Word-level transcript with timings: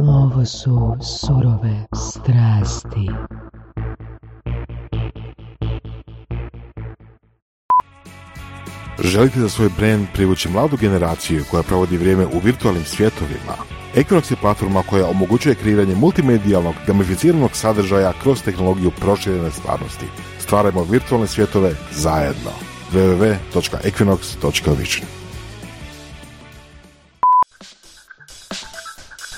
Ovo 0.00 0.44
su 0.44 0.96
surove 1.00 1.86
strasti. 1.94 3.08
Želite 8.98 9.40
za 9.40 9.48
svoj 9.48 9.68
brand 9.78 10.06
privući 10.14 10.48
mladu 10.48 10.76
generaciju 10.76 11.44
koja 11.50 11.62
provodi 11.62 11.96
vrijeme 11.96 12.26
u 12.26 12.38
virtualnim 12.44 12.84
svjetovima? 12.84 13.56
Equinox 13.96 14.32
je 14.32 14.36
platforma 14.40 14.82
koja 14.90 15.08
omogućuje 15.08 15.54
kreiranje 15.54 15.94
multimedijalnog, 15.94 16.74
gamificiranog 16.86 17.50
sadržaja 17.52 18.12
kroz 18.22 18.42
tehnologiju 18.42 18.90
proširene 19.00 19.50
stvarnosti. 19.50 20.06
Stvarajmo 20.38 20.84
virtualne 20.84 21.26
svjetove 21.26 21.74
zajedno. 21.92 22.50
www.equinox.vision 22.92 25.21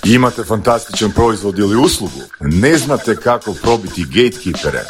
Imate 0.06 0.44
fantastičan 0.44 1.10
proizvod 1.10 1.58
ili 1.58 1.76
uslugu? 1.76 2.20
Ne 2.40 2.76
znate 2.76 3.16
kako 3.16 3.54
probiti 3.62 4.04
gatekeepere? 4.04 4.80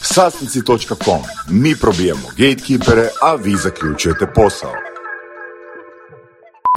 Sasnici.com. 0.00 1.22
Mi 1.50 1.74
probijamo 1.80 2.28
gatekeepere, 2.38 3.08
a 3.22 3.34
vi 3.34 3.56
zaključujete 3.56 4.26
posao. 4.34 4.72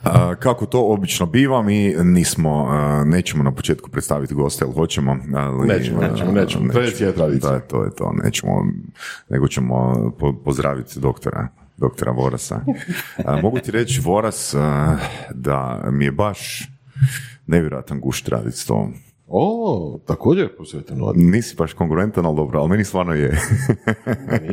A, 0.04 0.36
kako 0.36 0.66
to 0.66 0.82
obično 0.82 1.26
biva, 1.26 1.62
mi 1.62 1.96
nismo, 2.04 2.68
a, 2.70 3.04
nećemo 3.06 3.44
na 3.44 3.52
početku 3.52 3.90
predstaviti 3.90 4.34
goste, 4.34 4.66
ali 4.66 4.74
hoćemo, 4.74 5.18
ali... 5.36 5.68
Nećemo, 5.68 6.02
nećemo, 6.02 6.32
nećemo. 6.32 6.74
To 6.74 6.80
je 6.80 7.14
tradicija. 7.16 7.52
Da, 7.52 7.60
to 7.60 7.84
je 7.84 7.96
to, 7.96 8.14
nećemo, 8.24 8.66
nego 9.30 9.48
ćemo 9.48 9.96
po- 10.20 10.34
pozdraviti 10.46 11.00
doktora, 11.00 11.48
doktora 11.78 12.12
Vorasa. 12.12 12.60
A, 13.26 13.42
mogu 13.42 13.60
ti 13.60 13.72
reći, 13.72 14.02
Voras, 14.02 14.56
da 15.34 15.82
mi 15.92 16.06
je 16.06 16.12
baš 16.12 16.70
nevjerojatan 17.48 18.00
gušt 18.00 18.30
raditi 18.30 18.58
s 18.58 18.66
tobom. 18.66 18.94
O, 19.28 20.00
također 20.08 20.56
posveteno. 20.58 21.14
Nisi 21.16 21.56
baš 21.56 21.74
konkurentan, 21.74 22.26
ali 22.26 22.36
dobro, 22.36 22.60
ali 22.60 22.70
meni 22.70 22.84
stvarno 22.84 23.14
je. 23.14 23.40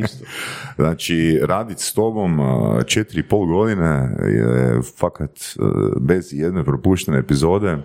Isto. 0.03 0.25
Znači, 0.75 1.39
raditi 1.43 1.83
s 1.83 1.93
tobom 1.93 2.39
četiri 2.85 3.19
i 3.19 3.27
pol 3.27 3.45
godine 3.45 4.15
je 4.27 4.81
fakat 4.97 5.31
a, 5.31 5.63
bez 5.99 6.33
jedne 6.33 6.63
propuštene 6.63 7.19
epizode. 7.19 7.77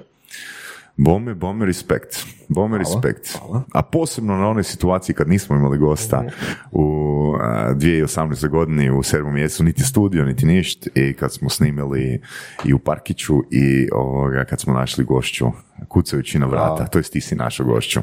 Bome, 0.96 1.34
bome, 1.34 1.66
respekt. 1.66 2.26
Bome, 2.48 2.78
respekt. 2.78 3.38
A 3.72 3.82
posebno 3.82 4.36
na 4.36 4.48
onoj 4.48 4.64
situaciji 4.64 5.14
kad 5.14 5.28
nismo 5.28 5.56
imali 5.56 5.78
gosta 5.78 6.24
u 6.72 7.34
a, 7.40 7.74
2018. 7.74 8.48
godini 8.48 8.90
u 8.90 9.02
sedmom 9.02 9.34
mjesecu, 9.34 9.64
niti 9.64 9.82
studio, 9.82 10.24
niti 10.24 10.46
ništa, 10.46 10.90
i 10.94 11.12
kad 11.12 11.32
smo 11.32 11.48
snimili 11.48 12.20
i 12.64 12.74
u 12.74 12.78
Parkiću 12.78 13.42
i 13.50 13.88
ovoga, 13.92 14.44
kad 14.44 14.60
smo 14.60 14.74
našli 14.74 15.04
gošću 15.04 15.46
kucajući 15.88 16.38
na 16.38 16.46
vrata, 16.46 16.86
to 16.86 16.98
jest 16.98 17.12
ti 17.12 17.20
si 17.20 17.34
našao 17.34 17.66
gošću. 17.66 18.00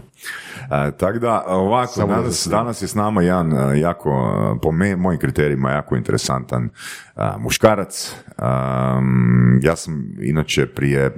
Tako 0.97 1.19
da, 1.19 1.43
ovako, 1.47 2.05
danas, 2.07 2.47
danas 2.51 2.81
je 2.81 2.87
s 2.87 2.95
nama 2.95 3.21
jedan 3.21 3.77
jako, 3.77 4.09
po 4.61 4.71
me, 4.71 4.95
mojim 4.95 5.19
kriterijima, 5.19 5.71
jako 5.71 5.95
interesantan 5.95 6.69
a, 7.15 7.37
muškarac. 7.37 8.15
Ja 9.61 9.75
sam 9.75 10.15
inače 10.21 10.65
prije, 10.67 11.15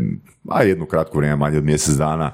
a 0.49 0.63
jednu 0.63 0.85
kratko 0.85 1.17
vrijeme, 1.17 1.35
manje 1.35 1.57
od 1.57 1.63
mjesec 1.63 1.95
dana, 1.95 2.31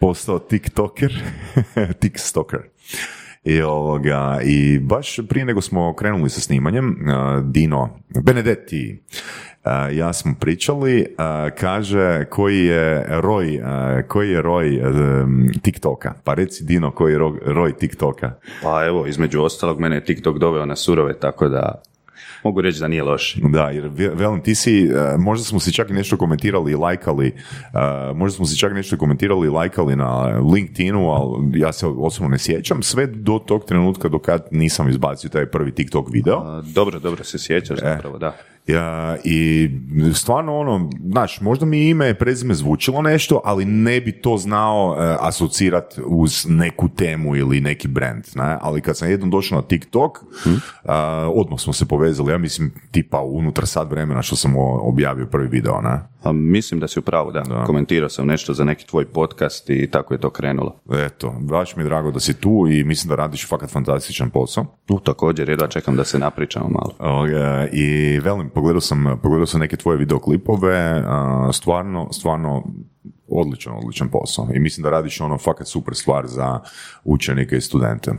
postao 0.00 0.38
tiktoker, 0.38 1.22
tikstoker. 2.00 2.60
I, 3.44 3.62
ovoga, 3.62 4.40
I 4.44 4.78
baš 4.78 5.20
prije 5.28 5.44
nego 5.44 5.60
smo 5.60 5.94
krenuli 5.94 6.30
sa 6.30 6.40
snimanjem, 6.40 6.96
Dino 7.44 7.98
Benedetti, 8.24 9.02
ja 9.92 10.12
smo 10.12 10.34
pričali, 10.40 11.06
kaže 11.58 12.24
koji 12.24 12.64
je 12.64 13.06
roj, 13.08 13.60
koji 14.08 14.30
je 14.30 14.42
roj 14.42 14.80
TikToka. 15.62 16.14
Pa 16.24 16.34
reci 16.34 16.64
Dino 16.64 16.90
koji 16.90 17.12
je 17.12 17.18
ro- 17.18 17.38
roj 17.44 17.76
TikToka. 17.76 18.32
Pa 18.62 18.86
evo, 18.86 19.06
između 19.06 19.42
ostalog, 19.42 19.80
mene 19.80 19.96
je 19.96 20.04
TikTok 20.04 20.38
doveo 20.38 20.66
na 20.66 20.76
surove, 20.76 21.18
tako 21.18 21.48
da 21.48 21.82
mogu 22.44 22.60
reći 22.60 22.80
da 22.80 22.88
nije 22.88 23.02
loš. 23.02 23.34
Da, 23.42 23.70
jer 23.70 23.88
ve- 23.88 24.14
velim, 24.14 24.40
ti 24.40 24.54
si, 24.54 24.84
e, 24.84 25.16
možda 25.18 25.44
smo 25.44 25.60
si 25.60 25.72
čak 25.72 25.90
i 25.90 25.92
nešto 25.92 26.16
komentirali 26.16 26.72
i 26.72 26.76
lajkali, 26.76 27.26
e, 27.26 27.32
možda 28.14 28.36
smo 28.36 28.46
si 28.46 28.58
čak 28.58 28.72
nešto 28.74 28.96
komentirali 28.96 29.46
i 29.46 29.50
lajkali 29.50 29.96
na 29.96 30.40
LinkedInu, 30.54 31.08
ali 31.08 31.60
ja 31.60 31.72
se 31.72 31.86
osobno 31.86 32.28
ne 32.28 32.38
sjećam, 32.38 32.82
sve 32.82 33.06
do 33.06 33.38
tog 33.38 33.64
trenutka 33.64 34.08
do 34.08 34.18
kad 34.18 34.46
nisam 34.50 34.88
izbacio 34.88 35.30
taj 35.30 35.46
prvi 35.46 35.72
TikTok 35.72 36.06
video. 36.12 36.38
A, 36.38 36.62
dobro, 36.64 36.98
dobro 36.98 37.24
se 37.24 37.38
sjećaš 37.38 37.78
zapravo, 37.80 38.18
da. 38.18 38.36
Ja, 38.68 39.16
I 39.24 39.70
stvarno 40.14 40.58
ono, 40.58 40.90
znaš, 41.04 41.40
možda 41.40 41.66
mi 41.66 41.88
ime 41.88 42.10
i 42.10 42.14
prezime 42.14 42.54
zvučilo 42.54 43.02
nešto, 43.02 43.40
ali 43.44 43.64
ne 43.64 44.00
bi 44.00 44.12
to 44.12 44.36
znao 44.36 44.96
e, 44.98 45.16
asocirat 45.20 45.98
uz 46.06 46.46
neku 46.48 46.88
temu 46.88 47.36
ili 47.36 47.60
neki 47.60 47.88
brand, 47.88 48.24
ne? 48.34 48.58
ali 48.60 48.80
kad 48.80 48.96
sam 48.96 49.10
jednom 49.10 49.30
došao 49.30 49.56
na 49.56 49.62
TikTok, 49.62 50.18
a, 50.84 51.30
odmah 51.34 51.60
smo 51.60 51.72
se 51.72 51.86
povezali, 51.86 52.32
ja 52.32 52.38
mislim 52.38 52.72
tipa 52.90 53.20
unutar 53.20 53.66
sat 53.66 53.90
vremena 53.90 54.22
što 54.22 54.36
sam 54.36 54.54
objavio 54.80 55.26
prvi 55.26 55.48
video, 55.48 55.80
ne? 55.80 56.00
A, 56.22 56.32
mislim 56.32 56.80
da 56.80 56.88
si 56.88 56.98
u 56.98 57.02
pravu, 57.02 57.32
da. 57.32 57.64
Komentirao 57.66 58.08
sam 58.08 58.26
nešto 58.26 58.54
za 58.54 58.64
neki 58.64 58.86
tvoj 58.86 59.04
podcast 59.04 59.70
i 59.70 59.90
tako 59.90 60.14
je 60.14 60.20
to 60.20 60.30
krenulo. 60.30 60.80
Eto, 60.92 61.34
baš 61.40 61.76
mi 61.76 61.82
je 61.82 61.84
drago 61.84 62.10
da 62.10 62.20
si 62.20 62.34
tu 62.34 62.66
i 62.70 62.84
mislim 62.84 63.08
da 63.08 63.14
radiš 63.14 63.48
fakat 63.48 63.70
fantastičan 63.70 64.30
posao. 64.30 64.66
U, 64.88 65.00
također, 65.00 65.48
jedva 65.48 65.66
čekam 65.66 65.96
da 65.96 66.04
se 66.04 66.18
napričamo 66.18 66.68
malo. 66.68 66.94
Ovoga, 66.98 67.66
I 67.72 68.18
velim, 68.18 68.50
pogledao 68.58 68.80
sam, 68.80 69.18
pogledao 69.22 69.46
sam 69.46 69.60
neke 69.60 69.76
tvoje 69.76 69.98
videoklipove, 69.98 71.04
stvarno, 71.52 72.08
stvarno 72.12 72.64
odličan, 73.28 73.72
odličan 73.76 74.08
posao. 74.08 74.48
I 74.54 74.60
mislim 74.60 74.82
da 74.82 74.90
radiš 74.90 75.20
ono 75.20 75.38
fakat 75.38 75.66
super 75.66 75.94
stvar 75.94 76.26
za 76.26 76.60
učenike 77.04 77.56
i 77.56 77.60
studente. 77.60 78.12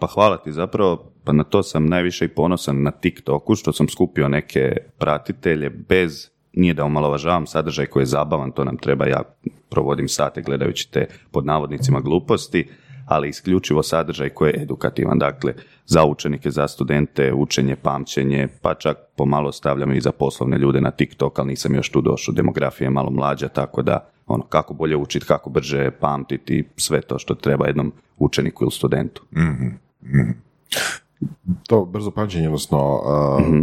Pa 0.00 0.06
hvala 0.14 0.36
ti 0.36 0.52
zapravo, 0.52 1.12
pa 1.24 1.32
na 1.32 1.44
to 1.44 1.62
sam 1.62 1.86
najviše 1.86 2.24
i 2.24 2.28
ponosan 2.34 2.82
na 2.82 2.90
TikToku, 2.90 3.54
što 3.54 3.72
sam 3.72 3.88
skupio 3.88 4.28
neke 4.28 4.76
pratitelje 4.98 5.70
bez, 5.70 6.28
nije 6.52 6.74
da 6.74 6.84
omalovažavam 6.84 7.46
sadržaj 7.46 7.86
koji 7.86 8.02
je 8.02 8.06
zabavan, 8.06 8.52
to 8.52 8.64
nam 8.64 8.76
treba, 8.76 9.06
ja 9.06 9.22
provodim 9.70 10.08
sate 10.08 10.42
gledajući 10.42 10.92
te 10.92 11.06
pod 11.30 11.46
navodnicima 11.46 12.00
gluposti, 12.00 12.68
ali 13.08 13.28
isključivo 13.28 13.82
sadržaj 13.82 14.28
koji 14.28 14.50
je 14.50 14.62
edukativan, 14.62 15.18
dakle 15.18 15.54
za 15.86 16.04
učenike, 16.04 16.50
za 16.50 16.68
studente, 16.68 17.32
učenje, 17.34 17.76
pamćenje, 17.76 18.48
pa 18.62 18.74
čak 18.74 18.96
pomalo 19.16 19.52
stavljam 19.52 19.92
i 19.92 20.00
za 20.00 20.12
poslovne 20.12 20.58
ljude 20.58 20.80
na 20.80 20.90
TikTok, 20.90 21.38
ali 21.38 21.48
nisam 21.48 21.74
još 21.74 21.90
tu 21.90 22.00
došao, 22.00 22.34
demografija 22.34 22.86
je 22.86 22.90
malo 22.90 23.10
mlađa, 23.10 23.48
tako 23.48 23.82
da 23.82 24.10
ono, 24.26 24.42
kako 24.42 24.74
bolje 24.74 24.96
učiti, 24.96 25.26
kako 25.26 25.50
brže 25.50 25.90
pamtiti, 25.90 26.64
sve 26.76 27.00
to 27.00 27.18
što 27.18 27.34
treba 27.34 27.66
jednom 27.66 27.92
učeniku 28.18 28.64
ili 28.64 28.70
studentu. 28.70 29.22
To 31.66 31.84
brzo 31.84 32.10
pamćenje, 32.10 32.46
odnosno 32.48 33.00
uh, 33.38 33.46
Mhm. 33.46 33.62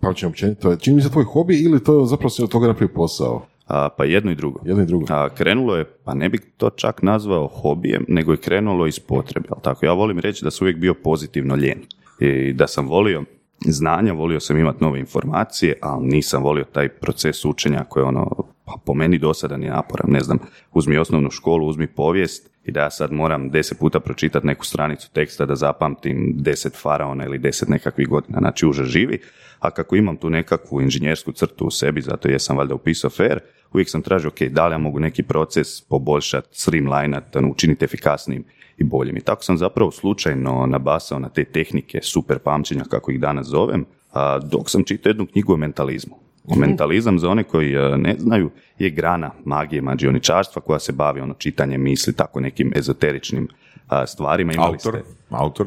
pamćenje 0.00 0.28
općenito, 0.30 0.76
čini 0.76 0.96
mi 0.96 1.02
se 1.02 1.10
tvoj 1.10 1.24
hobi 1.24 1.62
ili 1.62 1.84
to 1.84 2.04
zapravo 2.06 2.30
si 2.30 2.42
od 2.42 2.50
toga 2.50 2.66
napravio 2.66 2.94
posao? 2.94 3.46
A, 3.72 3.88
pa 3.88 4.04
jedno 4.04 4.30
i 4.30 4.34
drugo. 4.34 4.60
Jedno 4.64 4.82
i 4.82 4.86
drugo. 4.86 5.06
A, 5.08 5.28
krenulo 5.28 5.76
je, 5.76 5.84
pa 6.04 6.14
ne 6.14 6.28
bih 6.28 6.40
to 6.56 6.70
čak 6.70 7.02
nazvao 7.02 7.46
hobijem, 7.46 8.04
nego 8.08 8.32
je 8.32 8.36
krenulo 8.36 8.86
iz 8.86 8.98
potrebe. 8.98 9.48
jel 9.50 9.60
tako? 9.62 9.86
Ja 9.86 9.92
volim 9.92 10.18
reći 10.18 10.44
da 10.44 10.50
sam 10.50 10.64
uvijek 10.64 10.76
bio 10.76 10.94
pozitivno 10.94 11.56
ljen. 11.56 11.78
I 12.20 12.52
da 12.52 12.66
sam 12.66 12.88
volio 12.88 13.24
znanja, 13.66 14.12
volio 14.12 14.40
sam 14.40 14.58
imati 14.58 14.84
nove 14.84 15.00
informacije, 15.00 15.78
ali 15.80 16.06
nisam 16.06 16.42
volio 16.42 16.64
taj 16.64 16.88
proces 16.88 17.44
učenja 17.44 17.84
koji 17.84 18.02
je 18.02 18.06
ono, 18.06 18.30
pa 18.64 18.72
po 18.86 18.94
meni 18.94 19.18
dosadan 19.18 19.62
i 19.62 19.68
naporan. 19.68 20.10
Ne 20.10 20.20
znam, 20.20 20.38
uzmi 20.72 20.98
osnovnu 20.98 21.30
školu, 21.30 21.66
uzmi 21.66 21.86
povijest 21.86 22.50
i 22.64 22.72
da 22.72 22.80
ja 22.80 22.90
sad 22.90 23.12
moram 23.12 23.50
deset 23.50 23.78
puta 23.78 24.00
pročitati 24.00 24.46
neku 24.46 24.64
stranicu 24.64 25.10
teksta 25.12 25.46
da 25.46 25.54
zapamtim 25.54 26.34
deset 26.36 26.82
faraona 26.82 27.24
ili 27.24 27.38
deset 27.38 27.68
nekakvih 27.68 28.08
godina. 28.08 28.38
Znači, 28.38 28.66
užas 28.66 28.86
živi. 28.88 29.20
A 29.58 29.70
kako 29.70 29.96
imam 29.96 30.16
tu 30.16 30.30
nekakvu 30.30 30.80
inženjersku 30.80 31.32
crtu 31.32 31.66
u 31.66 31.70
sebi, 31.70 32.00
zato 32.00 32.28
jesam 32.28 32.56
valjda 32.56 32.74
upisao 32.74 33.10
fair, 33.10 33.40
uvijek 33.74 33.90
sam 33.90 34.02
tražio, 34.02 34.28
ok, 34.28 34.42
da 34.50 34.66
li 34.68 34.74
ja 34.74 34.78
mogu 34.78 35.00
neki 35.00 35.22
proces 35.22 35.80
poboljšati, 35.80 36.48
streamlinat, 36.52 37.36
ono, 37.36 37.48
učiniti 37.50 37.84
efikasnijim 37.84 38.44
i 38.78 38.84
boljim. 38.84 39.16
I 39.16 39.20
tako 39.20 39.42
sam 39.44 39.58
zapravo 39.58 39.90
slučajno 39.90 40.66
nabasao 40.66 41.18
na 41.18 41.28
te 41.28 41.44
tehnike 41.44 42.00
super 42.02 42.38
pamćenja, 42.38 42.84
kako 42.90 43.10
ih 43.12 43.20
danas 43.20 43.46
zovem, 43.46 43.84
dok 44.44 44.70
sam 44.70 44.84
čitao 44.84 45.10
jednu 45.10 45.26
knjigu 45.26 45.52
o 45.52 45.56
mentalizmu. 45.56 46.14
Mentalizam, 46.56 47.18
za 47.18 47.28
one 47.28 47.44
koji 47.44 47.74
e, 47.74 47.96
ne 47.96 48.14
znaju, 48.18 48.50
je 48.78 48.90
grana 48.90 49.30
magije, 49.44 49.82
mađioničarstva 49.82 50.62
koja 50.62 50.78
se 50.78 50.92
bavi 50.92 51.20
ono 51.20 51.34
čitanjem 51.34 51.82
misli, 51.82 52.12
tako 52.12 52.40
nekim 52.40 52.72
ezoteričnim 52.76 53.48
stvarima. 54.06 54.52
Imali 54.52 54.68
Autor, 54.72 54.92
ste- 55.00 55.36
autor. 55.36 55.66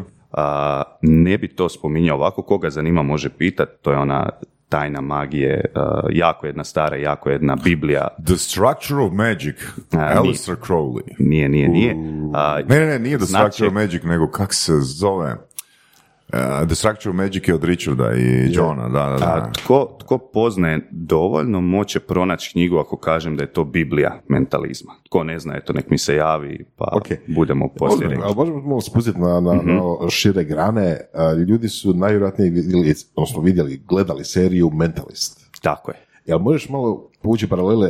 ne 1.01 1.37
bi 1.37 1.47
to 1.47 1.69
spominjao 1.69 2.17
ovako, 2.17 2.41
koga 2.41 2.69
zanima 2.69 3.03
može 3.03 3.29
pitati, 3.29 3.71
to 3.81 3.91
je 3.91 3.97
ona 3.97 4.29
tajna 4.69 5.01
magije, 5.01 5.65
a, 5.75 6.01
jako 6.09 6.45
jedna 6.45 6.63
stara, 6.63 6.97
jako 6.97 7.29
jedna 7.29 7.55
Biblija, 7.55 8.07
The 8.25 8.37
Structure 8.37 9.01
of 9.01 9.13
Magic, 9.13 9.55
A, 9.91 10.13
Alistair 10.17 10.57
Crowley. 10.57 11.01
nije, 11.19 11.49
nije, 11.49 11.69
nije. 11.69 11.95
A, 12.33 12.59
Ne, 12.69 12.79
ne, 12.79 12.85
ne, 12.85 12.99
nije 12.99 13.17
The 13.17 13.25
Znači- 13.25 13.53
Structure 13.53 13.67
of 13.67 13.73
Magic, 13.73 14.03
nego 14.03 14.27
kak 14.27 14.53
se 14.53 14.73
zove? 14.73 15.35
Uh, 16.33 16.67
The 16.67 16.75
Structure 16.75 17.09
of 17.09 17.15
Magic 17.15 17.47
je 17.47 17.55
od 17.55 17.63
Richarda 17.63 18.13
i 18.15 18.53
Johna, 18.53 18.89
da, 18.89 19.09
da, 19.09 19.17
da. 19.17 19.25
A 19.25 19.51
tko, 19.51 19.97
tko 19.99 20.17
poznaje 20.17 20.87
dovoljno 20.91 21.61
moće 21.61 21.99
pronaći 21.99 22.51
knjigu 22.51 22.77
ako 22.77 22.97
kažem 22.97 23.37
da 23.37 23.43
je 23.43 23.53
to 23.53 23.63
Biblija 23.63 24.21
mentalizma. 24.27 24.93
Tko 25.03 25.23
ne 25.23 25.39
zna, 25.39 25.55
eto, 25.57 25.73
nek 25.73 25.89
mi 25.89 25.97
se 25.97 26.15
javi 26.15 26.65
pa 26.75 26.85
Ok. 26.93 27.07
budemo 27.27 27.67
poslije 27.77 28.17
Možemo, 28.35 28.61
malo 28.61 28.81
spustiti 28.81 29.19
na, 29.19 29.39
na, 29.39 29.53
na 29.53 30.09
šire 30.09 30.43
grane. 30.43 30.99
A, 31.13 31.33
Ljudi 31.33 31.69
su 31.69 31.93
najvjerojatnije 31.93 32.51
vidjeli, 32.51 32.93
odnosno 33.15 33.41
vidjeli, 33.41 33.81
gledali 33.87 34.23
seriju 34.23 34.69
Mentalist. 34.73 35.49
Tako 35.61 35.91
je. 35.91 35.97
Jel 36.25 36.39
možeš 36.39 36.69
malo 36.69 37.09
povući 37.21 37.47
paralele 37.47 37.89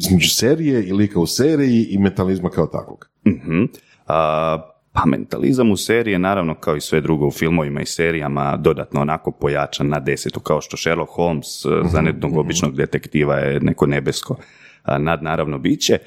između 0.00 0.28
serije 0.28 0.84
i 0.86 0.92
lika 0.92 1.20
u 1.20 1.26
seriji 1.26 1.86
i 1.90 1.98
mentalizma 1.98 2.50
kao 2.50 2.66
takvog? 2.66 3.08
Mhm. 3.26 3.64
A, 4.06 4.75
pa 4.96 5.06
mentalizam 5.06 5.70
u 5.70 5.76
seriji 5.76 6.12
je 6.12 6.18
naravno 6.18 6.54
kao 6.54 6.76
i 6.76 6.80
sve 6.80 7.00
drugo 7.00 7.26
u 7.26 7.30
filmovima 7.30 7.80
i 7.80 7.86
serijama 7.86 8.56
dodatno 8.56 9.00
onako 9.00 9.30
pojačan 9.30 9.88
na 9.88 10.00
desetu, 10.00 10.40
kao 10.40 10.60
što 10.60 10.76
Sherlock 10.76 11.12
Holmes 11.12 11.64
e, 11.64 11.68
za 11.84 12.00
nekog 12.00 12.36
običnog 12.36 12.76
detektiva 12.76 13.36
je 13.36 13.60
neko 13.60 13.86
nebesko 13.86 14.36
nadnaravno 14.98 15.58
biće, 15.58 15.98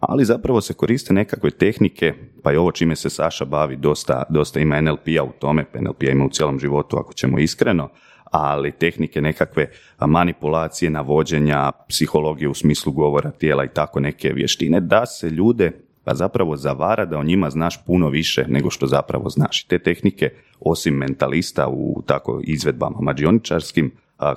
ali 0.00 0.24
zapravo 0.24 0.60
se 0.60 0.74
koriste 0.74 1.14
nekakve 1.14 1.50
tehnike, 1.50 2.14
pa 2.42 2.52
i 2.52 2.56
ovo 2.56 2.72
čime 2.72 2.96
se 2.96 3.10
Saša 3.10 3.44
bavi 3.44 3.76
dosta, 3.76 4.22
dosta 4.30 4.60
ima 4.60 4.80
NLP-a 4.80 5.22
u 5.22 5.32
tome, 5.38 5.64
pa 5.72 5.80
NLP-a 5.80 6.10
ima 6.10 6.24
u 6.24 6.30
cijelom 6.30 6.58
životu 6.58 6.96
ako 6.96 7.12
ćemo 7.12 7.38
iskreno, 7.38 7.88
ali 8.24 8.72
tehnike 8.72 9.20
nekakve 9.20 9.70
manipulacije, 10.00 10.90
navođenja, 10.90 11.72
psihologije 11.88 12.48
u 12.48 12.54
smislu 12.54 12.92
govora 12.92 13.30
tijela 13.30 13.64
i 13.64 13.68
tako 13.74 14.00
neke 14.00 14.32
vještine, 14.32 14.80
da 14.80 15.06
se 15.06 15.30
ljude 15.30 15.72
pa 16.04 16.14
zapravo 16.14 16.56
zavara 16.56 17.04
da 17.04 17.18
o 17.18 17.24
njima 17.24 17.50
znaš 17.50 17.84
puno 17.84 18.08
više 18.08 18.44
nego 18.48 18.70
što 18.70 18.86
zapravo 18.86 19.28
znaš. 19.28 19.64
I 19.64 19.68
te 19.68 19.78
tehnike, 19.78 20.30
osim 20.60 20.94
mentalista 20.94 21.68
u 21.68 22.02
tako 22.06 22.40
izvedbama 22.44 22.96
mađioničarskim, 23.00 23.92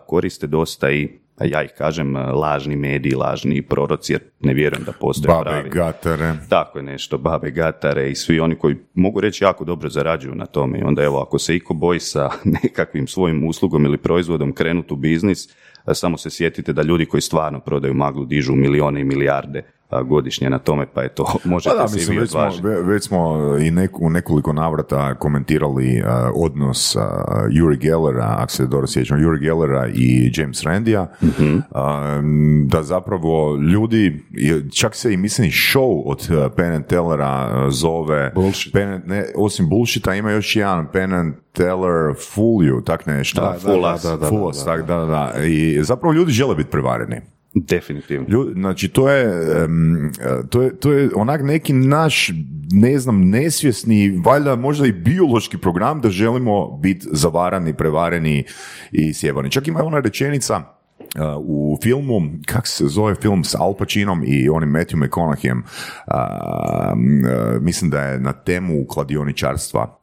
koriste 0.06 0.48
dosta 0.48 0.92
i, 0.92 1.10
pa 1.38 1.46
ja 1.46 1.64
ih 1.64 1.72
kažem, 1.78 2.16
lažni 2.16 2.76
mediji, 2.76 3.14
lažni 3.14 3.62
proroci, 3.62 4.14
jer 4.14 4.22
ne 4.40 4.54
vjerujem 4.54 4.84
da 4.84 4.92
postoje 4.92 5.36
Babe, 5.36 5.50
pravi. 5.50 5.70
gatare. 5.70 6.34
Tako 6.50 6.80
je 6.80 6.84
nešto, 6.84 7.18
babe, 7.18 7.52
gatare 7.52 8.10
i 8.10 8.16
svi 8.16 8.40
oni 8.40 8.56
koji 8.56 8.76
mogu 8.94 9.22
reći 9.22 9.44
jako 9.44 9.66
dobro 9.66 9.90
zarađuju 9.90 10.36
na 10.36 10.46
tome. 10.46 10.80
I 10.80 10.84
onda 10.84 11.04
evo, 11.04 11.22
ako 11.22 11.40
se 11.40 11.56
iko 11.56 11.74
boji 11.74 12.00
sa 12.00 12.30
nekakvim 12.64 13.08
svojim 13.08 13.48
uslugom 13.48 13.86
ili 13.86 13.98
proizvodom 13.98 14.54
krenuti 14.54 14.94
u 14.94 14.98
biznis, 14.98 15.50
samo 15.94 16.18
se 16.18 16.30
sjetite 16.30 16.74
da 16.74 16.82
ljudi 16.82 17.06
koji 17.06 17.22
stvarno 17.22 17.60
prodaju 17.60 17.94
maglu 17.94 18.26
dižu 18.26 18.56
milijone 18.56 19.02
i 19.02 19.04
milijarde 19.04 19.64
godišnje 20.02 20.50
na 20.50 20.60
tome, 20.60 20.86
pa 20.88 21.02
je 21.02 21.10
to, 21.10 21.26
možete 21.46 21.70
Pa 21.72 21.76
da, 21.78 21.94
mislim, 21.94 22.20
već 22.20 22.32
smo, 22.32 22.50
već 22.84 23.04
smo 23.04 23.20
i 23.58 23.72
nek- 23.72 24.00
u 24.00 24.10
nekoliko 24.10 24.54
navrata 24.54 25.16
komentirali 25.16 25.98
uh, 25.98 26.08
odnos 26.36 26.96
uh, 26.96 27.02
Yuri 27.50 27.78
Gellera, 27.78 28.36
ako 28.38 28.52
se 28.52 28.66
dobro 28.66 28.88
sjećam, 28.88 29.20
Yuri 29.20 29.40
Gellera 29.40 29.88
i 29.90 30.32
James 30.36 30.64
Randija, 30.64 31.08
Mhm. 31.24 31.46
um, 31.46 32.68
da 32.68 32.84
zapravo 32.84 33.26
ljudi, 33.58 34.24
čak 34.72 34.96
se 34.96 35.14
i 35.14 35.18
mislim 35.18 35.50
show 35.50 36.02
od 36.06 36.28
uh, 36.30 36.52
Penn 36.56 36.74
and 36.74 36.86
Tellera 36.86 37.26
uh, 37.58 37.72
zove 37.72 38.32
Bullshit. 38.36 38.74
Penn 38.74 38.90
and- 38.90 39.04
ne, 39.06 39.26
osim 39.36 39.70
bullshita 39.70 40.16
ima 40.16 40.32
još 40.32 40.56
jedan 40.56 40.88
Penn 40.88 41.14
and 41.14 41.34
Teller 41.54 42.14
Fool 42.26 42.58
You, 42.58 42.84
tak 42.84 43.06
nešto. 43.06 43.42
Da, 43.42 43.48
da, 43.48 43.60
Full 43.60 43.82
da, 43.82 43.98
da, 44.04 44.18
da, 44.18 44.30
da, 44.78 44.96
da, 44.98 45.06
da. 45.06 45.44
I 45.44 45.84
zapravo 45.84 46.14
ljudi 46.14 46.32
žele 46.32 46.56
biti 46.56 46.70
prevareni. 46.70 47.22
Definitivno. 47.56 48.28
Ljudi, 48.30 48.54
znači 48.54 48.88
to 48.88 49.10
je, 49.10 49.24
em, 49.64 50.12
to 50.50 50.62
je, 50.62 50.76
to 50.80 50.92
je 50.92 51.10
onak 51.16 51.42
neki 51.44 51.74
naš, 51.74 52.32
ne 52.72 53.00
znam, 53.00 53.30
nesvjesni, 53.30 54.22
valjda 54.26 54.56
možda 54.56 54.88
i 54.88 54.92
biološki 54.92 55.58
program 55.58 56.02
da 56.02 56.10
želimo 56.10 56.78
biti 56.78 57.08
zavarani, 57.12 57.74
prevareni 57.74 58.44
i 58.92 59.14
sjebani. 59.14 59.52
Čak 59.52 59.68
ima 59.68 59.84
ona 59.84 60.00
rečenica 60.00 60.58
uh, 60.58 60.66
u 61.38 61.78
filmu, 61.84 62.22
kak 62.46 62.68
se 62.68 62.88
zove 62.88 63.16
film 63.16 63.44
s 63.44 63.56
Al 63.56 63.74
Pacinom 63.74 64.24
i 64.26 64.50
onim 64.50 64.70
Matthew 64.70 64.98
McConaugheyem, 64.98 65.62
um, 65.62 65.64
uh, 67.24 67.62
mislim 67.62 67.92
da 67.92 68.02
je 68.02 68.20
na 68.20 68.34
temu 68.34 68.86
kladioničarstva, 68.88 70.00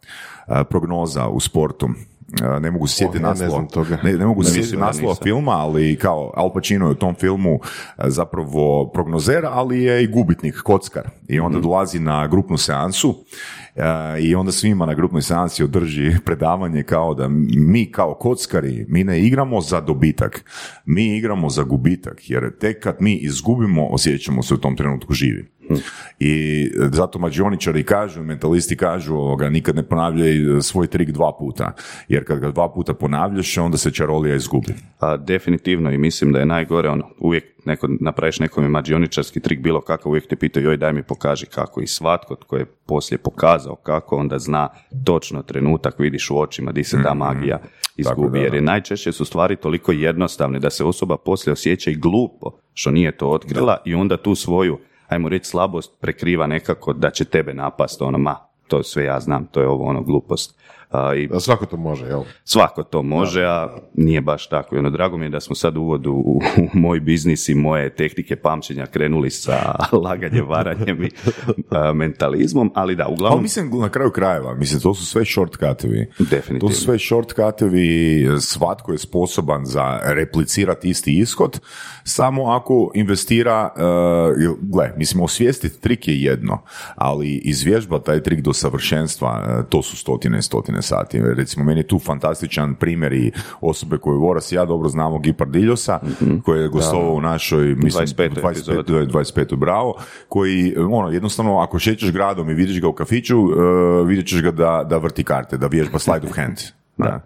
uh, 0.49 0.57
prognoza 0.71 1.29
u 1.29 1.41
sportu. 1.41 1.89
Ne 2.61 2.71
mogu 2.71 2.87
se 2.87 2.97
sjetiti 2.97 3.19
Oh, 3.19 3.23
ja 3.23 3.35
ne 3.35 3.41
naslova. 3.41 3.67
toga. 3.67 3.99
Ne, 4.03 4.13
ne 4.13 4.27
mogu 4.27 4.45
sjetiti 4.45 4.77
naslova 4.77 5.15
filma, 5.23 5.53
ali 5.53 5.97
kao 5.97 6.33
Al 6.37 6.53
Pacino 6.53 6.87
je 6.87 6.93
u 6.93 6.95
tom 6.95 7.15
filmu 7.15 7.59
e, 7.99 8.03
zapravo 8.07 8.91
prognozer, 8.95 9.45
ali 9.51 9.83
je 9.83 10.03
i 10.05 10.07
gubitnik, 10.07 10.55
kockar. 10.63 11.11
I 11.29 11.41
onda 11.41 11.59
dolazi 11.61 12.01
na 12.01 12.27
grupnu 12.27 12.57
seansu 12.57 13.15
e, 13.77 13.83
i 14.21 14.35
onda 14.35 14.53
svima 14.53 14.87
na 14.87 14.95
grupnoj 14.95 15.23
seansi 15.23 15.65
održi 15.65 16.17
predavanje 16.27 16.83
kao 16.83 17.15
da 17.15 17.29
mi 17.57 17.91
kao 17.93 18.15
kockari, 18.15 18.87
mi 18.89 19.05
ne 19.05 19.21
igramo 19.21 19.61
za 19.61 19.81
dobitak, 19.81 20.45
mi 20.85 21.17
igramo 21.17 21.51
za 21.51 21.63
gubitak, 21.63 22.31
jer 22.31 22.59
tek 22.59 22.83
kad 22.83 22.97
mi 23.01 23.15
izgubimo, 23.15 23.87
osjećamo 23.87 24.43
se 24.43 24.55
u 24.55 24.59
tom 24.59 24.77
trenutku 24.77 25.13
živi. 25.15 25.53
I 26.19 26.71
zato 26.93 27.19
mađioničari 27.19 27.85
kažu, 27.85 28.23
mentalisti 28.23 28.77
kažu, 28.77 29.15
ovoga, 29.15 29.49
nikad 29.49 29.77
ne 29.77 29.83
ponavljaj 29.83 30.35
svoj 30.63 30.87
trik 30.87 31.11
dva 31.11 31.33
puta, 31.39 31.73
jer 32.09 32.25
kad 32.25 32.39
ga 32.39 32.51
dva 32.51 32.73
puta 32.73 32.95
ponavljaš, 32.95 33.59
onda 33.59 33.77
se 33.77 33.91
čarolija 33.91 34.37
izgubi. 34.37 34.75
A, 34.99 35.17
definitivno 35.17 35.91
i 35.91 35.99
mislim 35.99 36.33
da 36.33 36.39
je 36.39 36.47
najgore 36.47 36.89
ono, 36.89 37.09
uvijek 37.19 37.45
neko, 37.65 37.89
napraviš 38.01 38.41
nekom 38.41 38.65
mađioničarski 38.65 39.41
trik 39.41 39.61
bilo 39.61 39.81
kako, 39.81 40.09
uvijek 40.09 40.27
te 40.27 40.37
pitaju 40.37 40.67
joj 40.67 40.77
daj 40.77 40.93
mi 40.93 41.03
pokaži 41.03 41.47
kako. 41.47 41.81
I 41.81 41.87
svatko 41.87 42.37
tko 42.37 42.57
je 42.57 42.67
poslije 42.87 43.19
pokazao 43.19 43.77
kako, 43.77 44.17
onda 44.17 44.39
zna 44.39 44.69
točno 45.05 45.43
trenutak, 45.43 45.99
vidiš 45.99 46.31
u 46.31 46.39
očima 46.39 46.73
di 46.73 46.85
se 46.85 47.03
ta 47.03 47.15
magija 47.15 47.59
izgubi, 47.97 48.39
da, 48.39 48.43
jer 48.43 48.51
da. 48.51 48.57
je 48.57 48.63
najčešće 48.63 49.13
su 49.13 49.25
stvari 49.25 49.57
toliko 49.57 49.93
jednostavne 49.93 50.59
da 50.59 50.71
se 50.71 50.85
osoba 50.85 51.17
poslije 51.17 51.53
osjeća 51.53 51.91
i 51.91 51.95
glupo 51.95 52.51
što 52.75 52.91
nije 52.91 53.17
to 53.17 53.29
otkrila 53.29 53.77
i 53.85 53.95
onda 53.95 54.17
tu 54.17 54.35
svoju, 54.35 54.79
ajmo 55.13 55.29
reći, 55.29 55.49
slabost 55.49 55.93
prekriva 56.01 56.47
nekako 56.47 56.93
da 56.93 57.11
će 57.11 57.25
tebe 57.25 57.55
napast, 57.55 58.03
ono, 58.03 58.19
ma, 58.19 58.37
to 58.69 58.83
sve 58.83 59.05
ja 59.05 59.21
znam, 59.21 59.47
to 59.47 59.61
je 59.61 59.69
ovo 59.69 59.85
ono 59.85 60.03
glupost. 60.03 60.59
A, 60.93 61.15
I 61.15 61.27
Da, 61.27 61.41
svako 61.41 61.67
to 61.67 61.77
može, 61.77 62.07
jel? 62.07 62.23
Svako 62.45 62.83
to 62.83 63.03
može, 63.03 63.45
a 63.45 63.69
nije 63.95 64.21
baš 64.21 64.49
tako. 64.49 64.77
I 64.77 64.79
ono, 64.79 64.91
drago 64.91 65.17
mi 65.17 65.25
je 65.25 65.31
da 65.31 65.41
smo 65.41 65.55
sad 65.55 65.77
u 65.77 65.81
uvodu 65.81 66.13
u, 66.13 66.41
u 66.57 66.79
moj 66.79 67.01
biznis 67.01 67.49
i 67.49 67.55
moje 67.55 67.95
tehnike 67.95 68.37
pamćenja 68.37 68.87
krenuli 68.87 69.31
sa 69.31 69.75
laganjem, 70.05 70.49
varanjem 70.49 71.03
i 71.05 71.11
a, 71.71 71.93
mentalizmom, 71.93 72.73
ali 72.75 72.97
da, 72.97 73.05
Ali 73.05 73.15
uglavnom, 73.15 73.43
mislim 73.43 73.71
na 73.81 73.89
kraju 73.89 74.11
krajeva, 74.11 74.55
mislim 74.55 74.81
to 74.81 74.95
su 74.95 75.07
sve 75.07 75.25
shortcutovi. 75.25 76.07
Definitivno. 76.19 76.61
To 76.61 76.75
su 76.75 76.85
sve 76.85 76.99
shortcutovi, 76.99 78.27
svatko 78.41 78.93
je 78.93 78.99
sposoban 78.99 79.65
za 79.65 80.01
replicirati 80.05 80.91
isti 80.91 81.19
ishod, 81.19 81.61
samo 82.05 82.51
ako 82.51 82.91
investira, 82.95 83.73
uh, 83.77 84.57
gle, 84.61 84.93
mislim 84.97 85.23
osvijestiti 85.23 85.81
trik 85.81 86.09
je 86.09 86.23
jedno, 86.23 86.63
ali 86.95 87.29
izvježba 87.29 87.99
taj 87.99 88.23
trik 88.23 88.41
do 88.41 88.53
savršenstva, 88.53 89.59
uh, 89.59 89.69
to 89.69 89.83
su 89.83 89.97
stotine 89.97 90.39
i 90.39 90.43
stotine 90.43 90.82
sati. 90.83 91.21
Recimo, 91.37 91.65
meni 91.65 91.81
je 91.81 91.87
tu 91.87 91.99
fantastičan 91.99 92.75
primjer 92.75 93.13
i 93.13 93.33
osobe 93.61 93.99
koju 93.99 94.21
Voras 94.21 94.53
i 94.53 94.55
ja 94.55 94.65
dobro 94.65 94.89
znamo, 94.89 95.19
Gipardiljosa, 95.19 96.01
koji 96.45 96.63
je 96.63 96.69
gostovao 96.69 97.15
u 97.15 97.21
našoj, 97.21 97.75
mislim, 97.75 98.07
25. 98.07 98.31
25. 98.31 98.51
epizodi. 98.51 98.85
to 98.85 98.99
je 98.99 99.07
25. 99.07 99.57
bravo, 99.57 99.95
koji, 100.29 100.75
ono, 100.77 101.11
jednostavno, 101.11 101.59
ako 101.59 101.79
šećeš 101.79 102.13
gradom 102.13 102.51
i 102.51 102.55
vidiš 102.55 102.81
ga 102.81 102.89
u 102.89 102.93
kafiću, 102.93 103.39
uh, 103.41 104.09
vidjet 104.09 104.27
ćeš 104.27 104.43
ga 104.43 104.51
da, 104.51 104.87
da 104.91 104.97
vrti 104.97 105.25
karte, 105.25 105.57
da 105.57 105.67
vježba 105.67 105.99
slide 105.99 106.27
of 106.27 106.37
hand. 106.37 106.59
Da. 106.97 107.21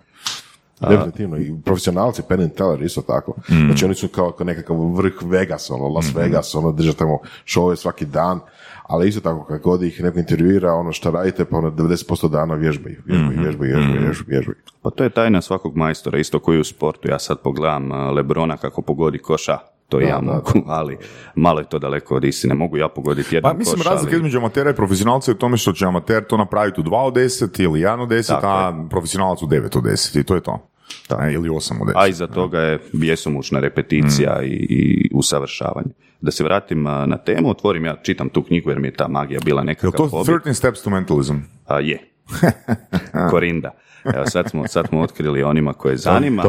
Definitivno. 0.81 1.37
I 1.37 1.55
profesionalci, 1.65 2.23
Penn 2.29 2.43
and 2.43 2.53
Teller 2.53 2.83
isto 2.83 3.03
tako. 3.03 3.35
Znači 3.47 3.85
oni 3.85 3.95
su 3.95 4.09
kao, 4.09 4.33
kao 4.33 4.45
nekakav 4.45 4.77
vrh 4.97 5.13
Vegas, 5.23 5.71
ono, 5.71 5.89
Las 5.89 6.15
Vegas, 6.15 6.55
ono, 6.55 6.73
drže 6.73 6.95
tamo 6.95 7.19
šove 7.45 7.77
svaki 7.77 8.05
dan, 8.05 8.41
ali 8.83 9.09
isto 9.09 9.21
tako 9.21 9.45
kad 9.45 9.61
god 9.61 9.83
ih 9.83 10.03
neko 10.03 10.19
intervjuira, 10.19 10.73
ono 10.73 10.93
što 10.93 11.11
radite, 11.11 11.45
pa 11.45 11.57
ono 11.57 11.71
90% 11.71 12.31
dana 12.31 12.55
vježbaju, 12.55 12.97
vježbaju, 13.05 13.41
vježbaju, 13.41 13.73
vježbaju, 13.73 14.01
vježbaju, 14.01 14.27
vježbaju. 14.29 14.57
pa 14.83 14.91
to 14.91 15.05
je 15.05 15.11
tajna 15.11 15.43
svakog 15.43 15.77
majstora, 15.77 16.19
isto 16.19 16.39
koji 16.39 16.61
u 16.61 16.65
sportu. 16.65 17.09
Ja 17.09 17.19
sad 17.19 17.41
pogledam 17.41 17.93
a, 17.93 18.11
Lebrona 18.11 18.57
kako 18.57 18.83
pogodi 18.83 19.19
koša, 19.19 19.59
to 19.89 20.01
ja 20.01 20.21
mogu, 20.21 20.53
ali 20.79 20.99
malo 21.35 21.61
je 21.61 21.69
to 21.69 21.79
daleko 21.79 22.17
od 22.17 22.25
istine. 22.25 22.55
Mogu 22.55 22.77
ja 22.77 22.89
pogoditi 22.89 23.35
jedan 23.35 23.53
Pa 23.53 23.59
mislim, 23.59 23.77
koš, 23.77 23.87
razlika 23.87 24.09
ali- 24.11 24.17
između 24.17 24.39
amatera 24.39 24.71
i 24.71 24.75
profesionalca 24.75 25.31
je 25.31 25.35
u 25.35 25.39
tome 25.39 25.57
što 25.57 25.73
će 25.73 25.87
amater 25.87 26.25
to 26.25 26.37
napraviti 26.37 26.81
u 26.81 26.85
2 26.85 26.97
od 26.97 27.15
10 27.15 27.63
ili 27.63 27.81
1 27.81 28.01
od 28.03 28.09
10, 28.09 28.27
Tako 28.29 28.47
a 28.47 28.87
profesionalac 28.91 29.43
u 29.43 29.47
9 29.47 29.79
od 29.79 29.85
10 29.85 30.21
i 30.21 30.25
to 30.25 30.35
je 30.35 30.41
to. 30.41 30.69
E, 31.21 31.33
ili 31.33 31.49
8 31.49 31.83
od 31.83 31.89
10. 31.89 31.93
a 31.97 32.07
iza 32.07 32.27
toga 32.27 32.61
je 32.61 32.79
bjesomučna 32.93 33.61
repeticija 33.61 34.43
i, 34.43 34.49
i 34.71 35.11
usavršavanje. 35.15 35.91
Da 36.21 36.31
se 36.31 36.45
vratim 36.45 36.83
na 36.83 37.19
temu, 37.19 37.51
otvorim, 37.51 37.85
ja 37.85 37.97
čitam 38.03 38.29
tu 38.29 38.43
knjigu 38.43 38.71
jer 38.71 38.79
mi 38.79 38.89
je 38.89 38.93
ta 38.95 39.09
magija 39.09 39.41
bila 39.45 39.61
Je 39.61 39.65
nekakav 39.65 39.91
to 39.93 40.07
hobi. 40.09 40.33
13 40.33 40.53
steps 40.53 40.83
to 40.83 40.91
mentalism? 40.91 41.35
A, 41.67 41.81
je, 41.81 41.99
Korinda. 43.31 43.71
Evo 44.15 44.27
sad 44.27 44.51
smo, 44.51 44.67
sad 44.67 44.89
smo 44.89 45.01
otkrili 45.01 45.43
onima 45.43 45.73
koje 45.73 45.97
zanima. 45.97 46.43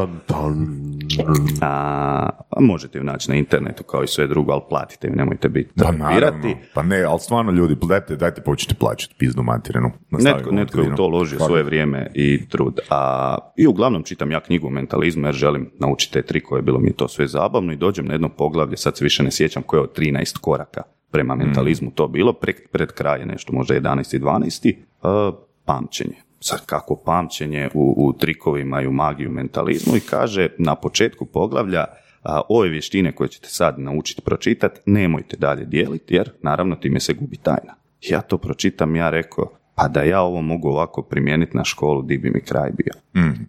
A, 1.62 2.30
a 2.50 2.62
možete 2.62 2.98
ju 2.98 3.04
naći 3.04 3.32
na 3.32 3.38
internetu 3.38 3.84
kao 3.84 4.04
i 4.04 4.08
sve 4.08 4.28
drugo, 4.28 4.52
ali 4.52 4.62
platite 4.70 5.08
ju, 5.08 5.16
nemojte 5.16 5.50
biti 5.50 5.74
pirati. 5.76 5.98
naravno, 5.98 6.50
pa 6.74 6.84
ne, 6.84 7.04
ali 7.04 7.20
stvarno 7.20 7.52
ljudi, 7.52 7.76
dajte, 7.88 8.16
dajte 8.16 8.42
počnite 8.42 8.80
plaćati 8.80 9.16
pizdu 9.18 9.44
materinu. 9.44 9.92
Netko, 10.12 10.52
netko 10.52 10.82
je 10.82 10.94
u 10.94 10.96
to 10.96 11.04
uložio 11.04 11.40
svoje 11.40 11.64
vrijeme 11.64 12.12
i 12.14 12.48
trud. 12.50 12.80
A, 12.90 13.38
I 13.58 13.68
uglavnom 13.68 14.04
čitam 14.04 14.32
ja 14.32 14.40
knjigu 14.40 14.68
o 14.68 14.70
mentalizmu 14.70 15.28
jer 15.28 15.36
želim 15.36 15.72
naučiti 15.80 16.14
te 16.14 16.22
trikove, 16.22 16.62
bilo 16.62 16.80
mi 16.80 16.88
je 16.88 16.94
to 16.94 17.08
sve 17.08 17.28
zabavno 17.28 17.74
i 17.74 17.78
dođem 17.78 18.06
na 18.06 18.14
jedno 18.14 18.30
poglavlje, 18.30 18.78
sad 18.78 18.98
se 18.98 19.04
više 19.04 19.24
ne 19.24 19.32
sjećam 19.32 19.64
koje 19.64 19.78
je 19.78 19.84
od 19.84 19.98
13 19.98 20.38
koraka 20.38 20.82
prema 21.12 21.36
mentalizmu 21.36 21.92
to 21.92 22.08
bilo, 22.08 22.34
pred, 22.34 22.56
pred 22.72 22.92
kraj 22.92 23.20
je 23.20 23.26
nešto, 23.26 23.54
možda 23.54 23.76
11. 23.76 24.16
i 24.16 24.20
12. 24.20 24.76
a, 25.02 25.32
pamćenje. 25.68 26.16
Sad 26.40 26.66
kako 26.66 26.96
pamćenje 26.96 27.70
u, 27.74 27.94
u 27.98 28.14
trikovima 28.14 28.82
i 28.82 28.88
u 28.88 28.92
magiju 28.92 29.32
mentalizmu 29.32 29.96
i 29.96 30.00
kaže 30.10 30.50
na 30.58 30.76
početku 30.76 31.26
poglavlja 31.26 31.86
a, 32.24 32.42
ove 32.50 32.70
vještine 32.70 33.12
koje 33.12 33.30
ćete 33.30 33.50
sad 33.50 33.80
naučiti 33.80 34.22
pročitati, 34.22 34.80
nemojte 34.86 35.38
dalje 35.38 35.66
dijeliti 35.66 36.16
jer 36.16 36.32
naravno 36.42 36.76
time 36.76 37.00
se 37.00 37.14
gubi 37.14 37.38
tajna. 37.38 37.76
Ja 38.02 38.22
to 38.22 38.38
pročitam, 38.38 38.96
ja 38.96 39.10
rekao, 39.10 39.52
pa 39.76 39.88
da 39.88 40.02
ja 40.02 40.22
ovo 40.22 40.42
mogu 40.42 40.70
ovako 40.70 41.02
primijeniti 41.02 41.58
na 41.58 41.64
školu, 41.64 42.02
di 42.02 42.18
bi 42.18 42.30
mi 42.30 42.42
kraj 42.42 42.72
bio. 42.72 42.94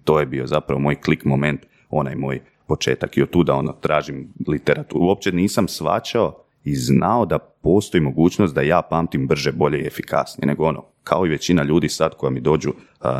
To 0.04 0.20
je 0.20 0.26
bio 0.26 0.46
zapravo 0.46 0.80
moj 0.80 1.00
klik 1.00 1.24
moment, 1.24 1.60
onaj 1.90 2.14
moj 2.14 2.40
početak 2.66 3.16
i 3.16 3.22
od 3.22 3.30
tuda 3.30 3.54
ono, 3.54 3.72
tražim 3.72 4.32
literaturu. 4.48 5.04
Uopće 5.04 5.32
nisam 5.32 5.68
svačao 5.68 6.44
i 6.64 6.74
znao 6.74 7.26
da 7.26 7.38
postoji 7.38 8.00
mogućnost 8.02 8.54
da 8.54 8.62
ja 8.62 8.82
pamtim 8.82 9.26
brže, 9.26 9.52
bolje 9.52 9.78
i 9.78 9.86
efikasnije, 9.86 10.46
nego 10.46 10.64
ono, 10.64 10.84
kao 11.08 11.26
i 11.26 11.28
većina 11.28 11.62
ljudi 11.62 11.88
sad 11.88 12.14
koja 12.16 12.30
mi 12.30 12.40
dođu 12.40 12.72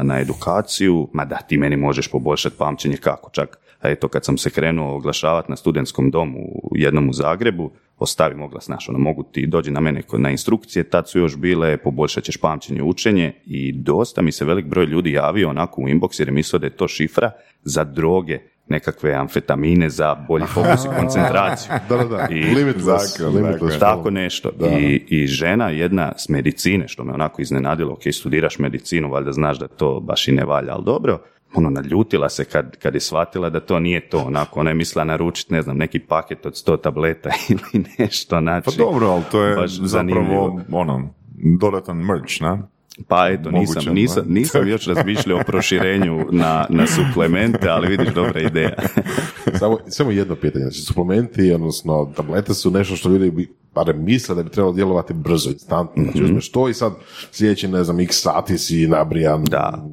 na 0.02 0.21
edukaciju, 0.21 1.09
ma 1.12 1.25
da, 1.25 1.37
ti 1.37 1.57
meni 1.57 1.76
možeš 1.76 2.11
poboljšati 2.11 2.57
pamćenje 2.59 2.97
kako, 2.97 3.30
čak 3.30 3.59
eto 3.83 4.09
kad 4.09 4.25
sam 4.25 4.38
se 4.38 4.50
krenuo 4.50 4.97
oglašavati 4.97 5.50
na 5.50 5.57
studentskom 5.57 6.11
domu 6.11 6.38
u 6.38 6.71
jednom 6.75 7.09
u 7.09 7.12
Zagrebu, 7.12 7.71
ostavim 7.99 8.42
oglas 8.42 8.68
naš, 8.68 8.88
ono, 8.88 8.99
mogu 8.99 9.23
ti 9.23 9.47
dođi 9.47 9.71
na 9.71 9.80
mene 9.80 10.02
na 10.12 10.30
instrukcije, 10.30 10.90
tad 10.90 11.09
su 11.09 11.18
još 11.18 11.37
bile, 11.37 11.76
poboljšat 11.76 12.25
ćeš 12.25 12.37
pamćenje 12.37 12.83
učenje 12.83 13.33
i 13.47 13.73
dosta 13.73 14.23
mi 14.23 14.33
se 14.33 14.45
velik 14.45 14.66
broj 14.66 14.87
ljudi 14.87 15.12
javio 15.12 15.49
onako 15.50 15.80
u 15.80 15.88
inbox 15.88 16.21
jer 16.21 16.28
je 16.28 16.33
mislio 16.33 16.59
da 16.59 16.66
je 16.66 16.76
to 16.76 16.88
šifra 16.88 17.30
za 17.62 17.85
droge, 17.85 18.38
nekakve 18.68 19.14
amfetamine 19.14 19.90
za 19.90 20.14
bolji 20.28 20.46
fokus 20.54 20.84
i 20.84 21.00
koncentraciju. 21.00 21.72
Da, 21.88 21.96
da, 21.96 22.04
da. 22.06 22.28
I- 22.30 22.54
limitless, 22.54 23.18
Dakle, 23.18 23.40
limitless. 23.40 23.78
tako 23.78 24.10
nešto. 24.10 24.50
I, 24.80 25.04
I 25.08 25.26
žena 25.26 25.68
jedna 25.68 26.12
s 26.16 26.28
medicine, 26.28 26.88
što 26.88 27.04
me 27.04 27.12
onako 27.12 27.42
iznenadilo, 27.42 27.92
ok, 27.92 28.00
studiraš 28.12 28.58
medicinu, 28.58 29.10
valjda 29.10 29.32
znaš 29.32 29.58
da 29.58 29.68
to 29.68 30.00
baš 30.00 30.28
i 30.28 30.32
ne 30.32 30.44
valja, 30.44 30.72
ali 30.72 30.84
dobro, 30.84 31.18
ono, 31.54 31.70
naljutila 31.70 32.28
se 32.28 32.44
kad, 32.44 32.76
kad 32.76 32.94
je 32.94 33.00
shvatila 33.00 33.50
da 33.50 33.60
to 33.60 33.80
nije 33.80 34.08
to, 34.08 34.18
onako, 34.18 34.60
ona 34.60 34.70
je 34.70 34.75
mislila 34.75 35.04
naručiti, 35.04 35.52
ne 35.54 35.62
znam, 35.62 35.76
neki 35.76 35.98
paket 35.98 36.46
od 36.46 36.52
100 36.54 36.80
tableta 36.80 37.30
ili 37.50 37.84
nešto, 37.98 38.40
znači. 38.40 38.64
Pa 38.64 38.84
dobro, 38.84 39.06
ali 39.06 39.22
to 39.30 39.42
je 39.42 39.54
zapravo 39.68 39.87
zanimljivo. 39.88 40.60
ono, 40.72 41.14
dodatan 41.60 41.96
merch, 41.96 42.40
na? 42.40 42.68
Pa 43.09 43.28
eto, 43.28 43.50
nisam, 43.50 43.75
Moguće, 43.75 43.90
nisam, 43.90 44.23
da. 44.26 44.35
nisam 44.35 44.69
još 44.69 44.87
razmišljao 44.87 45.38
o 45.38 45.45
proširenju 45.47 46.26
na, 46.33 46.67
na 46.69 46.87
suplemente, 46.87 47.69
ali 47.69 47.88
vidiš, 47.88 48.14
dobra 48.14 48.40
ideja. 48.40 48.75
Samo, 49.59 49.78
samo 49.88 50.11
jedno 50.11 50.37
pitanje. 50.37 50.62
Znači, 50.62 50.81
suplementi, 50.81 51.52
odnosno 51.52 52.12
tablete 52.17 52.55
su 52.55 52.71
nešto 52.71 52.97
što 52.97 53.09
ljudi 53.09 53.31
bi, 53.31 53.49
barem 53.75 54.05
misle 54.05 54.35
da 54.35 54.43
bi 54.43 54.50
trebalo 54.50 54.73
djelovati 54.75 55.14
brzo, 55.14 55.50
instantno. 55.50 56.02
Znači, 56.02 56.23
uzmeš 56.25 56.50
to 56.50 56.69
i 56.69 56.75
sad 56.75 56.93
sljedeći, 57.33 57.69
ne 57.69 57.85
znam, 57.85 58.00
x 58.00 58.23
sati 58.23 58.59
si 58.59 58.87
nabrijan, 58.87 59.45
Da. 59.45 59.85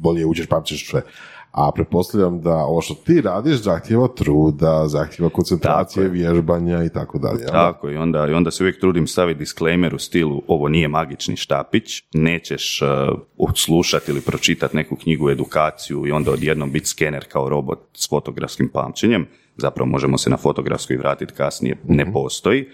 bolje 0.00 0.26
učeš, 0.26 0.46
pamćeš 0.46 0.90
sve. 0.90 1.02
A 1.54 1.72
pretpostavljam 1.74 2.40
da 2.40 2.54
ovo 2.54 2.80
što 2.80 2.94
ti 2.94 3.20
radiš 3.20 3.56
zahtjeva 3.56 4.08
truda, 4.08 4.88
zahtjeva 4.88 5.30
koncentracije, 5.30 6.04
Tako 6.04 6.16
je. 6.16 6.22
vježbanja 6.22 6.84
i 6.84 6.88
tako 6.88 7.18
dalje. 7.18 7.46
Tako, 7.46 7.90
i 7.90 7.96
onda, 7.96 8.26
i 8.26 8.32
onda 8.32 8.50
se 8.50 8.62
uvijek 8.62 8.80
trudim 8.80 9.06
staviti 9.06 9.38
disclaimer 9.38 9.94
u 9.94 9.98
stilu 9.98 10.42
ovo 10.48 10.68
nije 10.68 10.88
magični 10.88 11.36
štapić, 11.36 12.02
nećeš 12.14 12.82
uh, 12.82 13.18
odslušati 13.38 14.10
ili 14.10 14.20
pročitati 14.20 14.76
neku 14.76 14.96
knjigu, 14.96 15.30
edukaciju 15.30 16.06
i 16.06 16.10
onda 16.10 16.30
odjednom 16.30 16.72
biti 16.72 16.86
skener 16.86 17.24
kao 17.28 17.48
robot 17.48 17.78
s 17.92 18.08
fotografskim 18.08 18.70
pamćenjem, 18.72 19.26
zapravo 19.56 19.90
možemo 19.90 20.18
se 20.18 20.30
na 20.30 20.36
fotografsku 20.36 20.92
i 20.92 20.96
vratiti 20.96 21.32
kasnije, 21.32 21.76
ne 21.88 22.12
postoji. 22.12 22.68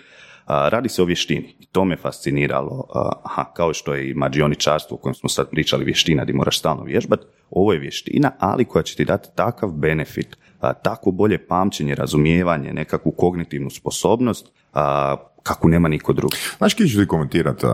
A, 0.47 0.69
radi 0.69 0.89
se 0.89 1.03
o 1.03 1.05
vještini 1.05 1.57
i 1.61 1.67
to 1.67 1.85
me 1.85 1.97
fasciniralo, 1.97 2.85
A, 2.95 3.11
aha, 3.25 3.45
kao 3.55 3.75
što 3.75 3.95
je 3.95 4.11
i 4.11 4.15
mađioničarstvo 4.15 4.95
o 4.95 5.01
kojem 5.01 5.15
smo 5.15 5.29
sad 5.29 5.51
pričali, 5.51 5.85
vještina 5.85 6.23
gdje 6.23 6.35
moraš 6.35 6.59
stalno 6.59 6.85
vježbati, 6.85 7.27
ovo 7.51 7.73
je 7.73 7.79
vještina, 7.79 8.31
ali 8.39 8.65
koja 8.65 8.83
će 8.83 8.97
ti 8.97 9.05
dati 9.05 9.29
takav 9.35 9.71
benefit, 9.71 10.37
a, 10.61 10.73
takvo 10.75 11.13
bolje 11.13 11.47
pamćenje, 11.47 11.95
razumijevanje, 11.95 12.73
nekakvu 12.73 13.13
kognitivnu 13.13 13.71
sposobnost, 13.71 14.47
a, 14.75 15.17
kakvu 15.43 15.69
nema 15.69 15.89
niko 15.89 16.13
drugi. 16.13 16.37
Znaš 16.59 16.75
kje 16.75 16.89
ću 16.89 17.01
ti 17.01 17.07
komentirati, 17.07 17.67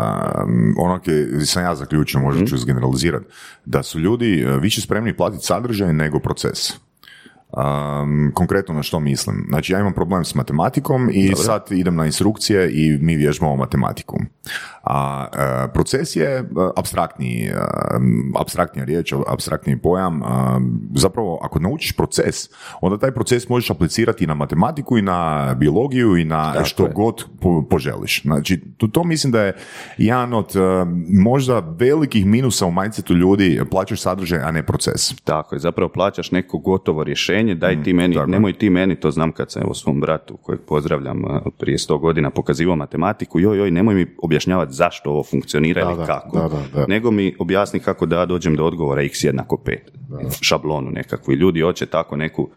ono 0.78 1.00
kje 1.04 1.28
sam 1.46 1.62
ja 1.62 1.74
zaključio, 1.74 2.20
možda 2.20 2.40
Mhm. 2.40 2.46
ću 2.48 2.54
izgeneralizirati, 2.54 3.24
da 3.64 3.82
su 3.82 3.98
ljudi 3.98 4.40
e, 4.42 4.58
više 4.58 4.80
spremni 4.80 5.16
platiti 5.16 5.44
sadržaj 5.46 5.92
nego 5.92 6.18
proces. 6.18 6.72
Um, 7.52 8.32
konkretno 8.34 8.74
na 8.74 8.82
što 8.82 9.00
mislim? 9.00 9.44
Znači 9.48 9.72
ja 9.72 9.80
imam 9.80 9.92
problem 9.92 10.24
s 10.24 10.34
matematikom 10.34 11.10
i 11.12 11.32
sad 11.36 11.66
idem 11.70 11.96
na 11.96 12.06
instrukcije 12.06 12.70
i 12.72 12.98
mi 13.00 13.16
vježbamo 13.16 13.56
matematiku. 13.56 14.18
A 14.82 15.26
e, 15.32 15.72
proces 15.72 16.16
je 16.16 16.38
e, 16.38 16.44
apstraktniji, 16.76 17.46
e, 17.46 17.54
apstraktnija 18.40 18.84
riječ, 18.84 19.12
apstraktniji 19.26 19.76
pojam. 19.76 20.22
zapravo 20.94 21.40
ako 21.42 21.58
naučiš 21.58 21.92
proces, 21.92 22.34
onda 22.80 22.98
taj 22.98 23.10
proces 23.10 23.48
možeš 23.48 23.70
aplicirati 23.70 24.24
i 24.24 24.26
na 24.26 24.34
matematiku 24.34 24.98
i 24.98 25.02
na 25.02 25.54
biologiju 25.58 26.16
i 26.16 26.24
na 26.24 26.64
što 26.64 26.84
je. 26.84 26.92
god 26.94 27.24
po- 27.40 27.64
poželiš. 27.70 28.22
Znači, 28.22 28.60
to, 28.76 28.86
to 28.86 29.04
mislim 29.04 29.32
da 29.32 29.42
je 29.42 29.56
jedan 29.98 30.34
od 30.34 30.52
možda 31.08 31.58
velikih 31.78 32.26
minusa 32.26 32.66
u 32.66 32.72
mindsetu 32.72 33.14
ljudi, 33.14 33.60
plaćaš 33.70 34.00
sadržaj, 34.00 34.38
a 34.38 34.50
ne 34.50 34.66
proces. 34.66 35.14
Tako 35.24 35.54
je, 35.54 35.58
zapravo 35.58 35.88
plaćaš 35.88 36.30
neko 36.30 36.58
gotovo 36.58 37.04
rješenje, 37.04 37.45
daj 37.54 37.82
ti 37.82 37.92
meni, 37.92 38.14
tako 38.14 38.30
nemoj 38.30 38.52
ti 38.52 38.70
meni, 38.70 38.96
to 38.96 39.10
znam 39.10 39.32
kad 39.32 39.50
sam 39.50 39.62
evo 39.62 39.74
svom 39.74 40.00
bratu 40.00 40.36
kojeg 40.36 40.60
pozdravljam 40.60 41.22
prije 41.58 41.78
sto 41.78 41.98
godina 41.98 42.30
pokazivao 42.30 42.76
matematiku, 42.76 43.40
joj, 43.40 43.58
joj, 43.58 43.70
nemoj 43.70 43.94
mi 43.94 44.06
objašnjavati 44.22 44.72
zašto 44.72 45.10
ovo 45.10 45.22
funkcionira 45.22 45.84
Da, 45.84 45.90
ili 45.90 45.98
da, 45.98 46.06
kako, 46.06 46.38
da, 46.38 46.48
da, 46.48 46.80
da. 46.80 46.86
nego 46.86 47.10
mi 47.10 47.34
objasni 47.38 47.80
kako 47.80 48.06
da 48.06 48.26
dođem 48.26 48.56
do 48.56 48.64
odgovora 48.64 49.02
x 49.02 49.24
jednako 49.24 49.56
5, 49.64 49.76
šablonu 50.40 50.90
nekakvu. 50.90 51.32
I 51.32 51.36
ljudi 51.36 51.60
hoće 51.60 51.86
tako 51.86 52.16
neku 52.16 52.48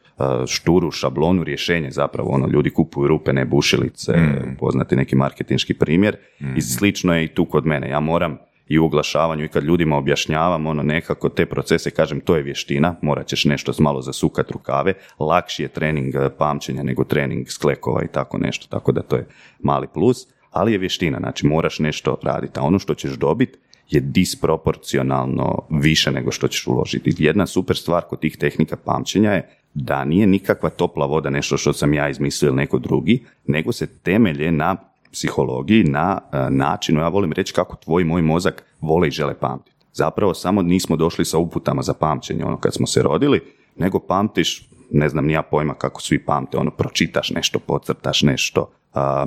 šturu 0.48 0.92
šablonu 0.92 1.44
rješenje 1.44 1.92
zapravo, 1.92 2.30
ono, 2.30 2.48
ljudi 2.48 2.70
kupuju 2.70 3.08
rupe, 3.08 3.34
ne 3.34 3.46
bušilice, 3.46 4.14
poznati 4.60 4.96
neki 4.96 5.16
marketinški 5.16 5.74
primjer 5.74 6.18
i 6.56 6.62
slično 6.62 7.16
je 7.16 7.24
i 7.24 7.28
tu 7.28 7.46
kod 7.46 7.66
mene, 7.66 7.90
ja 7.90 8.00
moram 8.00 8.38
i 8.70 8.80
u 8.80 8.86
oglašavanju 8.86 9.44
i 9.44 9.48
kad 9.48 9.64
ljudima 9.64 9.98
objašnjavam 9.98 10.66
ono 10.66 10.84
nekako 10.84 11.30
te 11.30 11.46
procese, 11.46 11.92
kažem 11.92 12.20
to 12.20 12.36
je 12.36 12.44
vještina, 12.44 12.96
morat 13.02 13.28
ćeš 13.28 13.46
nešto 13.46 13.74
malo 13.80 14.02
zasukat 14.02 14.52
rukave, 14.52 14.94
lakši 15.20 15.64
je 15.64 15.68
trening 15.68 16.16
e, 16.16 16.30
pamćenja 16.38 16.84
nego 16.84 17.04
trening 17.04 17.48
sklekova 17.50 18.04
i 18.04 18.08
tako 18.08 18.38
nešto, 18.38 18.68
tako 18.70 18.92
da 18.92 19.02
to 19.02 19.16
je 19.16 19.28
mali 19.60 19.88
plus, 19.94 20.28
ali 20.52 20.72
je 20.72 20.78
vještina, 20.78 21.18
znači 21.20 21.48
moraš 21.48 21.80
nešto 21.80 22.18
raditi, 22.24 22.60
a 22.60 22.64
ono 22.64 22.80
što 22.80 22.96
ćeš 22.96 23.12
dobiti 23.12 23.58
je 23.90 24.00
disproporcionalno 24.00 25.62
više 25.70 26.12
nego 26.12 26.32
što 26.32 26.48
ćeš 26.48 26.68
uložiti. 26.68 27.14
Jedna 27.18 27.46
super 27.46 27.78
stvar 27.78 28.04
kod 28.10 28.20
tih 28.20 28.38
tehnika 28.38 28.78
pamćenja 28.78 29.32
je 29.32 29.50
da 29.74 30.06
nije 30.06 30.28
nikakva 30.28 30.70
topla 30.70 31.06
voda 31.06 31.30
nešto 31.30 31.58
što 31.58 31.74
sam 31.74 31.94
ja 31.94 32.10
izmislio 32.10 32.48
ili 32.48 32.56
neko 32.56 32.80
drugi, 32.80 33.26
nego 33.48 33.72
se 33.72 33.88
temelje 33.88 34.52
na 34.52 34.76
psihologiji, 35.12 35.84
na 35.84 36.22
e, 36.32 36.50
načinu, 36.50 37.00
ja 37.00 37.08
volim 37.08 37.32
reći 37.32 37.54
kako 37.54 37.76
tvoj 37.76 38.04
moj 38.04 38.22
mozak 38.22 38.64
vole 38.82 39.08
i 39.08 39.12
žele 39.12 39.40
pamtiti. 39.40 39.86
Zapravo 39.94 40.34
samo 40.34 40.62
nismo 40.62 40.96
došli 40.96 41.26
sa 41.26 41.38
uputama 41.38 41.82
za 41.82 41.94
pamćenje 41.94 42.46
ono 42.46 42.58
kad 42.58 42.74
smo 42.74 42.88
se 42.88 43.04
rodili, 43.04 43.42
nego 43.76 44.00
pamtiš, 44.00 44.70
ne 44.92 45.10
znam 45.10 45.26
ni 45.26 45.34
ja 45.34 45.42
pojma 45.42 45.74
kako 45.74 46.02
svi 46.02 46.26
pamte, 46.26 46.58
ono 46.58 46.72
pročitaš 46.72 47.30
nešto, 47.30 47.60
podcrtaš 47.60 48.22
nešto, 48.22 48.72
a, 48.94 49.26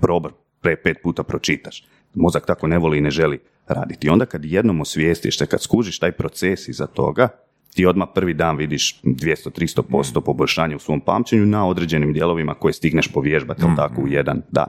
proba, 0.00 0.30
pre 0.60 0.76
pet 0.76 0.96
puta 1.02 1.22
pročitaš. 1.22 1.84
Mozak 2.14 2.46
tako 2.46 2.66
ne 2.66 2.78
voli 2.78 2.98
i 2.98 3.00
ne 3.00 3.10
želi 3.10 3.38
raditi. 3.68 4.06
I 4.06 4.10
onda 4.10 4.26
kad 4.26 4.44
jednom 4.44 4.80
osvijestiš 4.80 5.38
se, 5.38 5.46
kad 5.46 5.62
skužiš 5.62 5.98
taj 5.98 6.12
proces 6.12 6.68
iza 6.68 6.86
toga, 6.86 7.28
ti 7.74 7.86
odmah 7.86 8.08
prvi 8.14 8.34
dan 8.34 8.56
vidiš 8.56 9.00
200-300% 9.02 10.20
poboljšanje 10.20 10.76
u 10.76 10.78
svom 10.78 11.00
pamćenju 11.00 11.46
na 11.46 11.66
određenim 11.66 12.12
dijelovima 12.12 12.54
koje 12.54 12.72
stigneš 12.72 13.08
povježbati, 13.12 13.62
jel 13.62 13.76
tako, 13.76 14.02
u 14.02 14.08
jedan 14.08 14.42
dan. 14.50 14.66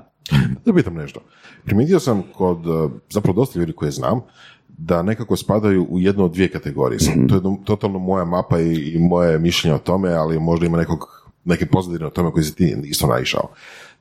Da 0.65 0.73
pitam 0.73 0.93
nešto. 0.93 1.19
Primijetio 1.65 1.99
sam 1.99 2.23
kod, 2.33 2.57
eh, 2.67 2.89
zapravo 3.09 3.35
dosta 3.35 3.59
ljudi 3.59 3.73
koje 3.73 3.91
znam, 3.91 4.21
da 4.67 5.01
nekako 5.01 5.35
spadaju 5.35 5.87
u 5.89 5.99
jednu 5.99 6.25
od 6.25 6.31
dvije 6.31 6.51
kategorije. 6.51 6.99
Sad, 6.99 7.13
To 7.29 7.35
je 7.35 7.65
totalno 7.65 7.99
moja 7.99 8.25
mapa 8.25 8.59
i, 8.59 8.73
i 8.73 8.99
moje 8.99 9.39
mišljenje 9.39 9.75
o 9.75 9.79
tome, 9.79 10.13
ali 10.13 10.39
možda 10.39 10.65
ima 10.65 10.77
nekog, 10.77 11.07
neke 11.45 11.65
pozadine 11.65 12.05
o 12.05 12.09
tome 12.09 12.31
koji 12.31 12.43
si 12.43 12.55
ti 12.55 12.77
isto 12.83 13.07
naišao. 13.07 13.49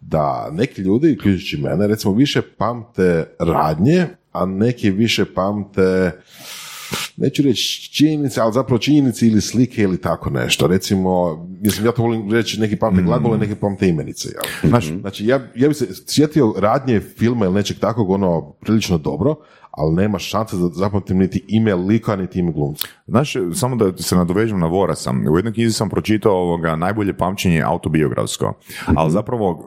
Da 0.00 0.50
neki 0.52 0.82
ljudi, 0.82 1.12
uključujući 1.12 1.56
mene, 1.56 1.86
recimo 1.86 2.14
više 2.14 2.42
pamte 2.42 3.24
radnje, 3.38 4.06
a 4.32 4.46
neki 4.46 4.90
više 4.90 5.24
pamte 5.34 6.12
neću 7.16 7.42
reći 7.42 7.92
činjenice, 7.92 8.40
ali 8.40 8.52
zapravo 8.52 8.78
činjenice 8.78 9.26
ili 9.26 9.40
slike 9.40 9.82
ili 9.82 10.00
tako 10.00 10.30
nešto. 10.30 10.66
Recimo, 10.66 11.36
mislim, 11.60 11.86
ja 11.86 11.92
to 11.92 12.02
volim 12.02 12.32
reći, 12.32 12.60
neki 12.60 12.76
pamte 12.76 13.02
glagole, 13.02 13.38
neki 13.38 13.54
pamte 13.54 13.88
imenice. 13.88 14.28
Ja. 14.28 14.68
Znaš, 14.68 14.86
znači, 15.00 15.26
ja, 15.26 15.40
ja 15.54 15.68
bi 15.68 15.74
se 15.74 15.86
sjetio 16.06 16.54
radnje 16.58 17.00
filma 17.00 17.44
ili 17.44 17.54
nečeg 17.54 17.78
takvog, 17.78 18.10
ono, 18.10 18.52
prilično 18.60 18.98
dobro, 18.98 19.34
ali 19.70 19.94
nema 19.94 20.18
šanse 20.18 20.56
da 20.56 20.68
zapamtim 20.72 21.18
niti 21.18 21.44
ime 21.48 21.74
lika, 21.74 22.16
niti 22.16 22.38
ime 22.38 22.52
glumca. 22.52 22.86
Znaš, 23.06 23.34
samo 23.54 23.76
da 23.76 24.02
se 24.02 24.16
nadovežem 24.16 24.58
na 24.58 24.66
Vora 24.66 24.94
sam, 24.94 25.26
u 25.30 25.38
jednoj 25.38 25.52
knjizi 25.52 25.72
sam 25.72 25.88
pročitao 25.88 26.32
ovoga, 26.32 26.76
najbolje 26.76 27.16
pamćenje 27.16 27.56
je 27.56 27.62
autobiografsko, 27.62 28.54
ali 28.86 29.10
zapravo 29.10 29.50
uh, 29.50 29.60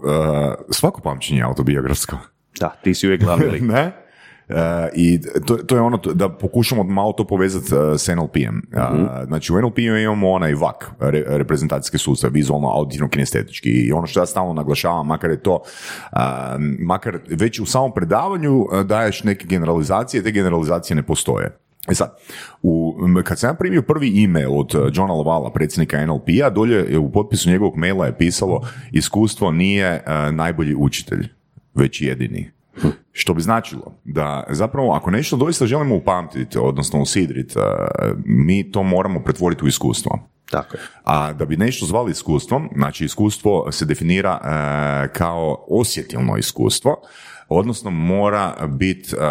svako 0.70 1.02
pamćenje 1.02 1.40
je 1.40 1.46
autobiografsko. 1.46 2.18
Da, 2.60 2.70
ti 2.84 2.94
si 2.94 3.08
uvijek 3.08 3.24
glavni 3.24 3.46
lik. 3.46 3.62
ne? 3.74 4.03
Uh, 4.50 4.56
I 4.96 5.22
to, 5.46 5.56
to 5.56 5.76
je 5.76 5.82
ono 5.82 5.98
to- 5.98 6.14
da 6.14 6.30
pokušamo 6.30 6.84
malo 6.84 7.12
to 7.14 7.24
povezati 7.28 7.76
uh, 7.76 7.80
s 7.98 8.08
NLP-em. 8.08 8.62
Uh, 8.74 9.00
Znači 9.28 9.54
u 9.54 9.62
NLP-u 9.62 9.82
imamo 9.98 10.32
onaj 10.32 10.54
VAK, 10.54 10.92
re, 11.00 11.24
reprezentacijski 11.28 11.98
sustav, 11.98 12.30
vizualno, 12.32 12.68
auditivno, 12.70 13.10
kinestetički 13.10 13.70
i 13.70 13.92
ono 13.92 14.08
što 14.08 14.20
ja 14.20 14.26
stalno 14.26 14.54
naglašavam, 14.54 15.08
makar 15.08 15.30
je 15.30 15.44
to, 15.44 15.60
uh, 16.12 16.20
makar 16.80 17.18
već 17.30 17.60
u 17.60 17.66
samom 17.66 17.92
predavanju 17.94 18.62
uh, 18.62 18.82
daješ 18.86 19.24
neke 19.24 19.48
generalizacije, 19.48 20.24
te 20.24 20.32
generalizacije 20.32 20.96
ne 20.96 21.04
postoje. 21.04 21.58
E 21.90 21.94
sad, 21.96 22.18
u, 22.62 22.96
kad 23.24 23.40
sam 23.40 23.50
ja 23.50 23.54
primio 23.54 23.82
prvi 23.82 24.24
email 24.24 24.60
od 24.60 24.76
uh, 24.76 24.82
Johna 24.94 25.14
Lavala, 25.14 25.52
predsjednika 25.54 26.06
NLP-a, 26.06 26.50
dolje 26.50 26.86
je 26.92 26.98
u 26.98 27.12
potpisu 27.12 27.50
njegovog 27.50 27.78
maila 27.78 28.06
je 28.06 28.18
pisalo 28.18 28.62
iskustvo 28.92 29.52
nije 29.52 30.04
uh, 30.08 30.36
najbolji 30.36 30.76
učitelj, 30.76 31.28
već 31.76 32.02
jedini. 32.02 32.52
Što 33.12 33.34
bi 33.34 33.42
značilo 33.42 33.94
da 34.04 34.44
zapravo 34.50 34.94
ako 34.94 35.12
nešto 35.12 35.38
doista 35.38 35.66
želimo 35.66 35.96
upamtiti, 35.96 36.58
odnosno 36.58 37.02
usidriti, 37.02 37.60
uh, 37.60 37.64
mi 38.26 38.72
to 38.72 38.84
moramo 38.84 39.20
pretvoriti 39.24 39.66
u 39.66 39.68
iskustvo. 39.68 40.20
Tako 40.52 40.78
je. 40.78 40.82
A 41.04 41.34
da 41.34 41.46
bi 41.46 41.58
nešto 41.58 41.86
zvali 41.86 42.12
iskustvom, 42.12 42.70
znači 42.76 43.06
iskustvo 43.06 43.72
se 43.72 43.86
definira 43.86 44.40
uh, 44.42 45.14
kao 45.14 45.66
osjetilno 45.70 46.38
iskustvo, 46.38 46.96
odnosno 47.50 47.92
mora 47.92 48.68
biti 48.68 49.16
uh, 49.16 49.22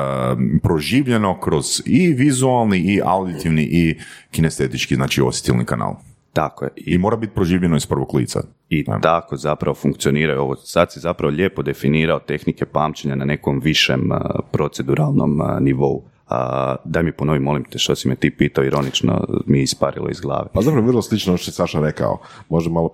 proživljeno 0.62 1.40
kroz 1.40 1.82
i 1.86 2.08
vizualni 2.08 2.78
i 2.78 3.00
auditivni 3.04 3.62
i 3.62 3.98
kinestetički, 4.30 4.94
znači 4.94 5.22
osjetilni 5.22 5.64
kanal. 5.64 5.94
Tako 6.32 6.64
je. 6.64 6.70
I 6.76 6.98
mora 6.98 7.16
biti 7.16 7.34
proživljeno 7.34 7.76
iz 7.76 7.86
prvog 7.86 8.14
lica. 8.14 8.42
I 8.68 8.84
tako 9.02 9.36
zapravo 9.36 9.74
funkcioniraju 9.74 10.40
ovo. 10.40 10.56
Sad 10.56 10.92
si 10.92 11.00
zapravo 11.00 11.34
lijepo 11.34 11.62
definirao 11.62 12.18
tehnike 12.18 12.66
pamćenja 12.66 13.14
na 13.14 13.24
nekom 13.24 13.60
višem 13.60 14.10
proceduralnom 14.52 15.42
nivou. 15.60 16.02
A, 16.28 16.76
daj 16.84 17.02
mi 17.02 17.12
ponovi, 17.12 17.38
molim 17.38 17.64
te, 17.64 17.78
što 17.78 17.94
si 17.94 18.08
me 18.08 18.16
ti 18.16 18.30
pitao, 18.30 18.64
ironično 18.64 19.24
mi 19.46 19.58
je 19.58 19.62
isparilo 19.62 20.08
iz 20.10 20.20
glave. 20.20 20.48
Pa 20.54 20.62
zapravo 20.62 20.86
vrlo 20.86 21.02
slično 21.02 21.36
što 21.36 21.48
je 21.48 21.52
Saša 21.52 21.80
rekao, 21.80 22.18
možda 22.48 22.70
malo. 22.70 22.90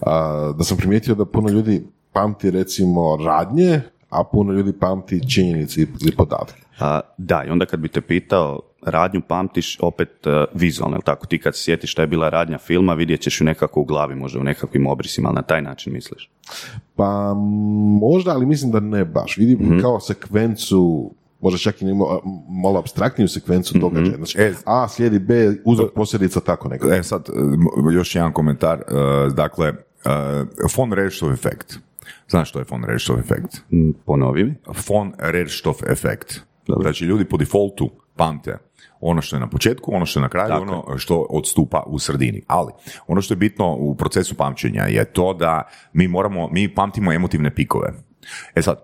A, 0.00 0.52
da 0.58 0.64
sam 0.64 0.76
primijetio 0.76 1.14
da 1.14 1.24
puno 1.24 1.48
ljudi 1.48 1.86
pamti 2.12 2.50
recimo 2.50 3.16
radnje, 3.16 3.80
a 4.10 4.24
puno 4.24 4.52
ljudi 4.52 4.72
pamti 4.72 5.30
činjenice 5.30 5.82
i 5.82 5.86
i 6.06 6.16
podatke. 6.16 6.63
A, 6.78 7.00
da, 7.18 7.44
i 7.44 7.50
onda 7.50 7.66
kad 7.66 7.80
bi 7.80 7.88
te 7.88 8.00
pitao, 8.00 8.60
radnju 8.82 9.20
pamtiš 9.20 9.78
opet 9.80 10.26
a, 10.26 10.44
vizualno, 10.54 10.96
jel 10.96 11.02
tako? 11.02 11.26
Ti 11.26 11.38
kad 11.38 11.56
se 11.56 11.62
sjetiš 11.62 11.92
šta 11.92 12.02
je 12.02 12.08
bila 12.08 12.28
radnja 12.28 12.58
filma, 12.58 12.94
vidjet 12.94 13.20
ćeš 13.20 13.40
ju 13.40 13.44
nekako 13.44 13.80
u 13.80 13.84
glavi, 13.84 14.14
možda 14.14 14.40
u 14.40 14.44
nekakvim 14.44 14.86
obrisima, 14.86 15.28
ali 15.28 15.34
na 15.34 15.42
taj 15.42 15.62
način 15.62 15.92
misliš. 15.92 16.30
Pa 16.96 17.34
možda, 18.00 18.30
ali 18.30 18.46
mislim 18.46 18.70
da 18.70 18.80
ne 18.80 19.04
baš. 19.04 19.36
Vidim 19.36 19.78
kao 19.82 20.00
sekvencu 20.00 21.10
možda 21.40 21.58
čak 21.58 21.82
i 21.82 21.84
nemo- 21.84 22.20
malo 22.62 22.78
abstraktniju 22.78 23.28
sekvencu 23.28 23.78
događaja. 23.78 24.16
Znači, 24.16 24.38
E, 24.38 24.52
A 24.64 24.88
slijedi 24.88 25.18
B, 25.18 25.34
uzrok 25.64 25.92
posljedica, 25.92 26.40
tako 26.40 26.68
nekako. 26.68 26.92
E 26.92 27.02
sad, 27.02 27.28
još 27.92 28.14
jedan 28.14 28.32
komentar. 28.32 28.78
e, 28.78 28.84
Dakle, 29.30 29.68
e, 29.68 29.74
von 30.76 30.92
Rerštov 30.92 31.32
efekt. 31.32 31.74
Znaš 32.28 32.48
što 32.48 32.58
je 32.58 32.64
von 32.70 32.84
Rerštov 32.84 33.18
efekt? 33.18 33.56
Mm, 33.72 33.90
Ponovi 34.06 34.44
mi. 34.44 34.54
Von 34.88 35.12
Rerštov 35.18 35.74
efekt. 35.86 36.40
Znači, 36.80 37.04
ljudi 37.04 37.24
po 37.24 37.36
defaultu 37.36 37.90
pamte 38.16 38.58
ono 39.00 39.22
što 39.22 39.36
je 39.36 39.40
na 39.40 39.48
početku, 39.48 39.94
ono 39.94 40.06
što 40.06 40.20
je 40.20 40.22
na 40.22 40.28
kraju, 40.28 40.48
Tako 40.48 40.62
ono 40.62 40.98
što 40.98 41.26
odstupa 41.30 41.82
u 41.86 41.98
sredini. 41.98 42.42
Ali, 42.46 42.72
ono 43.06 43.20
što 43.20 43.34
je 43.34 43.38
bitno 43.38 43.74
u 43.74 43.94
procesu 43.94 44.34
pamćenja 44.34 44.82
je 44.82 45.04
to 45.04 45.34
da 45.34 45.62
mi 45.92 46.08
moramo, 46.08 46.48
mi 46.48 46.74
pamtimo 46.74 47.12
emotivne 47.12 47.54
pikove. 47.54 47.92
E 48.54 48.62
sad, 48.62 48.76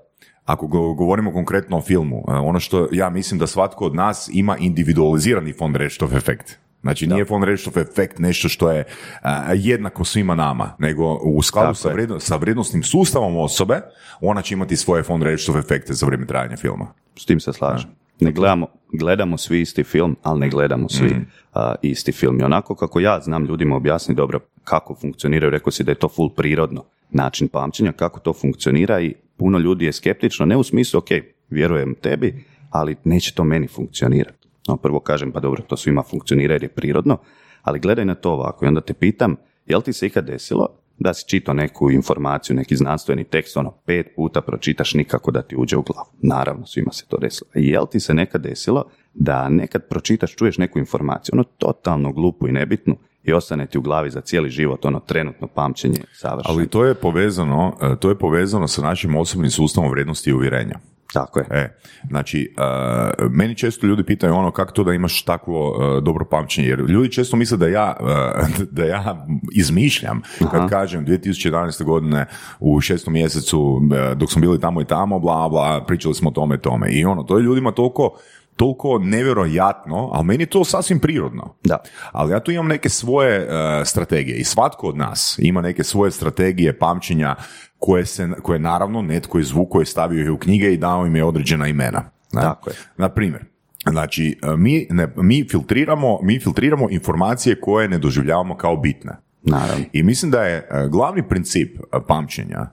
ako 0.45 0.67
go- 0.67 0.95
govorimo 0.95 1.33
konkretno 1.33 1.79
o 1.79 1.81
filmu, 1.81 2.25
e, 2.29 2.33
ono 2.33 2.61
što 2.61 2.89
ja 2.93 3.11
mislim 3.11 3.39
da 3.39 3.47
svatko 3.47 3.85
od 3.85 3.95
nas 3.95 4.31
ima 4.33 4.57
individualizirani 4.57 5.55
von 5.61 5.75
Rerštov 5.75 6.17
efekt. 6.17 6.59
Znači 6.83 7.07
nije 7.07 7.25
von 7.29 7.43
Rerštov 7.43 7.79
efekt 7.79 8.19
nešto 8.19 8.49
što 8.49 8.71
je 8.71 8.85
a, 9.23 9.53
jednako 9.55 10.05
svima 10.05 10.35
nama, 10.35 10.75
nego 10.79 11.15
u 11.15 11.43
skladu 11.43 11.75
sa, 11.75 11.89
je. 11.89 11.95
vrijedno- 11.95 12.21
sa 12.21 12.37
vrijednosnim 12.37 12.83
sustavom 12.83 13.37
osobe, 13.37 13.81
ona 14.21 14.43
će 14.43 14.55
imati 14.55 14.77
svoje 14.77 15.05
von 15.09 15.23
Rerštov 15.23 15.59
efekte 15.59 15.95
za 15.95 16.07
vrijeme 16.07 16.27
trajanja 16.27 16.57
filma. 16.57 16.87
S 17.17 17.25
tim 17.27 17.41
se 17.41 17.53
slažem. 17.53 17.91
Ne 18.21 18.33
gledamo, 18.33 18.67
gledamo 18.93 19.39
svi 19.39 19.61
isti 19.61 19.85
film, 19.85 20.17
ali 20.23 20.41
ne 20.41 20.49
gledamo 20.49 20.89
svi 20.89 21.17
a, 21.55 21.75
isti 21.83 22.13
film. 22.13 22.41
I 22.41 22.43
onako 22.43 22.75
kako 22.75 23.01
ja 23.01 23.21
znam 23.21 23.45
ljudima 23.45 23.77
objasniti 23.77 24.17
dobro 24.17 24.41
kako 24.65 24.95
funkcioniraju, 24.95 25.51
rekao 25.51 25.71
si 25.73 25.85
da 25.85 25.91
je 25.91 25.99
to 25.99 26.09
full 26.09 26.31
prirodno 26.31 26.85
način 27.11 27.49
pamćenja, 27.49 27.93
kako 27.93 28.21
to 28.21 28.33
funkcionira 28.33 29.01
i 29.01 29.15
puno 29.37 29.59
ljudi 29.59 29.85
je 29.85 29.93
skeptično, 29.93 30.47
ne 30.47 30.57
u 30.57 30.63
smislu, 30.63 30.99
ok, 30.99 31.09
vjerujem 31.51 31.95
tebi, 31.95 32.45
ali 32.71 32.97
neće 33.05 33.35
to 33.35 33.45
meni 33.45 33.69
funkcionirati. 33.69 34.40
No, 34.69 34.77
prvo 34.77 35.01
kažem, 35.01 35.33
pa 35.33 35.41
dobro, 35.41 35.63
to 35.63 35.77
svima 35.77 36.03
funkcionira 36.03 36.55
jer 36.55 36.63
je 36.63 36.69
prirodno, 36.69 37.19
ali 37.63 37.81
gledaj 37.81 38.05
na 38.05 38.15
to 38.15 38.33
ovako 38.33 38.65
i 38.65 38.69
onda 38.69 38.81
te 38.81 38.95
pitam, 38.95 39.37
jel 39.67 39.83
ti 39.83 39.93
se 39.93 40.07
ikad 40.07 40.25
desilo 40.25 40.69
da 40.99 41.15
si 41.15 41.29
čitao 41.29 41.55
neku 41.55 41.91
informaciju, 41.91 42.57
neki 42.57 42.77
znanstveni 42.77 43.25
tekst, 43.25 43.57
ono, 43.57 43.71
pet 43.87 44.07
puta 44.17 44.41
pročitaš 44.41 44.95
nikako 44.95 45.31
da 45.31 45.43
ti 45.43 45.57
uđe 45.57 45.77
u 45.77 45.83
glavu. 45.83 46.09
Naravno, 46.23 46.67
svima 46.67 46.93
se 46.93 47.07
to 47.09 47.17
desilo. 47.17 47.51
I 47.55 47.69
jel 47.69 47.87
ti 47.87 48.01
se 48.01 48.15
nekad 48.15 48.43
desilo 48.43 48.85
da 49.15 49.49
nekad 49.49 49.89
pročitaš, 49.89 50.37
čuješ 50.37 50.59
neku 50.59 50.79
informaciju, 50.79 51.33
ono, 51.33 51.45
totalno 51.45 52.13
glupu 52.13 52.49
i 52.49 52.53
nebitnu 52.53 52.97
i 53.25 53.33
ostane 53.33 53.67
ti 53.67 53.79
u 53.79 53.83
glavi 53.83 54.11
za 54.11 54.21
cijeli 54.21 54.51
život, 54.51 54.85
ono, 54.85 55.01
trenutno 55.01 55.47
pamćenje 55.47 56.01
savršeno. 56.13 56.55
Ali 56.55 56.69
to 56.69 56.85
je 56.85 56.95
povezano, 56.95 57.77
e, 57.83 57.97
to 57.97 58.09
je 58.09 58.19
povezano 58.19 58.69
sa 58.69 58.83
našim 58.83 59.17
osobnim 59.17 59.51
sustavom 59.51 59.91
vrijednosti 59.91 60.31
i 60.31 60.33
uvjerenja. 60.33 60.79
Tako 61.13 61.39
je. 61.39 61.47
E, 61.51 61.77
znači, 62.09 62.55
e, 62.59 63.29
meni 63.31 63.55
često 63.55 63.87
ljudi 63.87 64.05
pitaju 64.05 64.35
ono 64.35 64.51
kako 64.51 64.73
to 64.73 64.85
da 64.85 64.93
imaš 64.93 65.23
takvo 65.25 65.77
e, 65.99 66.01
dobro 66.01 66.25
pamćenje, 66.25 66.69
jer 66.69 66.79
ljudi 66.79 67.13
često 67.13 67.37
misle 67.37 67.57
da 67.57 67.69
ja, 67.69 67.97
e, 68.01 68.65
da 68.77 68.85
ja 68.85 69.27
izmišljam 69.53 70.23
kad 70.51 70.69
kažem 70.69 71.07
2011. 71.07 71.85
godine 71.85 72.27
u 72.61 72.81
šestom 72.81 73.13
mjesecu 73.13 73.81
dok 74.17 74.33
smo 74.33 74.41
bili 74.41 74.61
tamo 74.61 74.81
i 74.81 74.85
tamo, 74.85 75.19
bla, 75.19 75.49
bla, 75.49 75.85
pričali 75.87 76.15
smo 76.15 76.29
o 76.29 76.33
tome 76.33 76.55
i 76.55 76.61
tome. 76.61 76.91
I 76.91 77.05
ono, 77.05 77.23
to 77.23 77.39
je 77.39 77.43
ljudima 77.43 77.73
toliko 77.73 78.17
toliko 78.61 78.99
nevjerojatno, 78.99 80.11
ali 80.13 80.25
meni 80.25 80.43
je 80.43 80.47
to 80.47 80.65
sasvim 80.65 80.99
prirodno. 80.99 81.55
Da. 81.65 81.79
Ali 82.13 82.33
ja 82.33 82.41
tu 82.41 82.51
imam 82.51 82.67
neke 82.67 82.89
svoje 82.89 83.37
e, 83.37 83.85
strategije 83.85 84.37
i 84.37 84.45
svatko 84.45 84.89
od 84.89 84.97
nas 84.97 85.39
ima 85.43 85.61
neke 85.61 85.85
svoje 85.85 86.11
strategije 86.11 86.79
pamćenja 86.79 87.35
koje, 87.81 88.07
se, 88.07 88.29
koje 88.43 88.59
naravno 88.59 89.03
netko 89.03 89.39
izvukao 89.39 89.83
i 89.83 89.87
stavio 89.87 90.23
ih 90.23 90.31
u 90.31 90.39
knjige 90.39 90.73
i 90.73 90.77
dao 90.77 91.07
im 91.07 91.17
je 91.17 91.25
određena 91.25 91.69
imena. 91.69 92.11
Ne? 92.33 92.43
Tako 92.43 92.71
je. 92.71 92.77
Na 92.97 93.09
primjer, 93.09 93.45
znači 93.91 94.39
e, 94.43 94.57
mi, 94.57 94.87
ne, 94.91 95.13
mi, 95.17 95.47
filtriramo, 95.51 96.19
mi 96.23 96.41
filtriramo 96.41 96.91
informacije 96.91 97.61
koje 97.61 97.89
ne 97.89 97.99
doživljavamo 97.99 98.57
kao 98.57 98.77
bitne. 98.77 99.13
Naravno. 99.43 99.85
I 99.93 100.03
mislim 100.03 100.31
da 100.31 100.43
je 100.43 100.57
e, 100.57 100.89
glavni 100.89 101.29
princip 101.29 101.79
e, 101.79 101.99
pamćenja 102.09 102.67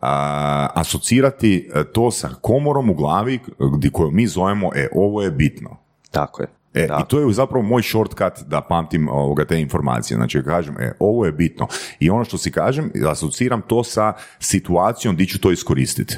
a, 0.00 0.68
asocirati 0.74 1.70
to 1.92 2.10
sa 2.10 2.28
komorom 2.40 2.90
u 2.90 2.94
glavi 2.94 3.38
gdje 3.76 3.90
koju 3.90 4.10
mi 4.10 4.26
zovemo 4.26 4.70
e, 4.74 4.88
ovo 4.94 5.22
je 5.22 5.30
bitno. 5.30 5.76
Tako 6.10 6.42
je. 6.42 6.48
E, 6.74 6.86
Da. 6.86 7.00
I 7.04 7.08
to 7.08 7.20
je 7.20 7.32
zapravo 7.32 7.62
moj 7.62 7.82
shortcut 7.82 8.46
da 8.46 8.60
pamtim 8.60 9.08
ovoga, 9.08 9.44
te 9.44 9.60
informacije. 9.60 10.16
Znači, 10.16 10.42
kažem, 10.42 10.74
e, 10.80 10.92
ovo 10.98 11.26
je 11.26 11.32
bitno. 11.32 11.66
I 12.00 12.10
ono 12.10 12.24
što 12.24 12.38
si 12.38 12.50
kažem, 12.50 12.90
asociram 13.08 13.62
to 13.66 13.84
sa 13.84 14.12
situacijom 14.38 15.14
gdje 15.14 15.26
ću 15.26 15.40
to 15.40 15.50
iskoristiti. 15.50 16.16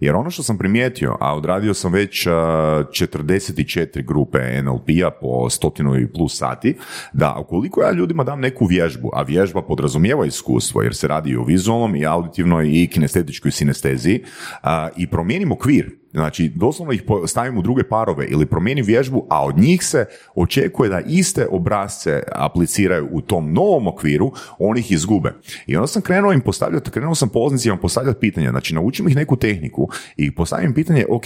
Jer 0.00 0.14
ono 0.14 0.30
što 0.30 0.42
sam 0.42 0.58
primijetio, 0.58 1.16
a 1.20 1.36
odradio 1.36 1.74
sam 1.74 1.92
već 1.92 2.26
a, 2.26 2.30
44 2.30 4.04
grupe 4.06 4.62
NLP-a 4.62 5.10
po 5.10 5.50
stotinu 5.50 6.00
i 6.00 6.12
plus 6.12 6.38
sati, 6.38 6.76
da 7.12 7.36
ukoliko 7.40 7.82
ja 7.82 7.92
ljudima 7.92 8.24
dam 8.24 8.40
neku 8.40 8.66
vježbu, 8.66 9.10
a 9.12 9.22
vježba 9.22 9.62
podrazumijeva 9.62 10.26
iskustvo, 10.26 10.82
jer 10.82 10.94
se 10.94 11.08
radi 11.08 11.30
i 11.30 11.36
o 11.36 11.44
vizualnom 11.44 11.96
i 11.96 12.06
auditivnoj 12.06 12.68
i 12.68 12.86
kinestetičkoj 12.86 13.50
sinesteziji, 13.50 14.24
a, 14.62 14.88
i 14.96 15.06
promijenim 15.06 15.52
okvir, 15.52 16.03
Znači, 16.14 16.48
doslovno 16.48 16.92
ih 16.92 17.02
stavim 17.26 17.58
u 17.58 17.62
druge 17.62 17.82
parove 17.82 18.26
ili 18.26 18.46
promijenim 18.46 18.84
vježbu, 18.84 19.26
a 19.30 19.44
od 19.44 19.58
njih 19.58 19.84
se 19.84 20.06
očekuje 20.34 20.90
da 20.90 21.00
iste 21.00 21.46
obrazce 21.50 22.22
apliciraju 22.32 23.08
u 23.12 23.20
tom 23.20 23.52
novom 23.52 23.86
okviru, 23.86 24.32
oni 24.58 24.80
ih 24.80 24.92
izgube. 24.92 25.32
I 25.66 25.76
onda 25.76 25.86
sam 25.86 26.02
krenuo 26.02 26.32
im 26.32 26.40
postavljati, 26.40 26.90
krenuo 26.90 27.14
sam 27.14 27.28
poznicima 27.28 27.76
postavljati 27.76 28.20
pitanja, 28.20 28.50
znači 28.50 28.74
naučim 28.74 29.08
ih 29.08 29.16
neku 29.16 29.36
tehniku 29.36 29.88
i 30.16 30.34
postavim 30.34 30.74
pitanje, 30.74 31.06
ok, 31.08 31.24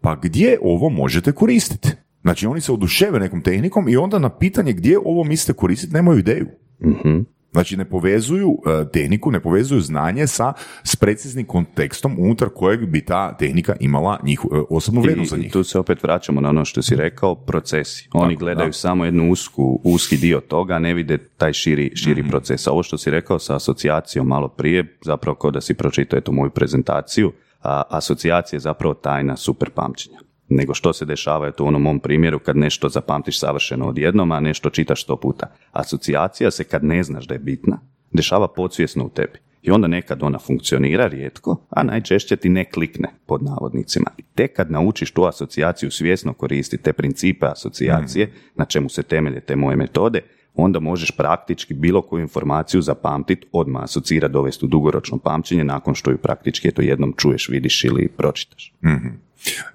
pa 0.00 0.16
gdje 0.22 0.58
ovo 0.62 0.88
možete 0.88 1.32
koristiti? 1.32 1.88
Znači 2.22 2.46
oni 2.46 2.60
se 2.60 2.72
oduševe 2.72 3.20
nekom 3.20 3.42
tehnikom 3.42 3.88
i 3.88 3.96
onda 3.96 4.18
na 4.18 4.28
pitanje 4.28 4.72
gdje 4.72 4.98
ovo 5.04 5.24
mislite 5.24 5.56
koristiti 5.56 5.94
nemaju 5.94 6.18
ideju. 6.18 6.46
Mhm. 6.82 7.20
Znači 7.52 7.76
ne 7.76 7.84
povezuju 7.84 8.58
e, 8.66 8.84
tehniku, 8.92 9.30
ne 9.30 9.40
povezuju 9.40 9.80
znanje 9.80 10.26
sa 10.26 10.52
s 10.84 10.96
preciznim 10.96 11.46
kontekstom 11.46 12.16
unutar 12.18 12.48
kojeg 12.54 12.86
bi 12.86 13.04
ta 13.04 13.36
tehnika 13.36 13.76
imala 13.80 14.20
njih, 14.24 14.40
e, 14.52 14.56
osobnu 14.70 15.00
vrijednost 15.00 15.30
za 15.30 15.36
njih. 15.36 15.46
I 15.46 15.50
tu 15.50 15.64
se 15.64 15.78
opet 15.78 16.02
vraćamo 16.02 16.40
na 16.40 16.48
ono 16.48 16.64
što 16.64 16.82
si 16.82 16.96
rekao, 16.96 17.34
procesi. 17.34 18.08
Oni 18.12 18.34
Tako, 18.34 18.44
gledaju 18.44 18.68
da. 18.68 18.72
samo 18.72 19.04
jednu 19.04 19.30
usku, 19.30 19.80
uski 19.84 20.16
dio 20.16 20.40
toga, 20.40 20.78
ne 20.78 20.94
vide 20.94 21.18
taj 21.18 21.52
širi, 21.52 21.92
širi 21.96 22.20
Mhm. 22.22 22.30
proces. 22.30 22.66
A 22.66 22.72
ovo 22.72 22.82
što 22.82 22.98
si 22.98 23.10
rekao 23.10 23.38
sa 23.38 23.56
asocijacijom 23.56 24.26
malo 24.26 24.48
prije, 24.48 24.98
zapravo 25.04 25.34
kao 25.34 25.50
da 25.50 25.60
si 25.60 25.74
pročitao 25.74 26.18
eto 26.18 26.32
moju 26.32 26.50
prezentaciju, 26.50 27.32
a, 27.62 27.82
asocijacija 27.88 28.56
je 28.56 28.60
zapravo 28.60 28.94
tajna 28.94 29.36
super 29.36 29.70
pamćenja. 29.70 30.18
Nego 30.50 30.74
što 30.74 30.92
se 30.92 31.04
dešava 31.04 31.46
je 31.46 31.52
to 31.52 31.64
u 31.64 31.66
onom 31.66 31.82
mom 31.82 32.00
primjeru 32.00 32.38
kad 32.38 32.56
nešto 32.56 32.88
zapamtiš 32.88 33.38
savršeno 33.38 33.88
odjednom, 33.88 34.32
a 34.32 34.40
nešto 34.40 34.70
čitaš 34.70 35.02
sto 35.02 35.16
puta. 35.16 35.46
Asocijacija 35.72 36.50
se 36.50 36.64
kad 36.64 36.84
ne 36.84 37.02
znaš 37.02 37.26
da 37.26 37.34
je 37.34 37.38
bitna, 37.38 37.80
dešava 38.12 38.48
podsvjesno 38.48 39.04
u 39.04 39.08
tebi. 39.08 39.38
I 39.62 39.70
onda 39.70 39.88
nekad 39.88 40.22
ona 40.22 40.38
funkcionira 40.38 41.06
rijetko, 41.06 41.66
a 41.70 41.82
najčešće 41.82 42.36
ti 42.36 42.48
ne 42.48 42.64
klikne 42.64 43.08
pod 43.26 43.42
navodnicima. 43.42 44.10
I 44.18 44.22
tek 44.22 44.56
kad 44.56 44.70
naučiš 44.70 45.10
tu 45.10 45.24
asocijaciju 45.24 45.90
svjesno 45.90 46.32
koristiti 46.32 46.82
te 46.82 46.92
principe 46.92 47.46
asocijacije, 47.46 48.32
na 48.54 48.64
čemu 48.64 48.88
se 48.88 49.02
temelje 49.02 49.40
te 49.40 49.56
moje 49.56 49.76
metode, 49.76 50.20
onda 50.54 50.80
možeš 50.80 51.10
praktički 51.10 51.74
bilo 51.74 52.02
koju 52.02 52.22
informaciju 52.22 52.82
zapamtiti, 52.82 53.46
odmah 53.52 53.82
asocirati, 53.82 54.32
dovesti 54.32 54.64
u 54.64 54.68
dugoročno 54.68 55.18
pamćenje 55.18 55.64
nakon 55.64 55.94
što 55.94 56.10
ju 56.10 56.18
praktički 56.18 56.68
eto 56.68 56.82
jednom 56.82 57.14
čuješ, 57.16 57.48
vidiš 57.48 57.84
ili 57.84 58.08
pročitaš. 58.08 58.74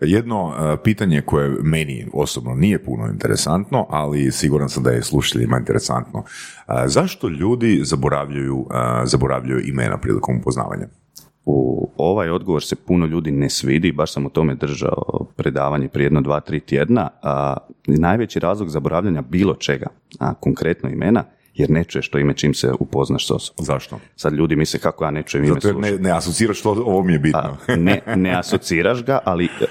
Jedno 0.02 0.54
e, 0.54 0.78
pitanje 0.84 1.22
koje 1.22 1.50
meni 1.64 2.08
osobno 2.14 2.54
nije 2.56 2.84
puno 2.84 3.08
interesantno, 3.08 3.88
ali 3.90 4.32
siguran 4.32 4.70
sam 4.70 4.84
da 4.84 4.92
je 4.92 5.04
slušateljima 5.04 5.58
interesantno. 5.58 6.24
E, 6.68 6.88
Zašto 6.88 7.28
ljudi 7.28 7.82
zaboravljaju, 7.84 8.68
e, 8.72 9.06
zaboravljaju 9.06 9.68
imena 9.68 9.98
prilikom 9.98 10.38
upoznavanja? 10.38 10.88
U 11.46 11.90
ovaj 11.98 12.30
odgovor 12.30 12.64
se 12.64 12.76
puno 12.76 13.06
ljudi 13.06 13.32
ne 13.32 13.50
svidi, 13.50 13.92
baš 13.92 14.14
sam 14.14 14.26
o 14.26 14.30
tome 14.30 14.56
držao 14.56 15.28
predavanje 15.36 15.88
prije 15.88 16.06
jedno 16.06 16.22
dva, 16.22 16.40
tri 16.40 16.60
tjedna. 16.60 17.10
A, 17.22 17.58
najveći 17.88 18.40
razlog 18.40 18.70
zaboravljanja 18.70 19.22
bilo 19.22 19.56
čega, 19.56 19.88
a 20.20 20.34
konkretno 20.34 20.90
imena, 20.90 21.24
jer 21.56 21.70
ne 21.70 21.84
čuješ 21.84 22.10
to 22.10 22.20
ime 22.20 22.34
čim 22.34 22.54
se 22.54 22.72
upoznaš 22.80 23.28
s 23.28 23.32
osobom. 23.32 23.66
Zašto? 23.66 24.00
Sad 24.16 24.34
ljudi 24.34 24.56
misle 24.56 24.80
kako 24.80 25.04
ja 25.04 25.12
ne 25.12 25.24
čujem 25.24 25.46
ime 25.46 25.54
Zato 25.54 25.68
jer 25.68 25.78
ne, 25.78 25.92
ne 25.92 26.12
asociraš 26.12 26.62
to, 26.62 26.70
ovo 26.72 27.04
mi 27.04 27.14
je 27.14 27.20
bitno. 27.20 27.58
A, 27.68 27.76
ne, 27.76 28.02
ne 28.16 28.36
asociraš 28.36 29.04
ga, 29.04 29.20
ali 29.26 29.46
e, 29.46 29.66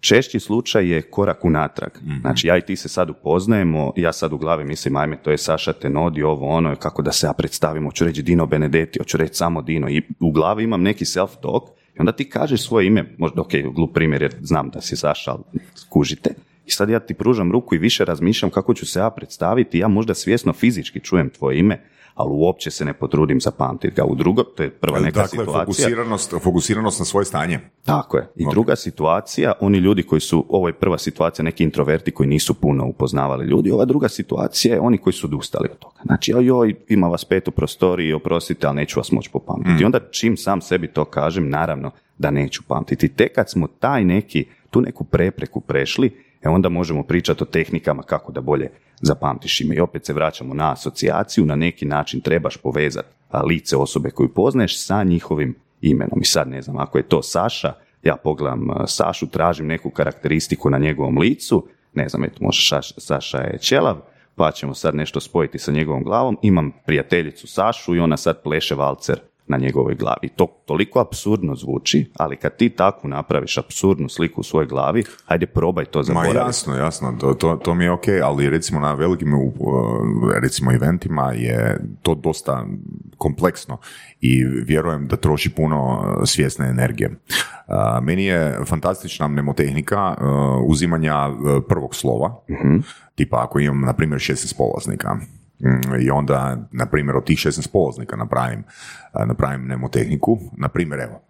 češći 0.00 0.40
slučaj 0.40 0.88
je 0.88 1.02
korak 1.02 1.44
unatrag. 1.44 1.90
Znači, 2.20 2.46
ja 2.46 2.56
i 2.56 2.60
ti 2.60 2.76
se 2.76 2.88
sad 2.88 3.10
upoznajemo, 3.10 3.92
ja 3.96 4.12
sad 4.12 4.32
u 4.32 4.38
glavi 4.38 4.64
mislim, 4.64 4.96
ajme, 4.96 5.22
to 5.22 5.30
je 5.30 5.38
Saša 5.38 5.72
Tenodi, 5.72 6.22
ovo 6.22 6.48
ono, 6.48 6.76
kako 6.76 7.02
da 7.02 7.12
se 7.12 7.26
ja 7.26 7.32
predstavim, 7.32 7.84
hoću 7.84 8.04
reći 8.04 8.22
Dino 8.22 8.46
Benedetti, 8.46 8.98
hoću 8.98 9.16
reći 9.16 9.34
samo 9.34 9.62
Dino. 9.62 9.88
I 9.88 10.02
u 10.20 10.32
glavi 10.32 10.64
imam 10.64 10.82
neki 10.82 11.04
self-talk 11.04 11.68
i 11.96 12.00
onda 12.00 12.12
ti 12.12 12.28
kažeš 12.28 12.66
svoje 12.66 12.86
ime, 12.86 13.14
možda, 13.18 13.40
ok, 13.40 13.50
glup 13.74 13.94
primjer 13.94 14.22
jer 14.22 14.34
znam 14.40 14.70
da 14.70 14.80
si 14.80 14.96
Saša, 14.96 15.30
ali 15.30 15.42
skužite. 15.74 16.34
I 16.70 16.72
sad 16.72 16.90
ja 16.90 17.00
ti 17.00 17.14
pružam 17.14 17.52
ruku 17.52 17.74
i 17.74 17.78
više 17.78 18.04
razmišljam 18.04 18.50
kako 18.50 18.74
ću 18.74 18.86
se 18.86 18.98
ja 18.98 19.10
predstaviti, 19.10 19.78
ja 19.78 19.88
možda 19.88 20.14
svjesno 20.14 20.52
fizički 20.52 21.00
čujem 21.00 21.30
tvoje 21.30 21.58
ime, 21.58 21.84
ali 22.14 22.30
uopće 22.32 22.70
se 22.70 22.84
ne 22.84 22.92
potrudim 22.92 23.40
zapamtiti 23.40 23.94
ga. 23.94 24.04
U 24.04 24.14
drugo, 24.14 24.42
to 24.42 24.62
je 24.62 24.70
prva 24.70 25.00
neka 25.00 25.20
dakle, 25.22 25.38
situacija. 25.38 25.64
fokusiranost, 25.64 26.34
fokusiranost 26.42 26.98
na 26.98 27.04
svoje 27.04 27.24
stanje. 27.24 27.60
Tako 27.84 28.16
je. 28.16 28.28
I 28.36 28.46
druga 28.50 28.76
situacija, 28.76 29.52
oni 29.60 29.78
ljudi 29.78 30.02
koji 30.02 30.20
su, 30.20 30.46
ovo 30.48 30.68
je 30.68 30.72
prva 30.72 30.98
situacija, 30.98 31.44
neki 31.44 31.64
introverti 31.64 32.10
koji 32.10 32.28
nisu 32.28 32.54
puno 32.54 32.86
upoznavali 32.86 33.46
ljudi, 33.46 33.70
ova 33.70 33.84
druga 33.84 34.08
situacija 34.08 34.74
je 34.74 34.80
oni 34.80 34.98
koji 34.98 35.14
su 35.14 35.26
odustali 35.26 35.68
od 35.72 35.78
toga. 35.78 36.00
Znači, 36.04 36.30
joj, 36.30 36.46
joj, 36.46 36.74
ima 36.88 37.08
vas 37.08 37.24
pet 37.24 37.48
u 37.48 37.50
prostoriji, 37.50 38.12
oprostite, 38.12 38.66
ali 38.66 38.76
neću 38.76 39.00
vas 39.00 39.12
moći 39.12 39.30
popamtiti. 39.32 39.82
I 39.82 39.84
onda 39.84 40.00
čim 40.10 40.36
sam 40.36 40.60
sebi 40.60 40.88
to 40.88 41.04
kažem, 41.04 41.48
naravno 41.48 41.90
da 42.18 42.30
neću 42.30 42.62
pamtiti. 42.68 43.08
Tek 43.08 43.34
kad 43.34 43.50
smo 43.50 43.66
taj 43.66 44.04
neki, 44.04 44.44
tu 44.70 44.80
neku 44.80 45.04
prepreku 45.04 45.60
prešli, 45.60 46.29
e 46.42 46.48
onda 46.48 46.68
možemo 46.68 47.02
pričati 47.02 47.42
o 47.42 47.46
tehnikama 47.46 48.02
kako 48.02 48.32
da 48.32 48.40
bolje 48.40 48.70
zapamtiš 49.00 49.60
ime. 49.60 49.74
I 49.74 49.80
opet 49.80 50.06
se 50.06 50.12
vraćamo 50.12 50.54
na 50.54 50.72
asocijaciju, 50.72 51.46
na 51.46 51.56
neki 51.56 51.86
način 51.86 52.20
trebaš 52.20 52.56
povezati 52.56 53.08
lice 53.48 53.76
osobe 53.76 54.10
koju 54.10 54.34
poznaješ 54.34 54.86
sa 54.86 55.02
njihovim 55.02 55.54
imenom. 55.80 56.20
I 56.22 56.24
sad 56.24 56.48
ne 56.48 56.62
znam, 56.62 56.78
ako 56.78 56.98
je 56.98 57.08
to 57.08 57.22
Saša, 57.22 57.72
ja 58.02 58.16
pogledam 58.16 58.68
Sašu, 58.86 59.26
tražim 59.26 59.66
neku 59.66 59.90
karakteristiku 59.90 60.70
na 60.70 60.78
njegovom 60.78 61.18
licu, 61.18 61.66
ne 61.94 62.08
znam, 62.08 62.24
eto, 62.24 62.36
možda 62.40 62.76
Saš- 62.76 62.94
Saša 62.98 63.38
je 63.38 63.58
ćelav, 63.58 63.96
pa 64.34 64.50
ćemo 64.50 64.74
sad 64.74 64.94
nešto 64.94 65.20
spojiti 65.20 65.58
sa 65.58 65.72
njegovom 65.72 66.02
glavom, 66.04 66.38
imam 66.42 66.72
prijateljicu 66.86 67.46
Sašu 67.46 67.94
i 67.94 68.00
ona 68.00 68.16
sad 68.16 68.42
pleše 68.42 68.74
valcer 68.74 69.20
na 69.50 69.56
njegovoj 69.56 69.94
glavi. 69.94 70.28
To 70.36 70.46
toliko 70.66 71.00
apsurdno 71.00 71.54
zvuči, 71.54 72.10
ali 72.16 72.36
kad 72.36 72.56
ti 72.56 72.68
takvu 72.70 73.08
napraviš 73.08 73.58
apsurdnu 73.58 74.08
sliku 74.08 74.40
u 74.40 74.44
svojoj 74.44 74.66
glavi, 74.66 75.04
hajde 75.24 75.46
probaj 75.46 75.84
to 75.84 75.98
Ma 75.98 76.02
zaboraviti. 76.02 76.36
jasno, 76.36 76.76
jasno, 76.76 77.16
to, 77.20 77.34
to, 77.34 77.56
to 77.56 77.74
mi 77.74 77.84
je 77.84 77.90
ok, 77.90 78.04
ali 78.22 78.50
recimo 78.50 78.80
na 78.80 78.92
velikim 78.94 79.32
recimo 80.42 80.72
eventima 80.72 81.32
je 81.32 81.80
to 82.02 82.14
dosta 82.14 82.66
kompleksno 83.18 83.78
i 84.20 84.44
vjerujem 84.44 85.06
da 85.08 85.16
troši 85.16 85.50
puno 85.50 85.92
uh, 85.92 86.22
svjesne 86.24 86.68
energije. 86.68 87.10
Uh, 87.10 88.04
meni 88.04 88.24
je 88.24 88.58
fantastična 88.66 89.28
mnemotehnika 89.28 90.16
uh, 90.20 90.26
uzimanja 90.66 91.28
prvog 91.68 91.94
slova, 91.94 92.40
tipa 93.14 93.42
ako 93.44 93.60
imam 93.60 93.80
na 93.80 93.92
primjer 93.92 94.20
16 94.20 94.56
polaznika, 94.56 95.16
i 96.00 96.10
onda, 96.10 96.56
na 96.72 96.86
primjer, 96.86 97.16
od 97.16 97.24
tih 97.24 97.38
16 97.38 97.72
polaznika 97.72 98.16
napravim, 98.16 98.64
napravim 99.26 99.60
mnemotehniku, 99.60 100.38
na 100.56 100.68
primjer, 100.68 101.00
evo, 101.00 101.20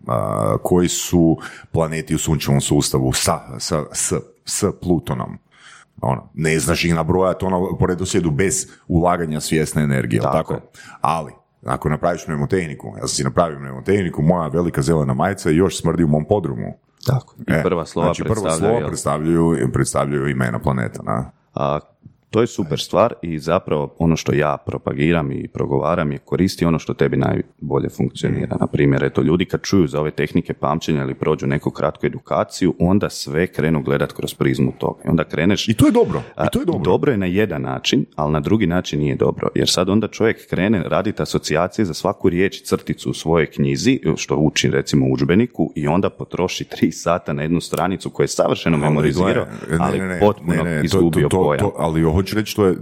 koji 0.63 0.89
su 0.89 1.39
planeti 1.73 2.15
u 2.15 2.19
sunčevom 2.19 2.61
sustavu 2.61 3.13
sa, 3.13 3.41
sa, 3.59 3.85
s, 3.93 4.13
s 4.45 4.65
Plutonom. 4.83 5.39
Ono, 6.01 6.31
ne 6.35 6.59
znaš 6.59 6.85
ih 6.85 6.95
nabrojati 6.95 7.45
ono 7.45 7.77
po 7.79 7.87
redoslijedu 7.87 8.31
bez 8.31 8.67
ulaganja 8.89 9.41
svjesne 9.41 9.83
energije, 9.83 10.23
Tako 10.23 10.37
tako? 10.37 10.61
Ali, 11.01 11.33
ako 11.67 11.89
napraviš 11.89 12.27
mnemotehniku, 12.27 12.89
ja 12.89 13.01
sam 13.01 13.09
si 13.09 13.25
napravio 13.25 13.59
mnemotehniku, 13.59 14.23
moja 14.23 14.49
velika 14.49 14.83
zelena 14.83 15.15
majica 15.15 15.51
još 15.51 15.81
smrdi 15.81 16.05
u 16.05 16.09
mom 16.09 16.25
podrumu. 16.25 16.79
Tako. 17.07 17.35
I 17.39 17.53
E, 17.53 17.63
prva 17.63 17.87
slova 17.87 18.07
znači, 18.07 18.23
prva 18.23 18.35
predstavljaju, 18.35 18.59
slova 18.59 18.79
jel? 18.79 18.87
predstavljaju, 18.87 19.73
predstavljaju 19.73 20.29
imena 20.29 20.59
planeta. 20.59 21.03
Na. 21.03 21.31
A, 21.55 21.81
to 22.31 22.41
je 22.41 22.47
super 22.47 22.81
stvar 22.81 23.15
i 23.23 23.39
zapravo 23.39 23.95
ono 23.99 24.17
što 24.17 24.35
ja 24.35 24.57
propagiram 24.67 25.33
i 25.33 25.49
progovaram 25.49 26.13
je 26.13 26.19
koristi 26.19 26.65
ono 26.65 26.79
što 26.79 26.95
tebi 26.95 27.17
najbolje 27.17 27.89
funkcionira. 27.89 28.57
Na 28.61 28.67
primjer, 28.67 29.05
eto, 29.05 29.23
ljudi 29.23 29.45
kad 29.45 29.63
čuju 29.63 29.87
za 29.87 30.01
ove 30.01 30.11
tehnike 30.11 30.55
pamćenja 30.55 31.03
ili 31.03 31.15
prođu 31.15 31.47
neku 31.47 31.71
kratku 31.71 32.07
edukaciju, 32.07 32.75
onda 32.79 33.11
sve 33.11 33.47
krenu 33.47 33.83
gledat 33.83 34.13
kroz 34.13 34.35
prizmu 34.35 34.73
toga. 34.79 35.01
I 35.07 35.09
onda 35.09 35.25
kreneš... 35.25 35.69
I 35.69 35.75
to 35.75 35.87
je 35.87 35.93
dobro. 35.93 36.23
I 36.47 36.51
to 36.53 36.61
je 36.61 36.65
dobro. 36.65 36.83
Dobro 36.85 37.13
je 37.13 37.19
na 37.19 37.27
jedan 37.27 37.63
način, 37.63 38.05
ali 38.17 38.33
na 38.33 38.41
drugi 38.41 38.67
način 38.67 39.01
nije 39.01 39.15
dobro. 39.15 39.49
Jer 39.55 39.69
sad 39.69 39.89
onda 39.89 40.09
čovjek 40.09 40.49
krene 40.51 40.83
raditi 40.87 41.23
asocijacije 41.23 41.85
za 41.85 41.95
svaku 41.95 42.29
riječ 42.29 42.63
crticu 42.63 43.11
u 43.11 43.15
svojoj 43.15 43.47
knjizi, 43.47 44.01
što 44.17 44.37
uči 44.37 44.71
recimo 44.71 45.07
u 45.07 45.13
udžbeniku, 45.13 45.73
i 45.77 45.87
onda 45.87 46.11
potroši 46.11 46.65
tri 46.65 46.93
sata 46.93 47.33
na 47.33 47.43
jednu 47.43 47.61
stranicu 47.61 48.11
koju 48.11 48.25
je 48.25 48.29
savršeno 48.29 48.77
memorizirao, 48.77 49.47
ali 49.81 50.01
potpuno 50.21 50.81
izgubio 50.83 51.29
pojam. 51.29 51.67
ali 51.77 52.05
hoću 52.21 52.37
reći, 52.37 52.57
to 52.57 52.67
je, 52.67 52.77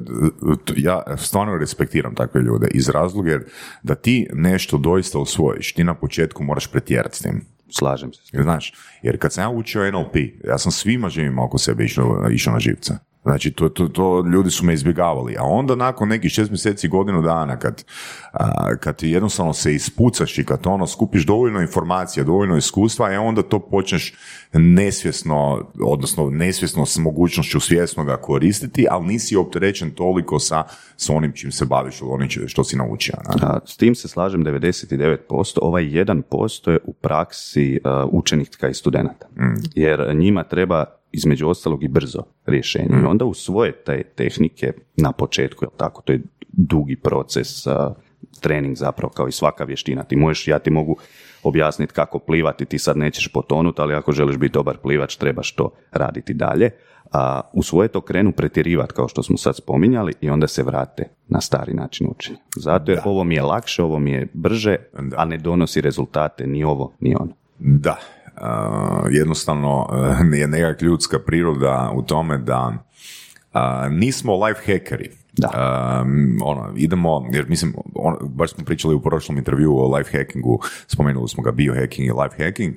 to- 0.64 0.74
ja 0.76 1.02
stvarno 1.16 1.58
respektiram 1.58 2.14
takve 2.14 2.40
ljude 2.42 2.68
iz 2.74 2.88
razloga 2.88 3.30
jer 3.30 3.44
da 3.82 3.94
ti 3.94 4.26
nešto 4.32 4.78
doista 4.78 5.18
osvojiš, 5.18 5.72
ti 5.74 5.84
na 5.84 5.94
početku 5.94 6.44
moraš 6.44 6.66
pretjerati 6.66 7.16
s 7.16 7.20
tim. 7.20 7.44
Slažem 7.70 8.12
se. 8.12 8.20
Znaš, 8.42 8.72
jer 9.02 9.18
kad 9.18 9.32
sam 9.32 9.42
ja 9.44 9.50
učio 9.50 9.90
NLP, 9.92 10.16
ja 10.44 10.58
sam 10.58 10.72
svima 10.72 11.08
živima 11.08 11.44
oko 11.44 11.58
sebe 11.58 11.84
išao, 11.84 12.26
išao 12.30 12.52
na 12.52 12.60
živce. 12.60 12.94
Znači, 13.22 13.50
to, 13.50 13.68
to, 13.68 13.88
to 13.88 14.24
ljudi 14.32 14.50
su 14.50 14.64
me 14.64 14.74
izbjegavali. 14.74 15.36
A 15.38 15.42
onda 15.42 15.74
nakon 15.74 16.08
nekih 16.08 16.30
šest 16.30 16.50
mjeseci, 16.50 16.88
godinu 16.88 17.22
dana, 17.22 17.58
kad, 17.58 17.84
a, 18.32 18.76
kad 18.76 18.96
ti 18.96 19.10
jednostavno 19.10 19.52
se 19.52 19.74
ispucaš 19.74 20.38
i 20.38 20.44
kad 20.44 20.66
ono 20.66 20.86
skupiš 20.86 21.26
dovoljno 21.26 21.60
informacija, 21.60 22.24
dovoljno 22.24 22.56
iskustva, 22.56 23.12
e 23.12 23.18
onda 23.18 23.42
to 23.42 23.58
počneš 23.58 24.14
nesvjesno, 24.52 25.70
odnosno 25.84 26.30
nesvjesno 26.30 26.86
s 26.86 26.98
mogućnošću 26.98 27.60
svjesno 27.60 28.04
ga 28.04 28.16
koristiti, 28.16 28.86
ali 28.90 29.06
nisi 29.06 29.36
opterećen 29.36 29.90
toliko 29.90 30.38
sa, 30.38 30.64
sa 30.96 31.12
onim 31.12 31.32
čim 31.32 31.52
se 31.52 31.64
baviš 31.64 32.02
onim 32.02 32.28
što 32.46 32.64
si 32.64 32.76
naučio. 32.76 33.14
A, 33.42 33.58
s 33.66 33.76
tim 33.76 33.94
se 33.94 34.08
slažem 34.08 34.44
99%, 34.44 35.58
ovaj 35.62 35.84
1% 35.84 36.70
je 36.70 36.78
u 36.84 36.92
praksi 36.92 37.80
a, 37.84 38.06
učenika 38.12 38.68
i 38.68 38.74
studenata. 38.74 39.26
Jer 39.74 40.16
njima 40.16 40.44
treba 40.44 40.97
između 41.12 41.48
ostalog 41.48 41.84
i 41.84 41.88
brzo 41.88 42.22
rješenje. 42.46 42.88
I 43.02 43.06
onda 43.06 43.24
u 43.24 43.34
svoje 43.34 43.72
te 43.72 44.02
tehnike 44.02 44.72
na 44.96 45.12
početku, 45.12 45.64
jel 45.64 45.70
tako, 45.76 46.02
to 46.02 46.12
je 46.12 46.20
dugi 46.52 46.96
proces 46.96 47.48
trening 48.40 48.76
zapravo 48.76 49.12
kao 49.12 49.28
i 49.28 49.32
svaka 49.32 49.64
vještina. 49.64 50.04
Ti 50.04 50.16
možeš, 50.16 50.48
ja 50.48 50.58
ti 50.58 50.70
mogu 50.70 50.96
objasniti 51.42 51.92
kako 51.92 52.18
plivati, 52.18 52.64
ti 52.64 52.78
sad 52.78 52.96
nećeš 52.96 53.28
potonuti, 53.32 53.80
ali 53.80 53.94
ako 53.94 54.12
želiš 54.12 54.36
biti 54.36 54.52
dobar 54.52 54.76
plivač, 54.76 55.16
trebaš 55.16 55.52
to 55.52 55.70
raditi 55.92 56.34
dalje. 56.34 56.70
A 57.12 57.40
u 57.52 57.62
svoje 57.62 57.88
to 57.88 58.00
krenu 58.00 58.32
pretjerivati, 58.32 58.94
kao 58.94 59.08
što 59.08 59.22
smo 59.22 59.36
sad 59.36 59.56
spominjali, 59.56 60.12
i 60.20 60.30
onda 60.30 60.46
se 60.46 60.62
vrate 60.62 61.08
na 61.28 61.40
stari 61.40 61.74
način 61.74 62.06
učenja. 62.10 62.38
Zato 62.56 62.92
jer 62.92 63.00
ovo 63.04 63.24
mi 63.24 63.34
je 63.34 63.42
lakše, 63.42 63.82
ovo 63.82 63.98
mi 63.98 64.10
je 64.10 64.28
brže, 64.32 64.76
a 65.16 65.24
ne 65.24 65.38
donosi 65.38 65.80
rezultate 65.80 66.46
ni 66.46 66.64
ovo, 66.64 66.92
ni 67.00 67.14
ono. 67.20 67.32
Da, 67.58 67.98
jednostavno 69.10 69.88
uh, 69.90 70.38
je 70.38 70.46
nekak 70.46 70.82
ljudska 70.82 71.18
priroda 71.18 71.92
u 71.94 72.02
tome 72.02 72.38
da 72.38 72.72
uh, 73.54 73.92
nismo 73.92 74.44
life 74.44 74.72
hackeri. 74.72 75.10
Da. 75.32 75.50
Um, 76.02 76.38
ono, 76.42 76.72
idemo, 76.76 77.28
jer 77.32 77.48
mislim, 77.48 77.74
on, 77.94 78.16
baš 78.22 78.50
smo 78.50 78.64
pričali 78.64 78.94
u 78.94 79.00
prošlom 79.00 79.38
intervju 79.38 79.76
o 79.76 79.96
life 79.96 80.18
hackingu, 80.18 80.60
spomenuli 80.86 81.28
smo 81.28 81.42
ga 81.42 81.52
biohacking 81.52 82.08
i 82.08 82.12
life 82.12 82.44
hacking. 82.44 82.76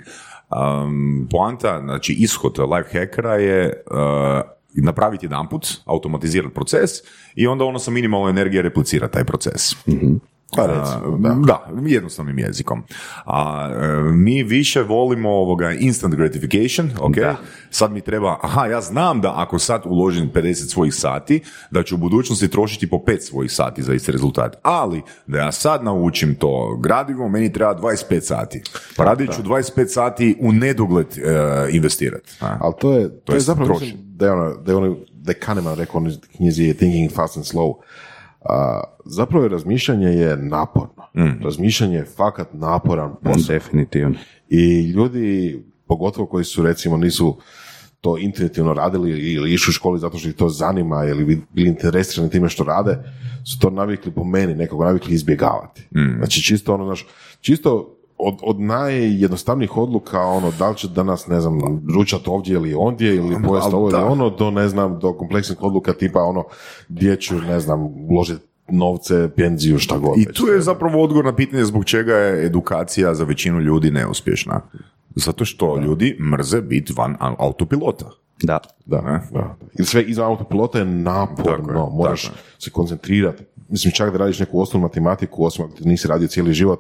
Um, 0.50 1.28
poanta, 1.32 1.82
znači 1.84 2.14
ishod 2.14 2.60
life 2.60 3.00
hackera 3.00 3.36
je 3.36 3.84
uh, 3.92 4.42
napraviti 4.74 5.26
jedanput, 5.26 5.68
automatizirati 5.86 6.54
proces 6.54 6.90
i 7.36 7.48
onda 7.48 7.66
ono 7.66 7.80
sa 7.80 7.92
minimalnom 7.92 8.30
energije 8.30 8.62
replicira 8.62 9.08
taj 9.08 9.24
proces. 9.24 9.62
Pa 10.56 10.66
recimo, 10.66 11.30
A, 11.30 11.36
da. 11.46 11.68
jednostavnim 11.86 12.40
jezikom. 12.40 12.84
A 13.26 13.70
e, 13.72 14.02
mi 14.12 14.44
više 14.44 14.82
volimo 14.82 15.30
ovoga 15.30 15.72
instant 15.72 16.16
gratification, 16.16 16.90
ok? 17.00 17.16
Da. 17.16 17.36
Sad 17.70 17.92
mi 17.92 18.02
treba, 18.02 18.38
aha, 18.42 18.66
ja 18.66 18.82
znam 18.82 19.22
da 19.22 19.34
ako 19.36 19.60
sad 19.60 19.82
uložim 19.86 20.32
50 20.34 20.54
svojih 20.54 20.94
sati, 20.94 21.42
da 21.72 21.84
ću 21.84 21.96
u 21.96 21.98
budućnosti 21.98 22.48
trošiti 22.48 22.90
po 22.90 22.98
5 22.98 23.20
svojih 23.20 23.52
sati 23.52 23.84
za 23.84 23.94
isti 23.94 24.12
rezultat. 24.12 24.56
Ali, 24.62 25.02
da 25.28 25.38
ja 25.38 25.52
sad 25.52 25.84
naučim 25.84 26.36
to 26.36 26.78
gradivo, 26.84 27.30
meni 27.30 27.54
treba 27.54 27.76
25 27.76 28.22
sati. 28.22 28.62
Pa 28.98 29.04
radit 29.04 29.36
ću 29.36 29.42
25 29.44 29.88
sati 29.88 30.38
u 30.40 30.52
nedogled 30.52 31.18
e, 31.18 31.22
investirati. 31.72 32.32
Ali 32.40 32.74
to 32.80 32.94
je, 32.94 33.20
to 33.20 33.34
je 33.34 33.38
je 33.38 33.40
zapravo, 33.40 33.80
mislim, 33.80 34.00
da 34.04 34.26
je 34.26 34.32
ono, 34.32 34.56
da 34.56 34.72
je 34.72 34.76
ono, 34.76 34.96
da 35.14 35.32
je 35.32 35.40
Kahneman 35.40 35.76
rekao 35.76 36.02
u 36.02 36.06
knjizi 36.38 36.74
Thinking 36.74 37.12
Fast 37.12 37.38
and 37.38 37.46
Slow. 37.46 37.74
A, 38.42 38.82
zapravo 39.06 39.46
je 39.46 39.50
razmišljanje 39.50 40.08
je 40.08 40.38
naporno. 40.38 41.04
Mm. 41.16 41.44
Razmišljanje 41.44 41.96
je 41.96 42.06
fakat 42.06 42.48
naporan 42.54 43.16
posao. 43.24 43.54
Definitivno. 43.54 44.16
I 44.50 44.92
ljudi, 44.92 45.60
pogotovo 45.88 46.28
koji 46.28 46.46
su 46.46 46.64
recimo 46.64 46.98
nisu 46.98 47.38
to 48.02 48.18
intuitivno 48.18 48.74
radili 48.74 49.34
ili 49.34 49.54
išli 49.54 49.72
u 49.72 49.74
školi 49.74 50.00
zato 50.00 50.18
što 50.18 50.30
ih 50.30 50.36
to 50.36 50.50
zanima 50.50 51.06
ili 51.06 51.26
bi 51.26 51.42
bili 51.54 51.70
interesirani 51.70 52.32
time 52.32 52.50
što 52.50 52.64
rade, 52.64 52.98
su 53.44 53.60
to 53.60 53.70
navikli 53.70 54.12
po 54.12 54.24
meni, 54.24 54.56
nekako 54.56 54.86
navikli 54.86 55.14
izbjegavati. 55.14 55.88
Znači 56.18 56.44
čisto 56.44 56.74
ono, 56.74 56.86
znaš, 56.86 57.08
čisto 57.42 57.98
od, 58.22 58.36
od 58.44 58.60
najjednostavnijih 58.60 59.78
odluka, 59.78 60.20
ono, 60.22 60.52
da 60.60 60.70
li 60.70 60.76
će 60.78 60.88
danas, 60.88 61.28
ne 61.28 61.42
znam, 61.42 61.60
ručat 61.96 62.28
ovdje 62.28 62.54
ili 62.54 62.74
ondje, 62.74 63.16
ili 63.16 63.36
pojesti 63.48 63.76
ovo 63.76 63.90
ili 63.90 64.00
da. 64.00 64.06
ono, 64.06 64.30
do, 64.30 64.52
ne 64.52 64.68
znam, 64.70 65.00
do 65.00 65.14
kompleksnih 65.14 65.64
odluka 65.64 65.94
tipa, 65.94 66.20
ono, 66.22 66.44
gdje 66.90 67.16
ću, 67.16 67.36
ne 67.36 67.60
znam, 67.60 67.80
uložiti 68.10 68.42
novce, 68.70 69.30
penziju, 69.36 69.80
šta 69.80 69.98
god. 69.98 70.18
I 70.18 70.26
tu 70.26 70.48
je 70.48 70.62
zapravo 70.62 71.04
odgovor 71.04 71.26
na 71.26 71.36
pitanje 71.36 71.66
zbog 71.66 71.86
čega 71.86 72.14
je 72.14 72.46
edukacija 72.46 73.14
za 73.14 73.24
većinu 73.24 73.60
ljudi 73.60 73.92
neuspješna. 73.92 74.62
Zato 75.16 75.46
što 75.46 75.78
ljudi 75.78 76.18
mrze 76.32 76.62
biti 76.62 76.94
van 76.98 77.16
au- 77.20 77.36
autopilota. 77.40 78.06
Da. 78.44 78.60
Da, 78.86 79.02
Ne? 79.02 79.22
da. 79.32 79.56
I 79.80 79.84
sve 79.84 80.04
izvan 80.04 80.28
autopilota 80.28 80.80
je 80.80 80.86
naporno, 80.86 81.80
je, 81.80 81.96
moraš 81.98 82.24
tako 82.24 82.38
se 82.60 82.70
koncentrirati. 82.70 83.44
Mislim, 83.70 83.92
čak 83.94 84.12
da 84.12 84.18
radiš 84.18 84.40
neku 84.40 84.62
osnovnu 84.62 84.88
matematiku, 84.88 85.44
osim 85.46 85.66
ako 85.66 85.74
nisi 85.80 86.08
radio 86.08 86.28
cijeli 86.28 86.54
život, 86.54 86.80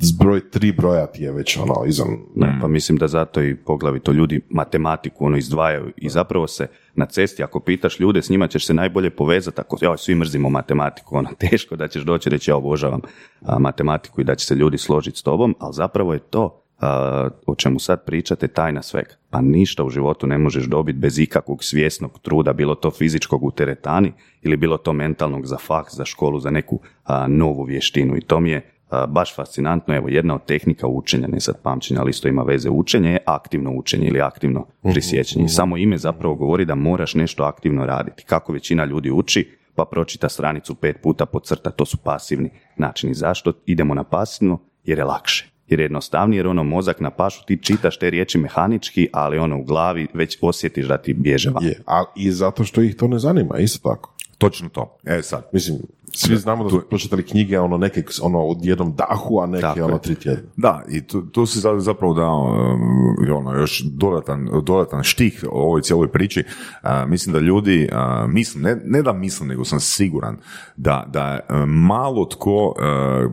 zbroj 0.00 0.50
tri 0.50 0.72
broja 0.72 1.06
ti 1.06 1.22
je 1.22 1.32
već 1.32 1.56
ono, 1.56 1.74
izvan... 1.86 2.18
Ne, 2.36 2.58
pa 2.60 2.68
mislim 2.68 2.98
da 2.98 3.08
zato 3.08 3.42
i 3.42 3.56
poglavito 3.56 4.12
ljudi 4.12 4.40
matematiku 4.50 5.26
ono 5.26 5.36
izdvajaju. 5.36 5.92
I 5.96 6.08
zapravo 6.08 6.46
se 6.46 6.66
na 6.94 7.06
cesti 7.06 7.42
ako 7.42 7.60
pitaš 7.60 8.00
ljude 8.00 8.22
s 8.22 8.30
njima 8.30 8.48
ćeš 8.48 8.66
se 8.66 8.74
najbolje 8.74 9.10
povezati 9.10 9.60
ako 9.60 9.76
ja 9.82 9.96
svi 9.96 10.14
mrzimo 10.14 10.50
matematiku 10.50 11.16
ono 11.16 11.28
teško 11.50 11.76
da 11.76 11.88
ćeš 11.88 12.02
doći 12.02 12.30
reći 12.30 12.50
ja 12.50 12.56
obožavam 12.56 13.00
a, 13.42 13.58
matematiku 13.58 14.20
i 14.20 14.24
da 14.24 14.34
će 14.34 14.46
se 14.46 14.54
ljudi 14.54 14.78
složiti 14.78 15.18
s 15.18 15.22
tobom 15.22 15.56
ali 15.58 15.74
zapravo 15.74 16.12
je 16.12 16.18
to 16.18 16.62
a, 16.80 17.28
o 17.46 17.54
čemu 17.54 17.78
sad 17.78 18.04
pričate 18.04 18.48
tajna 18.48 18.82
svega. 18.82 19.10
Pa 19.30 19.40
ništa 19.40 19.84
u 19.84 19.90
životu 19.90 20.26
ne 20.26 20.38
možeš 20.38 20.64
dobiti 20.64 20.98
bez 20.98 21.18
ikakvog 21.18 21.64
svjesnog 21.64 22.18
truda 22.22 22.52
bilo 22.52 22.74
to 22.74 22.90
fizičkog 22.90 23.44
u 23.44 23.50
teretani 23.50 24.12
ili 24.42 24.56
bilo 24.56 24.76
to 24.76 24.92
mentalnog 24.92 25.46
za 25.46 25.56
faks, 25.56 25.94
za 25.94 26.04
školu, 26.04 26.40
za 26.40 26.50
neku 26.50 26.80
a, 27.04 27.26
novu 27.28 27.62
vještinu. 27.62 28.16
I 28.16 28.20
to 28.20 28.40
mi 28.40 28.50
je 28.50 28.79
baš 29.08 29.36
fascinantno, 29.36 29.94
evo 29.94 30.08
jedna 30.08 30.34
od 30.34 30.44
tehnika 30.44 30.86
učenja, 30.86 31.28
ne 31.28 31.40
sad 31.40 31.62
pamćenja, 31.62 32.00
ali 32.00 32.10
isto 32.10 32.28
ima 32.28 32.42
veze 32.42 32.70
učenje, 32.70 33.10
je 33.10 33.18
aktivno 33.26 33.72
učenje 33.72 34.06
ili 34.06 34.20
aktivno 34.20 34.66
prisjećanje. 34.82 35.44
I 35.44 35.48
samo 35.48 35.76
ime 35.76 35.98
zapravo 35.98 36.34
govori 36.34 36.64
da 36.64 36.74
moraš 36.74 37.14
nešto 37.14 37.42
aktivno 37.42 37.86
raditi. 37.86 38.24
Kako 38.24 38.52
većina 38.52 38.84
ljudi 38.84 39.10
uči, 39.10 39.56
pa 39.74 39.84
pročita 39.84 40.28
stranicu 40.28 40.74
pet 40.74 40.96
puta 41.02 41.26
podcrta, 41.26 41.70
to 41.70 41.84
su 41.84 41.96
pasivni 41.96 42.50
načini. 42.76 43.14
Zašto 43.14 43.52
idemo 43.66 43.94
na 43.94 44.04
pasivno? 44.04 44.58
Jer 44.84 44.98
je 44.98 45.04
lakše. 45.04 45.50
Jer 45.68 45.80
je 45.80 45.84
jednostavnije, 45.84 46.38
jer 46.38 46.46
ono 46.46 46.64
mozak 46.64 47.00
na 47.00 47.10
pašu, 47.10 47.44
ti 47.46 47.58
čitaš 47.62 47.98
te 47.98 48.10
riječi 48.10 48.38
mehanički, 48.38 49.08
ali 49.12 49.38
ono 49.38 49.58
u 49.58 49.64
glavi 49.64 50.06
već 50.14 50.38
osjetiš 50.40 50.86
da 50.86 50.98
ti 50.98 51.14
bježe 51.14 51.50
van. 51.50 51.64
Je, 51.64 51.82
a 51.86 52.04
i 52.16 52.30
zato 52.30 52.64
što 52.64 52.82
ih 52.82 52.96
to 52.96 53.08
ne 53.08 53.18
zanima, 53.18 53.58
isto 53.58 53.88
tako. 53.88 54.14
Točno 54.40 54.68
to. 54.68 54.96
E 55.04 55.22
sad, 55.22 55.48
Mislim, 55.52 55.78
svi 56.12 56.36
znamo 56.36 56.64
da 56.64 56.70
su 56.70 56.82
pročitali 56.88 57.22
knjige 57.26 57.58
ono 57.58 57.76
neke 57.78 58.02
ono 58.22 58.44
u 58.44 58.56
jednom 58.62 58.94
dahu, 58.96 59.40
a 59.40 59.46
neke 59.46 59.60
Tako 59.60 59.84
ono 59.84 59.98
tri 59.98 60.14
tjedna. 60.14 60.42
Da, 60.56 60.82
i 60.88 61.06
tu, 61.06 61.26
tu 61.26 61.46
si 61.46 61.58
za- 61.58 61.80
zapravo 61.80 62.14
dao 62.14 62.44
um, 62.44 63.36
ono, 63.36 63.54
još 63.54 63.82
dodatan, 63.84 64.48
dodatan 64.64 65.02
štih 65.02 65.44
o 65.50 65.62
ovoj 65.62 65.82
cijeloj 65.82 66.12
priči. 66.12 66.44
A, 66.82 67.06
mislim 67.06 67.32
da 67.32 67.38
ljudi, 67.38 67.88
a, 67.92 68.26
mislim, 68.28 68.62
ne, 68.62 68.76
ne 68.84 69.02
da 69.02 69.12
mislim, 69.12 69.48
nego 69.48 69.64
sam 69.64 69.80
siguran 69.80 70.36
da, 70.76 71.04
da 71.08 71.38
e, 71.48 71.66
malo 71.66 72.24
tko 72.24 72.74
e, 72.78 72.82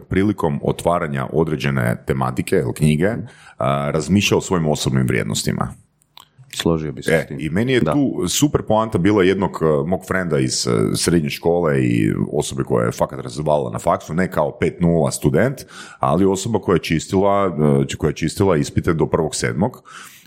prilikom 0.09 0.59
otvaranja 0.63 1.27
određene 1.33 2.03
tematike 2.07 2.55
ili 2.55 2.73
knjige 2.73 3.09
a, 3.57 3.91
razmišlja 3.91 4.37
o 4.37 4.41
svojim 4.41 4.67
osobnim 4.67 5.07
vrijednostima. 5.07 5.73
Složio 6.61 6.91
bi 6.91 7.03
se 7.03 7.13
E, 7.13 7.21
s 7.23 7.27
tim. 7.27 7.37
I 7.39 7.49
meni 7.49 7.73
je 7.73 7.79
Da. 7.79 7.93
tu 7.93 8.27
super 8.27 8.61
poanta 8.61 8.97
bila 8.97 9.23
jednog 9.23 9.51
uh, 9.61 9.87
mog 9.87 10.05
frenda 10.07 10.39
iz 10.39 10.67
uh, 10.67 10.73
srednje 10.95 11.29
škole 11.29 11.83
i 11.83 12.13
osobe 12.31 12.63
koja 12.63 12.85
je 12.85 12.91
fakat 12.91 13.19
razvala 13.19 13.71
na 13.71 13.79
faksu, 13.79 14.13
ne 14.13 14.31
kao 14.31 14.57
5.0 14.61 15.11
student, 15.11 15.65
ali 15.99 16.25
osoba 16.25 16.59
koja 16.59 16.75
je 16.75 16.83
čistila, 16.83 17.47
uh, 17.47 17.85
koja 17.97 18.09
je 18.09 18.15
čistila 18.15 18.57
ispite 18.57 18.93
do 18.93 19.05
prvog 19.05 19.35
sedmog, 19.35 19.71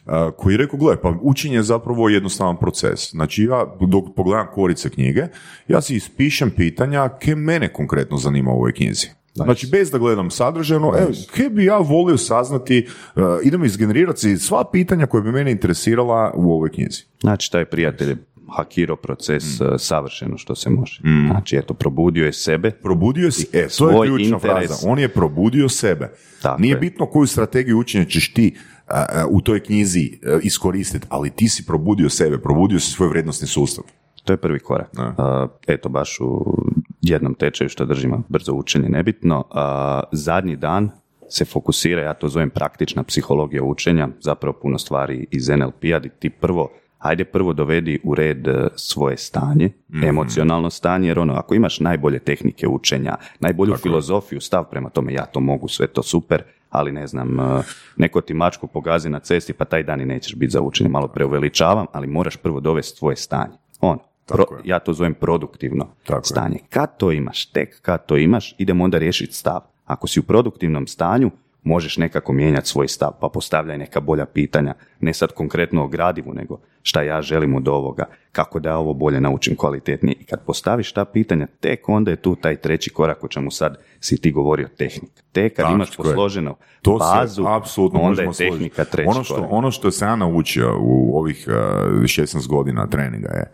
uh, 0.06 0.12
koji 0.36 0.54
je 0.54 0.58
rekao, 0.58 0.78
gle, 0.78 1.00
pa 1.02 1.14
učenje 1.22 1.56
je 1.56 1.62
zapravo 1.62 2.08
jednostavan 2.08 2.56
proces. 2.56 3.10
Znači 3.10 3.44
ja, 3.44 3.76
dok 3.80 4.04
pogledam 4.16 4.46
korice 4.54 4.90
knjige, 4.90 5.26
ja 5.68 5.80
si 5.80 5.96
ispišem 5.96 6.50
pitanja 6.50 7.08
ke 7.08 7.34
mene 7.34 7.72
konkretno 7.72 8.16
zanima 8.16 8.50
u 8.50 8.54
ovoj 8.54 8.72
knjizi. 8.72 9.19
Znači, 9.34 9.68
bez 9.72 9.90
da 9.90 9.98
gledam 9.98 10.30
sadržajno, 10.30 10.92
e, 10.98 11.06
ke 11.34 11.48
bi 11.50 11.64
ja 11.64 11.78
volio 11.78 12.16
saznati, 12.16 12.86
uh, 13.16 13.22
idem 13.42 13.64
izgenerirati 13.64 14.38
sva 14.38 14.64
pitanja 14.72 15.06
koja 15.06 15.20
bi 15.20 15.32
mene 15.32 15.50
interesirala 15.50 16.32
u 16.34 16.52
ovoj 16.52 16.70
knjizi. 16.70 17.02
Znači, 17.20 17.52
taj 17.52 17.64
prijatelj 17.64 18.08
je 18.08 18.16
hakirao 18.56 18.96
proces 18.96 19.60
e, 19.60 19.64
savršeno 19.78 20.38
što 20.38 20.54
se 20.54 20.70
može. 20.70 21.00
Znači, 21.30 21.56
eto, 21.56 21.74
probudio 21.74 22.26
je 22.26 22.32
sebe. 22.32 22.70
Probudio 22.70 23.30
si, 23.30 23.46
e, 23.52 23.68
to 23.78 23.90
je 23.90 24.08
ključna 24.08 24.36
interes. 24.36 24.68
fraza. 24.68 24.88
On 24.90 24.98
je 24.98 25.08
probudio 25.08 25.68
sebe. 25.68 26.12
Tako 26.42 26.62
Nije 26.62 26.72
je. 26.72 26.78
bitno 26.78 27.06
koju 27.06 27.26
strategiju 27.26 27.78
učenja 27.78 28.04
ćeš 28.04 28.32
ti 28.32 28.56
a, 28.86 29.26
u 29.30 29.40
toj 29.40 29.60
knjizi 29.60 30.10
a, 30.24 30.38
iskoristiti, 30.42 31.06
ali 31.10 31.30
ti 31.30 31.48
si 31.48 31.66
probudio 31.66 32.08
sebe, 32.08 32.38
probudio 32.38 32.80
si 32.80 32.90
svoj 32.90 33.08
vrednostni 33.08 33.48
sustav. 33.48 33.84
To 34.24 34.32
je 34.32 34.36
prvi 34.36 34.58
korak. 34.58 34.90
A, 34.96 35.46
eto, 35.66 35.88
baš 35.88 36.18
u 36.20 36.56
jednom 37.02 37.34
tečaju 37.34 37.68
što 37.68 37.84
držimo 37.84 38.22
brzo 38.28 38.52
učenje 38.52 38.88
nebitno. 38.88 39.44
A, 39.50 40.02
zadnji 40.12 40.56
dan 40.56 40.90
se 41.28 41.44
fokusira, 41.44 42.02
ja 42.02 42.14
to 42.14 42.28
zovem 42.28 42.50
praktična 42.50 43.02
psihologija 43.02 43.62
učenja, 43.62 44.08
zapravo 44.20 44.58
puno 44.62 44.78
stvari 44.78 45.26
iz 45.30 45.48
NLP-a, 45.48 45.98
di 45.98 46.08
ti 46.08 46.30
prvo 46.30 46.68
Ajde 47.00 47.24
prvo 47.24 47.52
dovedi 47.52 48.00
u 48.04 48.14
red 48.14 48.48
e, 48.48 48.68
svoje 48.76 49.16
stanje, 49.16 49.70
emocionalno 50.04 50.70
stanje, 50.70 51.08
jer 51.08 51.18
ono, 51.18 51.34
ako 51.34 51.54
imaš 51.54 51.80
najbolje 51.80 52.18
tehnike 52.18 52.68
učenja, 52.68 53.16
najbolju 53.38 53.76
filozofiju, 53.76 54.40
stav 54.40 54.64
prema 54.70 54.90
tome, 54.90 55.12
ja 55.12 55.26
to 55.26 55.40
mogu, 55.40 55.68
sve 55.68 55.86
to 55.86 56.02
super, 56.02 56.42
ali 56.70 56.92
ne 56.92 57.06
znam, 57.06 57.40
e, 57.40 57.62
neko 57.96 58.20
ti 58.20 58.34
mačku 58.34 58.66
pogazi 58.66 59.10
na 59.10 59.18
cesti, 59.20 59.52
pa 59.52 59.64
taj 59.64 59.82
dan 59.82 60.00
i 60.00 60.06
nećeš 60.06 60.34
biti 60.34 60.50
za 60.50 60.60
učenje, 60.60 60.90
malo 60.90 61.08
preuveličavam, 61.08 61.86
ali 61.92 62.06
moraš 62.06 62.36
prvo 62.36 62.60
dovesti 62.60 62.98
svoje 62.98 63.16
stanje. 63.16 63.54
Ono, 63.80 63.98
pro- 64.30 64.36
Tako 64.38 64.54
je. 64.54 64.60
ja 64.64 64.78
to 64.78 64.92
zovem 64.92 65.14
produktivno 65.14 65.86
Tako 66.04 66.18
je. 66.18 66.24
stanje. 66.24 66.58
Kad 66.70 66.96
to 66.96 67.12
imaš, 67.12 67.46
tek 67.46 67.80
kad 67.82 68.06
to 68.06 68.16
imaš, 68.16 68.54
idemo 68.58 68.84
onda 68.84 68.98
riješiti 68.98 69.34
stav. 69.34 69.60
Ako 69.86 70.06
si 70.06 70.20
u 70.20 70.24
produktivnom 70.24 70.86
stanju, 70.86 71.30
možeš 71.62 71.96
nekako 71.96 72.32
mijenjati 72.32 72.68
svoj 72.68 72.88
stav, 72.88 73.10
pa 73.20 73.28
postavljaj 73.28 73.78
neka 73.78 74.00
bolja 74.00 74.26
pitanja, 74.26 74.74
ne 75.00 75.14
sad 75.14 75.32
konkretno 75.32 75.84
o 75.84 75.88
gradivu, 75.88 76.34
nego 76.34 76.58
šta 76.82 77.02
ja 77.02 77.22
želim 77.22 77.54
od 77.54 77.68
ovoga, 77.68 78.04
kako 78.32 78.60
da 78.60 78.76
ovo 78.76 78.94
bolje 78.94 79.20
naučim 79.20 79.56
kvalitetnije. 79.56 80.16
I 80.20 80.24
kad 80.24 80.40
postaviš 80.40 80.92
ta 80.92 81.04
pitanja, 81.04 81.46
tek 81.60 81.88
onda 81.88 82.10
je 82.10 82.16
tu 82.16 82.34
taj 82.34 82.56
treći 82.56 82.90
korak 82.90 83.24
o 83.24 83.28
čemu 83.28 83.50
sad 83.50 83.76
si 84.00 84.16
ti 84.16 84.32
govorio 84.32 84.68
tehnika. 84.68 85.22
Tek 85.32 85.56
kad 85.56 85.62
Tako 85.62 85.74
imaš 85.74 85.90
je. 85.90 85.96
posloženo 85.96 86.56
To 86.82 86.98
se 87.00 87.04
bazu, 87.14 87.44
apsolutno 87.46 88.00
onda 88.00 88.22
je 88.22 88.30
tehnika 88.32 88.84
treći 88.84 89.08
ono 89.08 89.24
što, 89.24 89.34
korak. 89.34 89.48
ono 89.52 89.70
što 89.70 89.90
sam 89.90 90.08
ja 90.08 90.16
naučio 90.16 90.76
u 90.80 91.18
ovih 91.18 91.44
uh, 91.48 91.54
16 91.94 92.46
godina 92.48 92.86
treninga 92.86 93.28
je 93.28 93.52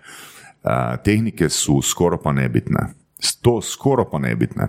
tehnike 1.05 1.49
su 1.49 1.83
skoro 1.83 2.19
pa 2.23 2.33
nebitne. 2.33 2.81
To 3.43 3.61
skoro 3.61 4.05
pa 4.05 4.19
nebitne. 4.19 4.69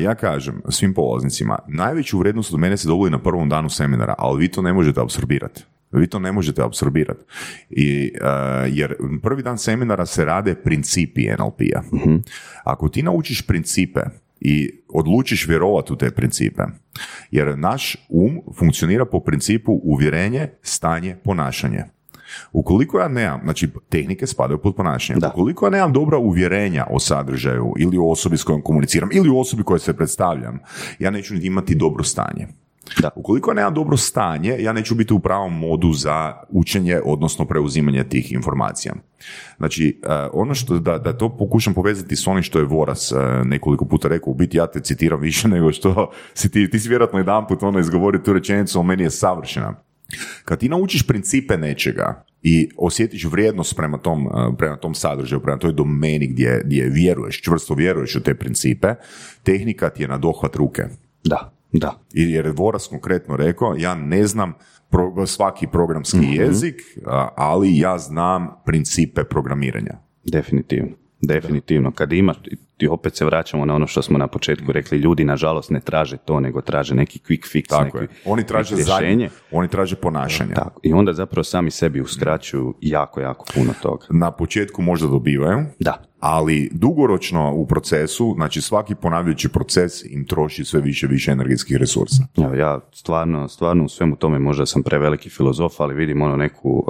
Ja 0.00 0.14
kažem 0.14 0.62
svim 0.68 0.94
polaznicima, 0.94 1.58
najveću 1.68 2.18
vrijednost 2.18 2.54
od 2.54 2.60
mene 2.60 2.76
se 2.76 2.88
dobili 2.88 3.10
na 3.10 3.18
prvom 3.18 3.48
danu 3.48 3.68
seminara, 3.68 4.14
ali 4.18 4.40
vi 4.40 4.48
to 4.48 4.62
ne 4.62 4.72
možete 4.72 5.00
apsorbirati. 5.00 5.64
Vi 5.92 6.06
to 6.06 6.18
ne 6.18 6.32
možete 6.32 6.62
apsorbirati. 6.62 7.24
I, 7.70 8.12
uh, 8.20 8.28
jer 8.68 8.94
prvi 9.22 9.42
dan 9.42 9.58
seminara 9.58 10.06
se 10.06 10.24
rade 10.24 10.54
principi 10.54 11.28
NLP-a. 11.38 11.82
Ako 12.64 12.88
ti 12.88 13.02
naučiš 13.02 13.46
principe 13.46 14.00
i 14.40 14.70
odlučiš 14.88 15.48
vjerovati 15.48 15.92
u 15.92 15.96
te 15.96 16.10
principe, 16.10 16.62
jer 17.30 17.58
naš 17.58 17.96
um 18.08 18.40
funkcionira 18.58 19.04
po 19.04 19.20
principu 19.20 19.80
uvjerenje, 19.82 20.48
stanje, 20.62 21.16
ponašanje. 21.24 21.84
Ukoliko 22.52 23.00
ja 23.00 23.08
nemam, 23.08 23.40
znači 23.44 23.68
tehnike 23.88 24.26
spadaju 24.26 24.58
pod 24.58 24.74
ponašanje, 24.76 25.20
Da. 25.20 25.28
ukoliko 25.28 25.66
ja 25.66 25.70
nemam 25.70 25.92
dobra 25.92 26.18
uvjerenja 26.18 26.86
o 26.90 26.98
sadržaju 26.98 27.74
ili 27.78 27.98
o 27.98 28.10
osobi 28.10 28.36
s 28.36 28.44
kojom 28.44 28.62
komuniciram 28.62 29.08
ili 29.12 29.28
o 29.28 29.40
osobi 29.40 29.62
kojoj 29.62 29.80
se 29.80 29.96
predstavljam, 29.96 30.58
ja 30.98 31.10
neću 31.10 31.34
niti 31.34 31.46
imati 31.46 31.74
dobro 31.74 32.04
stanje. 32.04 32.48
Da. 32.98 33.10
Ukoliko 33.14 33.54
nemam 33.54 33.74
dobro 33.74 33.96
stanje, 33.96 34.56
ja 34.58 34.72
neću 34.72 34.94
biti 34.94 35.14
u 35.14 35.18
pravom 35.18 35.58
modu 35.58 35.92
za 35.92 36.34
učenje, 36.48 37.00
odnosno 37.04 37.44
preuzimanje 37.44 38.04
tih 38.04 38.32
informacija. 38.32 38.94
Znači, 39.56 40.00
eh, 40.02 40.28
ono 40.32 40.54
što, 40.54 40.78
da, 40.78 40.98
da 40.98 41.18
to 41.18 41.36
pokušam 41.36 41.74
povezati 41.74 42.16
s 42.16 42.26
onim 42.26 42.42
što 42.42 42.58
je 42.58 42.64
Voras 42.64 43.12
eh, 43.12 43.44
nekoliko 43.44 43.84
puta 43.84 44.08
rekao, 44.08 44.30
u 44.30 44.34
biti 44.34 44.56
ja 44.56 44.66
te 44.66 44.80
citiram 44.80 45.20
više 45.20 45.48
nego 45.54 45.72
što 45.72 46.10
si 46.34 46.50
ti, 46.50 46.70
ti 46.70 46.80
si 46.80 46.88
vjerojatno 46.88 47.18
jedan 47.18 47.46
put 47.46 47.62
ono 47.62 47.78
izgovorio 47.78 48.20
tu 48.20 48.32
rečenicu, 48.32 48.80
o 48.80 48.82
meni 48.82 49.02
je 49.02 49.10
savršena. 49.10 49.89
Kad 50.44 50.58
ti 50.58 50.68
naučiš 50.68 51.02
principe 51.02 51.56
nečega 51.56 52.24
i 52.42 52.70
osjetiš 52.76 53.24
vrijednost 53.24 53.76
prema 53.76 53.98
tom, 53.98 54.26
eh, 54.26 54.30
prema 54.58 54.76
tom 54.76 54.94
sadržaju, 54.94 55.40
prema 55.40 55.58
toj 55.58 55.72
domeni 55.72 56.26
gdje, 56.26 56.62
gdje 56.64 56.88
vjeruješ, 56.88 57.42
čvrsto 57.42 57.74
vjeruješ 57.74 58.16
u 58.16 58.22
te 58.22 58.34
principe, 58.34 58.94
tehnika 59.42 59.90
ti 59.90 60.02
je 60.02 60.08
na 60.08 60.18
dohvat 60.18 60.56
ruke. 60.56 60.82
Da, 61.24 61.52
da. 61.72 62.00
I 62.14 62.22
jer 62.22 62.46
je 62.46 62.52
Voras 62.52 62.86
konkretno 62.86 63.36
rekao, 63.36 63.74
ja 63.78 63.94
ne 63.94 64.26
znam 64.26 64.52
pro- 64.90 65.26
svaki 65.26 65.66
programski 65.66 66.16
Mhm. 66.18 66.32
jezik, 66.32 66.74
ali 67.36 67.78
ja 67.78 67.98
znam 67.98 68.48
principe 68.66 69.24
programiranja. 69.24 69.98
Definitivno. 70.24 70.96
Definitivno. 71.20 71.90
Kad 71.90 72.12
imaš, 72.12 72.36
i 72.78 72.88
opet 72.88 73.16
se 73.16 73.24
vraćamo 73.24 73.64
na 73.64 73.74
ono 73.74 73.86
što 73.86 74.02
smo 74.02 74.18
na 74.18 74.26
početku 74.26 74.72
rekli, 74.72 74.98
ljudi 74.98 75.24
nažalost 75.24 75.70
ne 75.70 75.80
traže 75.80 76.16
to, 76.16 76.40
nego 76.40 76.60
traže 76.60 76.94
neki 76.94 77.18
quick 77.18 77.52
fix, 77.54 77.68
Tako 77.68 77.84
neki 78.00 78.14
je. 78.14 78.20
Oni 78.24 78.46
traže 78.46 78.76
rješenje. 78.76 79.28
oni 79.50 79.68
traže 79.68 79.96
ponašanje. 79.96 80.54
Tako. 80.54 80.80
I 80.82 80.92
onda 80.92 81.12
zapravo 81.12 81.44
sami 81.44 81.70
sebi 81.70 82.00
uskraćuju 82.00 82.74
jako, 82.80 83.20
jako 83.20 83.44
puno 83.54 83.72
toga. 83.82 84.06
Na 84.10 84.30
početku 84.30 84.82
možda 84.82 85.06
dobivaju, 85.08 85.64
Da. 85.78 86.09
Ali 86.20 86.70
dugoročno 86.72 87.52
u 87.54 87.66
procesu, 87.66 88.34
znači 88.36 88.60
svaki 88.60 88.94
ponavljajući 88.94 89.48
proces 89.48 90.04
im 90.04 90.26
troši 90.26 90.64
sve 90.64 90.80
više 90.80 91.06
i 91.06 91.08
više 91.08 91.30
energetskih 91.30 91.76
resursa. 91.76 92.24
Evo, 92.36 92.54
ja 92.54 92.80
stvarno, 92.92 93.48
stvarno 93.48 93.84
u 93.84 93.88
svemu 93.88 94.16
tome 94.16 94.38
možda 94.38 94.66
sam 94.66 94.82
preveliki 94.82 95.30
filozof, 95.30 95.80
ali 95.80 95.94
vidim 95.94 96.22
ono 96.22 96.36
neku 96.36 96.70
uh, 96.70 96.84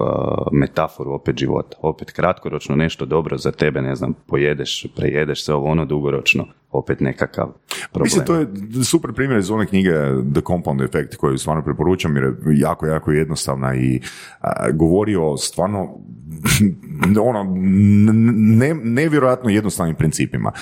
metaforu 0.52 1.12
opet 1.12 1.38
života. 1.38 1.76
Opet 1.82 2.12
kratkoročno 2.12 2.76
nešto 2.76 3.06
dobro 3.06 3.38
za 3.38 3.52
tebe, 3.52 3.82
ne 3.82 3.94
znam, 3.96 4.14
pojedeš, 4.26 4.86
prejedeš 4.96 5.44
se 5.44 5.54
ovo 5.54 5.70
ono 5.70 5.84
dugoročno, 5.84 6.46
opet 6.70 7.00
nekakav 7.00 7.46
problem. 7.92 8.04
Mislim, 8.04 8.26
to 8.26 8.34
je 8.34 8.46
super 8.84 9.12
primjer 9.12 9.38
iz 9.38 9.50
one 9.50 9.66
knjige 9.66 9.90
The 10.32 10.40
Compound 10.40 10.80
Effect 10.80 11.16
koju 11.16 11.38
stvarno 11.38 11.64
preporučam 11.64 12.16
jer 12.16 12.24
je 12.24 12.34
jako, 12.58 12.86
jako 12.86 13.12
jednostavna 13.12 13.74
i 13.74 14.00
a, 14.40 14.70
govori 14.70 15.16
o 15.16 15.36
stvarno 15.36 15.88
ono, 17.28 17.56
ne, 18.58 18.74
nevjerojatno 18.74 19.50
jednostavnim 19.50 19.96
principima. 19.96 20.52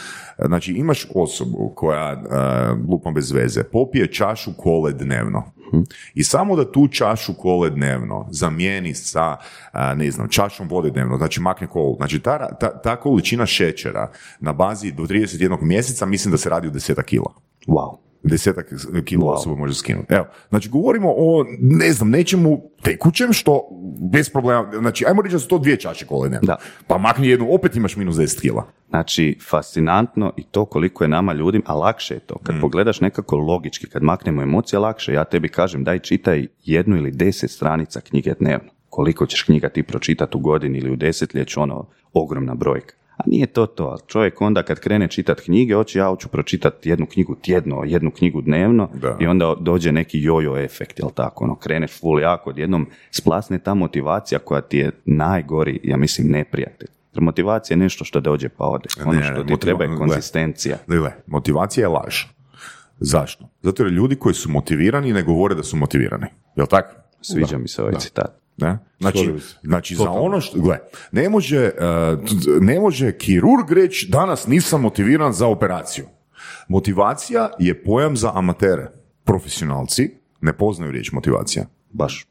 Znači, 0.47 0.73
imaš 0.73 1.07
osobu 1.15 1.73
koja, 1.77 2.23
a, 2.31 2.77
lupam 2.89 3.15
bez 3.15 3.33
veze, 3.33 3.65
popije 3.65 4.13
čašu 4.13 4.51
kole 4.57 4.93
dnevno. 4.93 5.53
I 6.15 6.25
samo 6.25 6.57
da 6.57 6.73
tu 6.73 6.89
čašu 6.89 7.35
kole 7.35 7.71
dnevno 7.71 8.27
zamijeni 8.31 8.95
sa, 8.95 9.37
a, 9.73 9.95
ne 9.95 10.11
znam, 10.11 10.29
čašom 10.29 10.69
vode 10.69 10.91
dnevno, 10.91 11.17
znači 11.17 11.41
makne 11.41 11.67
kolu. 11.67 11.97
Znači, 11.97 12.21
ta, 12.21 12.57
ta, 12.61 12.81
ta 12.83 12.97
količina 12.97 13.47
šećera 13.47 14.11
na 14.41 14.53
bazi 14.53 14.93
do 14.93 15.03
31 15.03 15.63
mjeseca 15.63 16.07
mislim 16.07 16.33
da 16.33 16.39
se 16.39 16.51
radi 16.51 16.69
o 16.69 16.71
10 16.71 17.03
kila 17.03 17.33
Wow. 17.67 18.08
Desetak 18.23 18.73
kilo 19.05 19.25
Wow. 19.27 19.35
osoba 19.35 19.57
može 19.57 19.75
skinuti. 19.75 20.15
Evo, 20.15 20.27
znači 20.49 20.69
govorimo 20.69 21.15
o, 21.17 21.45
ne 21.61 21.93
znam, 21.93 22.11
nečemu 22.11 22.63
tekućem 22.83 23.33
što 23.33 23.69
bez 24.13 24.31
problema, 24.31 24.71
znači 24.79 25.05
ajmo 25.09 25.23
reći 25.23 25.33
da 25.35 25.39
su 25.39 25.49
to 25.49 25.59
dvije 25.59 25.77
čaše 25.77 26.07
kole 26.07 26.29
dnevno. 26.29 26.47
Da. 26.47 26.57
Pa 26.87 26.99
makni 26.99 27.29
jednu, 27.29 27.55
opet 27.55 27.77
imaš 27.77 27.97
minus 27.97 28.17
10 28.17 28.41
kila. 28.41 28.67
Znači, 28.89 29.39
fascinantno 29.51 30.33
i 30.37 30.43
to 30.45 30.65
koliko 30.65 31.05
je 31.05 31.09
nama 31.09 31.33
ljudima, 31.33 31.65
a 31.67 31.75
lakše 31.75 32.15
je 32.15 32.21
to. 32.21 32.39
Kad 32.43 32.55
Mm. 32.57 32.61
pogledaš 32.61 33.01
nekako 33.01 33.37
logički, 33.37 33.87
kad 33.87 34.03
maknemo 34.03 34.43
emocije, 34.43 34.79
lakše. 34.79 35.13
Ja 35.13 35.25
tebi 35.25 35.49
kažem, 35.49 35.85
daj 35.85 35.99
čitaj 35.99 36.47
jednu 36.65 36.97
ili 36.97 37.11
deset 37.11 37.51
stranica 37.51 38.01
knjige 38.01 38.35
dnevno. 38.41 38.71
Koliko 38.89 39.27
ćeš 39.27 39.43
knjiga 39.43 39.69
ti 39.69 39.83
pročitati 39.83 40.37
u 40.37 40.41
godini 40.41 40.79
ili 40.79 40.91
u 40.91 40.97
desetljeću, 40.97 41.61
ono, 41.61 41.87
ogromna 42.13 42.55
brojka. 42.55 42.95
A 43.19 43.23
nije 43.27 43.47
to 43.47 43.67
to. 43.67 43.99
Čovjek 44.07 44.41
onda 44.41 44.63
kad 44.63 44.81
krene 44.81 45.09
čitati 45.09 45.43
knjige, 45.43 45.75
hoće 45.75 45.99
ja 45.99 46.09
hoću 46.09 46.29
pročitati 46.29 46.89
jednu 46.89 47.07
knjigu 47.07 47.35
tjedno, 47.35 47.83
jednu 47.87 48.11
knjigu 48.11 48.41
dnevno 48.41 48.89
Da. 48.95 49.17
i 49.21 49.27
onda 49.27 49.55
dođe 49.61 49.93
neki 49.93 50.23
jojo 50.23 50.57
efekt, 50.59 50.99
jel 50.99 51.11
tako? 51.11 51.45
Ono, 51.45 51.55
kreneš 51.55 52.01
full 52.01 52.21
jako, 52.21 52.51
odjednom 52.51 52.87
splasne 53.11 53.59
ta 53.59 53.75
motivacija 53.75 54.39
koja 54.39 54.61
ti 54.61 54.79
je 54.79 54.91
najgori, 55.05 55.81
ja 55.83 55.97
mislim, 55.97 56.29
neprijatelj. 56.29 56.89
Jer 57.15 57.23
motivacija 57.23 57.75
je 57.75 57.79
nešto 57.79 58.05
što 58.05 58.21
dođe 58.21 58.49
pa 58.49 58.65
ode. 58.67 58.89
Ono 59.03 59.13
Ne, 59.13 59.23
što 59.25 59.35
ti 59.35 59.41
motiva- 59.43 59.59
treba 59.59 59.85
je 59.85 59.97
konzistencija. 59.99 60.77
Gle, 60.87 61.13
motivacija 61.27 61.85
je 61.85 61.89
laž. 61.89 62.25
Zašto? 63.01 63.49
Zato 63.63 63.83
jer 63.83 63.93
ljudi 63.93 64.17
koji 64.17 64.35
su 64.35 64.51
motivirani 64.51 65.13
ne 65.13 65.23
govore 65.23 65.55
da 65.55 65.63
su 65.63 65.77
motivirani. 65.77 66.27
Jel 66.57 66.67
tako? 66.67 66.95
Sviđa 67.21 67.59
mi 67.59 67.69
se 67.69 67.83
ovaj 67.83 67.95
citat. 67.99 68.39
Ne? 68.57 68.79
Znači, 69.01 69.35
znači 69.63 69.95
za 69.95 70.11
ono 70.11 70.41
što, 70.41 70.61
gle, 70.61 70.79
ne 71.13 71.29
može, 71.29 71.71
uh, 71.75 72.25
t- 72.29 72.61
ne 72.61 72.81
može 72.81 73.19
kirurg 73.19 73.73
reći 73.73 74.09
danas 74.11 74.47
nisam 74.47 74.81
motiviran 74.81 75.33
za 75.33 75.47
operaciju. 75.47 76.07
Motivacija 76.69 77.51
je 77.59 77.85
pojam 77.85 78.17
za 78.17 78.33
amatere. 78.35 78.91
Profesionalci 79.25 80.11
ne 80.41 80.53
poznaju 80.53 80.93
riječ 80.93 81.13
motivacija. 81.13 81.65
Baš, 81.91 82.27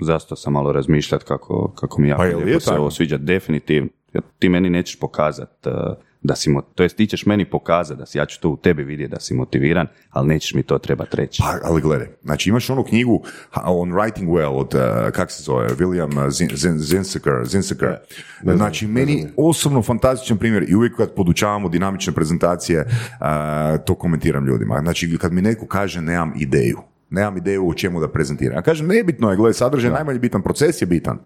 zasto 0.00 0.36
sam 0.36 0.52
malo 0.52 0.72
razmišljati 0.72 1.24
kako, 1.24 1.72
kako 1.74 2.00
mi 2.00 2.08
jako 2.08 2.18
Pa 2.18 2.26
jel 2.26 2.38
je 2.38 2.44
lijepo 2.44 2.60
se 2.60 2.74
ovo 2.74 2.90
sviđa, 2.90 3.16
definitivno. 3.16 3.88
Ti 4.38 4.48
meni 4.48 4.70
nećeš 4.70 4.98
pokazati 4.98 5.68
da 6.22 6.34
si, 6.34 6.50
mo- 6.50 6.62
to 6.74 6.82
jest 6.82 6.96
ti 6.96 7.06
ćeš 7.06 7.26
meni 7.26 7.44
pokazati 7.50 7.98
da 7.98 8.06
si, 8.06 8.18
ja 8.18 8.26
ću 8.26 8.40
to 8.40 8.48
u 8.48 8.56
tebi 8.56 8.84
vidjeti 8.84 9.10
da 9.14 9.20
si 9.20 9.34
motiviran, 9.34 9.86
ali 10.10 10.28
nećeš 10.28 10.54
mi 10.54 10.62
to 10.62 10.78
trebati 10.78 11.16
reći. 11.16 11.42
Pa, 11.42 11.68
ali 11.68 11.80
gledaj, 11.80 12.08
znači 12.22 12.48
imaš 12.50 12.70
onu 12.70 12.84
knjigu 12.84 13.22
On 13.64 13.90
Writing 13.92 14.26
Well 14.28 14.48
od, 14.52 14.74
uh, 14.74 15.10
kak 15.12 15.30
se 15.30 15.42
zove, 15.42 15.68
William 15.68 16.16
uh, 16.18 16.24
Zin- 16.32 16.56
Zin- 16.56 16.78
Zinseker, 16.78 17.32
Zinseker. 17.44 17.96
Znači, 18.44 18.86
meni 18.86 19.26
osobno 19.36 19.82
fantastičan 19.82 20.38
primjer 20.38 20.64
i 20.68 20.74
uvijek 20.74 20.96
kad 20.96 21.14
podučavamo 21.14 21.68
dinamične 21.68 22.12
prezentacije, 22.12 22.80
uh, 22.80 23.26
to 23.86 23.94
komentiram 23.94 24.46
ljudima. 24.46 24.80
Znači, 24.80 25.18
kad 25.18 25.32
mi 25.32 25.42
neko 25.42 25.66
kaže 25.66 26.00
nemam 26.00 26.32
ideju, 26.36 26.78
nemam 27.12 27.36
ideju 27.36 27.68
o 27.68 27.74
čemu 27.74 28.00
da 28.00 28.08
prezentiram. 28.08 28.56
Ja 28.56 28.62
kažem, 28.62 28.86
nebitno 28.86 29.30
je, 29.30 29.36
gledaj, 29.36 29.54
sadržaj 29.54 29.88
je 29.88 29.94
najmanje 29.94 30.18
bitan, 30.18 30.42
proces 30.42 30.82
je 30.82 30.86
bitan. 30.86 31.18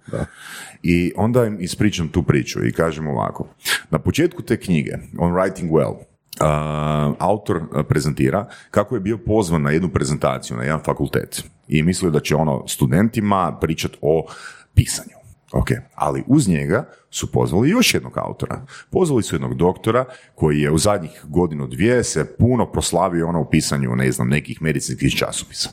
I 0.82 1.12
onda 1.16 1.44
im 1.44 1.56
ispričam 1.60 2.08
tu 2.08 2.22
priču 2.22 2.66
i 2.66 2.72
kažem 2.72 3.06
ovako. 3.06 3.48
Na 3.90 3.98
početku 3.98 4.42
te 4.42 4.56
knjige, 4.56 4.92
On 5.18 5.32
Writing 5.32 5.70
Well, 5.70 5.96
uh, 6.40 7.16
autor 7.18 7.60
prezentira 7.88 8.46
kako 8.70 8.94
je 8.94 9.00
bio 9.00 9.18
pozvan 9.18 9.62
na 9.62 9.70
jednu 9.70 9.88
prezentaciju 9.88 10.56
na 10.56 10.62
jedan 10.62 10.80
fakultet 10.84 11.44
i 11.68 11.82
mislio 11.82 12.10
da 12.10 12.20
će 12.20 12.36
ono 12.36 12.68
studentima 12.68 13.58
pričati 13.60 13.98
o 14.00 14.26
pisanju. 14.74 15.15
Ok, 15.56 15.70
ali 15.94 16.24
uz 16.26 16.48
njega 16.48 16.88
su 17.10 17.32
pozvali 17.32 17.70
još 17.70 17.94
jednog 17.94 18.18
autora. 18.18 18.66
Pozvali 18.90 19.22
su 19.22 19.34
jednog 19.34 19.54
doktora 19.54 20.04
koji 20.34 20.60
je 20.60 20.70
u 20.70 20.78
zadnjih 20.78 21.24
godinu 21.24 21.66
dvije 21.66 22.04
se 22.04 22.36
puno 22.36 22.72
proslavio 22.72 23.28
ono 23.28 23.40
u 23.40 23.50
pisanju, 23.50 23.96
ne 23.96 24.12
znam, 24.12 24.28
nekih 24.28 24.62
medicinskih 24.62 25.16
časopisa. 25.16 25.70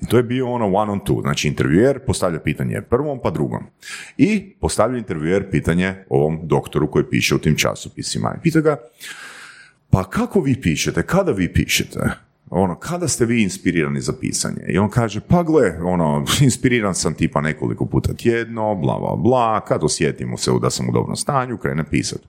I 0.00 0.06
to 0.06 0.16
je 0.16 0.22
bio 0.22 0.50
ono 0.50 0.66
one 0.66 0.92
on 0.92 1.00
two, 1.00 1.20
znači 1.20 1.48
intervjuer 1.48 1.98
postavlja 2.06 2.40
pitanje 2.40 2.82
prvom 2.82 3.20
pa 3.22 3.30
drugom. 3.30 3.66
I 4.16 4.54
postavlja 4.60 4.98
intervjuer 4.98 5.50
pitanje 5.50 5.94
ovom 6.08 6.40
doktoru 6.42 6.90
koji 6.90 7.04
piše 7.10 7.34
u 7.34 7.38
tim 7.38 7.56
časopisima. 7.56 8.34
I 8.38 8.42
pita 8.42 8.60
ga, 8.60 8.76
pa 9.90 10.04
kako 10.04 10.40
vi 10.40 10.60
pišete, 10.60 11.02
kada 11.02 11.32
vi 11.32 11.52
pišete? 11.52 12.29
Ono, 12.50 12.74
kada 12.74 13.08
ste 13.08 13.24
vi 13.24 13.42
inspirirani 13.42 14.00
za 14.00 14.12
pisanje? 14.20 14.62
I 14.68 14.78
on 14.78 14.90
kaže, 14.90 15.20
pa 15.20 15.42
gle, 15.42 15.78
ono, 15.82 16.24
inspiriran 16.40 16.94
sam 16.94 17.14
tipa 17.14 17.40
nekoliko 17.40 17.86
puta 17.86 18.14
tjedno, 18.14 18.74
bla, 18.74 18.98
bla, 18.98 19.16
bla, 19.16 19.60
kad 19.60 19.84
osjetimo 19.84 20.36
se 20.36 20.50
da 20.62 20.70
sam 20.70 20.88
u 20.88 20.92
dobrom 20.92 21.16
stanju, 21.16 21.58
krene 21.58 21.84
pisati. 21.90 22.26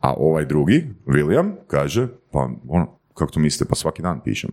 A 0.00 0.14
ovaj 0.14 0.44
drugi, 0.44 0.86
William, 1.06 1.50
kaže, 1.66 2.08
pa 2.30 2.50
ono, 2.68 2.86
kako 3.14 3.32
to 3.32 3.40
mislite, 3.40 3.68
pa 3.68 3.74
svaki 3.74 4.02
dan 4.02 4.20
pišem. 4.24 4.50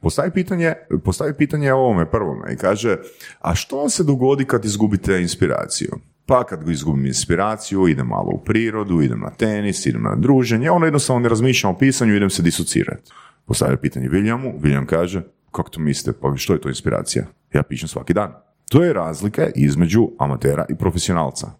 Postavi 0.00 0.30
pitanje, 0.30 0.72
postavi 1.04 1.34
pitanje 1.34 1.72
ovome 1.72 2.10
prvome 2.10 2.52
i 2.52 2.56
kaže, 2.56 2.96
a 3.40 3.54
što 3.54 3.76
vam 3.76 3.90
se 3.90 4.04
dogodi 4.04 4.44
kad 4.44 4.64
izgubite 4.64 5.20
inspiraciju? 5.20 5.98
Pa 6.26 6.44
kad 6.44 6.68
izgubim 6.68 7.06
inspiraciju, 7.06 7.88
idem 7.88 8.06
malo 8.06 8.30
u 8.32 8.44
prirodu, 8.44 9.02
idem 9.02 9.20
na 9.20 9.30
tenis, 9.30 9.86
idem 9.86 10.02
na 10.02 10.14
druženje, 10.16 10.70
ono 10.70 10.86
jednostavno 10.86 11.20
ne 11.20 11.28
razmišljam 11.28 11.74
o 11.74 11.78
pisanju, 11.78 12.16
idem 12.16 12.30
se 12.30 12.42
disocirati. 12.42 13.12
Postavlja 13.46 13.76
pitanje 13.76 14.08
Williamu, 14.08 14.60
William 14.60 14.86
kaže, 14.86 15.22
kako 15.52 15.70
to 15.70 15.80
mislite, 15.80 16.18
pa 16.22 16.32
što 16.36 16.52
je 16.52 16.60
to 16.60 16.68
inspiracija? 16.68 17.24
Ja 17.54 17.62
pišem 17.62 17.88
svaki 17.88 18.14
dan. 18.14 18.32
To 18.70 18.82
je 18.84 18.92
razlika 18.92 19.48
između 19.54 20.08
amatera 20.18 20.66
i 20.68 20.74
profesionalca. 20.74 21.50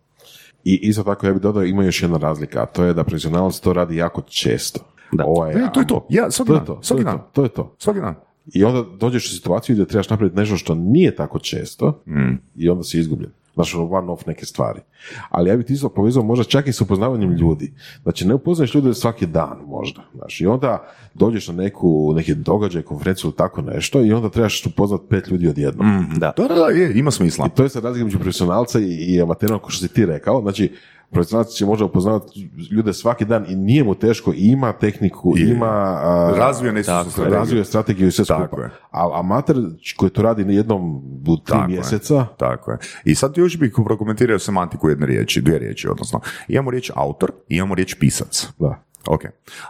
I 0.64 0.74
isto 0.82 1.02
tako 1.02 1.26
ja 1.26 1.32
bih 1.32 1.42
dodao 1.42 1.64
ima 1.64 1.84
još 1.84 2.02
jedna 2.02 2.18
razlika, 2.18 2.62
a 2.62 2.66
to 2.66 2.84
je 2.84 2.94
da 2.94 3.04
profesionalac 3.04 3.60
to 3.60 3.72
radi 3.72 3.96
jako 3.96 4.22
često. 4.22 4.80
Da. 5.12 5.24
Ovaj, 5.26 5.52
E, 5.52 5.68
to 5.74 5.80
je 5.80 5.86
to. 5.86 6.06
Ja, 6.10 6.30
svaki 6.30 6.48
to 6.48 6.54
je 6.54 6.58
dan, 6.58 6.66
to, 6.66 6.74
to 6.74 6.82
svaki 6.82 7.00
je 7.00 7.04
dan. 7.04 7.18
to, 7.18 7.24
to 7.32 7.42
je 7.42 7.48
to. 7.48 7.74
Svaki 7.78 8.00
dan. 8.00 8.14
I 8.54 8.64
onda 8.64 8.84
dođeš 8.98 9.26
u 9.26 9.34
situaciju 9.34 9.74
gdje 9.76 9.86
trebaš 9.86 10.10
napraviti 10.10 10.36
nešto 10.36 10.56
što 10.56 10.74
nije 10.74 11.16
tako 11.16 11.38
često 11.38 12.02
Mm. 12.06 12.34
i 12.56 12.68
onda 12.68 12.82
si 12.84 12.98
izgubljen. 12.98 13.30
Znaš, 13.56 13.74
ono 13.74 13.90
one 13.90 14.12
off 14.12 14.26
neke 14.26 14.46
stvari. 14.46 14.80
Ali 15.28 15.50
ja 15.50 15.56
bih 15.56 15.66
ti 15.66 15.72
isto 15.72 15.88
povezao 15.88 16.22
možda 16.22 16.44
čak 16.44 16.66
i 16.66 16.72
s 16.72 16.80
upoznavanjem 16.80 17.32
ljudi. 17.32 17.72
Znači, 18.02 18.26
ne 18.26 18.34
upoznaš 18.34 18.74
ljude 18.74 18.94
svaki 18.94 19.26
dan 19.26 19.58
možda. 19.66 20.02
Znaš, 20.14 20.40
i 20.40 20.46
onda 20.46 20.86
dođeš 21.14 21.48
na 21.48 21.54
neku, 21.54 22.12
neki 22.16 22.34
događaj, 22.34 22.82
konferenciju 22.82 23.28
ili 23.28 23.36
tako 23.36 23.62
nešto 23.62 24.04
i 24.04 24.12
onda 24.12 24.28
trebaš 24.28 24.66
upoznat 24.66 25.00
pet 25.08 25.28
ljudi 25.28 25.48
odjednom. 25.48 26.06
Da. 26.16 26.32
Da, 26.36 26.48
da, 26.48 26.54
da, 26.54 26.66
je, 26.66 26.98
ima 26.98 27.10
smisla. 27.10 27.46
I 27.46 27.56
to 27.56 27.62
je 27.62 27.68
sad 27.68 27.84
razlika 27.84 28.04
među 28.04 28.18
profesionalca 28.18 28.80
i, 28.80 29.14
i 29.14 29.22
amatera, 29.22 29.58
kao 29.58 29.70
što 29.70 29.86
si 29.86 29.94
ti 29.94 30.06
rekao. 30.06 30.40
Znači, 30.40 30.72
profesionalac 31.10 31.48
će 31.48 31.66
možda 31.66 31.84
upoznavati 31.84 32.50
ljude 32.70 32.92
svaki 32.92 33.24
dan 33.24 33.46
i 33.48 33.56
nije 33.56 33.84
mu 33.84 33.94
teško, 33.94 34.32
i 34.32 34.38
ima 34.38 34.72
tehniku, 34.72 35.34
Je. 35.36 35.50
ima... 35.50 36.00
Razvijene 36.36 36.82
su 36.82 36.86
Tako 36.86 37.02
su 37.02 37.08
je. 37.10 37.12
strategije. 37.12 37.38
razvije 37.38 37.64
strategiju 37.64 38.08
i 38.08 38.12
sve 38.12 38.24
Tako 38.24 38.46
skupa. 38.46 38.62
je. 38.62 38.70
A 38.90 39.10
amater 39.14 39.56
koji 39.96 40.10
to 40.10 40.22
radi 40.22 40.44
na 40.44 40.52
jednom 40.52 40.96
u 41.28 41.36
tri 41.36 41.44
Tako 41.46 41.62
je. 41.62 41.68
mjeseca, 41.68 42.26
Tako 42.36 42.70
je. 42.70 42.78
I 43.04 43.14
sad 43.14 43.36
još 43.36 43.58
bih 43.58 43.72
prokomentirao 43.84 44.38
semantiku 44.38 44.88
jedne 44.88 45.06
riječi, 45.06 45.40
dvije 45.40 45.58
riječi, 45.58 45.88
odnosno 45.88 46.20
imamo 46.48 46.70
riječ 46.70 46.90
autor 46.94 47.32
i 47.48 47.56
imamo 47.56 47.74
riječ 47.74 47.94
pisac. 47.94 48.48
da. 48.58 48.82
Ok. 49.08 49.20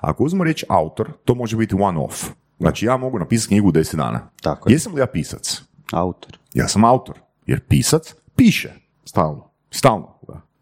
Ako 0.00 0.24
uzmemo 0.24 0.44
riječ 0.44 0.64
autor, 0.68 1.12
to 1.24 1.34
može 1.34 1.56
biti 1.56 1.74
one 1.74 1.98
off. 1.98 2.24
Znači 2.58 2.86
ja 2.86 2.96
mogu 2.96 3.18
napisati 3.18 3.48
knjigu 3.48 3.68
u 3.68 3.72
10 3.72 3.96
dana. 3.96 4.28
Tako 4.42 4.68
je. 4.68 4.72
Jesam 4.72 4.94
li 4.94 5.00
ja 5.00 5.06
pisac? 5.06 5.62
Autor. 5.92 6.38
Ja 6.54 6.68
sam 6.68 6.84
autor. 6.84 7.18
Jer 7.46 7.60
pisac 7.60 8.14
piše. 8.36 8.72
Stalno. 9.04 9.50
Stalno. 9.70 10.15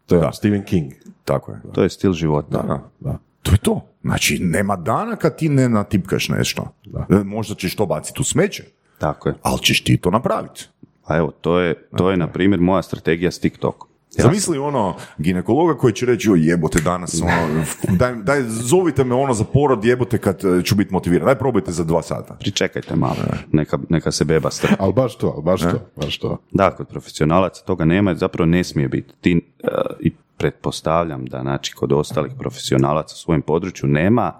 Da. 0.05 0.09
To 0.09 0.15
je 0.15 0.21
Da. 0.21 0.31
Stephen 0.31 0.63
King. 0.63 0.91
Tako 1.23 1.51
je. 1.51 1.61
To 1.73 1.83
je 1.83 1.89
stil 1.89 2.13
života. 2.13 2.61
Da. 2.61 2.79
Da. 2.99 3.17
To 3.43 3.51
je 3.51 3.57
to. 3.57 3.81
Znači, 4.01 4.39
nema 4.41 4.75
dana 4.75 5.15
kad 5.15 5.37
ti 5.37 5.49
ne 5.49 5.69
natipkaš 5.69 6.29
nešto. 6.29 6.73
E, 7.09 7.15
Možda 7.15 7.55
ćeš 7.55 7.75
to 7.75 7.85
baciti 7.85 8.21
u 8.21 8.23
smeće, 8.23 8.63
Tako 8.97 9.29
je. 9.29 9.35
ali 9.41 9.59
ćeš 9.59 9.83
ti 9.83 9.97
to 9.97 10.11
napraviti. 10.11 10.67
A 11.05 11.17
evo, 11.17 11.31
to 11.31 11.59
je, 11.59 11.87
to 11.97 12.11
je 12.11 12.17
na 12.17 12.27
primjer 12.27 12.61
moja 12.61 12.81
strategija 12.81 13.31
s 13.31 13.39
TikTokom. 13.39 13.89
Zamisli 14.23 14.57
ono 14.57 14.95
ginekologa 15.17 15.77
koji 15.77 15.93
će 15.93 16.05
reći, 16.05 16.27
joj 16.27 16.49
jebote 16.49 16.81
danas, 16.81 17.21
ono, 17.21 17.63
daj, 17.99 18.15
daj, 18.15 18.43
zovite 18.43 19.03
me 19.03 19.15
ono 19.15 19.33
za 19.33 19.43
porod 19.43 19.85
jebote 19.85 20.17
kad 20.17 20.45
e, 20.45 20.63
ću 20.63 20.75
biti 20.75 20.93
motiviran. 20.93 21.25
Daj 21.25 21.35
probajte 21.35 21.71
za 21.71 21.83
dva 21.83 22.01
sata. 22.01 22.33
Pričekajte 22.39 22.95
malo, 22.95 23.15
neka, 23.51 23.77
neka 23.89 24.11
se 24.11 24.25
beba 24.25 24.51
strpi. 24.51 24.75
Ali 24.79 24.93
baš 24.93 25.17
to, 25.17 25.31
ali 25.35 25.43
baš 25.43 25.61
to, 25.61 25.79
baš 25.95 26.17
to. 26.17 26.37
Da, 26.51 26.71
kod 26.71 26.87
profesionalaca 26.87 27.63
toga 27.63 27.85
nema, 27.85 28.15
zapravo 28.15 28.45
ne 28.45 28.63
smije 28.63 28.87
biti. 28.87 29.13
Ti, 29.21 29.41
e, 29.63 29.67
I 29.99 30.11
pretpostavljam 30.37 31.25
da 31.25 31.41
znači, 31.41 31.73
kod 31.73 31.91
ostalih 31.91 32.31
profesionalaca 32.39 33.13
u 33.13 33.17
svojem 33.17 33.41
području 33.41 33.89
nema 33.89 34.33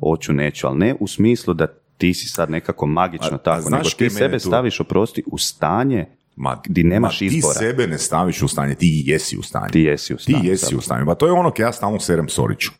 hoću, 0.00 0.32
neću, 0.32 0.66
ali 0.66 0.78
ne 0.78 0.94
u 1.00 1.06
smislu 1.08 1.54
da 1.54 1.66
ti 1.98 2.14
si 2.14 2.28
sad 2.28 2.50
nekako 2.50 2.86
magično 2.86 3.30
A- 3.32 3.34
a 3.34 3.38
tako, 3.38 3.62
znaš 3.62 3.78
nego 3.98 4.10
ti 4.10 4.10
sebe 4.10 4.38
tu- 4.38 4.48
staviš, 4.48 4.80
oprosti, 4.80 5.22
u 5.26 5.38
stanje 5.38 6.06
Ma, 6.40 6.62
Di 6.68 6.84
nemaš 6.84 7.20
ma, 7.20 7.26
izbora. 7.26 7.52
Ti 7.52 7.58
sebe 7.58 7.86
ne 7.86 7.98
staviš 7.98 8.42
u 8.42 8.48
stanje, 8.48 8.74
ti 8.74 9.02
jesi 9.06 9.36
u 9.36 9.42
stanju. 9.42 9.70
Ti 9.72 9.80
jesi 9.80 10.14
u 10.14 10.18
stanju, 10.18 10.40
Ti 10.40 10.46
jesi 10.46 10.76
u 10.76 10.80
stanju. 10.80 11.06
Pa 11.06 11.14
to 11.14 11.26
je 11.26 11.32
ono 11.32 11.50
kad 11.50 11.66
ja 11.66 11.72
stalno 11.72 12.00
serem 12.00 12.28
Soriću. 12.28 12.70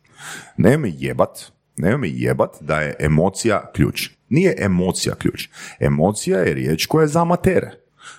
Nemoj 0.56 0.90
me 0.90 0.96
jebat, 0.98 1.52
nemoj 1.76 1.98
me 1.98 2.08
jebat 2.10 2.56
da 2.60 2.80
je 2.80 2.96
emocija 2.98 3.70
ključ. 3.74 4.10
Nije 4.28 4.54
emocija 4.58 5.14
ključ. 5.14 5.48
Emocija 5.80 6.38
je 6.38 6.54
riječ 6.54 6.86
koja 6.86 7.02
je 7.02 7.08
za 7.08 7.20
amatere. 7.20 7.70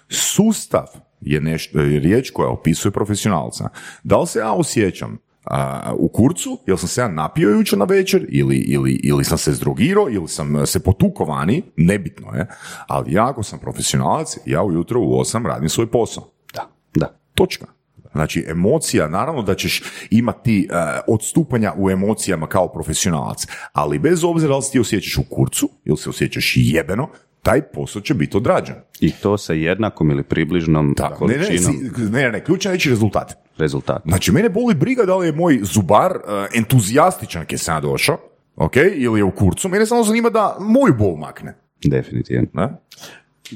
Sustav 0.10 0.86
je, 1.22 1.42
nešto, 1.42 1.80
je 1.80 2.00
riječ 2.00 2.30
koja 2.30 2.50
opisuje 2.50 2.92
profesionalca. 2.92 3.70
Da 4.04 4.18
li 4.18 4.28
se 4.28 4.40
ja 4.40 4.52
osjećam 4.52 5.18
a, 5.50 5.94
u 5.98 6.08
kurcu, 6.08 6.60
jel 6.68 6.78
sam 6.78 6.90
se 6.90 7.02
ja 7.02 7.08
napio 7.08 7.50
jučer 7.50 7.80
na 7.80 7.86
večer, 7.86 8.26
ili, 8.30 8.58
ili, 8.58 9.00
ili 9.04 9.24
sam 9.24 9.38
se 9.38 9.54
zdrogirao, 9.54 10.10
ili 10.10 10.28
sam 10.28 10.56
e, 10.56 10.66
se 10.66 10.80
potukao 10.80 11.26
vani, 11.26 11.64
nebitno 11.78 12.34
je, 12.34 12.48
ali 12.88 13.14
ja 13.14 13.30
ako 13.30 13.44
sam 13.44 13.60
profesionalac, 13.60 14.38
ja 14.46 14.64
ujutro 14.64 15.00
u 15.00 15.20
8 15.20 15.46
radim 15.46 15.70
svoj 15.70 15.92
posao. 15.92 16.32
Da, 16.54 16.70
da. 16.96 17.20
Točka. 17.36 17.66
Znači, 18.12 18.46
emocija, 18.48 19.08
naravno 19.08 19.42
da 19.42 19.56
ćeš 19.56 19.84
imati 20.10 20.68
e, 20.72 20.74
odstupanja 21.08 21.74
u 21.78 21.90
emocijama 21.90 22.48
kao 22.48 22.72
profesionalac, 22.72 23.48
ali 23.74 24.00
bez 24.00 24.24
obzira 24.24 24.50
da 24.50 24.58
li 24.58 24.64
se 24.64 24.72
ti 24.72 24.80
osjećaš 24.80 25.18
u 25.18 25.24
kurcu 25.30 25.70
ili 25.86 25.98
se 25.98 26.10
osjećaš 26.10 26.54
jebeno, 26.58 27.08
taj 27.44 27.62
posao 27.62 28.02
će 28.02 28.14
biti 28.14 28.38
odrađen. 28.38 28.76
I 29.00 29.12
to 29.12 29.38
sa 29.38 29.54
jednakom 29.54 30.12
ili 30.12 30.24
približnom 30.24 30.96
ne, 31.00 31.16
količinom 31.16 31.76
ne, 32.12 32.22
ne, 32.22 32.32
ne, 32.32 32.44
ključan 32.44 32.72
je 32.72 32.74
reći 32.74 32.90
rezultat. 32.90 33.38
rezultata. 33.58 34.02
Znači, 34.06 34.32
mene 34.32 34.50
boli 34.50 34.76
briga 34.76 35.04
da 35.04 35.18
li 35.18 35.28
je 35.28 35.32
moj 35.32 35.60
zubar 35.64 36.12
e, 36.12 36.18
entuzijastičan 36.58 37.46
kad 37.46 37.60
sam 37.60 37.82
došao, 37.82 38.18
ok, 38.56 38.76
ili 38.76 39.20
je 39.20 39.24
u 39.24 39.32
kurcu, 39.32 39.70
mene 39.70 39.86
samo 39.86 40.04
zanima 40.04 40.30
da 40.30 40.58
moju 40.60 40.94
bol 41.00 41.16
makne. 41.16 41.56
Definitivno. 41.84 42.48
Ne? 42.54 42.70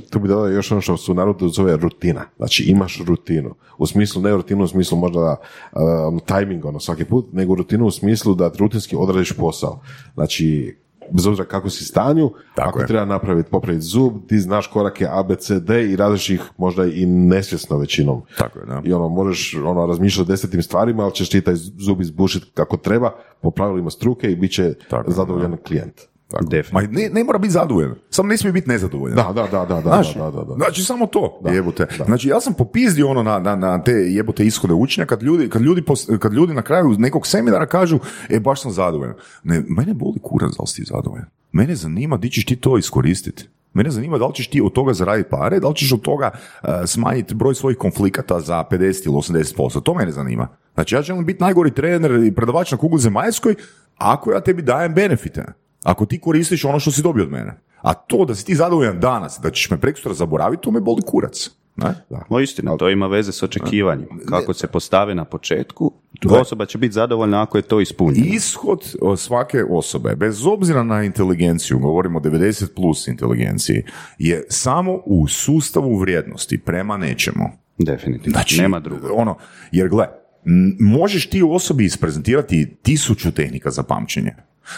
Tu 0.09 0.19
bi 0.19 0.27
dodao 0.27 0.47
još 0.47 0.71
ono 0.71 0.81
što 0.81 0.97
su 0.97 1.13
narodu 1.13 1.49
zove 1.49 1.77
rutina. 1.77 2.25
Znači 2.37 2.63
imaš 2.63 3.01
rutinu. 3.05 3.55
U 3.77 3.87
smislu, 3.87 4.21
ne 4.21 4.31
rutinu 4.31 4.63
u 4.63 4.67
smislu 4.67 4.97
možda 4.97 5.35
um, 5.71 6.19
timing 6.19 6.65
ono 6.65 6.79
svaki 6.79 7.05
put, 7.05 7.33
nego 7.33 7.55
rutinu 7.55 7.85
u 7.85 7.91
smislu 7.91 8.35
da 8.35 8.51
rutinski 8.59 8.95
odradiš 8.95 9.33
posao. 9.33 9.81
Znači, 10.13 10.77
bez 11.11 11.27
obzira 11.27 11.47
kako 11.47 11.69
si 11.69 11.85
stanju, 11.85 12.31
Tako 12.55 12.69
ako 12.69 12.79
je. 12.79 12.87
treba 12.87 13.05
napraviti, 13.05 13.49
popraviti 13.49 13.85
zub, 13.85 14.13
ti 14.27 14.39
znaš 14.39 14.67
korake 14.67 15.07
A, 15.09 15.23
B, 15.23 15.35
C, 15.35 15.59
D 15.59 15.91
i 15.91 15.95
radiš 15.95 16.29
ih 16.29 16.41
možda 16.57 16.85
i 16.85 17.05
nesvjesno 17.05 17.77
većinom. 17.77 18.21
Tako 18.37 18.59
je, 18.59 18.65
da. 18.65 18.81
I 18.83 18.93
ono, 18.93 19.09
možeš 19.09 19.55
ono, 19.65 19.85
razmišljati 19.85 20.29
o 20.29 20.31
desetim 20.31 20.61
stvarima, 20.61 21.03
ali 21.03 21.13
ćeš 21.13 21.29
ti 21.29 21.41
taj 21.41 21.55
zub 21.55 22.01
izbušiti 22.01 22.51
kako 22.53 22.77
treba, 22.77 23.11
po 23.41 23.51
pravilima 23.51 23.89
struke 23.89 24.31
i 24.31 24.35
bit 24.35 24.51
će 24.51 24.73
Tako 24.89 25.09
je, 25.09 25.15
zadovoljan 25.15 25.57
klijent. 25.67 26.12
Tako. 26.27 26.45
Ma 26.71 26.81
ne, 26.81 27.09
ne 27.13 27.23
mora 27.23 27.37
biti 27.37 27.51
zadovoljan, 27.51 27.95
samo 28.09 28.29
ne 28.29 28.37
smije 28.37 28.53
biti 28.53 28.69
nezadovoljan. 28.69 29.15
Da, 29.15 29.31
da, 29.35 29.47
da, 29.51 29.65
da, 29.65 29.75
da, 29.75 29.81
Znaš, 29.81 30.15
da, 30.15 30.31
da, 30.31 30.43
da. 30.43 30.53
Znači 30.55 30.83
samo 30.83 31.07
to, 31.07 31.41
jebote. 31.53 31.87
Znači 32.05 32.27
ja 32.27 32.41
sam 32.41 32.53
popizdio 32.53 33.09
ono 33.09 33.23
na, 33.23 33.39
na, 33.39 33.55
na 33.55 33.83
te 33.83 33.91
jebote 33.91 34.45
ishode 34.45 34.73
učenja 34.73 35.05
kad 35.05 35.23
ljudi, 35.23 35.49
kad, 35.49 35.61
ljudi 35.61 35.81
pos- 35.81 36.17
kad 36.17 36.33
ljudi 36.33 36.53
na 36.53 36.61
kraju 36.61 36.95
nekog 36.97 37.27
seminara 37.27 37.65
kažu 37.65 37.99
e 38.29 38.39
baš 38.39 38.61
sam 38.61 38.71
zadovoljan. 38.71 39.15
Ne, 39.43 39.63
mene 39.67 39.93
boli 39.93 40.19
kurac 40.21 40.51
da 40.57 40.61
li 40.61 40.67
si 40.67 40.75
ti 40.75 40.89
zadovoljan. 40.93 41.25
Mene 41.51 41.75
zanima 41.75 42.17
di 42.17 42.29
ćeš 42.29 42.45
ti 42.45 42.55
to 42.55 42.77
iskoristiti. 42.77 43.49
Mene 43.73 43.89
zanima 43.89 44.17
da 44.17 44.27
li 44.27 44.33
ćeš 44.33 44.47
ti 44.47 44.61
od 44.61 44.73
toga 44.73 44.93
zaraditi 44.93 45.29
pare, 45.29 45.59
da 45.59 45.67
li 45.67 45.75
ćeš 45.75 45.93
od 45.93 46.01
toga 46.01 46.31
uh, 46.33 46.69
smanjiti 46.85 47.35
broj 47.35 47.55
svojih 47.55 47.77
konflikata 47.77 48.39
za 48.39 48.63
50 48.71 49.07
ili 49.07 49.15
80%. 49.15 49.83
To 49.83 49.93
mene 49.93 50.11
zanima. 50.11 50.47
Znači 50.73 50.95
ja 50.95 51.01
želim 51.01 51.25
biti 51.25 51.43
najgori 51.43 51.71
trener 51.71 52.23
i 52.23 52.35
predavač 52.35 52.71
na 52.71 52.77
kugli 52.77 52.99
zemaljskoj 52.99 53.55
ako 53.97 54.31
ja 54.31 54.39
tebi 54.39 54.61
dajem 54.61 54.93
benefite. 54.93 55.45
Ako 55.83 56.05
ti 56.05 56.19
koristiš 56.19 56.65
ono 56.65 56.79
što 56.79 56.91
si 56.91 57.01
dobio 57.01 57.23
od 57.23 57.31
mene. 57.31 57.59
A 57.81 57.93
to 57.93 58.25
da 58.25 58.35
si 58.35 58.45
ti 58.45 58.55
zadovoljan 58.55 58.99
danas, 58.99 59.39
da 59.43 59.51
ćeš 59.51 59.69
me 59.69 59.79
prekosutra 59.79 60.13
zaboraviti, 60.13 60.63
to 60.63 60.71
me 60.71 60.81
boli 60.81 61.01
kurac. 61.05 61.49
Ne? 61.75 61.95
Da. 62.09 62.25
No 62.29 62.39
istina, 62.39 62.77
to 62.77 62.89
ima 62.89 63.07
veze 63.07 63.31
s 63.31 63.43
očekivanjima. 63.43 64.15
Kako 64.29 64.53
se 64.53 64.67
postave 64.67 65.15
na 65.15 65.25
početku, 65.25 65.93
Gle. 66.21 66.39
osoba 66.39 66.65
će 66.65 66.77
biti 66.77 66.93
zadovoljna 66.93 67.41
ako 67.41 67.57
je 67.57 67.61
to 67.61 67.81
ispunjeno. 67.81 68.27
Ishod 68.33 68.95
svake 69.17 69.63
osobe, 69.69 70.15
bez 70.15 70.45
obzira 70.45 70.83
na 70.83 71.03
inteligenciju, 71.03 71.79
govorimo 71.79 72.19
o 72.19 72.21
90 72.21 72.75
plus 72.75 73.07
inteligenciji, 73.07 73.83
je 74.17 74.45
samo 74.49 74.93
u 75.05 75.27
sustavu 75.27 75.97
vrijednosti 75.97 76.57
prema 76.57 76.97
nečemu. 76.97 77.49
Definitivno. 77.77 78.31
Znači, 78.31 78.61
Nema 78.61 78.79
drugo. 78.79 79.07
Ono, 79.13 79.37
jer 79.71 79.89
gle, 79.89 80.07
možeš 80.79 81.29
ti 81.29 81.43
u 81.43 81.53
osobi 81.53 81.85
isprezentirati 81.85 82.75
tisuću 82.81 83.31
tehnika 83.31 83.71
za 83.71 83.83
pamćenje, 83.83 84.35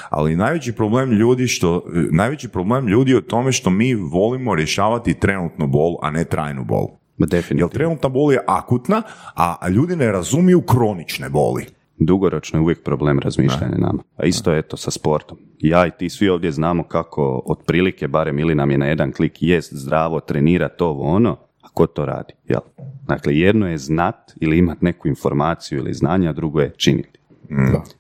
ali 0.10 0.36
najveći 0.36 0.74
problem 0.74 1.12
ljudi 1.12 1.48
što, 1.48 1.84
najveći 2.12 2.48
problem 2.48 2.88
ljudi 2.88 3.12
je 3.12 3.18
u 3.18 3.22
tome 3.22 3.52
što 3.52 3.70
mi 3.70 3.94
volimo 3.94 4.56
rješavati 4.56 5.20
trenutnu 5.20 5.68
bol, 5.68 5.96
a 6.02 6.12
ne 6.12 6.24
trajnu 6.24 6.64
bol. 6.64 6.88
Ma 7.18 7.24
Jer 7.24 7.30
Definitivno. 7.30 7.70
trenutna 7.70 8.10
bol 8.10 8.34
je 8.34 8.40
akutna, 8.48 9.02
a 9.36 9.70
ljudi 9.70 9.96
ne 9.96 10.12
razumiju 10.12 10.62
kronične 10.62 11.30
boli. 11.30 11.66
Dugoročno 11.98 12.60
je 12.60 12.64
uvijek 12.64 12.84
problem 12.84 13.20
razmišljanja 13.20 13.78
nama. 13.78 14.04
A 14.18 14.26
isto 14.26 14.52
je 14.52 14.62
to 14.62 14.78
sa 14.78 14.92
sportom. 14.92 15.38
Ja 15.60 15.88
i 15.88 15.92
ti 15.92 16.10
svi 16.10 16.30
ovdje 16.30 16.52
znamo 16.52 16.84
kako 16.84 17.42
otprilike, 17.46 18.08
barem 18.08 18.40
ili 18.40 18.56
nam 18.56 18.72
je 18.72 18.78
na 18.78 18.86
jedan 18.86 19.12
klik, 19.12 19.38
jest 19.40 19.74
zdravo, 19.74 20.20
trenira 20.20 20.70
to 20.70 20.92
ono, 20.92 21.38
a 21.62 21.68
ko 21.74 21.88
to 21.88 22.06
radi? 22.06 22.34
Jel? 22.48 22.60
Dakle, 23.08 23.38
jedno 23.38 23.68
je 23.68 23.78
znat 23.78 24.32
ili 24.42 24.58
imat 24.58 24.82
neku 24.82 25.08
informaciju 25.08 25.80
ili 25.80 25.94
znanje, 25.94 26.30
a 26.30 26.34
drugo 26.34 26.60
je 26.60 26.74
činiti. 26.78 27.20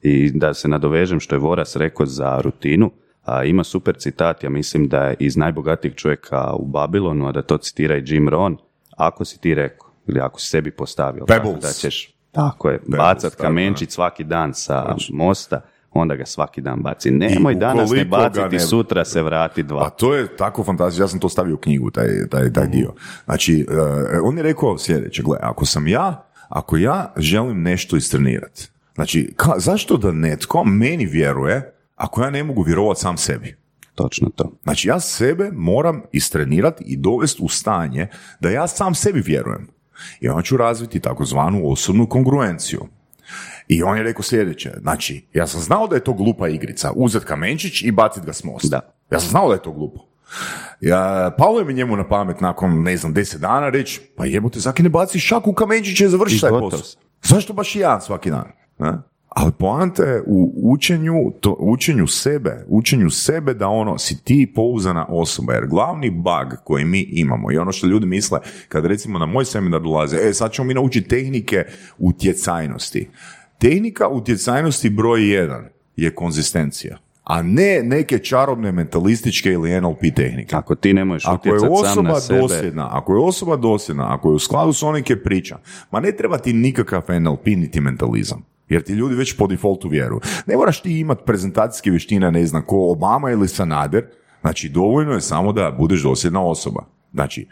I 0.01 0.31
da 0.31 0.53
se 0.53 0.67
nadovežem 0.67 1.19
što 1.19 1.35
je 1.35 1.39
Voras 1.39 1.75
rekao 1.75 2.05
za 2.05 2.41
rutinu, 2.41 2.91
a, 3.23 3.43
ima 3.43 3.63
super 3.63 3.95
citat, 3.97 4.43
ja 4.43 4.49
mislim 4.49 4.87
da 4.87 5.03
je 5.03 5.15
iz 5.19 5.37
najbogatijeg 5.37 5.95
čovjeka 5.95 6.53
u 6.53 6.65
Babilonu, 6.65 7.27
a 7.27 7.31
da 7.31 7.41
to 7.41 7.57
citira 7.57 7.97
i 7.97 8.03
Jim 8.05 8.29
Rohn, 8.29 8.57
ako 8.97 9.25
si 9.25 9.41
ti 9.41 9.55
rekao, 9.55 9.89
ili 10.07 10.19
ako 10.19 10.39
si 10.39 10.49
sebi 10.49 10.71
postavio, 10.71 11.25
tako 11.25 11.43
Pebbles. 11.43 11.63
da 11.63 11.71
ćeš 11.71 12.15
tako 12.31 12.69
je, 12.69 12.79
bacat 12.87 13.31
tako, 13.31 13.43
kamenčić 13.43 13.91
svaki 13.91 14.23
dan 14.23 14.53
sa 14.53 14.95
mosta, 15.11 15.61
onda 15.91 16.15
ga 16.15 16.25
svaki 16.25 16.61
dan 16.61 16.79
baci. 16.81 17.11
Nemoj 17.11 17.55
danas 17.55 17.91
ne 17.91 18.05
baciti, 18.05 18.55
ne- 18.55 18.59
sutra 18.59 19.05
se 19.05 19.23
vrati 19.23 19.63
dva. 19.63 19.89
to 19.89 20.15
je 20.15 20.37
tako 20.37 20.63
fantastično, 20.63 21.03
ja 21.03 21.07
sam 21.07 21.19
to 21.19 21.29
stavio 21.29 21.55
u 21.55 21.57
knjigu, 21.57 21.91
taj, 21.91 22.07
taj, 22.29 22.53
taj 22.53 22.67
dio. 22.67 22.93
Znači, 23.25 23.65
uh, 23.69 23.77
on 24.23 24.37
je 24.37 24.43
rekao 24.43 24.77
sljedeće, 24.77 25.23
gle, 25.23 25.37
ako 25.41 25.65
sam 25.65 25.87
ja, 25.87 26.25
ako 26.49 26.77
ja 26.77 27.13
želim 27.17 27.61
nešto 27.61 27.97
istrenirati, 27.97 28.69
znači, 28.95 29.33
ka, 29.35 29.53
zašto 29.57 29.97
da 29.97 30.11
netko 30.11 30.63
meni 30.63 31.05
vjeruje 31.05 31.71
ako 31.95 32.21
ja 32.21 32.29
ne 32.29 32.43
mogu 32.43 32.61
vjerovati 32.61 33.01
sam 33.01 33.17
sebi? 33.17 33.55
Točno 33.95 34.29
to. 34.35 34.57
Znači, 34.63 34.87
ja 34.87 34.99
sebe 34.99 35.51
moram 35.53 36.01
istrenirati 36.11 36.83
i 36.83 36.97
dovesti 36.97 37.43
u 37.43 37.49
stanje 37.49 38.07
da 38.39 38.49
ja 38.49 38.67
sam 38.67 38.95
sebi 38.95 39.21
vjerujem. 39.21 39.67
I 40.19 40.29
onda 40.29 40.41
ću 40.41 40.57
razviti 40.57 40.99
takozvanu 40.99 41.71
osobnu 41.71 42.09
kongruenciju. 42.09 42.87
I 43.67 43.83
on 43.83 43.97
je 43.97 44.03
rekao 44.03 44.23
sljedeće, 44.23 44.71
znači, 44.81 45.25
ja 45.33 45.47
sam 45.47 45.61
znao 45.61 45.87
da 45.87 45.95
je 45.95 46.03
to 46.03 46.13
glupa 46.13 46.47
igrica, 46.47 46.91
uzet 46.95 47.23
kamenčić 47.23 47.81
i 47.81 47.91
bacit 47.91 48.25
ga 48.25 48.33
s 48.33 48.43
mosta. 48.43 48.67
Da. 48.67 48.95
Ja 49.11 49.19
sam 49.19 49.29
znao 49.29 49.47
da 49.47 49.53
je 49.53 49.61
to 49.61 49.71
glupo. 49.71 49.99
Ja, 50.81 51.31
palo 51.37 51.59
je 51.59 51.65
mi 51.65 51.73
njemu 51.73 51.95
na 51.95 52.07
pamet 52.07 52.41
nakon, 52.41 52.83
ne 52.83 52.97
znam, 52.97 53.13
deset 53.13 53.41
dana 53.41 53.69
reći, 53.69 54.01
pa 54.15 54.25
jebote, 54.25 54.59
zaki 54.59 54.83
ne 54.83 54.89
baci 54.89 55.19
šaku 55.19 55.49
u 55.49 55.53
kamenčić 55.53 56.01
i 56.01 56.07
završi 56.07 56.41
taj 56.41 56.49
posao. 56.49 56.79
Zašto 57.23 57.53
baš 57.53 57.75
i 57.75 57.79
ja 57.79 58.01
svaki 58.01 58.29
dan? 58.29 58.51
Ne? 58.77 58.97
Ali 59.35 59.51
poanta 59.59 60.03
je 60.03 60.23
u 60.25 60.53
učenju, 60.63 61.31
to, 61.39 61.55
učenju 61.59 62.07
sebe, 62.07 62.65
učenju 62.67 63.09
sebe 63.09 63.53
da 63.53 63.67
ono, 63.67 63.97
si 63.97 64.23
ti 64.23 64.51
pouzdana 64.55 65.05
osoba, 65.09 65.53
jer 65.53 65.67
glavni 65.67 66.09
bug 66.09 66.59
koji 66.63 66.85
mi 66.85 67.01
imamo 67.01 67.51
i 67.51 67.57
ono 67.57 67.71
što 67.71 67.87
ljudi 67.87 68.05
misle, 68.05 68.39
kad 68.67 68.85
recimo 68.85 69.19
na 69.19 69.25
moj 69.25 69.45
seminar 69.45 69.81
dolaze, 69.81 70.17
e 70.17 70.33
sad 70.33 70.51
ćemo 70.51 70.67
mi 70.67 70.73
naučiti 70.73 71.07
tehnike 71.07 71.63
utjecajnosti. 71.97 73.09
Tehnika 73.57 74.07
utjecajnosti 74.07 74.89
broj 74.89 75.33
jedan 75.33 75.65
je 75.95 76.15
konzistencija, 76.15 76.97
a 77.23 77.41
ne 77.41 77.81
neke 77.83 78.19
čarobne 78.19 78.71
mentalističke 78.71 79.51
ili 79.51 79.81
NLP 79.81 80.01
tehnike. 80.15 80.55
Ako 80.55 80.75
ti 80.75 80.93
ne 80.93 81.05
možeš 81.05 81.25
Ako 81.27 81.53
je 81.53 81.59
sam 81.59 81.69
osoba 81.71 82.09
na 82.09 82.19
sebe, 82.19 82.39
dosljedna, 82.39 82.89
ako 82.91 83.13
je 83.13 83.19
osoba 83.19 83.55
dosljedna, 83.55 84.13
ako 84.13 84.29
je 84.29 84.35
u 84.35 84.39
skladu 84.39 84.73
s 84.73 84.83
onim 84.83 85.03
ke 85.03 85.23
priča, 85.23 85.57
ma 85.91 85.99
ne 85.99 86.11
treba 86.11 86.37
ti 86.37 86.53
nikakav 86.53 87.21
NLP 87.21 87.45
niti 87.45 87.81
mentalizam. 87.81 88.54
Jer 88.69 88.83
ti 88.83 88.93
ljudi 88.93 89.15
već 89.15 89.37
po 89.37 89.47
defaultu 89.47 89.89
vjeruju. 89.89 90.19
Ne 90.45 90.55
moraš 90.55 90.81
ti 90.81 90.99
imati 90.99 91.23
prezentacijske 91.25 91.89
vještine, 91.89 92.31
ne 92.31 92.45
znam, 92.45 92.65
ko 92.65 92.91
Obama 92.91 93.31
ili 93.31 93.47
Sanader. 93.47 94.05
Znači, 94.41 94.69
dovoljno 94.69 95.13
je 95.13 95.21
samo 95.21 95.53
da 95.53 95.75
budeš 95.79 96.03
dosljedna 96.03 96.43
osoba. 96.43 96.85
Znači, 97.13 97.47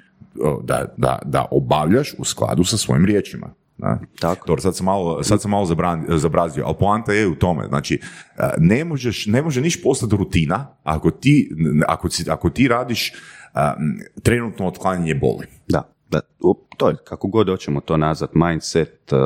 da, 0.64 0.94
da, 0.98 1.20
da 1.26 1.46
obavljaš 1.52 2.14
u 2.18 2.24
skladu 2.24 2.64
sa 2.64 2.78
svojim 2.78 3.06
riječima. 3.06 3.54
Da? 3.78 4.00
Tako. 4.20 4.60
Sad 4.60 4.76
sam 4.76 4.86
malo, 4.86 5.24
sad 5.24 5.42
sam 5.42 5.52
malo 5.52 5.66
zabran- 5.66 6.18
zabrazio, 6.18 6.64
ali 6.66 6.76
poanta 6.80 7.14
je 7.14 7.28
u 7.28 7.36
tome. 7.36 7.68
Znači, 7.68 8.00
a, 8.38 8.50
ne, 8.58 8.84
možeš, 8.84 9.26
ne 9.26 9.42
može 9.42 9.62
niš 9.62 9.84
postati 9.84 10.16
rutina 10.16 10.68
ako 10.84 11.12
ti, 11.12 11.52
ako, 11.88 12.08
ako 12.30 12.50
ti 12.50 12.68
radiš 12.68 13.14
a, 13.54 13.74
m, 13.78 14.00
trenutno 14.24 14.68
otklanjanje 14.68 15.16
boli. 15.16 15.48
Da, 15.68 15.93
da, 16.14 16.22
to 16.78 16.90
je, 16.90 16.96
kako 17.04 17.28
god 17.28 17.50
hoćemo 17.50 17.82
to 17.82 17.98
nazvat, 17.98 18.34
mindset, 18.34 19.14
uh, 19.14 19.20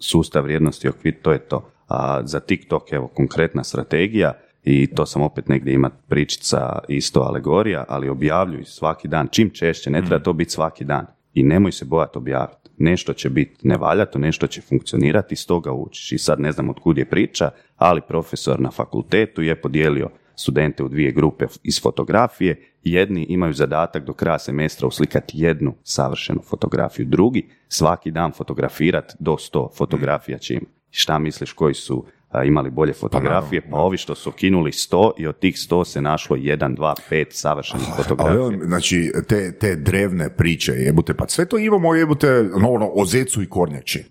sustav 0.00 0.42
vrijednosti, 0.42 0.88
okvir, 0.88 1.14
to 1.22 1.32
je 1.32 1.38
to. 1.38 1.70
A 1.88 2.20
za 2.24 2.40
TikTok, 2.40 2.92
evo, 2.92 3.06
konkretna 3.06 3.64
strategija, 3.64 4.32
i 4.64 4.86
to 4.86 5.06
sam 5.06 5.22
opet 5.22 5.48
negdje 5.48 5.74
imat 5.74 5.92
pričica, 6.08 6.78
isto 6.88 7.20
alegorija, 7.20 7.84
ali 7.88 8.08
objavljuj 8.08 8.64
svaki 8.64 9.08
dan, 9.08 9.28
čim 9.30 9.50
češće, 9.50 9.90
ne 9.90 10.02
treba 10.02 10.22
to 10.22 10.32
biti 10.32 10.50
svaki 10.50 10.84
dan. 10.84 11.06
I 11.34 11.42
nemoj 11.42 11.72
se 11.72 11.84
bojati 11.84 12.18
objaviti. 12.18 12.70
Nešto 12.78 13.12
će 13.12 13.30
biti 13.30 13.68
nevaljato, 13.68 14.18
nešto 14.18 14.46
će 14.46 14.60
funkcionirati, 14.60 15.34
iz 15.34 15.46
toga 15.46 15.72
učiš. 15.72 16.12
I 16.12 16.18
sad 16.18 16.40
ne 16.40 16.52
znam 16.52 16.70
od 16.70 16.80
kud 16.80 16.98
je 16.98 17.04
priča, 17.04 17.50
ali 17.76 18.00
profesor 18.08 18.60
na 18.60 18.70
fakultetu 18.70 19.42
je 19.42 19.60
podijelio 19.60 20.08
studente 20.36 20.84
u 20.84 20.88
dvije 20.88 21.12
grupe 21.12 21.46
iz 21.62 21.82
fotografije. 21.82 22.72
Jedni 22.82 23.26
imaju 23.28 23.52
zadatak 23.52 24.04
do 24.04 24.12
kraja 24.12 24.38
semestra 24.38 24.86
uslikati 24.86 25.38
jednu 25.38 25.74
savršenu 25.82 26.40
fotografiju. 26.42 27.06
Drugi 27.06 27.48
svaki 27.68 28.10
dan 28.10 28.32
fotografirati 28.32 29.14
do 29.18 29.32
100 29.32 29.76
fotografija 29.76 30.38
imati. 30.50 30.66
Šta 30.90 31.18
misliš 31.18 31.52
koji 31.52 31.74
su 31.74 32.04
a, 32.30 32.44
imali 32.44 32.70
bolje 32.70 32.92
fotografije? 32.92 33.70
Pa, 33.70 33.76
ovi 33.76 33.96
što 33.96 34.14
su 34.14 34.32
kinuli 34.32 34.70
100 34.70 35.12
i 35.18 35.26
od 35.26 35.38
tih 35.38 35.54
100 35.54 35.84
se 35.84 36.02
našlo 36.02 36.36
1, 36.36 36.76
2, 36.76 36.94
5 37.10 37.26
savršenih 37.30 37.86
Ali, 37.88 38.02
fotografija. 38.02 38.40
velim, 38.40 38.60
znači, 38.66 39.12
te, 39.28 39.58
te 39.58 39.76
drevne 39.76 40.36
priče, 40.36 40.72
jebute, 40.72 41.14
pa 41.14 41.28
sve 41.28 41.44
to 41.46 41.58
imamo, 41.58 41.94
jebute, 41.94 42.50
no, 42.60 42.70
ono, 42.70 42.90
o 42.94 43.04
zecu 43.04 43.42
i 43.42 43.46
kornjači. 43.46 44.04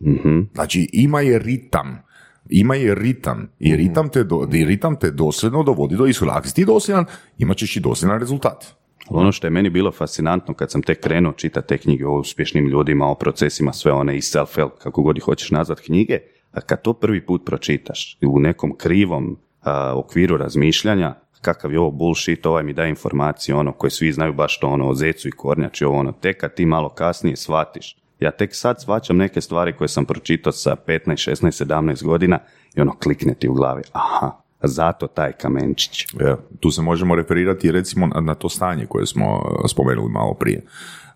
Znači, 0.53 0.89
ima 0.93 1.21
je 1.21 1.39
ritam. 1.39 2.04
Ima 2.49 2.75
je 2.75 2.95
ritam. 2.95 3.49
I 3.59 3.75
ritam 3.75 4.09
te, 4.09 4.23
do, 4.23 4.47
i 4.53 4.65
ritam 4.65 4.95
te 4.95 5.11
dosljedno 5.11 5.63
dovodi 5.63 5.95
do 5.95 6.05
ishoda. 6.05 6.31
Ako 6.35 6.47
si 6.47 6.55
ti 6.55 6.65
dosljedan, 6.65 7.05
imat 7.37 7.57
ćeš 7.57 7.75
i 7.75 7.79
dosljedan 7.79 8.19
rezultat. 8.19 8.65
Ono 9.09 9.31
što 9.31 9.47
je 9.47 9.51
meni 9.51 9.69
bilo 9.69 9.91
fascinantno 9.91 10.53
kad 10.53 10.71
sam 10.71 10.81
tek 10.81 10.99
krenuo 10.99 11.33
čitati 11.33 11.67
te 11.67 11.77
knjige 11.77 12.05
o 12.05 12.19
uspješnim 12.19 12.67
ljudima, 12.67 13.07
o 13.07 13.15
procesima, 13.15 13.73
sve 13.73 13.91
one 13.91 14.17
i 14.17 14.21
self-help, 14.21 14.69
kako 14.79 15.01
god 15.01 15.17
ih 15.17 15.23
hoćeš 15.23 15.51
nazvat 15.51 15.79
knjige, 15.79 16.19
a 16.51 16.61
kad 16.61 16.81
to 16.81 16.93
prvi 16.93 17.25
put 17.25 17.45
pročitaš 17.45 18.17
u 18.21 18.39
nekom 18.39 18.77
krivom 18.77 19.37
a, 19.61 19.93
okviru 19.95 20.37
razmišljanja, 20.37 21.15
kakav 21.41 21.71
je 21.71 21.79
ovo 21.79 21.91
bullshit, 21.91 22.45
ovaj 22.45 22.63
mi 22.63 22.73
daje 22.73 22.89
informacije, 22.89 23.55
ono 23.55 23.71
koje 23.71 23.91
svi 23.91 24.11
znaju 24.11 24.33
baš 24.33 24.59
to 24.59 24.67
ono 24.67 24.89
o 24.89 24.93
zecu 24.93 25.27
i 25.27 25.31
kornjači, 25.31 25.85
ovo 25.85 25.97
ono, 25.97 26.11
tek 26.11 26.41
kad 26.41 26.53
ti 26.53 26.65
malo 26.65 26.89
kasnije 26.89 27.35
shvatiš. 27.35 27.97
Ja 28.19 28.31
tek 28.31 28.55
sad 28.55 28.81
shvaćam 28.81 29.17
neke 29.17 29.41
stvari 29.41 29.73
koje 29.73 29.87
sam 29.87 30.05
pročitao 30.05 30.51
sa 30.51 30.75
15, 30.87 31.31
16, 31.31 31.65
17 31.65 32.03
godina 32.03 32.39
i 32.75 32.81
ono 32.81 32.95
klikne 33.03 33.33
ti 33.33 33.49
u 33.49 33.53
glavi, 33.53 33.81
aha, 33.91 34.31
zato 34.63 35.07
taj 35.07 35.31
kamenčić. 35.31 36.05
Ja, 36.19 36.37
tu 36.59 36.71
se 36.71 36.81
možemo 36.81 37.15
referirati 37.15 37.71
recimo 37.71 38.07
na, 38.07 38.35
to 38.35 38.49
stanje 38.49 38.85
koje 38.85 39.05
smo 39.05 39.35
uh, 39.35 39.69
spomenuli 39.69 40.11
malo 40.11 40.33
prije. 40.33 40.61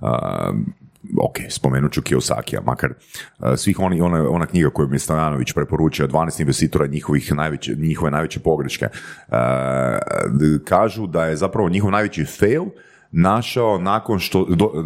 Uh, 0.01 0.07
ok, 1.17 1.37
spomenut 1.49 1.93
ću 1.93 2.01
Kiyosakija, 2.01 2.65
makar 2.65 2.91
uh, 2.91 3.45
svih 3.55 3.79
oni, 3.79 4.01
ona, 4.01 4.29
ona 4.29 4.45
knjiga 4.45 4.69
koju 4.69 4.87
mi 4.87 4.95
je 4.95 4.99
Stojanović 4.99 5.53
preporučio, 5.53 6.07
12 6.07 6.41
investitora 6.41 6.87
njihovih 6.87 7.33
najveće, 7.33 7.75
njihove 7.75 8.11
najveće 8.11 8.39
pogreške, 8.39 8.87
uh, 9.27 9.35
kažu 10.65 11.07
da 11.07 11.25
je 11.25 11.35
zapravo 11.35 11.69
njihov 11.69 11.91
najveći 11.91 12.25
fail 12.25 12.65
našao 13.11 13.77
nakon 13.77 14.19
što, 14.19 14.45
do, 14.45 14.65
uh, 14.65 14.83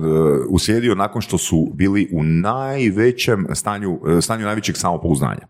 uslijedio 0.50 0.96
nakon 0.96 1.22
što 1.22 1.38
su 1.38 1.72
bili 1.74 2.10
u 2.12 2.24
najvećem 2.24 3.48
stanju, 3.54 4.00
uh, 4.02 4.24
stanju 4.24 4.46
najvećeg 4.46 4.78
samopouznanja. 4.78 5.48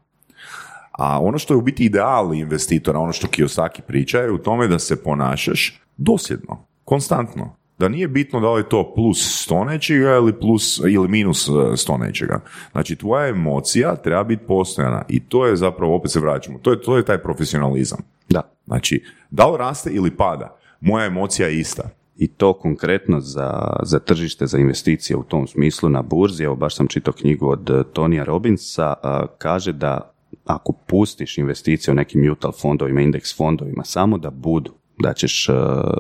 A 0.92 1.20
ono 1.22 1.38
što 1.38 1.54
je 1.54 1.58
u 1.58 1.62
biti 1.62 1.86
ideal 1.86 2.34
investitora, 2.34 3.00
ono 3.00 3.14
što 3.14 3.28
Kiyosaki 3.28 3.82
priča 3.82 4.20
je 4.20 4.32
u 4.32 4.38
tome 4.38 4.68
da 4.68 4.80
se 4.80 5.04
ponašaš 5.04 5.82
dosljedno, 5.98 6.66
konstantno. 6.86 7.56
Da 7.80 7.90
nije 7.90 8.08
bitno 8.08 8.40
da 8.40 8.52
li 8.52 8.60
je 8.60 8.70
to 8.70 8.94
plus 8.96 9.48
100 9.50 9.66
nečega 9.66 10.16
ili, 10.16 10.40
plus, 10.40 10.82
ili 10.90 11.08
minus 11.08 11.48
e, 11.48 11.52
100 11.52 12.00
nečega. 12.00 12.40
Znači, 12.72 12.96
tvoja 12.96 13.28
emocija 13.28 13.96
treba 13.96 14.24
biti 14.24 14.44
postojana 14.48 15.04
i 15.10 15.20
to 15.20 15.46
je 15.46 15.56
zapravo, 15.56 15.96
opet 15.96 16.12
se 16.12 16.20
vraćamo, 16.20 16.60
to 16.60 16.72
je, 16.72 16.82
to 16.82 16.98
je 16.98 17.06
taj 17.06 17.18
profesionalizam. 17.18 18.00
Da, 18.30 18.54
Znači, 18.66 19.04
da 19.32 19.46
li 19.48 19.58
raste 19.58 19.90
ili 19.90 20.18
pada, 20.18 20.58
moja 20.82 21.06
emocija 21.06 21.48
je 21.48 21.60
ista. 21.60 21.90
I 22.18 22.28
to 22.28 22.54
konkretno 22.54 23.20
za, 23.20 23.78
za 23.84 24.00
tržište, 24.00 24.48
za 24.48 24.58
investicije 24.58 25.18
u 25.18 25.24
tom 25.24 25.48
smislu 25.48 25.90
na 25.90 26.02
burzi, 26.02 26.44
evo 26.44 26.56
baš 26.56 26.76
sam 26.76 26.88
čitao 26.88 27.14
knjigu 27.14 27.48
od 27.48 27.70
eh, 27.70 27.84
Tonija 27.94 28.24
Robinsa, 28.24 28.94
a, 29.04 29.26
kaže 29.38 29.72
da 29.74 30.14
ako 30.46 30.74
pustiš 30.88 31.38
investicije 31.38 31.92
u 31.92 31.96
nekim 31.96 32.30
mutual 32.30 32.54
fondovima, 32.54 33.02
indeks 33.02 33.38
fondovima, 33.38 33.84
samo 33.84 34.18
da 34.18 34.30
budu, 34.30 34.72
da 35.00 35.14
ćeš 35.14 35.50
uh, 35.50 35.56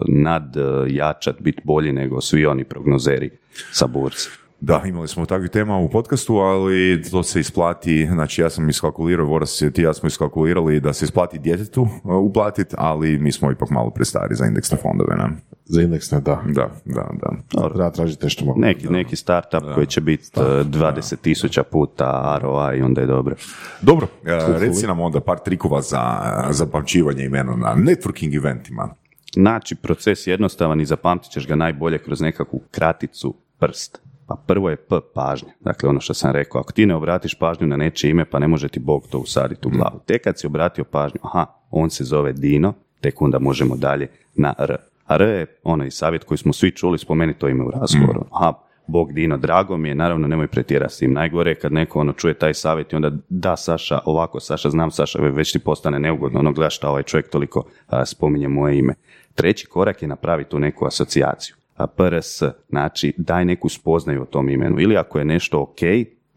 nadjačat, 0.07 1.41
biti 1.41 1.61
bolji 1.63 1.91
nego 1.91 2.21
svi 2.21 2.45
oni 2.45 2.63
prognozeri 2.63 3.29
sa 3.71 3.87
burzi. 3.87 4.29
Da, 4.65 4.81
imali 4.85 5.07
smo 5.07 5.25
takvih 5.25 5.49
tema 5.49 5.77
u 5.77 5.89
podcastu, 5.89 6.35
ali 6.35 7.03
to 7.11 7.23
se 7.23 7.39
isplati, 7.39 8.07
znači 8.11 8.41
ja 8.41 8.49
sam 8.49 8.69
iskalkulirao, 8.69 9.25
Voras 9.25 9.61
i 9.61 9.71
ti 9.71 9.81
ja 9.81 9.93
smo 9.93 10.07
iskalkulirali 10.07 10.79
da 10.79 10.93
se 10.93 11.05
isplati 11.05 11.39
djetetu 11.39 11.81
uh, 11.81 12.15
uplatiti, 12.15 12.75
ali 12.77 13.19
mi 13.19 13.31
smo 13.31 13.51
ipak 13.51 13.69
malo 13.69 13.89
prestari 13.89 14.35
za 14.35 14.45
indeksne 14.45 14.77
fondove, 14.77 15.15
ne? 15.15 15.29
Za 15.65 15.81
indeksne, 15.81 16.19
da. 16.19 16.41
Da, 16.45 16.69
da, 16.85 17.09
da. 17.21 17.69
Treba 17.69 17.89
tražiti 17.89 18.25
nešto 18.25 18.45
malo. 18.45 18.57
Neki, 18.57 18.87
neki 18.87 19.15
startup 19.15 19.63
koji 19.75 19.87
će 19.87 20.01
biti 20.01 20.29
uh, 20.35 20.43
20 20.43 21.15
tisuća 21.21 21.63
puta 21.63 22.39
ROI 22.41 22.79
i 22.79 22.81
onda 22.81 23.01
je 23.01 23.07
dobro. 23.07 23.35
Dobro, 23.81 24.07
uh, 24.21 24.61
reci 24.61 24.87
nam 24.87 24.99
onda 24.99 25.19
par 25.19 25.39
trikova 25.45 25.81
za, 25.81 26.21
za 26.49 26.65
pamćivanje 26.65 27.23
imena 27.23 27.55
na 27.55 27.75
networking 27.75 28.37
eventima. 28.37 28.89
Znači, 29.33 29.75
proces 29.75 30.27
jednostavan 30.27 30.81
i 30.81 30.85
zapamtit 30.85 31.31
ćeš 31.31 31.47
ga 31.47 31.55
najbolje 31.55 31.97
kroz 31.97 32.21
nekakvu 32.21 32.61
kraticu 32.71 33.35
prst. 33.59 34.12
Pa 34.33 34.37
prvo 34.47 34.69
je 34.69 34.75
P 34.75 34.95
pažnja. 35.13 35.49
Dakle, 35.59 35.89
ono 35.89 35.99
što 35.99 36.13
sam 36.13 36.31
rekao, 36.31 36.61
ako 36.61 36.71
ti 36.71 36.85
ne 36.85 36.95
obratiš 36.95 37.35
pažnju 37.35 37.67
na 37.67 37.77
nečije 37.77 38.11
ime, 38.11 38.25
pa 38.25 38.39
ne 38.39 38.47
može 38.47 38.67
ti 38.67 38.79
Bog 38.79 39.07
to 39.09 39.19
usaditi 39.19 39.67
u 39.67 39.71
glavu. 39.71 39.99
Tek 40.05 40.23
kad 40.23 40.39
si 40.39 40.47
obratio 40.47 40.83
pažnju, 40.83 41.19
aha, 41.23 41.45
on 41.71 41.89
se 41.89 42.03
zove 42.03 42.33
Dino, 42.33 42.73
tek 43.01 43.21
onda 43.21 43.39
možemo 43.39 43.75
dalje 43.75 44.07
na 44.35 44.53
R. 44.59 44.75
A 45.05 45.15
R 45.15 45.21
je 45.21 45.45
onaj 45.63 45.91
savjet 45.91 46.23
koji 46.23 46.37
smo 46.37 46.53
svi 46.53 46.71
čuli, 46.71 46.97
spomeni 46.97 47.33
to 47.33 47.47
ime 47.47 47.63
u 47.63 47.71
razgovoru. 47.71 48.25
Aha, 48.31 48.53
Bog 48.87 49.13
Dino, 49.13 49.37
drago 49.37 49.77
mi 49.77 49.89
je, 49.89 49.95
naravno 49.95 50.27
nemoj 50.27 50.47
pretjerati 50.47 50.93
s 50.93 50.97
tim. 50.97 51.13
Najgore 51.13 51.51
je 51.51 51.55
kad 51.55 51.73
neko 51.73 51.99
ono 51.99 52.13
čuje 52.13 52.33
taj 52.33 52.53
savjet 52.53 52.93
i 52.93 52.95
onda 52.95 53.11
da 53.29 53.55
Saša, 53.57 53.99
ovako 54.05 54.39
Saša, 54.39 54.69
znam 54.69 54.91
Saša, 54.91 55.19
već 55.21 55.51
ti 55.51 55.59
postane 55.59 55.99
neugodno, 55.99 56.39
ono 56.39 56.51
gledaš 56.53 56.77
šta 56.77 56.89
ovaj 56.89 57.03
čovjek 57.03 57.29
toliko 57.29 57.63
a, 57.87 58.05
spominje 58.05 58.47
moje 58.47 58.77
ime. 58.77 58.93
Treći 59.35 59.67
korak 59.67 60.01
je 60.01 60.07
napraviti 60.07 60.49
tu 60.49 60.59
neku 60.59 60.85
asocijaciju. 60.85 61.55
A 61.75 61.87
PRS, 61.87 62.43
znači 62.69 63.13
daj 63.17 63.45
neku 63.45 63.69
spoznaju 63.69 64.21
o 64.21 64.25
tom 64.25 64.49
imenu. 64.49 64.79
Ili 64.79 64.97
ako 64.97 65.19
je 65.19 65.25
nešto 65.25 65.61
ok, 65.61 65.79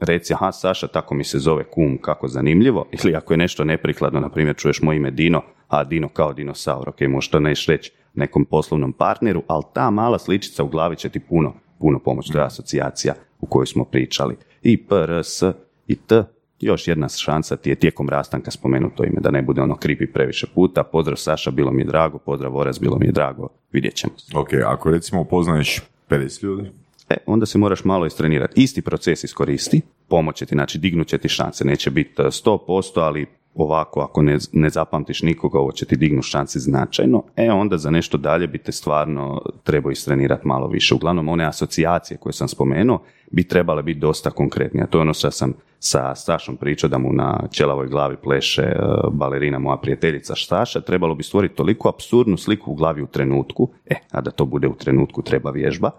reci, 0.00 0.34
aha, 0.34 0.52
Saša, 0.52 0.86
tako 0.86 1.14
mi 1.14 1.24
se 1.24 1.38
zove 1.38 1.64
kum, 1.64 1.98
kako 2.00 2.28
zanimljivo. 2.28 2.86
Ili 3.04 3.14
ako 3.14 3.32
je 3.32 3.36
nešto 3.36 3.64
neprikladno, 3.64 4.20
na 4.20 4.28
primjer, 4.28 4.56
čuješ 4.56 4.82
moje 4.82 4.96
ime 4.96 5.10
Dino, 5.10 5.42
a 5.68 5.84
Dino 5.84 6.08
kao 6.08 6.32
dinosaur, 6.32 6.88
ok, 6.88 7.00
možda 7.00 7.38
neš 7.38 7.66
reći 7.66 7.92
nekom 8.14 8.44
poslovnom 8.44 8.92
partneru, 8.92 9.42
ali 9.46 9.64
ta 9.74 9.90
mala 9.90 10.18
sličica 10.18 10.64
u 10.64 10.68
glavi 10.68 10.96
će 10.96 11.08
ti 11.08 11.20
puno, 11.20 11.54
puno 11.78 11.98
pomoći. 11.98 12.32
To 12.32 12.38
je 12.38 12.44
asocijacija 12.44 13.14
u 13.40 13.46
kojoj 13.46 13.66
smo 13.66 13.84
pričali. 13.84 14.36
I 14.62 14.86
PRS 14.86 15.42
i 15.86 15.96
T, 15.96 16.24
još 16.60 16.88
jedna 16.88 17.08
šansa 17.08 17.56
ti 17.56 17.70
je 17.70 17.74
tijekom 17.74 18.08
rastanka 18.08 18.50
spomenuto 18.50 19.04
ime, 19.04 19.20
da 19.20 19.30
ne 19.30 19.42
bude 19.42 19.62
ono 19.62 19.76
kripi 19.76 20.06
previše 20.06 20.46
puta. 20.54 20.82
Pozdrav 20.82 21.16
Saša, 21.16 21.50
bilo 21.50 21.70
mi 21.70 21.82
je 21.82 21.86
drago, 21.86 22.18
pozdrav 22.18 22.52
Voraz, 22.52 22.78
bilo 22.78 22.98
mi 22.98 23.06
je 23.06 23.12
drago, 23.12 23.48
vidjet 23.72 23.94
ćemo. 23.94 24.12
Ok, 24.34 24.48
ako 24.66 24.90
recimo 24.90 25.20
upoznaješ 25.20 25.82
50 26.08 26.44
ljudi, 26.44 26.70
E, 27.08 27.16
onda 27.26 27.46
se 27.46 27.58
moraš 27.58 27.84
malo 27.84 28.06
istrenirati. 28.06 28.62
Isti 28.62 28.82
proces 28.82 29.24
iskoristi, 29.24 29.80
pomoći 30.08 30.46
ti, 30.46 30.54
znači 30.54 30.78
dignut 30.78 31.06
će 31.06 31.18
ti 31.18 31.28
šanse. 31.28 31.64
Neće 31.64 31.90
biti 31.90 32.22
100%, 32.22 33.00
ali 33.00 33.26
ovako, 33.54 34.00
ako 34.00 34.22
ne, 34.22 34.38
ne 34.52 34.70
zapamtiš 34.70 35.22
nikoga, 35.22 35.58
ovo 35.58 35.72
će 35.72 35.86
ti 35.86 35.96
dignu 35.96 36.22
šanse 36.22 36.58
značajno, 36.58 37.22
e 37.36 37.50
onda 37.50 37.78
za 37.78 37.90
nešto 37.90 38.18
dalje 38.18 38.46
bi 38.46 38.58
te 38.58 38.72
stvarno 38.72 39.42
trebao 39.64 39.90
istrenirati 39.90 40.46
malo 40.46 40.68
više. 40.68 40.94
Uglavnom, 40.94 41.28
one 41.28 41.44
asocijacije 41.44 42.18
koje 42.18 42.32
sam 42.32 42.48
spomenuo 42.48 43.02
bi 43.30 43.44
trebale 43.44 43.82
biti 43.82 44.00
dosta 44.00 44.30
konkretnije. 44.30 44.86
To 44.90 44.98
je 44.98 45.02
ono 45.02 45.14
što 45.14 45.30
sam 45.30 45.52
sa 45.78 46.14
Stašom 46.14 46.56
pričao 46.56 46.90
da 46.90 46.98
mu 46.98 47.12
na 47.12 47.40
čelavoj 47.52 47.88
glavi 47.88 48.16
pleše 48.16 48.62
e, 48.62 48.76
balerina 49.12 49.58
moja 49.58 49.76
prijateljica 49.76 50.34
Staša, 50.34 50.80
trebalo 50.80 51.14
bi 51.14 51.22
stvoriti 51.22 51.54
toliko 51.54 51.88
apsurdnu 51.88 52.36
sliku 52.36 52.72
u 52.72 52.74
glavi 52.74 53.02
u 53.02 53.06
trenutku, 53.06 53.68
e, 53.86 53.94
a 54.10 54.20
da 54.20 54.30
to 54.30 54.44
bude 54.44 54.68
u 54.68 54.74
trenutku 54.74 55.22
treba 55.22 55.50
vježba, 55.50 55.90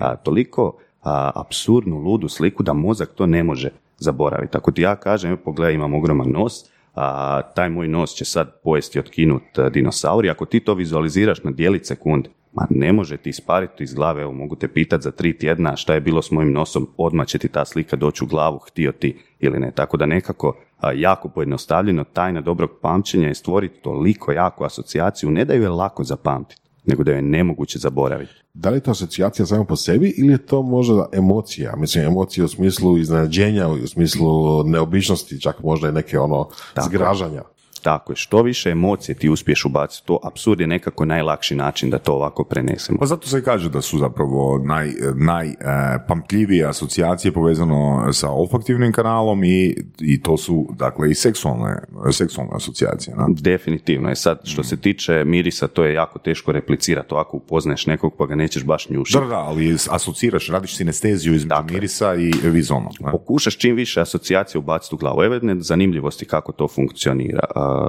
a, 0.00 0.16
toliko 0.16 0.76
a, 1.02 1.30
apsurdnu, 1.34 1.98
ludu 1.98 2.28
sliku 2.28 2.62
da 2.62 2.72
mozak 2.72 3.10
to 3.14 3.26
ne 3.26 3.42
može 3.42 3.70
zaboraviti. 3.98 4.56
Ako 4.56 4.72
ti 4.72 4.82
ja 4.82 4.96
kažem, 4.96 5.36
pogledaj, 5.44 5.74
imam 5.74 5.94
ogroman 5.94 6.30
nos, 6.30 6.70
a, 6.94 7.42
taj 7.54 7.70
moj 7.70 7.88
nos 7.88 8.14
će 8.14 8.24
sad 8.24 8.60
pojesti 8.64 8.98
otkinut 8.98 9.58
a, 9.58 9.68
dinosaur 9.68 10.24
i 10.24 10.30
ako 10.30 10.46
ti 10.46 10.60
to 10.60 10.74
vizualiziraš 10.74 11.44
na 11.44 11.50
dijeli 11.50 11.84
sekund, 11.84 12.28
ma 12.52 12.66
ne 12.70 12.92
može 12.92 13.16
ti 13.16 13.30
ispariti 13.30 13.84
iz 13.84 13.94
glave, 13.94 14.22
evo 14.22 14.32
mogu 14.32 14.56
te 14.56 14.68
pitati 14.68 15.02
za 15.02 15.10
tri 15.10 15.38
tjedna 15.38 15.76
šta 15.76 15.94
je 15.94 16.00
bilo 16.00 16.22
s 16.22 16.30
mojim 16.30 16.52
nosom, 16.52 16.88
odmah 16.96 17.26
će 17.26 17.38
ti 17.38 17.48
ta 17.48 17.64
slika 17.64 17.96
doći 17.96 18.24
u 18.24 18.26
glavu, 18.26 18.58
htio 18.58 18.92
ti 18.92 19.18
ili 19.40 19.58
ne. 19.60 19.70
Tako 19.70 19.96
da 19.96 20.06
nekako 20.06 20.56
jako 20.94 21.28
pojednostavljeno 21.28 22.04
tajna 22.04 22.40
dobrog 22.40 22.70
pamćenja 22.82 23.28
je 23.28 23.34
stvoriti 23.34 23.80
toliko 23.82 24.32
jaku 24.32 24.64
asocijaciju, 24.64 25.30
ne 25.30 25.44
da 25.44 25.54
ju 25.54 25.62
je 25.62 25.68
lako 25.68 26.04
zapamtiti, 26.04 26.61
nego 26.84 27.04
da 27.04 27.12
je 27.12 27.22
nemoguće 27.22 27.78
zaboraviti. 27.78 28.32
Da 28.54 28.70
li 28.70 28.76
je 28.76 28.80
to 28.80 28.90
asocijacija 28.90 29.46
samo 29.46 29.64
po 29.64 29.76
sebi 29.76 30.14
ili 30.18 30.32
je 30.32 30.46
to 30.46 30.62
možda 30.62 31.08
emocija? 31.12 31.76
Mislim, 31.76 32.04
emocija 32.04 32.44
u 32.44 32.48
smislu 32.48 32.98
iznenađenja, 32.98 33.68
u 33.68 33.86
smislu 33.86 34.64
neobičnosti, 34.64 35.40
čak 35.40 35.62
možda 35.62 35.88
i 35.88 35.92
neke 35.92 36.18
ono 36.18 36.48
zgražanja. 36.86 37.42
Tako 37.82 38.12
je, 38.12 38.16
što 38.16 38.42
više 38.42 38.70
emocije 38.70 39.14
ti 39.14 39.28
uspiješ 39.28 39.64
ubaciti, 39.64 40.06
to 40.06 40.18
apsurd 40.24 40.60
je 40.60 40.66
nekako 40.66 41.04
najlakši 41.04 41.54
način 41.54 41.90
da 41.90 41.98
to 41.98 42.12
ovako 42.12 42.44
prenesemo. 42.44 42.98
Pa 42.98 43.06
zato 43.06 43.28
se 43.28 43.38
i 43.38 43.42
kaže 43.42 43.68
da 43.70 43.80
su 43.80 43.98
zapravo 43.98 44.58
naj, 44.64 44.92
najpamtljivije 45.14 46.66
asocijacije 46.66 47.32
povezano 47.32 48.12
sa 48.12 48.30
olfaktivnim 48.30 48.92
kanalom 48.92 49.44
i, 49.44 49.76
i 50.00 50.22
to 50.22 50.36
su 50.36 50.68
dakle 50.78 51.10
i 51.10 51.14
seksualne, 51.14 51.82
seksualne 52.12 52.52
asocijacije. 52.54 53.16
Na? 53.16 53.26
Definitivno 53.28 54.08
je 54.08 54.16
sad, 54.16 54.40
što 54.44 54.62
se 54.62 54.76
tiče 54.76 55.24
mirisa, 55.24 55.68
to 55.68 55.84
je 55.84 55.94
jako 55.94 56.18
teško 56.18 56.52
replicirati, 56.52 57.14
ovako 57.14 57.36
upoznaješ 57.36 57.86
nekog 57.86 58.14
pa 58.18 58.26
ga 58.26 58.34
nećeš 58.34 58.64
baš 58.64 58.88
njušiti. 58.88 59.18
Da, 59.18 59.26
da, 59.26 59.38
ali 59.38 59.76
asociraš, 59.90 60.48
radiš 60.48 60.76
sinesteziju 60.76 61.34
između 61.34 61.48
Dakle. 61.48 61.74
mirisa 61.74 62.14
i 62.14 62.32
vizono. 62.44 62.90
ne? 63.00 63.10
Pokušaš 63.10 63.56
čim 63.56 63.76
više 63.76 64.00
asocijacije 64.00 64.58
ubaciti 64.58 64.94
u 64.94 64.98
glavu. 64.98 65.22
Evo 65.22 65.34
jedne 65.34 65.56
zanimljivosti 65.60 66.24
kako 66.24 66.52
to 66.52 66.68
funkcionira. 66.68 67.46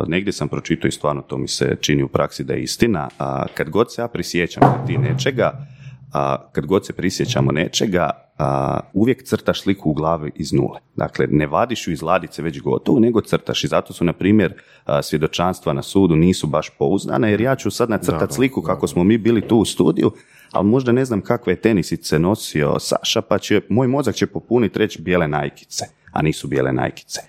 Negdje 0.07 0.33
sam 0.33 0.47
pročitao 0.47 0.87
i 0.87 0.91
stvarno 0.91 1.21
to 1.21 1.37
mi 1.37 1.47
se 1.47 1.75
čini 1.81 2.03
u 2.03 2.07
praksi 2.07 2.43
da 2.43 2.53
je 2.53 2.63
istina. 2.63 3.09
A, 3.19 3.45
kad 3.53 3.69
god 3.69 3.93
se 3.93 4.01
ja 4.01 4.07
prisjećam 4.07 4.83
ti 4.87 4.97
nečega, 4.97 5.67
a, 6.13 6.49
kad 6.51 6.65
god 6.65 6.85
se 6.85 6.93
prisjećamo 6.93 7.51
nečega, 7.51 8.09
a, 8.37 8.79
uvijek 8.93 9.23
crtaš 9.23 9.61
sliku 9.61 9.89
u 9.89 9.93
glavi 9.93 10.31
iz 10.35 10.53
nule. 10.53 10.79
Dakle, 10.95 11.27
ne 11.29 11.47
vadiš 11.47 11.87
ju 11.87 11.93
iz 11.93 12.01
ladice 12.01 12.41
već 12.41 12.61
gotovu, 12.61 12.99
nego 12.99 13.21
crtaš. 13.21 13.63
I 13.63 13.67
zato 13.67 13.93
su, 13.93 14.03
na 14.03 14.13
primjer, 14.13 14.53
a, 14.85 15.01
svjedočanstva 15.01 15.73
na 15.73 15.81
sudu 15.81 16.15
nisu 16.15 16.47
baš 16.47 16.69
pouzdana, 16.79 17.27
jer 17.27 17.41
ja 17.41 17.55
ću 17.55 17.71
sad 17.71 17.89
nacrtati 17.89 18.33
sliku 18.33 18.61
kako 18.61 18.87
smo 18.87 19.03
mi 19.03 19.17
bili 19.17 19.47
tu 19.47 19.57
u 19.57 19.65
studiju, 19.65 20.11
ali 20.51 20.67
možda 20.67 20.91
ne 20.91 21.05
znam 21.05 21.21
kakve 21.21 21.53
je 21.53 21.61
tenisice 21.61 22.19
nosio 22.19 22.79
Saša, 22.79 23.21
pa 23.21 23.37
će, 23.37 23.61
moj 23.69 23.87
mozak 23.87 24.15
će 24.15 24.27
popuniti 24.27 24.79
reći 24.79 25.01
bijele 25.01 25.27
najkice, 25.27 25.85
a 26.11 26.21
nisu 26.21 26.47
bijele 26.47 26.73
najkice. 26.73 27.21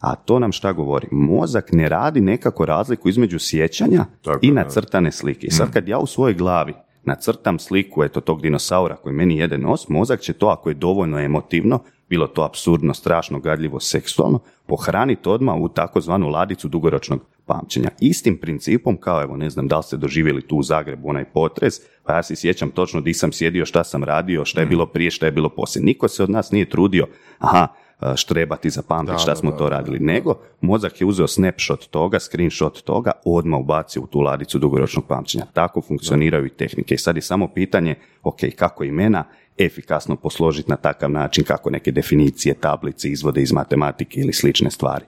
A 0.00 0.14
to 0.14 0.38
nam 0.38 0.52
šta 0.52 0.72
govori? 0.72 1.08
Mozak 1.10 1.72
ne 1.72 1.88
radi 1.88 2.20
nekako 2.20 2.66
razliku 2.66 3.08
između 3.08 3.38
sjećanja 3.38 4.04
Tako 4.22 4.38
i 4.42 4.50
nacrtane 4.50 5.12
slike. 5.12 5.46
I 5.46 5.50
sad 5.50 5.72
kad 5.72 5.88
ja 5.88 5.98
u 5.98 6.06
svojoj 6.06 6.34
glavi 6.34 6.74
nacrtam 7.04 7.58
sliku 7.58 8.04
eto 8.04 8.20
tog 8.20 8.42
dinosaura 8.42 8.96
koji 8.96 9.14
meni 9.14 9.38
jede 9.38 9.58
nos, 9.58 9.88
mozak 9.88 10.20
će 10.20 10.32
to 10.32 10.46
ako 10.46 10.68
je 10.68 10.74
dovoljno 10.74 11.18
emotivno, 11.18 11.78
bilo 12.08 12.26
to 12.26 12.42
absurdno, 12.42 12.94
strašno, 12.94 13.40
gadljivo, 13.40 13.80
seksualno, 13.80 14.38
pohraniti 14.66 15.28
odmah 15.28 15.56
u 15.56 15.68
takozvanu 15.68 16.28
ladicu 16.28 16.68
dugoročnog 16.68 17.20
pamćenja. 17.46 17.90
Istim 18.00 18.38
principom, 18.38 18.96
kao 18.96 19.22
evo, 19.22 19.36
ne 19.36 19.50
znam 19.50 19.68
da 19.68 19.76
li 19.76 19.82
ste 19.82 19.96
doživjeli 19.96 20.42
tu 20.42 20.56
u 20.56 20.62
Zagrebu 20.62 21.08
onaj 21.08 21.24
potres, 21.24 21.74
pa 22.04 22.14
ja 22.14 22.22
se 22.22 22.36
sjećam 22.36 22.70
točno 22.70 23.00
di 23.00 23.14
sam 23.14 23.32
sjedio, 23.32 23.66
šta 23.66 23.84
sam 23.84 24.04
radio, 24.04 24.44
šta 24.44 24.60
je 24.60 24.66
bilo 24.66 24.86
prije, 24.86 25.10
šta 25.10 25.26
je 25.26 25.32
bilo 25.32 25.48
poslije. 25.48 25.84
Niko 25.84 26.08
se 26.08 26.22
od 26.22 26.30
nas 26.30 26.50
nije 26.50 26.68
trudio, 26.68 27.06
aha, 27.38 27.68
štrebati 28.16 28.70
zapamtiti 28.70 29.22
šta 29.22 29.36
smo 29.36 29.50
to 29.50 29.68
radili, 29.68 29.98
nego 29.98 30.34
mozak 30.60 31.00
je 31.00 31.06
uzeo 31.06 31.26
snapshot 31.26 31.86
toga, 31.90 32.18
screenshot 32.18 32.82
toga, 32.82 33.10
odmah 33.24 33.60
ubacio 33.60 34.02
u 34.02 34.06
tu 34.06 34.20
ladicu 34.20 34.58
dugoročnog 34.58 35.04
pamćenja. 35.06 35.44
Tako 35.52 35.80
funkcioniraju 35.80 36.46
i 36.46 36.50
tehnike. 36.50 36.94
I 36.94 36.98
sad 36.98 37.16
je 37.16 37.22
samo 37.22 37.48
pitanje, 37.48 37.94
ok, 38.22 38.38
kako 38.56 38.84
imena 38.84 39.24
efikasno 39.58 40.16
posložiti 40.16 40.70
na 40.70 40.76
takav 40.76 41.10
način, 41.10 41.44
kako 41.44 41.70
neke 41.70 41.92
definicije, 41.92 42.54
tablice, 42.54 43.08
izvode 43.08 43.42
iz 43.42 43.52
matematike 43.52 44.20
ili 44.20 44.32
slične 44.32 44.70
stvari. 44.70 45.04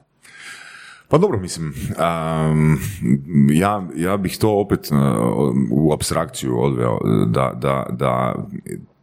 Pa 1.08 1.18
dobro, 1.18 1.38
mislim, 1.38 1.74
am, 1.98 2.78
ja, 3.52 3.88
ja 3.96 4.16
bih 4.16 4.38
to 4.38 4.50
opet 4.50 4.90
uh, 4.90 4.96
u 5.70 5.92
abstrakciju 5.92 6.62
odveo, 6.62 6.98
da, 7.26 7.52
da, 7.56 7.86
da 7.90 8.34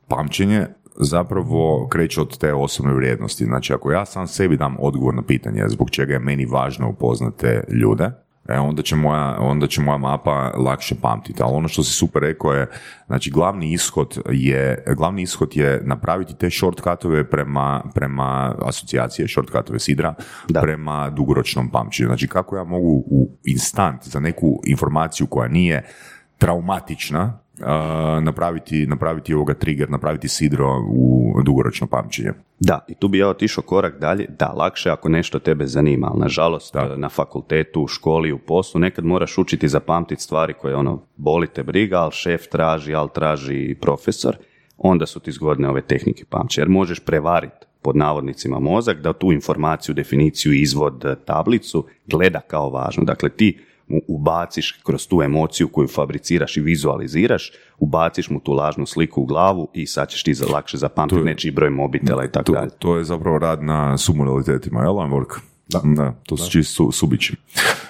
pamćenje 0.07 0.67
zapravo 0.99 1.87
kreće 1.87 2.21
od 2.21 2.37
te 2.37 2.53
osobne 2.53 2.93
vrijednosti. 2.93 3.45
Znači, 3.45 3.73
ako 3.73 3.91
ja 3.91 4.05
sam 4.05 4.27
sebi 4.27 4.57
dam 4.57 4.75
odgovor 4.79 5.15
na 5.15 5.21
pitanje 5.21 5.63
zbog 5.67 5.89
čega 5.89 6.13
je 6.13 6.19
meni 6.19 6.45
važno 6.45 6.89
upoznati 6.89 7.37
te 7.39 7.63
ljude, 7.69 8.11
e, 8.49 8.59
onda, 8.59 8.81
će 8.81 8.95
moja, 8.95 9.37
onda 9.39 9.67
će 9.67 9.81
moja 9.81 9.97
mapa 9.97 10.51
lakše 10.57 10.95
pamtiti. 11.01 11.43
Ali 11.43 11.55
ono 11.55 11.67
što 11.67 11.83
si 11.83 11.93
super 11.93 12.21
rekao 12.21 12.53
je, 12.53 12.67
znači 13.07 13.31
glavni 13.31 13.73
ishod 13.73 14.21
je, 14.31 14.83
glavni 14.97 15.21
ishod 15.21 15.57
je 15.57 15.81
napraviti 15.85 16.35
te 16.35 16.49
shortcutove 16.49 17.29
prema, 17.29 17.83
prema 17.93 18.55
asocijacije, 18.65 19.27
shortcutove 19.27 19.79
sidra, 19.79 20.13
Da. 20.49 20.61
prema 20.61 21.09
dugoročnom 21.09 21.69
pamćenju. 21.69 22.07
Znači 22.07 22.27
kako 22.27 22.57
ja 22.57 22.63
mogu 22.63 23.03
u 23.09 23.29
instant 23.43 24.03
za 24.03 24.19
neku 24.19 24.61
informaciju 24.65 25.27
koja 25.27 25.47
nije 25.47 25.85
traumatična, 26.37 27.39
napraviti, 28.21 28.85
napraviti 28.87 29.33
ovoga 29.33 29.53
trigger, 29.53 29.89
napraviti 29.89 30.27
sidro 30.27 30.83
u 30.89 31.33
dugoročno 31.45 31.87
pamćenje. 31.87 32.31
Da, 32.59 32.85
i 32.87 32.95
tu 32.95 33.07
bi 33.07 33.17
ja 33.17 33.29
otišao 33.29 33.63
korak 33.63 33.99
dalje. 33.99 34.25
Da, 34.39 34.47
lakše 34.47 34.89
ako 34.89 35.09
nešto 35.09 35.39
tebe 35.39 35.65
zanima, 35.65 36.07
ali 36.11 36.19
nažalost 36.19 36.75
na 36.97 37.09
fakultetu, 37.09 37.81
u 37.81 37.87
školi, 37.87 38.31
u 38.31 38.37
poslu 38.37 38.79
nekad 38.79 39.05
moraš 39.05 39.37
učiti 39.37 39.67
zapamtiti 39.67 40.21
stvari 40.21 40.53
koje 40.53 40.75
ono, 40.75 41.01
boli 41.15 41.47
te 41.47 41.63
briga, 41.63 41.97
ali 41.97 42.11
šef 42.11 42.47
traži, 42.47 42.93
ali 42.93 43.09
traži 43.13 43.75
profesor, 43.81 44.35
onda 44.77 45.05
su 45.05 45.19
ti 45.19 45.31
zgodne 45.31 45.69
ove 45.69 45.81
tehnike 45.81 46.25
pamćenja, 46.29 46.61
jer 46.61 46.69
možeš 46.69 46.99
prevariti 46.99 47.67
pod 47.81 47.95
navodnicima 47.95 48.59
mozak 48.59 49.01
da 49.01 49.13
tu 49.13 49.31
informaciju, 49.31 49.95
definiciju, 49.95 50.53
izvod, 50.53 51.25
tablicu 51.25 51.85
gleda 52.05 52.39
kao 52.39 52.69
važno. 52.69 53.03
Dakle, 53.03 53.29
ti 53.29 53.59
mu 53.87 54.01
ubaciš 54.07 54.71
kroz 54.71 55.07
tu 55.07 55.21
emociju 55.21 55.67
koju 55.67 55.87
fabriciraš 55.87 56.57
i 56.57 56.61
vizualiziraš, 56.61 57.51
ubaciš 57.79 58.29
mu 58.29 58.39
tu 58.39 58.51
lažnu 58.51 58.85
sliku 58.85 59.21
u 59.21 59.25
glavu 59.25 59.67
i 59.73 59.87
sad 59.87 60.09
ćeš 60.09 60.23
ti 60.23 60.33
za 60.33 60.45
lakše 60.53 60.77
zapamtiti 60.77 61.21
nečiji 61.21 61.51
broj 61.51 61.69
mobitela 61.69 62.25
i 62.25 62.31
tako 62.31 62.51
dalje. 62.51 62.69
To 62.79 62.97
je 62.97 63.03
zapravo 63.03 63.37
rad 63.39 63.63
na 63.63 63.97
sumoralitetima, 63.97 64.81
jel, 64.81 64.93
work? 64.93 65.39
Da. 65.69 65.81
da, 65.83 66.13
to 66.25 66.37
su 66.37 66.51
čisto 66.51 66.83
su, 66.83 66.91
subići. 66.91 67.35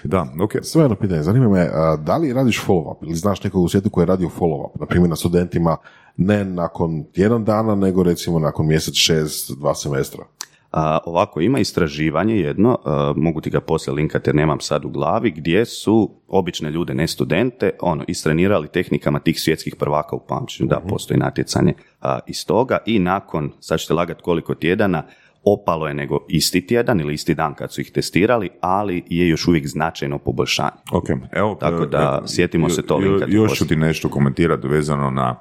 Da, 0.04 0.34
ok. 0.42 0.52
Sve 0.62 0.84
jedno 0.84 0.96
pitanje, 0.96 1.24
zanima 1.24 1.50
me, 1.50 1.70
da 2.00 2.18
li 2.18 2.34
radiš 2.34 2.64
follow-up 2.68 2.96
ili 3.02 3.16
znaš 3.16 3.44
nekog 3.44 3.64
u 3.64 3.68
svijetu 3.68 3.90
koji 3.90 4.02
je 4.02 4.06
radio 4.06 4.30
follow-up, 4.40 4.80
na 4.80 4.86
primjer 4.86 5.10
na 5.10 5.16
studentima, 5.16 5.78
ne 6.18 6.46
nakon 6.46 7.06
jedan 7.16 7.46
dana, 7.46 7.76
nego 7.76 8.04
recimo 8.04 8.40
nakon 8.40 8.68
mjesec, 8.68 8.96
šest, 8.96 9.52
dva 9.58 9.76
semestra? 9.76 10.24
A, 10.72 11.00
ovako, 11.06 11.42
ima 11.42 11.60
istraživanje 11.60 12.36
jedno, 12.36 12.78
mogu 13.16 13.42
ti 13.42 13.50
ga 13.50 13.62
poslije 13.62 13.94
linkati 13.94 14.30
jer 14.30 14.36
nemam 14.36 14.60
sad 14.60 14.86
u 14.86 14.90
glavi, 14.90 15.32
gdje 15.32 15.66
su 15.66 16.12
obične 16.28 16.72
ljude, 16.72 16.94
ne 16.94 17.08
studente, 17.08 17.72
ono, 17.82 18.04
istrenirali 18.08 18.68
tehnikama 18.68 19.20
tih 19.20 19.42
svjetskih 19.42 19.76
prvaka 19.76 20.16
u 20.16 20.26
pamćenju, 20.28 20.70
da, 20.70 20.80
mhm. 20.80 20.90
postoji 20.90 21.20
natjecanje 21.20 21.74
a, 22.02 22.20
iz 22.28 22.46
toga 22.46 22.78
i 22.86 23.00
nakon, 23.00 23.52
sad 23.60 23.80
ćete 23.80 23.94
lagati 23.94 24.24
koliko 24.24 24.56
tjedana, 24.56 25.04
opalo 25.44 25.88
je 25.88 25.94
nego 25.94 26.20
isti 26.30 26.68
tjedan 26.68 27.00
ili 27.00 27.14
isti 27.14 27.36
dan 27.36 27.54
kad 27.54 27.74
su 27.74 27.82
ih 27.82 27.92
testirali, 27.92 28.50
ali 28.62 29.04
je 29.10 29.28
još 29.28 29.48
uvijek 29.48 29.68
značajno 29.68 30.18
poboljšanje. 30.18 30.72
Okay. 30.92 31.20
Evo, 31.32 31.58
Tako 31.60 31.86
da, 31.86 32.24
sjetimo 32.26 32.70
se 32.70 32.86
to 32.86 32.98
linkati. 32.98 33.32
Još 33.32 33.58
ću 33.58 33.68
ti 33.68 33.76
nešto 33.76 34.10
komentirati 34.10 34.68
vezano 34.68 35.10
na 35.10 35.36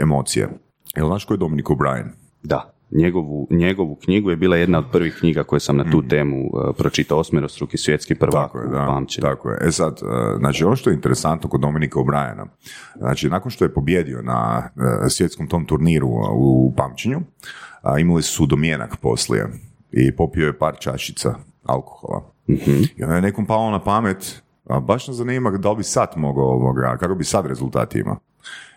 emocije. 0.00 0.48
Jel 0.96 1.06
znaš 1.06 1.24
ko 1.24 1.34
je 1.34 1.38
Dominik 1.38 1.66
O'Brien? 1.66 2.08
Da 2.42 2.75
njegovu, 2.90 3.48
njegovu 3.50 3.94
knjigu 3.94 4.30
je 4.30 4.36
bila 4.36 4.56
jedna 4.56 4.78
od 4.78 4.84
prvih 4.92 5.16
knjiga 5.20 5.44
koje 5.44 5.60
sam 5.60 5.76
na 5.76 5.90
tu 5.90 5.98
mm. 5.98 6.08
temu 6.08 6.36
uh, 6.36 6.76
pročitao 6.78 7.18
osmerostruki 7.18 7.78
svjetski 7.78 8.14
prvak 8.14 8.52
tako 8.52 8.58
je, 8.58 8.68
da, 8.68 9.00
Tako 9.20 9.50
je. 9.50 9.58
E 9.60 9.70
sad, 9.70 10.00
uh, 10.02 10.38
znači 10.38 10.64
ono 10.64 10.76
što 10.76 10.90
je 10.90 10.94
interesantno 10.94 11.48
kod 11.48 11.60
Dominika 11.60 11.98
O'Briena, 11.98 12.46
znači 12.98 13.28
nakon 13.28 13.50
što 13.50 13.64
je 13.64 13.74
pobjedio 13.74 14.22
na 14.22 14.70
uh, 14.74 14.82
svjetskom 15.08 15.48
tom 15.48 15.64
turniru 15.64 16.08
u, 16.32 16.74
pamćenju, 16.76 17.20
imali 18.00 18.22
su 18.22 18.46
domjenak 18.46 18.96
poslije 18.96 19.48
i 19.92 20.16
popio 20.16 20.46
je 20.46 20.58
par 20.58 20.76
čašica 20.78 21.34
alkohola. 21.64 22.32
mm 22.48 22.54
I 22.96 23.02
onda 23.02 23.14
je 23.14 23.22
nekom 23.22 23.46
palo 23.46 23.70
na 23.70 23.82
pamet, 23.82 24.42
a 24.68 24.80
baš 24.80 25.08
nas 25.08 25.16
zanima 25.16 25.50
da 25.50 25.70
li 25.70 25.76
bi 25.76 25.82
sad 25.82 26.12
mogao 26.16 26.44
ovoga, 26.44 26.96
kako 27.00 27.14
bi 27.14 27.24
sad 27.24 27.46
rezultati 27.46 27.98
imao. 27.98 28.18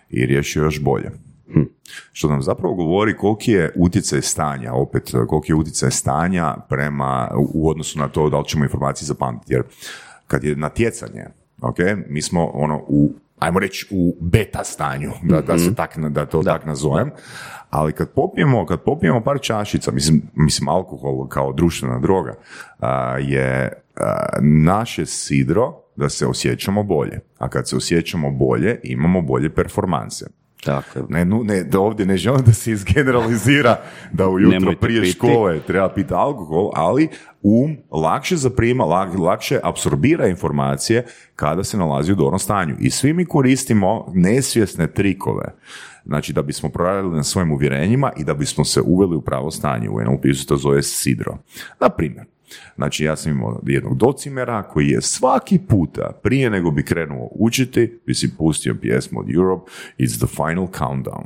I 0.10 0.26
riješio 0.26 0.64
još 0.64 0.82
bolje. 0.82 1.12
Hm. 1.54 1.64
Što 2.12 2.30
nam 2.30 2.42
zapravo 2.42 2.76
govori 2.76 3.18
koliki 3.18 3.52
je 3.52 3.74
utjecaj 3.76 4.22
stanja, 4.22 4.74
opet 4.74 5.12
koliki 5.28 5.52
je 5.52 5.56
utjecaj 5.56 5.92
stanja 5.92 6.56
prema, 6.70 7.32
u 7.54 7.70
odnosu 7.70 8.00
na 8.00 8.08
to 8.08 8.30
da 8.30 8.40
li 8.40 8.48
ćemo 8.48 8.64
informacije 8.64 9.06
zapamtiti. 9.06 9.54
Jer 9.54 9.64
kad 10.28 10.44
je 10.44 10.56
natjecanje, 10.56 11.26
ok, 11.62 11.78
mi 12.08 12.22
smo 12.22 12.46
ono 12.46 12.84
u 12.88 13.14
ajmo 13.40 13.60
reći 13.60 13.88
u 13.92 14.18
beta 14.22 14.64
stanju, 14.64 15.12
da, 15.24 15.42
da, 15.42 15.58
se 15.58 15.66
mhm. 15.66 15.74
tak, 15.74 15.98
da 15.98 16.26
to 16.26 16.44
tak 16.44 16.66
nazovem, 16.66 17.12
ali 17.70 17.94
kad 17.94 18.10
popijemo, 18.10 18.66
kad 18.66 18.84
popijemo 18.84 19.22
par 19.22 19.40
čašica, 19.42 19.92
mislim, 19.92 20.22
mislim 20.36 20.70
alkohol 20.70 21.28
kao 21.28 21.54
društvena 21.54 22.00
droga, 22.00 22.34
je 23.20 23.74
naše 24.42 25.06
sidro 25.06 25.74
da 25.96 26.10
se 26.10 26.28
osjećamo 26.28 26.84
bolje. 26.84 27.20
A 27.38 27.50
kad 27.50 27.70
se 27.70 27.76
osjećamo 27.76 28.32
bolje, 28.32 28.80
imamo 28.84 29.22
bolje 29.22 29.56
performanse. 29.56 30.26
Tako 30.64 31.06
Ne, 31.10 31.26
ne, 31.26 31.64
da 31.64 31.80
ovdje 31.80 32.06
ne 32.06 32.18
želim 32.18 32.42
da 32.46 32.54
se 32.54 32.72
izgeneralizira 32.72 33.82
da 34.12 34.28
ujutro 34.28 34.74
prije 34.82 35.02
piti. 35.02 35.14
škole 35.14 35.60
treba 35.68 35.90
piti 35.90 36.14
alkohol, 36.14 36.72
ali 36.74 37.10
um 37.42 37.78
lakše 37.92 38.36
zaprima, 38.36 38.84
lakše 39.20 39.60
apsorbira 39.64 40.28
informacije 40.28 41.06
kada 41.36 41.64
se 41.64 41.78
nalazi 41.78 42.12
u 42.12 42.16
dobrom 42.16 42.40
stanju. 42.40 42.76
I 42.80 42.90
svi 42.90 43.14
mi 43.14 43.26
koristimo 43.26 44.12
nesvjesne 44.16 44.88
trikove. 44.88 45.56
Znači 46.06 46.34
da 46.34 46.42
bismo 46.42 46.70
proradili 46.70 47.16
na 47.16 47.24
svojim 47.24 47.52
uvjerenjima 47.52 48.12
i 48.18 48.24
da 48.24 48.34
bismo 48.34 48.66
se 48.66 48.82
uveli 48.82 49.16
u 49.16 49.22
pravo 49.22 49.52
stanje. 49.52 49.90
U 49.90 50.02
NLP 50.02 50.24
se 50.36 50.46
to 50.46 50.58
zove 50.58 50.84
sidro. 50.84 51.38
Na 51.80 51.90
primjer, 51.90 52.26
Znači 52.76 53.04
ja 53.04 53.16
sam 53.16 53.32
imao 53.32 53.62
jednog 53.66 53.98
docimera 53.98 54.64
koji 54.64 54.88
je 54.88 55.02
svaki 55.02 55.60
puta 55.60 56.20
prije 56.24 56.50
nego 56.50 56.72
bi 56.72 56.86
krenuo 56.86 57.30
učiti 57.32 58.00
bi 58.06 58.14
si 58.14 58.38
pustio 58.38 58.76
pjesmu 58.82 59.20
od 59.20 59.36
Europe 59.36 59.72
It's 59.98 60.18
the 60.18 60.28
final 60.28 60.68
countdown. 60.68 61.24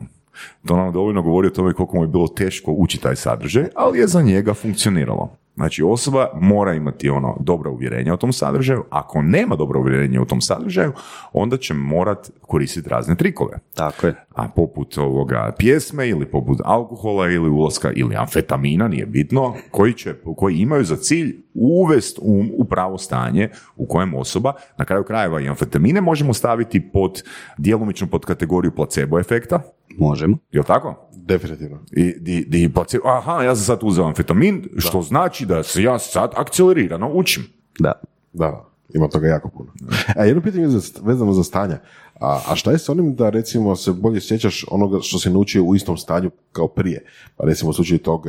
To 0.66 0.78
nam 0.78 0.94
dovoljno 0.94 1.22
govori 1.22 1.48
o 1.48 1.52
tome 1.52 1.74
koliko 1.74 1.98
mu 1.98 2.04
je 2.04 2.08
bilo 2.08 2.28
teško 2.28 2.72
učiti 2.72 3.04
taj 3.04 3.16
sadržaj, 3.16 3.66
ali 3.76 4.00
je 4.00 4.08
za 4.08 4.22
njega 4.22 4.54
funkcioniralo. 4.54 5.38
Znači 5.56 5.84
osoba 5.84 6.28
mora 6.42 6.74
imati 6.74 7.10
ono 7.10 7.38
dobro 7.40 7.72
uvjerenje 7.72 8.14
o 8.14 8.18
tom 8.18 8.34
sadržaju, 8.34 8.84
ako 8.90 9.22
nema 9.22 9.56
dobro 9.56 9.80
uvjerenje 9.80 10.20
u 10.20 10.26
tom 10.26 10.42
sadržaju, 10.42 10.92
onda 11.34 11.58
će 11.58 11.74
morat 11.74 12.32
koristiti 12.42 12.90
razne 12.90 13.16
trikove. 13.16 13.60
Tako 13.76 14.08
je. 14.08 14.26
A 14.36 14.48
poput 14.56 14.98
ovoga 14.98 15.52
pjesme 15.58 16.10
ili 16.10 16.26
poput 16.26 16.60
alkohola 16.64 17.30
ili 17.30 17.50
ulaska 17.50 17.92
ili 17.92 18.16
amfetamina, 18.16 18.88
nije 18.88 19.06
bitno, 19.06 19.56
koji, 19.72 19.94
će, 19.94 20.16
koji 20.38 20.56
imaju 20.56 20.84
za 20.84 20.96
cilj 20.96 21.44
uvest 21.54 22.20
um 22.22 22.52
u 22.58 22.66
pravo 22.66 22.98
stanje 22.98 23.50
u 23.76 23.86
kojem 23.86 24.14
osoba, 24.14 24.54
na 24.78 24.86
kraju 24.86 25.04
krajeva 25.04 25.42
i 25.42 25.48
amfetamine 25.48 26.02
možemo 26.02 26.34
staviti 26.34 26.92
pod 26.92 27.24
djelomično 27.58 28.08
pod 28.08 28.26
kategoriju 28.26 28.72
placebo 28.72 29.20
efekta, 29.20 29.62
Možemo. 29.98 30.38
Jel 30.52 30.64
tako? 30.64 30.96
Definitivno. 31.16 31.80
I 31.92 32.14
di, 32.20 32.46
di 32.46 32.72
aha, 33.06 33.44
ja 33.44 33.56
sam 33.56 33.66
sad 33.66 33.80
uzeo 33.82 34.06
amfetamin, 34.06 34.70
što 34.78 35.02
znači 35.02 35.46
da 35.46 35.64
se 35.64 35.84
ja 35.84 36.00
sad 36.00 36.32
akcelerirano 36.36 37.12
učim. 37.14 37.44
Da. 37.80 37.92
Da, 38.34 38.66
ima 38.94 39.08
toga 39.08 39.28
jako 39.28 39.50
puno. 39.50 39.72
A 40.18 40.26
e, 40.26 40.28
jedno 40.28 40.42
pitanje 40.42 40.68
vezano 41.02 41.34
za 41.34 41.44
stanja. 41.44 41.78
A, 42.20 42.40
a 42.48 42.56
šta 42.56 42.72
je 42.72 42.78
s 42.78 42.90
onim 42.90 43.16
da 43.16 43.30
recimo 43.30 43.76
se 43.76 43.92
bolje 43.92 44.22
sjećaš 44.22 44.66
onoga 44.72 44.98
što 45.02 45.20
si 45.20 45.30
naučio 45.30 45.64
u 45.64 45.76
istom 45.76 45.98
stanju 45.98 46.32
kao 46.52 46.68
prije? 46.68 47.06
Pa 47.38 47.46
recimo 47.46 47.70
u 47.70 47.74
slučaju 47.74 48.00
tog 48.00 48.26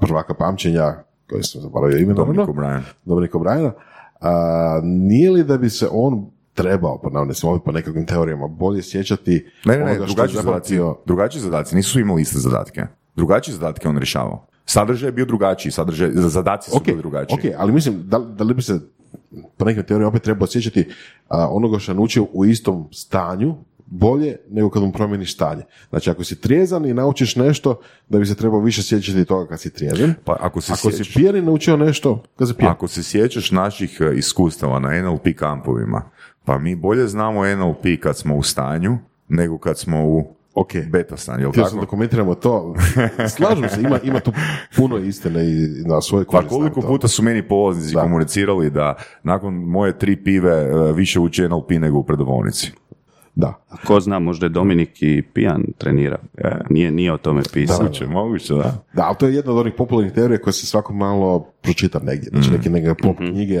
prvaka 0.00 0.34
pamćenja, 0.34 0.94
koji 1.30 1.42
sam 1.42 1.60
zaboravio 1.60 1.98
ime, 1.98 2.14
Dominik 2.14 2.48
O'Brien. 2.48 2.80
Dominik 3.04 3.32
O'Brien. 3.32 3.70
Nije 4.82 5.30
li 5.30 5.44
da 5.44 5.58
bi 5.58 5.70
se 5.70 5.88
on 5.92 6.30
trebao, 6.62 6.98
po 6.98 7.10
navodnicima, 7.10 7.58
po 7.64 7.72
nekakvim 7.72 8.06
teorijama, 8.06 8.48
bolje 8.48 8.82
sjećati 8.82 9.46
ne, 9.64 9.76
ne, 9.76 9.84
ne, 9.84 9.98
drugačiji 9.98 10.42
zadaci, 10.42 10.78
drugačiji 11.06 11.42
zadaci, 11.42 11.76
nisu 11.76 12.00
imali 12.00 12.22
iste 12.22 12.38
zadatke. 12.38 12.86
Drugačije 13.16 13.54
zadatke 13.54 13.88
on 13.88 13.98
rješavao. 13.98 14.46
Sadržaj 14.64 15.08
je 15.08 15.12
bio 15.12 15.24
drugačiji, 15.24 15.72
sadržaj, 15.72 16.10
zadaci 16.14 16.70
su 16.70 16.76
okay, 16.76 16.84
bili 16.84 16.98
drugačiji. 16.98 17.38
Ok, 17.38 17.54
ali 17.58 17.72
mislim, 17.72 18.02
da, 18.04 18.18
da 18.18 18.44
li 18.44 18.54
bi 18.54 18.62
se 18.62 18.80
po 19.56 19.64
nekim 19.64 19.84
teorijama 19.84 20.08
opet 20.08 20.22
trebao 20.22 20.46
sjećati 20.46 20.88
a, 21.28 21.48
onoga 21.50 21.78
što 21.78 21.92
je 21.92 21.96
naučio 21.96 22.26
u 22.32 22.44
istom 22.44 22.88
stanju, 22.92 23.56
bolje 23.90 24.36
nego 24.50 24.70
kad 24.70 24.82
mu 24.82 24.92
promijeniš 24.92 25.34
stanje. 25.34 25.62
Znači, 25.90 26.10
ako 26.10 26.24
si 26.24 26.40
trijezan 26.40 26.86
i 26.86 26.94
naučiš 26.94 27.36
nešto, 27.36 27.80
da 28.08 28.18
bi 28.18 28.26
se 28.26 28.34
trebao 28.34 28.60
više 28.60 28.82
sjećati 28.82 29.24
toga 29.24 29.48
kad 29.48 29.60
si 29.60 29.72
trijezan. 29.72 30.14
Pa 30.24 30.36
ako, 30.40 30.60
si 30.60 30.72
ako 30.72 30.90
si 30.90 31.12
pijan 31.14 31.36
i 31.36 31.42
naučio 31.42 31.76
nešto, 31.76 32.22
kad 32.36 32.48
si 32.48 32.54
pijan. 32.54 32.72
Ako 32.72 32.88
se 32.88 33.02
sjećaš 33.02 33.50
naših 33.50 34.00
e, 34.00 34.18
iskustava 34.18 34.78
na 34.78 35.02
NLP 35.02 35.26
kampovima, 35.36 36.10
pa 36.44 36.58
mi 36.58 36.76
bolje 36.76 37.06
znamo 37.06 37.56
NLP 37.56 38.00
kad 38.02 38.16
smo 38.16 38.36
u 38.36 38.42
stanju, 38.42 38.98
nego 39.28 39.58
kad 39.58 39.78
smo 39.78 40.04
u 40.06 40.40
Ok. 40.54 40.72
Beta 40.90 41.16
stan, 41.16 41.40
jel 41.40 41.52
tako? 41.52 41.80
dokumentiramo 41.80 42.34
to. 42.34 42.74
Slažem 43.36 43.68
se, 43.68 43.80
ima, 43.80 43.98
ima 44.02 44.20
tu 44.20 44.32
puno 44.76 44.98
istine 44.98 45.44
i 45.44 45.68
na 45.86 46.00
svoje 46.00 46.24
Pa 46.32 46.48
koliko 46.48 46.80
puta 46.80 47.08
su 47.08 47.22
meni 47.22 47.48
polaznici 47.48 47.94
komunicirali 47.94 48.70
da 48.70 48.94
nakon 49.22 49.54
moje 49.54 49.98
tri 49.98 50.24
pive 50.24 50.52
e, 50.52 50.92
više 50.92 51.20
uči 51.20 51.48
NLP 51.48 51.70
nego 51.70 51.98
u 51.98 52.04
predavonici. 52.04 52.72
Da. 53.34 53.54
Ko 53.86 54.00
zna, 54.00 54.18
možda 54.18 54.46
je 54.46 54.50
Dominik 54.50 55.02
i 55.02 55.22
pijan 55.22 55.64
trenira. 55.78 56.18
E. 56.38 56.50
Nije, 56.70 56.90
nije 56.90 57.12
o 57.12 57.16
tome 57.16 57.42
pisao. 57.52 57.82
Moguće, 57.82 58.06
moguće, 58.06 58.54
da. 58.54 58.84
Da, 58.92 59.02
ali 59.06 59.16
to 59.18 59.26
je 59.26 59.34
jedna 59.34 59.52
od 59.52 59.58
onih 59.58 59.74
popularnih 59.76 60.12
teorija 60.12 60.38
koje 60.38 60.52
se 60.52 60.66
svako 60.66 60.92
malo 60.92 61.46
pročita 61.62 61.98
negdje. 61.98 62.28
Znači 62.30 62.50
mm. 62.50 62.52
neke, 62.52 62.70
neke 62.70 62.94
pop 63.02 63.20
mm 63.20 63.26
knjige, 63.30 63.58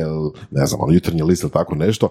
ne 0.50 0.66
znam, 0.66 0.80
ono, 0.80 0.92
jutarnji 0.92 1.22
list 1.22 1.42
ili 1.42 1.52
tako 1.52 1.74
nešto 1.74 2.08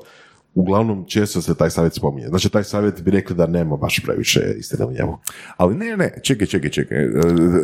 uglavnom 0.56 1.06
često 1.08 1.42
se 1.42 1.56
taj 1.56 1.70
savjet 1.70 1.94
spominje. 1.94 2.28
Znači, 2.28 2.50
taj 2.50 2.64
savjet 2.64 3.02
bi 3.02 3.12
rekli 3.12 3.36
da 3.36 3.48
nema 3.48 3.78
baš 3.78 4.00
previše 4.06 4.40
istine 4.58 4.86
u 4.86 4.92
njemu. 4.92 5.18
Ali 5.58 5.76
ne, 5.76 5.98
ne, 5.98 6.14
čekaj, 6.24 6.48
čekaj, 6.48 6.70
čekaj. 6.70 7.04
E, 7.04 7.10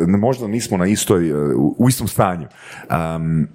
možda 0.06 0.46
nismo 0.46 0.76
na 0.76 0.86
istoj, 0.86 1.30
e, 1.30 1.34
u 1.56 1.88
istom 1.88 2.08
stanju. 2.08 2.46
Um, 3.16 3.48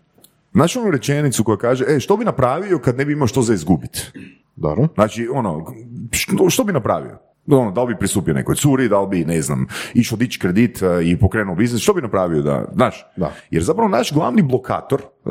Znači 0.54 0.80
onu 0.80 0.92
rečenicu 0.92 1.44
koja 1.44 1.58
kaže, 1.58 1.86
e, 1.88 2.00
što 2.00 2.18
bi 2.18 2.26
napravio 2.26 2.80
kad 2.80 2.98
ne 2.98 3.06
bi 3.06 3.14
imao 3.14 3.28
što 3.28 3.42
za 3.42 3.54
izgubiti? 3.54 4.12
Dobro. 4.56 4.88
Znači, 4.96 5.28
ono, 5.34 5.74
što, 6.12 6.50
što 6.50 6.64
bi 6.64 6.74
napravio? 6.74 7.18
Ono, 7.48 7.72
da 7.72 7.84
li 7.84 7.94
bi 7.94 8.00
pristupio 8.00 8.34
nekoj 8.34 8.56
curi, 8.56 8.90
da 8.90 9.02
li 9.02 9.08
bi, 9.08 9.26
ne 9.26 9.42
znam, 9.42 9.68
išao 9.94 10.18
dići 10.18 10.40
kredit 10.40 10.82
e, 10.82 10.86
i 11.04 11.18
pokrenuo 11.20 11.56
biznis, 11.56 11.82
što 11.82 11.94
bi 11.94 12.02
napravio 12.02 12.42
da, 12.42 12.66
znaš? 12.74 13.06
Da. 13.16 13.34
Jer 13.52 13.64
zapravo 13.64 13.90
naš 13.90 14.14
glavni 14.14 14.42
blokator 14.42 15.02
e, 15.02 15.30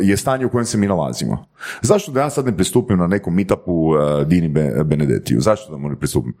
je 0.00 0.16
stanje 0.16 0.46
u 0.46 0.50
kojem 0.50 0.64
se 0.64 0.78
mi 0.78 0.86
nalazimo. 0.86 1.46
Zašto 1.82 2.12
da 2.12 2.20
ja 2.20 2.30
sad 2.30 2.46
ne 2.46 2.56
pristupim 2.56 2.98
na 2.98 3.06
nekom 3.06 3.34
meetupu 3.34 3.72
uh, 3.72 3.96
Dini 4.26 4.48
Be- 4.48 4.84
Benedetiju? 4.84 5.40
Zašto 5.40 5.72
da 5.72 5.78
mu 5.78 5.88
ne 5.88 5.96
pristupim? 5.96 6.34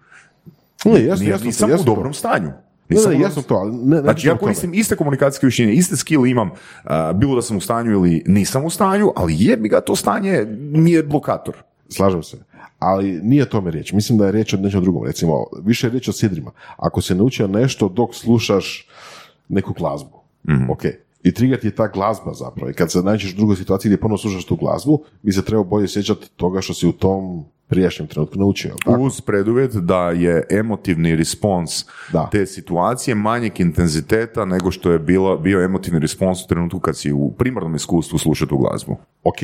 Ne, 0.84 1.04
jasno, 1.04 1.28
jasno, 1.28 1.46
nisam 1.46 1.68
u 1.68 1.72
jasno 1.72 1.84
to. 1.84 1.94
dobrom 1.94 2.14
stanju. 2.14 2.48
Ne, 2.48 2.96
Nisam 2.96 3.12
ne, 3.12 3.18
u 3.18 3.20
jasno 3.20 3.42
to, 3.42 3.54
ali 3.54 3.72
ne, 3.72 3.96
ne 3.96 4.02
Znači, 4.02 4.28
ja 4.28 4.38
koristim 4.38 4.74
iste 4.74 4.96
komunikacijske 4.96 5.46
vještine, 5.46 5.72
iste 5.72 5.96
skill 5.96 6.26
imam, 6.26 6.50
a, 6.84 7.12
bilo 7.12 7.34
da 7.34 7.42
sam 7.42 7.56
u 7.56 7.60
stanju 7.60 7.90
ili 7.92 8.22
nisam 8.26 8.64
u 8.64 8.70
stanju, 8.70 9.12
ali 9.16 9.36
jebi 9.38 9.68
ga 9.68 9.80
to 9.80 9.96
stanje 9.96 10.46
nije 10.60 11.02
blokator. 11.02 11.54
Slažem 11.88 12.22
se. 12.22 12.36
Ali 12.80 13.20
nije 13.22 13.42
o 13.42 13.46
tome 13.46 13.70
riječ. 13.70 13.92
Mislim 13.92 14.18
da 14.18 14.26
je 14.26 14.32
riječ 14.32 14.54
o 14.54 14.56
nečem 14.56 14.82
drugom. 14.82 15.04
Recimo, 15.06 15.44
više 15.64 15.86
je 15.86 15.90
riječ 15.90 16.08
o 16.08 16.12
sidrima. 16.12 16.50
Ako 16.76 17.00
se 17.00 17.14
naučio 17.14 17.46
nešto 17.46 17.88
dok 17.88 18.14
slušaš 18.14 18.88
neku 19.48 19.72
glazbu, 19.72 20.20
ok. 20.70 20.82
I 21.22 21.34
trigger 21.34 21.60
ti 21.60 21.66
je 21.66 21.74
ta 21.74 21.88
glazba 21.88 22.32
zapravo. 22.34 22.70
I 22.70 22.74
kad 22.74 22.92
se 22.92 23.02
nađeš 23.02 23.32
u 23.32 23.36
drugoj 23.36 23.56
situaciji 23.56 23.88
gdje 23.88 24.00
ponovno 24.00 24.18
slušaš 24.18 24.44
tu 24.44 24.56
glazbu, 24.56 25.04
bi 25.22 25.32
se 25.32 25.44
trebao 25.44 25.64
bolje 25.64 25.88
sjećati 25.88 26.30
toga 26.36 26.60
što 26.60 26.74
si 26.74 26.86
u 26.86 26.92
tom 26.92 27.44
prijašnjem 27.70 28.08
trenutku 28.08 28.38
naučio. 28.38 28.74
Tako? 28.84 29.00
Uz 29.00 29.20
preduvjet 29.20 29.74
da 29.74 30.10
je 30.10 30.46
emotivni 30.50 31.16
respons 31.16 31.84
Da. 32.12 32.28
te 32.32 32.46
situacije 32.46 33.14
manjeg 33.14 33.60
intenziteta 33.60 34.44
nego 34.44 34.70
što 34.70 34.92
je 34.92 34.98
bilo, 34.98 35.38
bio 35.38 35.64
emotivni 35.64 36.00
respons 36.00 36.44
u 36.44 36.48
trenutku 36.48 36.80
kad 36.80 36.96
si 36.96 37.12
u 37.12 37.30
primarnom 37.38 37.74
iskustvu 37.74 38.18
slušao 38.18 38.48
tu 38.48 38.58
glazbu. 38.58 38.96
Ok, 39.22 39.38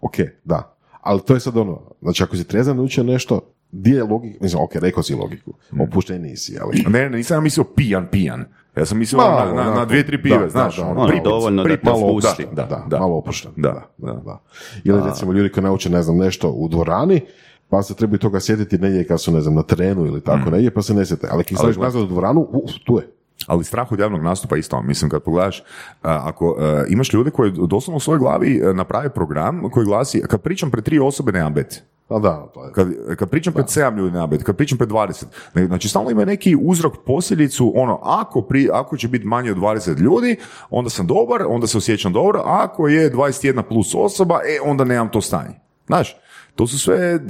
ok, 0.00 0.14
da. 0.44 0.76
Ali 1.02 1.20
to 1.20 1.34
je 1.34 1.40
sad 1.40 1.56
ono, 1.56 1.80
znači 2.02 2.22
ako 2.22 2.36
si 2.36 2.44
trezan 2.44 2.76
naučio 2.76 3.04
nešto, 3.04 3.40
di 3.70 3.90
je 3.90 4.04
logika, 4.04 4.38
mislim, 4.40 4.62
ok, 4.62 4.74
rekao 4.74 5.02
si 5.02 5.14
logiku, 5.14 5.52
opušten 5.80 6.22
nisi, 6.22 6.58
ali... 6.60 6.84
Ne, 6.88 7.10
ne, 7.10 7.16
nisam 7.16 7.36
ja 7.36 7.40
mislio 7.40 7.64
pijan, 7.64 8.06
pijan. 8.10 8.44
Ja 8.76 8.86
sam 8.86 8.98
mislio 8.98 9.18
Malo, 9.18 9.54
na, 9.54 9.64
na, 9.64 9.70
da, 9.70 9.74
na 9.74 9.84
dvije, 9.84 10.06
tri 10.06 10.22
pive, 10.22 10.38
da, 10.38 10.48
znaš. 10.48 10.76
da, 10.76 10.82
da, 10.82 10.90
ono, 10.90 11.00
da. 11.00 11.06
pripac, 11.06 11.24
Dovoljno 11.24 11.62
da 11.62 11.68
te 11.68 11.76
pripac, 11.76 11.94
pusti. 12.00 12.46
Da, 12.52 12.64
da, 12.64 12.84
da. 12.88 12.98
malo 12.98 13.16
opušten. 13.16 13.52
Da, 13.56 13.88
da, 13.98 14.12
da. 14.12 14.42
Ili 14.84 15.02
recimo 15.04 15.32
ljudi 15.32 15.48
koji 15.48 15.64
nauče, 15.64 15.90
ne 15.90 16.02
znam, 16.02 16.16
nešto 16.16 16.50
u 16.50 16.68
dvorani, 16.68 17.20
pa 17.68 17.82
se 17.82 17.94
trebaju 17.94 18.18
toga 18.18 18.40
sjetiti 18.40 18.78
negdje 18.78 19.06
kad 19.06 19.20
su, 19.20 19.32
ne 19.32 19.40
znam, 19.40 19.54
na 19.54 19.62
terenu 19.62 20.06
ili 20.06 20.20
tako 20.20 20.50
negdje, 20.50 20.70
pa 20.70 20.82
se 20.82 20.94
ne 20.94 21.06
sjete. 21.06 21.28
Ali 21.30 21.44
kad 21.44 21.58
staviš 21.58 21.76
nazad 21.76 22.02
u 22.02 22.06
dvoranu, 22.06 22.48
uf, 22.52 22.70
tu 22.84 22.98
je. 22.98 23.08
Ali 23.46 23.64
strah 23.64 23.92
od 23.92 23.98
javnog 23.98 24.22
nastupa 24.22 24.56
isto, 24.56 24.82
mislim 24.82 25.10
kad 25.10 25.22
pogledaš, 25.22 25.62
a, 26.02 26.20
ako 26.24 26.56
a, 26.58 26.84
imaš 26.88 27.12
ljude 27.12 27.30
koji 27.30 27.52
doslovno 27.68 27.96
u 27.96 28.00
svojoj 28.00 28.18
glavi 28.18 28.62
a, 28.64 28.72
naprave 28.72 29.10
program 29.10 29.70
koji 29.70 29.86
glasi, 29.86 30.22
kad 30.28 30.42
pričam 30.42 30.70
pred 30.70 30.84
tri 30.84 30.98
osobe 30.98 31.32
nemam 31.32 31.54
bet. 31.54 31.82
A 32.08 32.18
da, 32.18 32.50
to 32.54 32.64
je. 32.64 32.72
Kad, 32.72 33.16
kad 33.16 33.30
pričam 33.30 33.52
pred 33.52 33.70
sedam 33.70 33.98
ljudi 33.98 34.18
bet, 34.28 34.42
kad 34.42 34.56
pričam 34.56 34.78
pred 34.78 34.90
20. 34.90 35.24
Ne, 35.54 35.66
Znači 35.66 35.88
stalno 35.88 36.10
ima 36.10 36.24
neki 36.24 36.56
uzrok 36.62 36.94
posljedicu, 37.06 37.72
ono, 37.76 37.98
ako, 38.02 38.42
pri, 38.42 38.68
ako 38.72 38.96
će 38.96 39.08
biti 39.08 39.26
manje 39.26 39.50
od 39.50 39.56
20 39.56 39.98
ljudi, 39.98 40.36
onda 40.70 40.90
sam 40.90 41.06
dobar, 41.06 41.42
onda 41.48 41.66
se 41.66 41.78
osjećam 41.78 42.12
dobro, 42.12 42.42
ako 42.46 42.88
je 42.88 43.12
21 43.12 43.62
plus 43.62 43.94
osoba, 43.94 44.40
e, 44.44 44.58
onda 44.64 44.84
nemam 44.84 45.08
to 45.08 45.20
stanje. 45.20 45.54
Znaš, 45.86 46.16
to 46.54 46.66
su 46.66 46.78
sve 46.78 47.20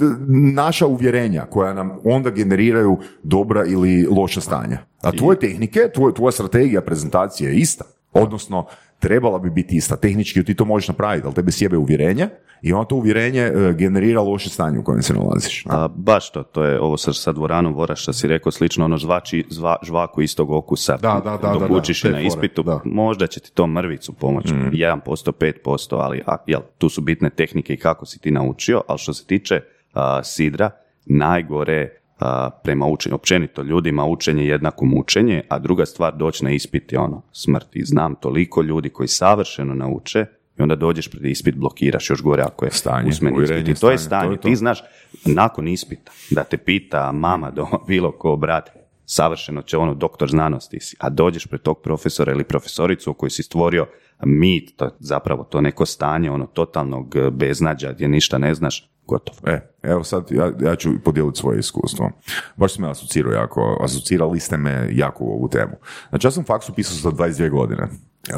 naša 0.55 0.87
uvjerenja 0.87 1.47
koja 1.51 1.75
nam 1.75 1.99
onda 2.05 2.31
generiraju 2.31 2.99
dobra 3.23 3.65
ili 3.67 4.07
loša 4.07 4.41
stanja. 4.41 4.79
A 5.03 5.13
tvoje 5.13 5.39
tehnike, 5.39 5.81
tvoj, 5.95 6.15
tvoja 6.15 6.33
strategija 6.33 6.81
prezentacije 6.81 7.51
je 7.51 7.57
ista. 7.57 7.85
Odnosno, 8.13 8.67
trebala 9.03 9.39
bi 9.39 9.51
biti 9.51 9.77
ista. 9.77 9.97
Tehnički 9.97 10.45
ti 10.45 10.55
to 10.55 10.65
možeš 10.65 10.89
napraviti, 10.89 11.27
ali 11.27 11.35
tebe 11.35 11.53
sjebe 11.53 11.77
uvjerenje 11.77 12.29
i 12.63 12.73
onda 12.73 12.89
to 12.89 12.97
uvjerenje 12.97 13.41
e, 13.41 13.75
generira 13.79 14.21
loše 14.21 14.51
stanje 14.51 14.79
u 14.79 14.85
kojem 14.85 15.03
se 15.03 15.15
nalaziš. 15.15 15.65
A, 15.69 15.89
baš 15.89 16.33
to, 16.33 16.43
to 16.43 16.65
je 16.65 16.81
ovo 16.81 16.97
sa, 16.97 17.13
sa 17.13 17.33
dvoranom 17.33 17.75
Vora 17.75 17.97
što 17.97 18.13
si 18.13 18.29
rekao, 18.29 18.53
slično 18.53 18.85
ono 18.85 18.97
žvači, 18.97 19.45
zva, 19.51 19.77
žvaku 19.83 20.23
istog 20.23 20.51
okusa 20.51 20.97
Da, 20.97 21.21
da, 21.25 21.37
da, 21.37 21.53
dok 21.53 21.69
da, 21.69 21.75
učiš 21.75 22.05
na 22.05 22.21
ispitu, 22.21 22.63
da. 22.63 22.81
možda 22.85 23.27
će 23.27 23.41
ti 23.41 23.53
to 23.55 23.67
mrvicu 23.67 24.13
pomoći, 24.13 24.55
1%, 24.55 25.33
5%, 25.65 25.97
ali 25.99 26.23
a, 26.27 26.37
jel, 26.47 26.61
tu 26.79 26.89
su 26.89 27.01
bitne 27.01 27.31
tehnike 27.31 27.75
i 27.75 27.77
kako 27.77 28.07
si 28.07 28.21
ti 28.21 28.31
naučio, 28.31 28.83
ali 28.89 28.99
što 28.99 29.15
se 29.15 29.27
tiče 29.27 29.61
a, 29.95 30.25
sidra, 30.25 30.71
najgore 31.07 32.02
a, 32.21 32.51
prema 32.65 32.87
učenju, 32.87 33.15
općenito 33.15 33.63
ljudima 33.63 34.05
učenje 34.05 34.43
je 34.43 34.49
jednako 34.49 34.85
mučenje, 34.85 35.43
a 35.49 35.59
druga 35.59 35.87
stvar 35.87 36.17
doći 36.17 36.45
na 36.45 36.51
ispit 36.51 36.93
je 36.93 36.99
ono, 36.99 37.23
smrt. 37.33 37.77
I 37.77 37.85
znam 37.85 38.15
toliko 38.15 38.63
ljudi 38.63 38.89
koji 38.89 39.09
savršeno 39.09 39.75
nauče 39.75 40.27
i 40.59 40.63
onda 40.63 40.75
dođeš 40.75 41.09
pred 41.09 41.25
ispit, 41.25 41.55
blokiraš 41.55 42.11
još 42.11 42.23
gore 42.23 42.43
ako 42.43 42.65
je 42.65 42.71
Stanje, 42.71 43.09
usmeni 43.09 43.43
ispit. 43.43 43.69
I 43.69 43.81
to 43.81 43.91
je 43.91 43.99
stanje, 43.99 44.27
to 44.27 44.33
je 44.33 44.37
to. 44.37 44.49
Ti 44.49 44.57
znaš, 44.57 44.83
nakon 45.25 45.69
ispita, 45.69 46.13
da 46.31 46.45
te 46.45 46.57
pita 46.57 47.13
mama 47.13 47.51
doma, 47.57 47.79
bilo 47.87 48.13
ko, 48.13 48.37
brat, 48.37 48.71
savršeno 49.07 49.63
će 49.63 49.79
ono, 49.79 49.95
doktor 49.95 50.31
znanosti 50.31 50.81
si, 50.81 50.97
a 51.01 51.09
dođeš 51.09 51.47
pred 51.47 51.63
tog 51.63 51.83
profesora 51.83 52.33
ili 52.33 52.45
profesoricu 52.45 53.11
u 53.11 53.15
kojoj 53.15 53.31
si 53.31 53.43
stvorio 53.43 53.87
mit, 54.25 54.77
to 54.77 54.91
zapravo 54.99 55.45
to 55.45 55.61
neko 55.61 55.87
stanje, 55.87 56.31
ono, 56.31 56.47
totalnog 56.47 57.17
eh, 57.17 57.31
beznađa 57.31 57.93
gdje 57.93 58.09
ništa 58.09 58.39
ne 58.39 58.55
znaš, 58.55 58.93
gotovo. 59.07 59.39
E, 59.47 59.61
evo 59.83 60.05
sad 60.05 60.29
ja, 60.31 60.53
ja 60.61 60.77
ću 60.77 60.91
podijeliti 61.05 61.39
svoje 61.39 61.59
iskustvo. 61.59 62.11
Baš 62.57 62.75
sam 62.75 62.85
me 62.85 62.91
asocirao 62.91 63.33
jako, 63.33 63.79
asocirali 63.81 64.41
ste 64.41 64.57
me 64.57 64.89
jako 64.93 65.25
u 65.25 65.33
ovu 65.33 65.49
temu. 65.49 65.73
Znači 66.09 66.27
ja 66.27 66.31
sam 66.31 66.45
faksu 66.45 66.73
pisao 66.75 66.97
sa 66.97 67.17
22 67.17 67.51
godine. 67.51 67.83
Uh, 67.83 68.37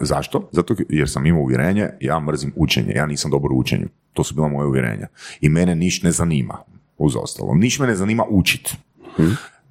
zašto? 0.00 0.48
Zato 0.52 0.74
jer 0.88 1.10
sam 1.10 1.26
imao 1.26 1.42
uvjerenje, 1.42 1.88
ja 2.00 2.20
mrzim 2.20 2.52
učenje, 2.56 2.92
ja 2.92 3.06
nisam 3.06 3.30
dobar 3.30 3.52
u 3.52 3.58
učenju. 3.58 3.88
To 4.12 4.24
su 4.24 4.34
bila 4.34 4.48
moje 4.48 4.66
uvjerenja. 4.66 5.06
I 5.40 5.48
mene 5.48 5.74
niš 5.74 6.02
ne 6.02 6.10
zanima, 6.10 6.58
uz 6.98 7.16
ostalo. 7.16 7.54
Niš 7.54 7.78
me 7.78 7.86
ne 7.86 7.94
zanima 7.94 8.24
učit. 8.30 8.76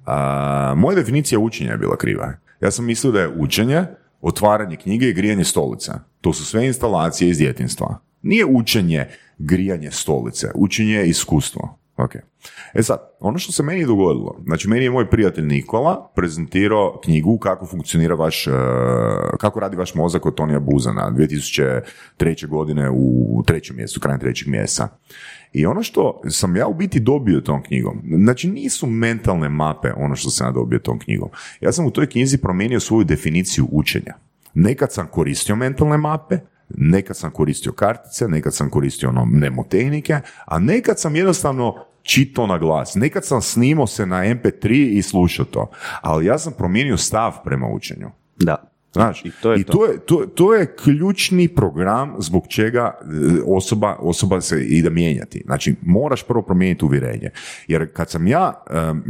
A, 0.06 0.74
moja 0.76 0.96
definicija 0.96 1.38
učenja 1.38 1.70
je 1.70 1.78
bila 1.78 1.96
kriva. 1.96 2.32
Ja 2.60 2.70
sam 2.70 2.84
mislio 2.84 3.12
da 3.12 3.20
je 3.20 3.32
učenje 3.38 3.84
otvaranje 4.20 4.76
knjige 4.76 5.08
i 5.08 5.12
grijanje 5.12 5.44
stolice. 5.44 5.92
To 6.20 6.32
su 6.32 6.44
sve 6.44 6.66
instalacije 6.66 7.30
iz 7.30 7.38
djetinstva. 7.38 7.98
Nije 8.22 8.46
učenje 8.46 9.06
grijanje 9.38 9.90
stolice, 9.90 10.50
učenje 10.54 10.92
je 10.92 11.08
iskustvo. 11.08 11.78
Ok. 11.96 12.14
E 12.74 12.82
sad, 12.82 12.98
ono 13.20 13.38
što 13.38 13.52
se 13.52 13.62
meni 13.62 13.86
dogodilo, 13.86 14.40
znači 14.44 14.68
meni 14.68 14.84
je 14.84 14.90
moj 14.90 15.10
prijatelj 15.10 15.44
Nikola 15.44 16.10
prezentirao 16.14 17.00
knjigu 17.04 17.38
kako 17.38 17.66
funkcionira 17.66 18.14
vaš, 18.14 18.46
e, 18.46 18.50
kako 19.38 19.60
radi 19.60 19.76
vaš 19.76 19.94
mozak 19.94 20.26
od 20.26 20.34
Tonija 20.34 20.60
Buzana 20.60 21.10
2003. 21.10 22.46
godine 22.48 22.90
u 22.90 23.42
trećem 23.46 23.76
mjesecu, 23.76 24.00
krajem 24.00 24.20
trećeg 24.20 24.48
mjeseca. 24.48 24.88
I 25.52 25.66
ono 25.66 25.82
što 25.82 26.20
sam 26.30 26.56
ja 26.56 26.66
u 26.66 26.74
biti 26.74 27.00
dobio 27.00 27.40
tom 27.40 27.62
knjigom, 27.62 28.02
znači 28.24 28.48
nisu 28.48 28.86
mentalne 28.86 29.48
mape 29.48 29.92
ono 29.96 30.16
što 30.16 30.30
sam 30.30 30.46
ja 30.46 30.52
dobio 30.52 30.78
tom 30.78 30.98
knjigom. 30.98 31.28
Ja 31.60 31.72
sam 31.72 31.86
u 31.86 31.90
toj 31.90 32.06
knjizi 32.06 32.38
promijenio 32.38 32.80
svoju 32.80 33.04
definiciju 33.04 33.68
učenja. 33.72 34.14
Nekad 34.54 34.92
sam 34.92 35.06
koristio 35.06 35.56
mentalne 35.56 35.96
mape, 35.96 36.38
nekad 36.68 37.16
sam 37.16 37.30
koristio 37.30 37.72
kartice, 37.72 38.28
nekad 38.28 38.54
sam 38.54 38.70
koristio 38.70 39.08
ono 39.08 39.24
mnemotehnike, 39.24 40.20
a 40.44 40.58
nekad 40.58 41.00
sam 41.00 41.16
jednostavno 41.16 41.74
čitao 42.02 42.46
na 42.46 42.58
glas. 42.58 42.94
Nekad 42.94 43.24
sam 43.24 43.42
snimao 43.42 43.86
se 43.86 44.06
na 44.06 44.16
MP3 44.16 44.98
i 44.98 45.02
slušao 45.02 45.44
to. 45.44 45.70
Ali 46.00 46.26
ja 46.26 46.38
sam 46.38 46.52
promijenio 46.52 46.96
stav 46.96 47.32
prema 47.44 47.68
učenju. 47.68 48.10
Da. 48.36 48.71
Znaš, 48.92 49.24
I 49.24 49.30
to 49.42 49.52
je 49.52 49.60
i 49.60 49.64
to. 49.64 49.72
to 49.72 49.86
je, 49.86 49.98
to, 50.06 50.26
to 50.34 50.54
je 50.54 50.76
ključni 50.76 51.48
program 51.48 52.14
zbog 52.18 52.46
čega 52.48 52.98
e, 53.00 53.04
osoba, 53.46 53.96
osoba 54.00 54.40
se 54.40 54.64
ide 54.64 54.90
mijenjati. 54.90 55.42
Znači, 55.46 55.74
moraš 55.82 56.22
prvo 56.22 56.42
promijeniti 56.42 56.84
uvjerenje. 56.84 57.30
Jer 57.66 57.92
kad 57.92 58.10
sam 58.10 58.26
ja, 58.26 58.62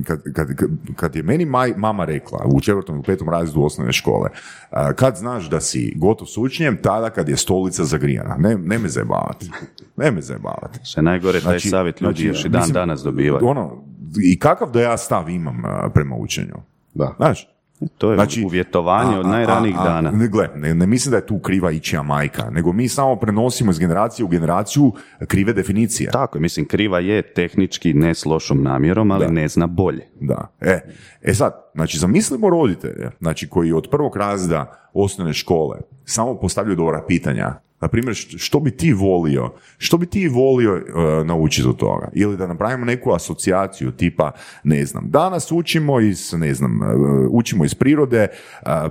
kad, 0.07 0.23
kad, 0.35 0.49
kad 0.97 1.17
je 1.17 1.23
meni 1.23 1.45
maj, 1.45 1.75
mama 1.77 2.05
rekla 2.05 2.45
u 2.47 2.61
četvrtom 2.61 2.99
i 3.01 3.03
petom 3.03 3.29
razredu 3.29 3.63
osnovne 3.63 3.93
škole, 3.93 4.29
a, 4.71 4.93
kad 4.93 5.17
znaš 5.17 5.51
da 5.51 5.61
si 5.61 5.93
gotov 5.97 6.27
s 6.27 6.37
učenjem, 6.39 6.79
tada 6.83 7.11
kad 7.11 7.29
je 7.29 7.37
stolica 7.37 7.85
zagrijana. 7.85 8.37
Ne, 8.39 8.57
ne 8.59 8.79
me 8.79 8.89
zajebavati. 8.89 9.51
Ne 9.97 10.11
me 10.11 10.21
zajebavati. 10.23 10.79
Što 10.85 11.01
je 11.01 11.05
najgore, 11.05 11.33
taj 11.33 11.41
Znači- 11.41 11.69
savjet 11.69 12.01
ljudi 12.01 12.15
znači, 12.23 12.27
još 12.27 12.45
i 12.45 12.49
dan 12.49 12.61
mislim, 12.61 12.75
danas 12.75 13.03
dobivaju. 13.03 13.47
Ono, 13.47 13.85
I 14.25 14.39
kakav 14.39 14.71
da 14.71 14.81
ja 14.81 14.97
stav 14.97 15.29
imam 15.29 15.65
a, 15.65 15.91
prema 15.95 16.17
učenju? 16.17 16.55
Da. 16.95 17.15
Znaš, 17.17 17.52
To 17.99 18.11
je 18.11 18.17
Znači, 18.17 18.45
uvjetovanje 18.45 19.19
od 19.19 19.27
a- 19.27 19.29
a- 19.29 19.33
najranijih 19.33 19.77
a- 19.79 19.83
a- 19.83 19.85
dana. 19.85 20.11
Ne, 20.11 20.29
gle, 20.29 20.49
ne, 20.57 20.75
ne 20.75 20.87
mislim 20.87 21.11
da 21.11 21.17
je 21.17 21.27
tu 21.27 21.39
kriva 21.39 21.71
ičija 21.71 22.03
majka, 22.03 22.51
nego 22.51 22.73
mi 22.73 22.89
samo 22.89 23.17
prenosimo 23.17 23.71
iz 23.71 23.79
generacije 23.79 24.25
u 24.25 24.29
generaciju 24.29 24.93
krive 25.27 25.53
definicije. 25.53 26.11
Tako 26.11 26.39
je, 26.39 26.43
mislim, 26.43 26.67
kriva 26.67 26.99
je 27.01 27.23
tehnički 27.23 27.95
ne 27.95 28.15
s 28.15 28.25
lošom 28.27 28.63
namjerom, 28.63 29.11
ali 29.11 29.27
Da. 29.27 29.33
ne 29.33 29.49
zna 29.49 29.67
bolje. 29.67 30.07
Da. 30.21 30.49
E, 30.61 30.81
e 31.23 31.35
sad, 31.35 31.53
znači 31.75 31.99
zamislimo 31.99 32.51
roditelje, 32.51 33.11
znači 33.21 33.49
koji 33.49 33.73
od 33.73 33.89
prvog 33.91 34.17
razda 34.17 34.89
osnovne 34.95 35.33
škole 35.33 35.79
samo 36.05 36.35
postavljaju 36.35 36.77
dobra 36.77 37.05
pitanja. 37.09 37.55
Na 37.83 37.89
primjer, 37.89 38.15
št- 38.15 38.39
što 38.39 38.61
bi 38.61 38.71
ti 38.71 38.93
volio, 38.93 39.51
što 39.79 39.99
bi 39.99 40.07
ti 40.07 40.29
volio 40.29 40.77
e, 40.77 40.83
naučiti 41.25 41.69
od 41.69 41.77
toga? 41.77 42.09
Ili 42.13 42.37
da 42.37 42.47
napravimo 42.47 42.85
neku 42.85 43.13
asocijaciju 43.13 43.91
tipa, 43.93 44.31
ne 44.65 44.87
znam, 44.87 45.11
danas 45.11 45.53
učimo 45.53 46.01
iz, 46.01 46.33
ne 46.33 46.55
znam, 46.55 46.83
e, 46.83 46.87
učimo 47.31 47.65
iz 47.65 47.75
prirode, 47.75 48.19
e, 48.19 48.29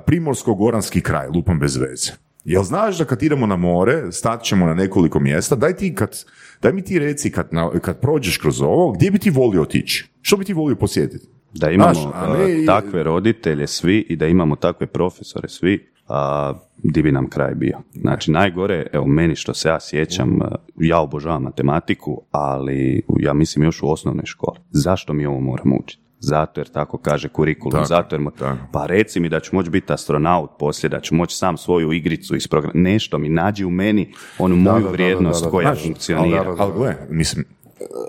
Primorsko-goranski 0.06 1.02
kraj, 1.02 1.28
lupam 1.28 1.60
bez 1.60 1.78
veze. 1.78 2.12
Jel 2.46 2.64
znaš 2.64 2.98
da 2.98 3.06
kad 3.06 3.24
idemo 3.24 3.46
na 3.46 3.56
more, 3.56 4.12
stat 4.12 4.44
ćemo 4.44 4.66
na 4.66 4.74
nekoliko 4.74 5.20
mjesta, 5.20 5.56
daj 5.56 5.74
ti 5.74 5.96
kad, 5.96 6.24
daj 6.62 6.74
mi 6.74 6.82
ti 6.82 7.00
reci 7.00 7.32
kad, 7.32 7.48
na- 7.52 7.70
kad 7.72 8.00
prođeš 8.00 8.38
kroz 8.38 8.62
ovo, 8.62 8.92
gdje 8.92 9.12
bi 9.12 9.20
ti 9.20 9.30
volio 9.30 9.62
otići? 9.62 10.10
Što 10.22 10.38
bi 10.38 10.46
ti 10.46 10.54
volio 10.54 10.76
posjetiti? 10.76 11.28
Da 11.54 11.70
imamo 11.70 11.94
Znaš, 11.94 12.06
ne 12.38 12.60
uh, 12.60 12.66
takve 12.66 13.04
roditelje 13.04 13.68
svi 13.68 14.06
i 14.10 14.16
da 14.16 14.28
imamo 14.28 14.56
takve 14.56 14.88
profesore 14.88 15.50
svi, 15.50 15.88
a 16.08 16.54
di 16.84 17.02
bi 17.02 17.12
nam 17.12 17.30
kraj 17.30 17.54
bio. 17.56 17.78
Znači 17.94 18.32
najgore, 18.32 18.88
evo 18.94 19.06
meni 19.08 19.36
što 19.36 19.54
se 19.54 19.70
ja 19.70 19.80
sjećam, 19.80 20.36
uh, 20.36 20.48
ja 20.78 21.00
obožavam 21.00 21.44
matematiku, 21.44 22.22
ali 22.32 23.02
ja 23.20 23.34
mislim 23.34 23.66
još 23.66 23.82
u 23.84 23.92
osnovnoj 23.92 24.26
školi. 24.26 24.58
Zašto 24.70 25.14
mi 25.14 25.26
ovo 25.26 25.40
moramo 25.40 25.76
učiti? 25.84 26.02
Zato 26.20 26.60
jer 26.62 26.68
tako 26.68 26.98
kaže 26.98 27.30
kurikulum, 27.30 27.72
Tako, 27.72 27.86
zato 27.86 28.16
jer... 28.16 28.22
mo- 28.22 28.40
tako. 28.40 28.58
Pa 28.72 28.86
reci 28.86 29.20
mi 29.20 29.30
da 29.30 29.40
ću 29.40 29.56
moći 29.56 29.70
biti 29.70 29.94
astronaut 29.94 30.50
poslije, 30.60 30.90
da 30.90 31.00
ću 31.00 31.16
moći 31.16 31.36
sam 31.36 31.58
svoju 31.58 31.92
igricu 31.92 32.36
iz 32.36 32.48
programa, 32.48 32.74
nešto 32.76 33.18
mi 33.18 33.30
nađi 33.30 33.66
u 33.66 33.70
meni 33.70 34.14
onu 34.40 34.56
moju 34.56 34.76
da, 34.76 34.86
da, 34.86 34.90
vrijednost 34.92 35.42
da, 35.42 35.46
da. 35.46 35.52
koja 35.52 35.68
Znaš, 35.68 35.84
funkcionira. 35.84 36.56
ali- 36.58 36.74
gle, 36.78 36.96
mislim, 37.10 37.46
e, 37.61 37.61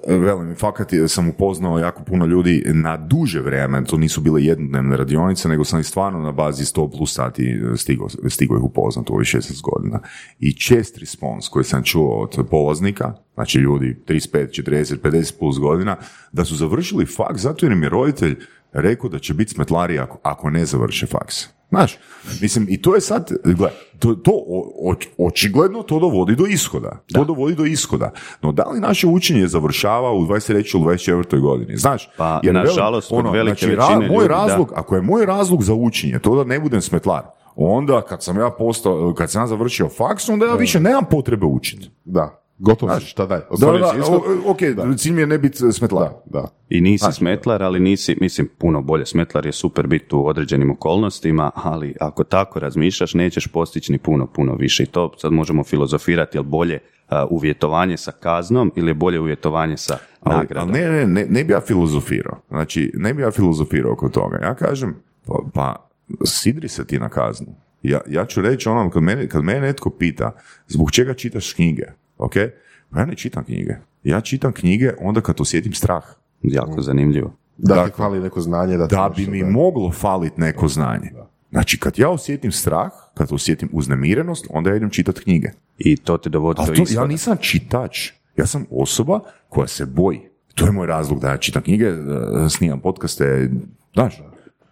velim, 0.06 0.54
fakat 0.54 0.90
sam 1.08 1.28
upoznao 1.28 1.78
jako 1.78 2.02
puno 2.04 2.26
ljudi 2.26 2.62
na 2.66 2.96
duže 2.96 3.40
vrijeme, 3.40 3.84
to 3.84 3.96
nisu 3.96 4.20
bile 4.20 4.44
jednodnevne 4.44 4.96
radionice, 4.96 5.48
nego 5.48 5.64
sam 5.64 5.80
i 5.80 5.84
stvarno 5.84 6.18
na 6.18 6.32
bazi 6.32 6.64
100 6.64 6.96
plus 6.96 7.14
sati 7.14 7.60
stigao, 7.76 8.08
stigao 8.28 8.56
ih 8.56 8.64
upoznat 8.64 9.10
u 9.10 9.14
ovih 9.14 9.26
16 9.26 9.62
godina. 9.62 10.00
I 10.40 10.52
čest 10.52 10.98
respons 10.98 11.48
koji 11.48 11.64
sam 11.64 11.82
čuo 11.82 12.22
od 12.22 12.48
polaznika, 12.50 13.12
znači 13.34 13.58
ljudi 13.58 13.96
35, 14.08 14.62
40, 14.62 14.96
50 15.02 15.38
plus 15.38 15.58
godina, 15.58 15.96
da 16.32 16.44
su 16.44 16.56
završili 16.56 17.06
faks 17.06 17.40
zato 17.40 17.66
jer 17.66 17.72
im 17.72 17.82
je 17.82 17.88
roditelj 17.88 18.36
rekao 18.72 19.10
da 19.10 19.18
će 19.18 19.34
biti 19.34 19.54
smetlari 19.54 19.98
ako, 19.98 20.18
ako 20.22 20.50
ne 20.50 20.66
završe 20.66 21.06
faks. 21.06 21.46
Znaš, 21.72 21.98
mislim, 22.40 22.66
i 22.70 22.82
to 22.82 22.94
je 22.94 23.00
sad, 23.00 23.30
gle, 23.44 23.70
to, 23.98 24.14
to 24.14 24.30
o- 24.34 24.94
očigledno 25.18 25.82
to 25.82 25.98
dovodi 25.98 26.36
do 26.36 26.46
ishoda. 26.46 26.98
To 27.14 27.24
dovodi 27.24 27.54
do 27.54 27.64
ishoda. 27.64 28.10
No 28.42 28.52
da 28.52 28.64
li 28.64 28.80
naše 28.80 29.06
učenje 29.06 29.46
završava 29.48 30.12
u 30.12 30.20
23. 30.20 30.52
ili 30.76 30.84
24. 30.86 31.40
godini? 31.40 31.76
Znaš, 31.76 32.10
Pa, 32.16 32.40
jer 32.42 32.54
nažalost, 32.54 33.08
kod 33.08 33.24
velike 33.32 33.66
znači, 33.66 33.76
ra- 33.76 33.86
većine 33.88 34.08
moj 34.08 34.16
ljudi, 34.16 34.28
da. 34.28 34.34
razlog, 34.36 34.72
ako 34.74 34.96
je 34.96 35.02
moj 35.02 35.26
razlog 35.26 35.62
za 35.62 35.74
učenje 35.74 36.18
to 36.18 36.36
da 36.36 36.44
ne 36.44 36.60
budem 36.60 36.80
smetlar, 36.80 37.22
onda 37.56 38.02
kad 38.02 38.22
sam 38.22 38.38
ja 38.38 38.50
postao, 38.50 39.14
kad 39.14 39.30
sam 39.30 39.42
ja 39.42 39.46
završio 39.46 39.88
faks, 39.88 40.28
onda 40.28 40.46
ja 40.46 40.54
više 40.54 40.80
nemam 40.80 41.04
potrebe 41.10 41.46
učiti. 41.46 41.90
Da, 42.04 42.41
gotovo 42.58 43.00
si, 43.00 43.06
šta 43.06 43.26
daj? 43.26 43.40
Da, 43.58 43.66
da, 43.66 43.92
ok, 44.46 44.58
cilj 44.96 45.12
mi 45.12 45.20
je 45.20 45.26
ne 45.26 45.38
biti 45.38 45.72
smetlar. 45.72 46.08
Da, 46.24 46.40
da. 46.40 46.48
I 46.68 46.80
nisi 46.80 47.12
smetlar, 47.12 47.62
ali 47.62 47.80
nisi, 47.80 48.16
mislim, 48.20 48.48
puno 48.58 48.82
bolje. 48.82 49.06
Smetlar 49.06 49.46
je 49.46 49.52
super 49.52 49.86
biti 49.86 50.14
u 50.14 50.26
određenim 50.26 50.70
okolnostima, 50.70 51.50
ali 51.54 51.94
ako 52.00 52.24
tako 52.24 52.58
razmišljaš, 52.58 53.14
nećeš 53.14 53.46
postići 53.46 53.92
ni 53.92 53.98
puno, 53.98 54.26
puno 54.26 54.54
više. 54.54 54.82
I 54.82 54.86
to 54.86 55.12
sad 55.18 55.32
možemo 55.32 55.64
filozofirati, 55.64 56.36
jel 56.36 56.44
bolje 56.44 56.78
a, 57.08 57.26
uvjetovanje 57.30 57.96
sa 57.96 58.12
kaznom 58.12 58.72
ili 58.76 58.90
je 58.90 58.94
bolje 58.94 59.20
uvjetovanje 59.20 59.76
sa 59.76 59.98
Ali, 60.20 60.36
nagradom? 60.36 60.70
ali 60.70 60.80
ne, 60.80 60.90
ne, 60.90 61.06
ne, 61.06 61.26
ne 61.28 61.44
bi 61.44 61.52
ja 61.52 61.60
filozofirao. 61.60 62.40
Znači, 62.48 62.92
ne 62.94 63.14
bi 63.14 63.22
ja 63.22 63.30
filozofirao 63.30 63.92
oko 63.92 64.08
toga. 64.08 64.38
Ja 64.42 64.54
kažem, 64.54 64.94
pa, 65.26 65.34
pa 65.54 65.88
sidri 66.24 66.68
se 66.68 66.86
ti 66.86 66.98
na 66.98 67.08
kaznu. 67.08 67.54
Ja, 67.82 68.00
ja 68.08 68.24
ću 68.26 68.42
reći 68.42 68.68
ono, 68.68 68.90
kad 68.90 69.02
mene, 69.02 69.28
kad 69.28 69.44
mene 69.44 69.60
netko 69.60 69.90
pita 69.90 70.32
zbog 70.68 70.90
čega 70.90 71.14
čitaš 71.14 71.52
knjige, 71.52 71.82
ok? 72.18 72.32
Pa 72.90 73.00
ja 73.00 73.06
ne 73.06 73.14
čitam 73.14 73.44
knjige. 73.44 73.76
Ja 74.04 74.20
čitam 74.20 74.52
knjige 74.52 74.92
onda 75.00 75.20
kad 75.20 75.40
osjetim 75.40 75.72
strah. 75.72 76.04
Jako 76.42 76.82
zanimljivo. 76.82 77.32
Da 77.58 77.84
ti 77.84 77.90
hvali 77.96 78.20
neko 78.20 78.40
znanje, 78.40 78.76
da, 78.76 78.86
Da 78.86 79.12
bi 79.16 79.26
mi 79.26 79.42
da. 79.42 79.48
moglo 79.50 79.90
faliti 79.92 80.40
neko 80.40 80.68
znanje. 80.68 81.10
Znači, 81.50 81.78
kad 81.80 81.98
ja 81.98 82.10
osjetim 82.10 82.52
strah, 82.52 82.90
kad 83.14 83.32
osjetim 83.32 83.68
uznemirenost, 83.72 84.46
onda 84.50 84.70
ja 84.70 84.76
idem 84.76 84.90
čitati 84.90 85.20
knjige. 85.22 85.48
I 85.78 85.96
to 85.96 86.16
te 86.18 86.30
dovodi 86.30 86.62
do 86.66 86.74
to, 86.74 86.82
ja 86.90 87.06
nisam 87.06 87.36
čitač. 87.40 88.10
Ja 88.36 88.46
sam 88.46 88.64
osoba 88.70 89.20
koja 89.48 89.66
se 89.66 89.86
boji. 89.86 90.20
To 90.54 90.64
je 90.66 90.72
moj 90.72 90.86
razlog 90.86 91.20
da 91.20 91.30
ja 91.30 91.36
čitam 91.36 91.62
knjige, 91.62 91.90
da 91.92 92.48
snimam 92.48 92.80
podcaste, 92.80 93.50
znaš. 93.94 94.22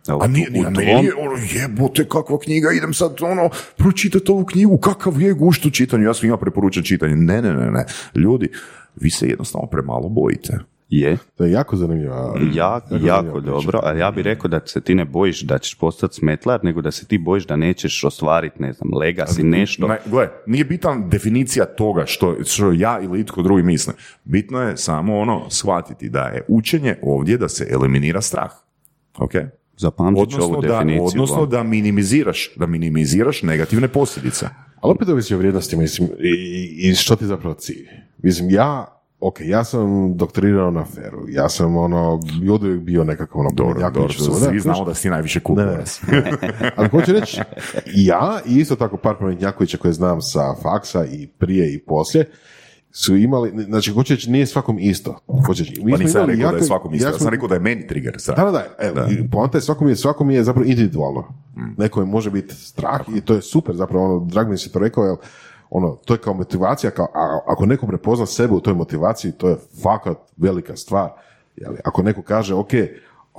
A 0.08 0.26
nije, 0.26 0.50
nije, 0.50 0.70
meni 0.70 1.04
je 1.04 1.14
ono, 1.14 1.36
jebote, 1.54 2.08
kakva 2.08 2.38
knjiga, 2.38 2.68
idem 2.76 2.94
sad, 2.94 3.16
ono, 3.22 3.50
pročitati 3.76 4.32
ovu 4.32 4.44
knjigu, 4.44 4.78
kakav 4.78 5.20
je 5.20 5.32
gušt 5.32 5.66
u 5.66 5.70
čitanju, 5.70 6.04
ja 6.04 6.14
svima 6.14 6.36
preporučam 6.36 6.82
čitanje. 6.82 7.16
Ne, 7.16 7.42
ne, 7.42 7.54
ne, 7.54 7.70
ne. 7.70 7.84
Ljudi, 8.14 8.48
vi 8.96 9.10
se 9.10 9.28
jednostavno 9.28 9.68
premalo 9.68 10.08
bojite. 10.08 10.58
Je, 10.88 11.16
To 11.36 11.44
je 11.44 11.52
jako 11.52 11.76
zanimljivo. 11.76 12.38
jako, 12.54 12.96
jako 12.96 13.40
dobro, 13.40 13.80
ali 13.82 14.00
ja 14.00 14.10
bih 14.10 14.24
rekao 14.24 14.48
da 14.48 14.60
se 14.66 14.80
ti 14.80 14.94
ne 14.94 15.04
bojiš 15.04 15.40
da 15.42 15.58
ćeš 15.58 15.74
postati 15.78 16.14
smetlar, 16.14 16.60
nego 16.64 16.80
da 16.80 16.90
se 16.90 17.06
ti 17.06 17.18
bojiš 17.18 17.46
da 17.46 17.56
nećeš 17.56 18.04
ostvariti, 18.04 18.62
ne 18.62 18.72
znam, 18.72 18.90
legacy, 18.90 19.42
nešto. 19.42 19.88
Ne, 19.88 19.98
gle, 20.06 20.28
nije 20.46 20.64
bitan 20.64 21.08
definicija 21.08 21.64
toga 21.64 22.06
što, 22.06 22.36
što 22.44 22.72
ja 22.72 23.00
ili 23.02 23.20
itko 23.20 23.42
drugi 23.42 23.62
misle. 23.62 23.94
Bitno 24.24 24.62
je 24.62 24.76
samo 24.76 25.18
ono 25.18 25.50
shvatiti 25.50 26.08
da 26.08 26.22
je 26.22 26.44
učenje 26.48 26.96
ovdje 27.02 27.36
da 27.38 27.48
se 27.48 27.66
eliminira 27.70 28.20
strah. 28.20 28.50
Ok? 29.18 29.32
Zapamtit 29.80 30.30
ću 30.30 30.36
Odnosno, 30.36 30.54
ovu 30.54 30.62
da, 30.62 30.68
definiciju. 30.68 31.06
odnosno 31.06 31.46
da 31.46 31.62
minimiziraš, 31.62 32.50
da 32.56 32.66
minimiziraš 32.66 33.42
negativne 33.42 33.88
posljedice. 33.88 34.46
Ali 34.80 34.92
opet 34.92 35.08
ovisi 35.08 35.34
o 35.34 35.38
vrijednostima, 35.38 35.82
mislim, 35.82 36.08
i, 36.18 36.88
i 36.88 36.94
što 36.94 37.16
ti 37.16 37.26
zapravo 37.26 37.54
cilj? 37.54 37.86
Mislim, 38.18 38.50
ja, 38.50 38.86
ok, 39.20 39.36
ja 39.40 39.64
sam 39.64 40.16
doktorirao 40.16 40.70
na 40.70 40.84
feru, 40.84 41.24
ja 41.28 41.48
sam 41.48 41.76
ono, 41.76 42.20
i 42.44 42.50
od 42.50 42.62
uvijek 42.64 42.80
bio 42.80 43.04
nekako 43.04 43.38
ono, 43.38 43.50
Dobro, 43.54 43.80
jako 43.80 43.94
dobro, 43.94 44.12
svi 44.12 44.24
da, 44.28 44.34
znamo 44.34 44.58
znaš, 44.60 44.86
da 44.86 44.94
si 44.94 45.10
najviše 45.10 45.38
Ne, 45.38 45.42
kupovac. 45.42 46.00
ne. 46.12 46.32
Ali 46.76 46.88
hoću 46.88 47.12
reći, 47.12 47.40
ja 47.94 48.40
i 48.46 48.54
isto 48.56 48.76
tako 48.76 48.96
par 48.96 49.16
pametnjakovića 49.18 49.76
koje 49.78 49.92
znam 49.92 50.20
sa 50.22 50.54
faksa 50.62 51.04
i 51.06 51.26
prije 51.26 51.74
i 51.74 51.78
poslije, 51.78 52.30
su 52.92 53.16
imali, 53.16 53.64
znači 53.64 53.90
hoću 53.90 54.14
reći, 54.14 54.30
nije 54.30 54.46
svakom 54.46 54.78
isto. 54.78 55.18
Hoću 55.46 55.62
reći, 55.62 55.82
mi 55.84 55.92
Pa 55.92 55.98
nisam 55.98 56.20
rekao 56.20 56.26
da 56.26 56.32
je 56.32 56.54
jako- 56.54 56.64
svakom 56.64 56.94
isto, 56.94 57.06
ja 57.06 57.08
jako- 57.08 57.18
sam 57.18 57.28
rekao 57.28 57.48
da 57.48 57.54
je 57.54 57.60
meni 57.60 57.86
trigger 57.86 58.16
strah. 58.18 58.38
da, 58.38 58.44
da, 58.44 58.50
da, 58.50 58.66
evo, 58.80 59.10
i 59.10 59.30
poanta 59.30 59.58
je 59.58 59.62
svakom 59.62 59.88
je, 59.88 59.96
svakom 59.96 60.30
je 60.30 60.44
zapravo 60.44 60.66
individualno. 60.66 61.20
Mm. 61.56 61.60
Nekome 61.78 62.06
može 62.06 62.30
biti 62.30 62.54
strah 62.54 63.00
i 63.16 63.20
to 63.20 63.34
je 63.34 63.42
super, 63.42 63.76
zapravo 63.76 64.04
ono, 64.06 64.24
drag 64.24 64.48
mi 64.48 64.58
se 64.58 64.72
to 64.72 64.78
rekao, 64.78 65.04
jer 65.04 65.16
ono, 65.70 65.96
to 66.04 66.14
je 66.14 66.18
kao 66.18 66.34
motivacija, 66.34 66.90
kao, 66.90 67.06
a, 67.14 67.38
ako 67.46 67.66
neko 67.66 67.86
prepozna 67.86 68.26
sebe 68.26 68.54
u 68.54 68.60
toj 68.60 68.74
motivaciji, 68.74 69.32
to 69.32 69.48
je 69.48 69.56
fakat 69.82 70.16
velika 70.36 70.76
stvar. 70.76 71.10
Jeli, 71.56 71.76
ako 71.84 72.02
neko 72.02 72.22
kaže, 72.22 72.54
ok, 72.54 72.70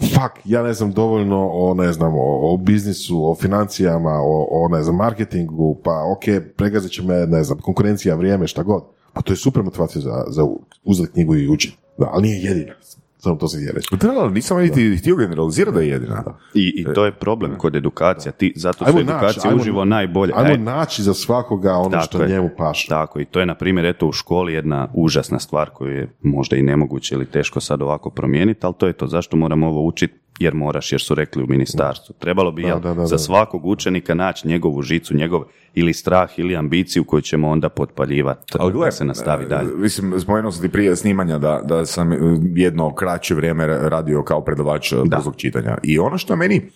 fuck, 0.02 0.34
ja 0.46 0.64
ne 0.64 0.74
znam 0.74 0.92
dovoljno 0.92 1.50
o, 1.50 1.74
ne 1.74 1.94
znam, 1.94 2.14
o, 2.16 2.54
o 2.54 2.58
biznisu, 2.58 3.32
o 3.32 3.36
financijama, 3.36 4.12
o, 4.14 4.48
o, 4.52 4.68
ne 4.68 4.84
znam, 4.84 4.96
marketingu, 4.96 5.78
pa 5.84 6.04
ok, 6.12 6.24
pregazit 6.58 6.92
će 6.92 7.04
me, 7.04 7.26
ne 7.28 7.44
znam, 7.44 7.58
konkurencija, 7.60 8.16
vrijeme, 8.16 8.48
šta 8.48 8.64
god. 8.64 8.84
Pa 9.14 9.22
to 9.22 9.34
je 9.34 9.38
super 9.38 9.64
motivacija 9.64 10.02
za, 10.02 10.24
za 10.28 10.46
uzeti 10.84 11.12
knjigu 11.14 11.36
i 11.36 11.50
učiti. 11.50 11.78
Da, 11.98 12.10
ali 12.12 12.24
nije 12.24 12.42
jedina. 12.44 12.74
Samo 13.18 13.36
to 13.36 13.48
se 13.48 13.58
htio 13.58 13.72
reći. 13.76 13.88
Da, 13.98 14.12
ali 14.12 14.34
nisam 14.34 14.60
niti 14.60 14.98
htio 14.98 15.16
generalizirati 15.16 15.76
da 15.76 15.82
je 15.82 15.90
jedina. 15.90 16.24
I, 16.54 16.74
I 16.78 16.94
to 16.96 17.06
je 17.06 17.12
problem 17.12 17.58
kod 17.58 17.76
edukacija. 17.76 18.32
Ti, 18.32 18.54
zato 18.56 18.86
su 18.86 19.00
edukacije 19.00 19.52
ajmo- 19.52 19.62
uživo 19.62 19.86
najbolje. 19.86 20.34
Ajmo 20.36 20.50
Aj, 20.50 20.58
naći 20.58 21.04
za 21.04 21.14
svakoga 21.14 21.74
ono 21.74 21.90
Tako 21.90 22.04
što 22.04 22.22
je. 22.24 22.30
njemu 22.30 22.50
paše. 22.58 22.88
Tako, 22.88 23.20
i 23.20 23.26
to 23.26 23.40
je, 23.40 23.46
na 23.46 23.56
primjer, 23.56 23.86
eto 23.86 24.08
u 24.08 24.12
školi 24.12 24.54
jedna 24.54 24.88
užasna 24.94 25.40
stvar 25.40 25.70
koju 25.70 25.92
je 25.92 26.10
možda 26.22 26.56
i 26.56 26.62
nemoguće 26.62 27.16
ili 27.16 27.26
teško 27.26 27.60
sad 27.60 27.82
ovako 27.82 28.10
promijeniti, 28.10 28.66
ali 28.66 28.74
to 28.78 28.88
je 28.88 28.94
to. 28.94 29.08
Zašto 29.08 29.38
moram 29.38 29.64
ovo 29.64 29.86
učiti? 29.86 30.14
Jer 30.40 30.54
moraš, 30.54 30.92
jer 30.92 31.02
su 31.02 31.16
rekli 31.16 31.44
u 31.44 31.48
ministarstvu. 31.48 32.16
Trebalo 32.20 32.52
bi 32.52 32.62
jel, 32.62 32.80
da, 32.80 32.94
da, 32.94 33.06
za 33.06 33.16
da. 33.16 33.20
svakog 33.20 33.66
učenika 33.66 34.14
naći 34.14 34.48
njegovu 34.48 34.82
žicu, 34.82 35.16
njegov 35.16 35.44
ili 35.74 35.94
strah 35.94 36.40
ili 36.40 36.56
ambiciju 36.56 37.04
koju 37.04 37.22
ćemo 37.22 37.50
onda 37.50 37.70
potpaljivati 37.70 38.54
Ali 38.60 38.74
da 38.74 38.92
se 38.92 39.06
nastavi 39.06 39.44
e, 39.44 39.48
dalje. 39.48 39.76
Mislim, 39.76 40.20
spomenuo 40.20 40.52
sam 40.52 40.62
ti 40.62 40.70
prije 40.70 40.96
snimanja 40.96 41.38
da, 41.38 41.62
da 41.66 41.86
sam 41.86 42.12
jedno 42.56 42.96
kraće 42.96 43.36
vrijeme 43.36 43.68
radio 43.68 44.24
kao 44.24 44.42
predavač 44.42 44.92
e, 44.92 44.96
brzog 45.06 45.36
čitanja. 45.36 45.78
I 45.84 46.00
ono 46.00 46.18
što 46.18 46.36
meni, 46.36 46.70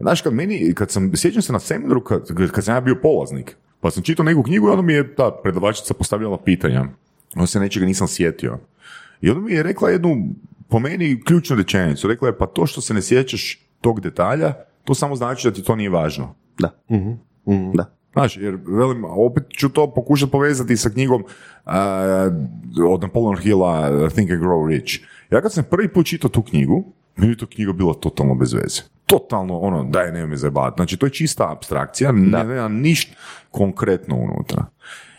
znaš, 0.00 0.20
kad 0.20 0.32
meni, 0.32 0.74
kad 0.74 0.90
sam, 0.90 1.16
sjećam 1.16 1.42
se 1.42 1.52
na 1.52 1.58
seminaru 1.58 2.04
kad, 2.04 2.50
kad 2.52 2.64
sam 2.64 2.74
ja 2.74 2.80
bio 2.80 2.98
polaznik, 3.02 3.56
pa 3.80 3.90
sam 3.90 4.02
čitao 4.02 4.24
neku 4.24 4.42
knjigu 4.42 4.68
i 4.68 4.70
onda 4.70 4.82
mi 4.82 4.92
je 4.92 5.14
ta 5.14 5.30
predavačica 5.42 5.94
postavljala 5.94 6.38
pitanja. 6.38 6.84
Onda 7.34 7.46
se 7.46 7.60
nečega 7.60 7.86
nisam 7.86 8.08
sjetio. 8.08 8.58
I 9.20 9.30
onda 9.30 9.40
mi 9.40 9.52
je 9.52 9.62
rekla 9.62 9.90
jednu, 9.90 10.16
po 10.72 10.78
meni, 10.78 11.20
ključnu 11.24 11.56
rečenicu. 11.56 12.08
Rekla 12.08 12.28
je, 12.28 12.38
pa 12.38 12.46
to 12.46 12.66
što 12.66 12.80
se 12.80 12.94
ne 12.94 13.02
sjećaš 13.02 13.58
tog 13.80 14.00
detalja, 14.00 14.52
to 14.84 14.94
samo 14.94 15.16
znači 15.16 15.48
da 15.48 15.54
ti 15.54 15.62
to 15.62 15.76
nije 15.76 15.90
važno. 15.90 16.34
Da. 16.58 16.70
Da. 17.74 17.96
Znaš, 18.12 18.36
jer 18.36 18.58
velim, 18.66 19.04
opet 19.04 19.42
ću 19.56 19.68
to 19.68 19.94
pokušati 19.94 20.32
povezati 20.32 20.76
sa 20.76 20.90
knjigom 20.90 21.22
uh, 21.22 21.72
od 22.88 23.02
Napoleon 23.02 23.36
Hilla 23.36 24.08
Think 24.10 24.30
and 24.30 24.42
Grow 24.42 24.68
Rich. 24.68 24.94
Ja 25.30 25.40
kad 25.40 25.52
sam 25.52 25.64
prvi 25.70 25.88
put 25.88 26.06
čitao 26.06 26.30
tu 26.30 26.42
knjigu, 26.42 26.84
meni 27.16 27.32
je 27.32 27.38
to 27.38 27.46
knjiga 27.46 27.72
bila 27.72 27.94
totalno 27.94 28.34
bez 28.34 28.52
veze. 28.52 28.82
Totalno, 29.06 29.58
ono, 29.58 29.84
daj, 29.84 30.12
nemoj 30.12 30.26
me 30.26 30.36
zajebavati. 30.36 30.78
Znači, 30.78 30.96
to 30.96 31.06
je 31.06 31.10
čista 31.10 31.52
abstrakcija, 31.52 32.12
ne, 32.12 32.44
nema 32.44 32.68
ništa 32.68 33.16
konkretno 33.50 34.16
unutra. 34.16 34.66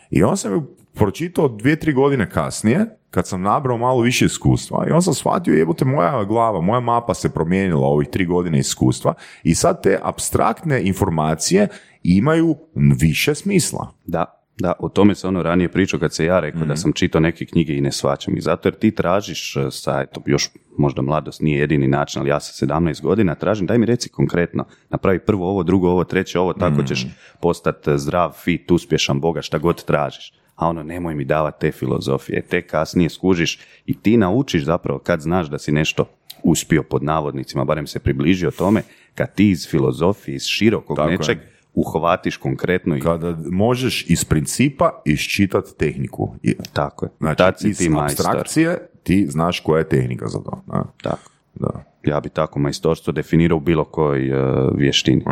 I 0.09 0.23
onda 0.23 0.35
sam 0.35 0.53
ju 0.53 0.63
pročitao 0.93 1.47
dvije, 1.47 1.79
tri 1.79 1.93
godine 1.93 2.29
kasnije, 2.29 2.85
kad 3.09 3.27
sam 3.27 3.41
nabrao 3.41 3.77
malo 3.77 4.01
više 4.01 4.25
iskustva 4.25 4.85
i 4.89 4.91
on 4.91 5.01
sam 5.01 5.13
shvatio, 5.13 5.53
jebote, 5.53 5.85
moja 5.85 6.23
glava, 6.23 6.61
moja 6.61 6.79
mapa 6.79 7.13
se 7.13 7.33
promijenila 7.33 7.87
ovih 7.87 8.07
tri 8.07 8.25
godine 8.25 8.59
iskustva 8.59 9.13
i 9.43 9.55
sad 9.55 9.83
te 9.83 9.99
abstraktne 10.03 10.83
informacije 10.83 11.67
imaju 12.03 12.55
više 12.75 13.35
smisla. 13.35 13.93
Da, 14.05 14.43
da, 14.59 14.73
o 14.79 14.89
tome 14.89 15.15
se 15.15 15.27
ono 15.27 15.43
ranije 15.43 15.71
pričao 15.71 15.99
kad 15.99 16.13
se 16.13 16.25
ja 16.25 16.39
rekao 16.39 16.65
da 16.65 16.75
sam 16.75 16.93
čitao 16.93 17.21
neke 17.21 17.45
knjige 17.45 17.73
i 17.73 17.81
ne 17.81 17.91
svačam 17.91 18.35
ih. 18.35 18.43
Zato 18.43 18.67
jer 18.67 18.75
ti 18.75 18.91
tražiš 18.91 19.55
e, 19.55 19.71
sa, 19.71 20.01
eto, 20.01 20.21
još 20.25 20.49
možda 20.77 21.01
mladost 21.01 21.41
nije 21.41 21.59
jedini 21.59 21.87
način, 21.87 22.21
ali 22.21 22.29
ja 22.29 22.39
sa 22.39 22.65
17 22.65 23.01
godina 23.01 23.35
tražim, 23.35 23.67
daj 23.67 23.77
mi 23.77 23.85
reci 23.85 24.09
konkretno, 24.09 24.65
napravi 24.89 25.19
prvo 25.19 25.49
ovo, 25.49 25.63
drugo 25.63 25.89
ovo, 25.89 26.03
treće 26.03 26.39
ovo, 26.39 26.53
tako 26.53 26.83
ćeš 26.83 27.07
postati 27.41 27.97
zdrav, 27.97 28.31
fit, 28.43 28.71
uspješan, 28.71 29.19
bogat, 29.19 29.43
šta 29.43 29.57
god 29.57 29.83
tražiš. 29.85 30.33
A 30.55 30.67
ono, 30.67 30.83
nemoj 30.83 31.15
mi 31.15 31.25
davati 31.25 31.59
te 31.61 31.71
filozofije, 31.71 32.41
te 32.41 32.61
kasnije 32.61 33.09
skužiš 33.09 33.59
i 33.85 33.99
ti 33.99 34.17
naučiš 34.17 34.63
zapravo 34.63 34.99
kad 34.99 35.21
znaš 35.21 35.47
da 35.47 35.59
si 35.59 35.71
nešto 35.71 36.05
uspio 36.43 36.83
pod 36.83 37.03
navodnicima, 37.03 37.65
barem 37.65 37.87
se 37.87 37.99
približio 37.99 38.51
tome, 38.51 38.81
kad 39.15 39.35
ti 39.35 39.49
iz 39.49 39.67
filozofije, 39.69 40.35
iz 40.35 40.43
širokog 40.43 40.97
Tako 40.97 41.09
je. 41.09 41.17
nečeg 41.17 41.37
uhvatiš 41.73 42.37
konkretno 42.37 42.97
i 42.97 42.99
Kada 42.99 43.37
možeš 43.51 44.05
iz 44.09 44.25
principa 44.25 45.01
iščitati 45.05 45.77
tehniku. 45.77 46.35
I- 46.43 46.55
tako 46.73 47.05
je. 47.05 47.09
Znači, 47.19 47.37
Tad 47.37 47.59
si 47.59 47.69
iz 47.69 47.77
ti 47.77 47.89
majstor. 47.89 48.25
abstrakcije 48.25 48.87
ti 49.03 49.27
znaš 49.29 49.59
koja 49.59 49.79
je 49.79 49.89
tehnika 49.89 50.27
za 50.27 50.39
to. 50.39 50.63
Da. 50.67 50.83
Tako. 51.01 51.31
Da. 51.55 51.83
Ja 52.03 52.19
bi 52.19 52.29
tako 52.29 52.59
majstorstvo 52.59 53.13
definirao 53.13 53.57
u 53.57 53.61
bilo 53.61 53.83
kojoj 53.85 54.27
e, 54.29 54.69
vještini. 54.75 55.23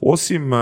Osim, 0.00 0.52
eh, 0.52 0.58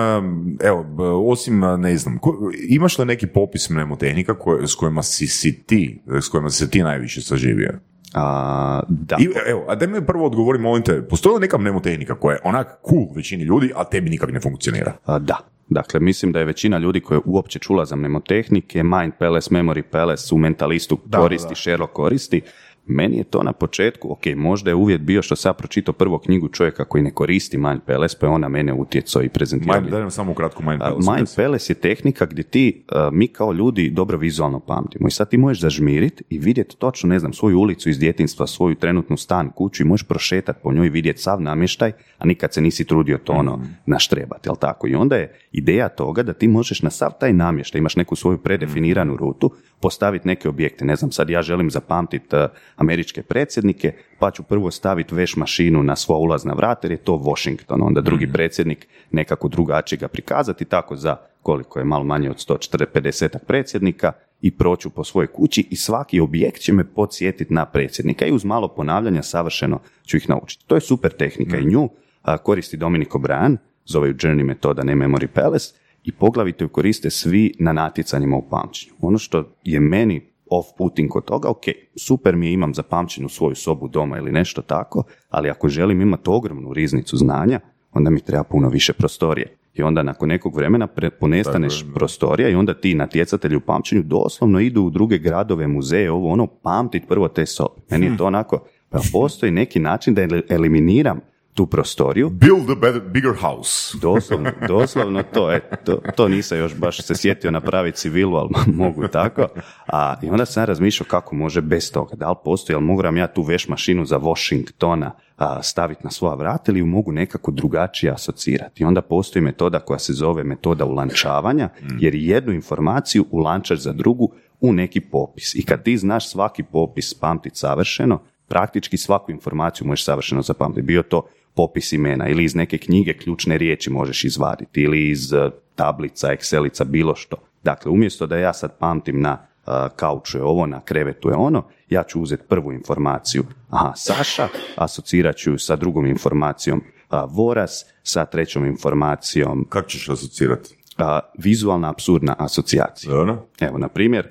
evo, 0.60 0.86
osim, 1.30 1.64
eh, 1.64 1.76
ne 1.76 1.96
znam, 1.96 2.18
ko- 2.18 2.50
imaš 2.68 2.98
li 2.98 3.04
neki 3.04 3.26
popis 3.26 3.70
mnemotehnika 3.70 4.38
koje, 4.38 4.66
s 4.66 4.74
kojima 4.74 5.02
si, 5.02 5.26
si 5.26 5.62
ti, 5.62 6.02
s 6.20 6.28
kojima 6.28 6.50
si 6.50 6.56
se 6.64 6.70
ti 6.70 6.82
najviše 6.82 7.20
saživio? 7.20 7.72
A, 8.14 8.80
da. 8.88 9.16
I, 9.20 9.28
evo, 9.46 9.64
a 9.68 9.74
da 9.74 9.86
mi 9.86 10.06
prvo 10.06 10.26
odgovori, 10.26 10.58
molim 10.58 10.82
te, 10.82 11.02
postoji 11.08 11.34
li 11.34 11.40
neka 11.40 11.58
mnemotehnika 11.58 12.14
koja 12.14 12.34
je 12.34 12.40
onak 12.44 12.66
cool 12.88 13.06
većini 13.16 13.44
ljudi, 13.44 13.72
a 13.76 13.84
tebi 13.84 14.10
nikak 14.10 14.32
ne 14.32 14.40
funkcionira? 14.40 14.92
A, 15.04 15.18
da. 15.18 15.38
Dakle, 15.68 16.00
mislim 16.00 16.32
da 16.32 16.38
je 16.38 16.44
većina 16.44 16.78
ljudi 16.78 17.00
koja 17.00 17.16
je 17.16 17.22
uopće 17.24 17.58
čula 17.58 17.84
za 17.84 17.96
mnemotehnike, 17.96 18.82
Mind 18.82 19.12
Palace, 19.18 19.50
Memory 19.50 19.82
Palace 19.82 20.34
u 20.34 20.38
mentalistu 20.38 20.98
koristi, 21.12 21.54
Sherlock 21.54 21.92
koristi. 21.92 22.40
Meni 22.86 23.16
je 23.16 23.24
to 23.24 23.42
na 23.42 23.52
početku, 23.52 24.12
ok, 24.12 24.26
možda 24.36 24.70
je 24.70 24.74
uvjet 24.74 25.00
bio 25.00 25.22
što 25.22 25.36
sam 25.36 25.54
pročitao 25.58 25.94
prvo 25.94 26.18
knjigu 26.18 26.48
čovjeka 26.48 26.84
koji 26.84 27.02
ne 27.02 27.10
koristi 27.10 27.58
Mind 27.58 27.80
Palace, 27.86 28.16
pa 28.20 28.26
je 28.26 28.30
on 28.30 28.40
na 28.40 28.48
mene 28.48 28.72
utjecao 28.72 29.22
i 29.22 29.28
prezentirao. 29.28 29.80
Mind, 29.80 29.92
nam 29.92 30.10
samo 30.10 30.32
ukratko 30.32 30.62
Mind 30.62 30.80
Palace. 30.80 31.10
Mind 31.16 31.28
Palace 31.36 31.72
je 31.72 31.74
tehnika 31.74 32.26
gdje 32.26 32.42
ti, 32.42 32.84
a, 32.88 33.10
mi 33.12 33.28
kao 33.28 33.52
ljudi 33.52 33.90
dobro 33.90 34.18
vizualno 34.18 34.60
pamtimo 34.60 35.08
i 35.08 35.10
sad 35.10 35.30
ti 35.30 35.38
možeš 35.38 35.60
zažmiriti 35.60 36.24
i 36.28 36.38
vidjeti 36.38 36.76
točno, 36.76 37.08
ne 37.08 37.18
znam, 37.18 37.32
svoju 37.32 37.58
ulicu 37.58 37.90
iz 37.90 37.98
djetinstva, 37.98 38.46
svoju 38.46 38.74
trenutnu 38.74 39.16
stan, 39.16 39.50
kuću 39.50 39.82
i 39.82 39.86
možeš 39.86 40.06
prošetati 40.06 40.58
po 40.62 40.72
njoj 40.72 40.86
i 40.86 40.90
vidjeti 40.90 41.20
sav 41.22 41.42
namještaj, 41.42 41.92
a 42.18 42.26
nikad 42.26 42.54
se 42.54 42.60
nisi 42.60 42.84
trudio 42.84 43.18
to 43.18 43.32
ono 43.32 43.60
naštrebati, 43.86 44.48
jel 44.48 44.56
tako? 44.60 44.86
I 44.86 44.94
onda 44.94 45.16
je 45.16 45.38
ideja 45.52 45.88
toga 45.88 46.22
da 46.22 46.32
ti 46.32 46.48
možeš 46.48 46.82
na 46.82 46.90
sav 46.90 47.10
taj 47.20 47.32
namještaj, 47.32 47.78
imaš 47.78 47.96
neku 47.96 48.16
svoju 48.16 48.38
predefiniranu 48.38 49.16
rutu, 49.16 49.50
postaviti 49.80 50.28
neke 50.28 50.48
objekte, 50.48 50.84
ne 50.84 50.96
znam, 50.96 51.12
sad 51.12 51.30
ja 51.30 51.42
želim 51.42 51.70
zapamtiti 51.70 52.36
a, 52.36 52.48
američke 52.80 53.22
predsjednike, 53.22 53.92
pa 54.18 54.30
ću 54.30 54.42
prvo 54.42 54.70
staviti 54.70 55.14
veš 55.14 55.36
mašinu 55.36 55.82
na 55.82 55.96
sva 55.96 56.16
ulazna 56.16 56.54
vrata 56.54 56.86
jer 56.86 56.92
je 56.92 57.04
to 57.04 57.16
Washington, 57.16 57.82
onda 57.82 58.00
drugi 58.00 58.32
predsjednik 58.32 58.88
nekako 59.10 59.48
drugačije 59.48 59.98
ga 59.98 60.08
prikazati, 60.08 60.64
tako 60.64 60.96
za 60.96 61.16
koliko 61.42 61.78
je 61.78 61.84
malo 61.84 62.04
manje 62.04 62.30
od 62.30 62.36
150 62.36 63.38
predsjednika 63.46 64.12
i 64.40 64.50
proću 64.50 64.90
po 64.90 65.04
svojoj 65.04 65.26
kući 65.26 65.66
i 65.70 65.76
svaki 65.76 66.20
objekt 66.20 66.60
će 66.60 66.72
me 66.72 66.84
podsjetiti 66.84 67.54
na 67.54 67.66
predsjednika 67.66 68.26
i 68.26 68.32
uz 68.32 68.44
malo 68.44 68.68
ponavljanja 68.68 69.22
savršeno 69.22 69.80
ću 70.06 70.16
ih 70.16 70.28
naučiti. 70.28 70.64
To 70.66 70.74
je 70.74 70.80
super 70.80 71.12
tehnika 71.12 71.58
i 71.58 71.64
nju 71.64 71.88
a, 72.22 72.38
koristi 72.38 72.76
Dominic 72.76 73.08
O'Brien, 73.08 73.56
zove 73.84 74.08
ju 74.08 74.14
Journey 74.14 74.44
metoda, 74.44 74.82
ne 74.82 74.94
Memory 74.94 75.26
Palace, 75.26 75.74
i 76.04 76.12
poglavito 76.12 76.64
ju 76.64 76.68
koriste 76.68 77.10
svi 77.10 77.54
na 77.58 77.72
natjecanjima 77.72 78.36
u 78.36 78.48
pamćenju. 78.50 78.94
Ono 79.00 79.18
što 79.18 79.56
je 79.64 79.80
meni 79.80 80.29
off-putting 80.50 81.08
kod 81.08 81.24
toga, 81.24 81.48
ok, 81.48 81.64
super 81.96 82.36
mi 82.36 82.46
je 82.46 82.52
imam 82.52 82.74
zapamćenu 82.74 83.28
svoju 83.28 83.54
sobu 83.54 83.88
doma 83.88 84.18
ili 84.18 84.32
nešto 84.32 84.62
tako, 84.62 85.02
ali 85.28 85.50
ako 85.50 85.68
želim 85.68 86.00
imati 86.00 86.30
ogromnu 86.30 86.72
riznicu 86.72 87.16
znanja, 87.16 87.60
onda 87.92 88.10
mi 88.10 88.20
treba 88.20 88.44
puno 88.44 88.68
više 88.68 88.92
prostorije. 88.92 89.56
I 89.74 89.82
onda 89.82 90.02
nakon 90.02 90.28
nekog 90.28 90.56
vremena 90.56 90.86
pre, 90.86 91.10
ponestaneš 91.10 91.84
prostorija 91.94 92.48
i 92.48 92.54
onda 92.54 92.74
ti 92.74 92.94
natjecatelji 92.94 93.56
u 93.56 93.60
pamćenju 93.60 94.02
doslovno 94.02 94.60
idu 94.60 94.82
u 94.82 94.90
druge 94.90 95.18
gradove, 95.18 95.66
muzeje, 95.66 96.10
ovo 96.10 96.28
ono, 96.28 96.46
pamtit 96.46 97.02
prvo 97.08 97.28
te 97.28 97.46
sobe. 97.46 97.80
Meni 97.90 98.06
je 98.06 98.16
to 98.16 98.26
onako, 98.26 98.64
pa 98.88 98.98
postoji 99.12 99.52
neki 99.52 99.78
način 99.80 100.14
da 100.14 100.22
el- 100.22 100.42
eliminiram 100.48 101.20
tu 101.54 101.66
prostoriju, 101.66 102.30
Build 102.30 102.70
a 102.70 102.74
better, 102.74 103.02
bigger 103.10 103.34
house. 103.40 103.96
Doslovno, 104.02 104.50
doslovno 104.68 105.22
to, 105.22 105.52
e, 105.52 105.60
to, 105.84 106.00
to 106.16 106.28
nisam 106.28 106.58
još 106.58 106.74
baš 106.74 107.00
se 107.02 107.14
sjetio 107.14 107.50
napraviti 107.50 107.98
civilu, 107.98 108.36
ali 108.36 108.48
mogu 108.82 109.08
tako. 109.08 109.46
A, 109.86 110.14
I 110.22 110.28
onda 110.28 110.46
sam 110.46 110.60
ja 110.60 110.64
razmišljao 110.64 111.06
kako 111.10 111.34
može 111.34 111.60
bez 111.60 111.92
toga, 111.92 112.16
da 112.16 112.30
li 112.30 112.36
postoji, 112.44 112.74
jel 112.74 112.80
mogu 112.80 113.02
ja 113.16 113.26
tu 113.26 113.42
veš 113.42 113.68
mašinu 113.68 114.04
za 114.04 114.18
Washingtona 114.18 115.10
a, 115.36 115.62
staviti 115.62 116.00
na 116.04 116.10
svoja 116.10 116.34
vrata 116.34 116.72
ili 116.72 116.78
ju 116.78 116.86
mogu 116.86 117.12
nekako 117.12 117.50
drugačije 117.50 118.12
asocirati. 118.12 118.82
I 118.82 118.86
onda 118.86 119.02
postoji 119.02 119.42
metoda 119.42 119.78
koja 119.80 119.98
se 119.98 120.12
zove 120.12 120.44
metoda 120.44 120.84
ulančavanja, 120.84 121.68
jer 121.98 122.14
jednu 122.14 122.52
informaciju 122.52 123.26
ulančaš 123.30 123.78
za 123.78 123.92
drugu 123.92 124.32
u 124.60 124.72
neki 124.72 125.00
popis. 125.00 125.54
I 125.54 125.62
kad 125.62 125.82
ti 125.82 125.96
znaš 125.96 126.30
svaki 126.30 126.62
popis 126.62 127.14
pamtit 127.14 127.56
savršeno, 127.56 128.20
praktički 128.48 128.96
svaku 128.96 129.30
informaciju 129.30 129.86
možeš 129.86 130.04
savršeno 130.04 130.42
zapamtiti. 130.42 130.82
Bio 130.82 131.02
to 131.02 131.26
popis 131.60 131.92
imena 131.92 132.28
ili 132.28 132.44
iz 132.44 132.54
neke 132.54 132.78
knjige 132.78 133.12
ključne 133.12 133.58
riječi 133.58 133.90
možeš 133.90 134.24
izvaditi 134.24 134.82
ili 134.82 135.08
iz 135.10 135.32
eh, 135.32 135.50
tablica, 135.74 136.28
Excelica, 136.28 136.84
bilo 136.84 137.14
što. 137.14 137.36
Dakle, 137.64 137.90
umjesto 137.90 138.26
da 138.26 138.36
ja 138.36 138.52
sad 138.52 138.78
pamtim 138.78 139.20
na 139.20 139.38
eh, 139.66 139.70
kauču 139.96 140.38
je 140.38 140.44
ovo, 140.44 140.66
na 140.66 140.80
krevetu 140.80 141.28
je 141.28 141.34
ono, 141.34 141.62
ja 141.88 142.02
ću 142.02 142.20
uzeti 142.22 142.42
prvu 142.48 142.72
informaciju. 142.72 143.44
Aha, 143.70 143.92
Saša, 143.96 144.48
asocirat 144.76 145.36
ću 145.36 145.58
sa 145.58 145.76
drugom 145.76 146.06
informacijom 146.06 146.82
a, 147.10 147.24
Voras, 147.24 147.86
sa 148.02 148.24
trećom 148.24 148.66
informacijom 148.66 149.66
Kako 149.68 149.88
ćeš 149.88 150.08
asocirati? 150.08 150.76
a, 150.98 151.20
vizualna 151.38 151.90
apsurdna 151.90 152.36
asocijacija. 152.38 153.12
Evo, 153.60 153.78
na 153.78 153.88
primjer, 153.88 154.28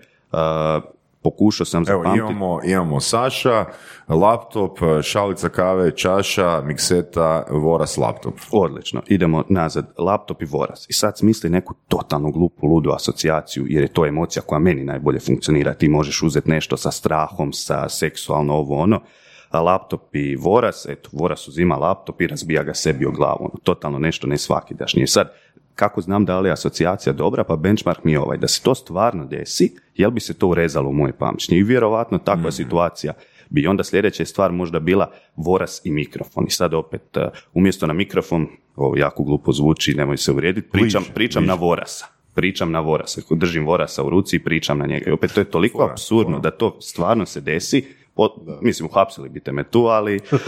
pokušao 1.24 1.66
sam 1.66 1.86
Evo, 1.88 2.04
zapamtiti... 2.04 2.20
imamo, 2.20 2.60
imamo 2.64 3.00
Saša, 3.00 3.66
laptop, 4.08 4.80
šalica 5.04 5.50
kave, 5.50 5.96
čaša, 5.96 6.62
mikseta, 6.62 7.46
voras, 7.50 7.98
laptop. 7.98 8.34
Odlično, 8.52 9.02
idemo 9.08 9.44
nazad, 9.50 9.94
laptop 9.98 10.42
i 10.42 10.46
voraz. 10.46 10.86
I 10.90 10.94
sad 10.94 11.18
smisli 11.18 11.50
neku 11.50 11.74
totalnu 11.88 12.32
glupu, 12.32 12.68
ludu 12.68 12.92
asocijaciju, 12.92 13.66
jer 13.68 13.82
je 13.82 13.94
to 13.94 14.06
emocija 14.06 14.44
koja 14.44 14.60
meni 14.60 14.84
najbolje 14.84 15.20
funkcionira. 15.20 15.74
Ti 15.74 15.90
možeš 15.90 16.22
uzeti 16.24 16.50
nešto 16.50 16.78
sa 16.78 16.92
strahom, 16.92 17.54
sa 17.54 17.90
seksualno 17.90 18.54
ovo 18.54 18.78
ono, 18.78 19.02
a 19.50 19.62
laptop 19.62 20.16
i 20.16 20.36
voraz, 20.36 20.86
eto, 20.90 21.10
voraz 21.14 21.48
uzima 21.48 21.76
laptop 21.76 22.22
i 22.22 22.28
razbija 22.28 22.64
ga 22.64 22.74
sebi 22.74 23.06
o 23.06 23.12
glavu. 23.12 23.38
Ono, 23.40 23.54
totalno 23.64 24.00
nešto 24.00 24.28
nesvakidašnje. 24.28 25.08
Sad, 25.08 25.34
kako 25.80 26.02
znam 26.02 26.26
da 26.26 26.40
li 26.40 26.50
je 26.50 26.54
asocijacija 26.54 27.14
dobra, 27.14 27.44
pa 27.44 27.56
benchmark 27.56 28.04
mi 28.04 28.12
je 28.12 28.20
ovaj, 28.20 28.38
da 28.38 28.48
se 28.48 28.62
to 28.64 28.76
stvarno 28.76 29.26
desi, 29.26 29.76
jel 29.96 30.12
bi 30.12 30.20
se 30.20 30.34
to 30.34 30.48
urezalo 30.48 30.90
u 30.90 30.94
moje 30.94 31.14
pamćenje? 31.18 31.60
I 31.60 31.64
vjerojatno 31.64 32.18
takva 32.18 32.52
situacija 32.52 33.14
bi 33.50 33.68
onda 33.68 33.84
sljedeća 33.84 34.26
stvar 34.26 34.52
možda 34.52 34.80
bila 34.80 35.12
voras 35.36 35.82
i 35.84 35.92
mikrofon. 35.92 36.46
I 36.48 36.52
sad 36.52 36.74
opet, 36.74 37.18
uh, 37.18 37.24
umjesto 37.54 37.88
na 37.88 37.94
mikrofon, 37.94 38.48
ovo 38.76 38.98
jako 38.98 39.24
glupo 39.24 39.52
zvuči, 39.52 39.94
nemoj 39.94 40.18
se 40.18 40.32
uvrijediti, 40.32 40.70
pričam, 40.70 41.02
Bliže, 41.02 41.14
pričam 41.14 41.46
na 41.46 41.54
vorasa. 41.54 42.06
Pričam 42.34 42.72
na 42.72 42.80
vorasa. 42.80 43.22
Držim 43.32 43.66
vorasa 43.66 44.04
u 44.04 44.10
ruci 44.10 44.36
i 44.36 44.44
pričam 44.44 44.78
na 44.78 44.86
njega. 44.86 45.10
I 45.10 45.14
opet 45.14 45.34
to 45.34 45.42
je 45.42 45.52
toliko 45.52 45.84
apsurdno 45.92 46.40
da 46.40 46.52
to 46.52 46.78
stvarno 46.82 47.26
se 47.26 47.42
desi. 47.42 47.86
Po, 48.14 48.30
mislim, 48.62 48.90
uhapsili 48.90 49.30
bite 49.30 49.52
me 49.52 49.64
tu, 49.64 49.86
ali, 49.86 50.20
uh, 50.32 50.40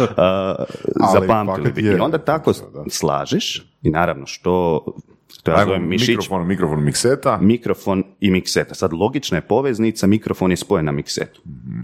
zapamtili 1.13 1.71
bi. 1.71 1.81
I 1.81 1.99
onda 1.99 2.17
tako 2.17 2.53
slažeš 2.89 3.65
i 3.83 3.89
naravno 3.89 4.25
što, 4.25 4.85
to 5.43 5.51
ja 5.51 5.57
Ajmo, 5.57 5.65
zovem 5.65 5.87
mišić, 5.89 6.07
mikrofon, 6.07 6.47
mikrofon, 6.47 6.83
mikseta. 6.83 7.37
mikrofon 7.41 8.03
i 8.19 8.31
mikseta. 8.31 8.75
Sad, 8.75 8.93
logična 8.93 9.37
je 9.37 9.41
poveznica, 9.41 10.07
mikrofon 10.07 10.51
je 10.51 10.57
spojen 10.57 10.85
na 10.85 10.91
miksetu. 10.91 11.41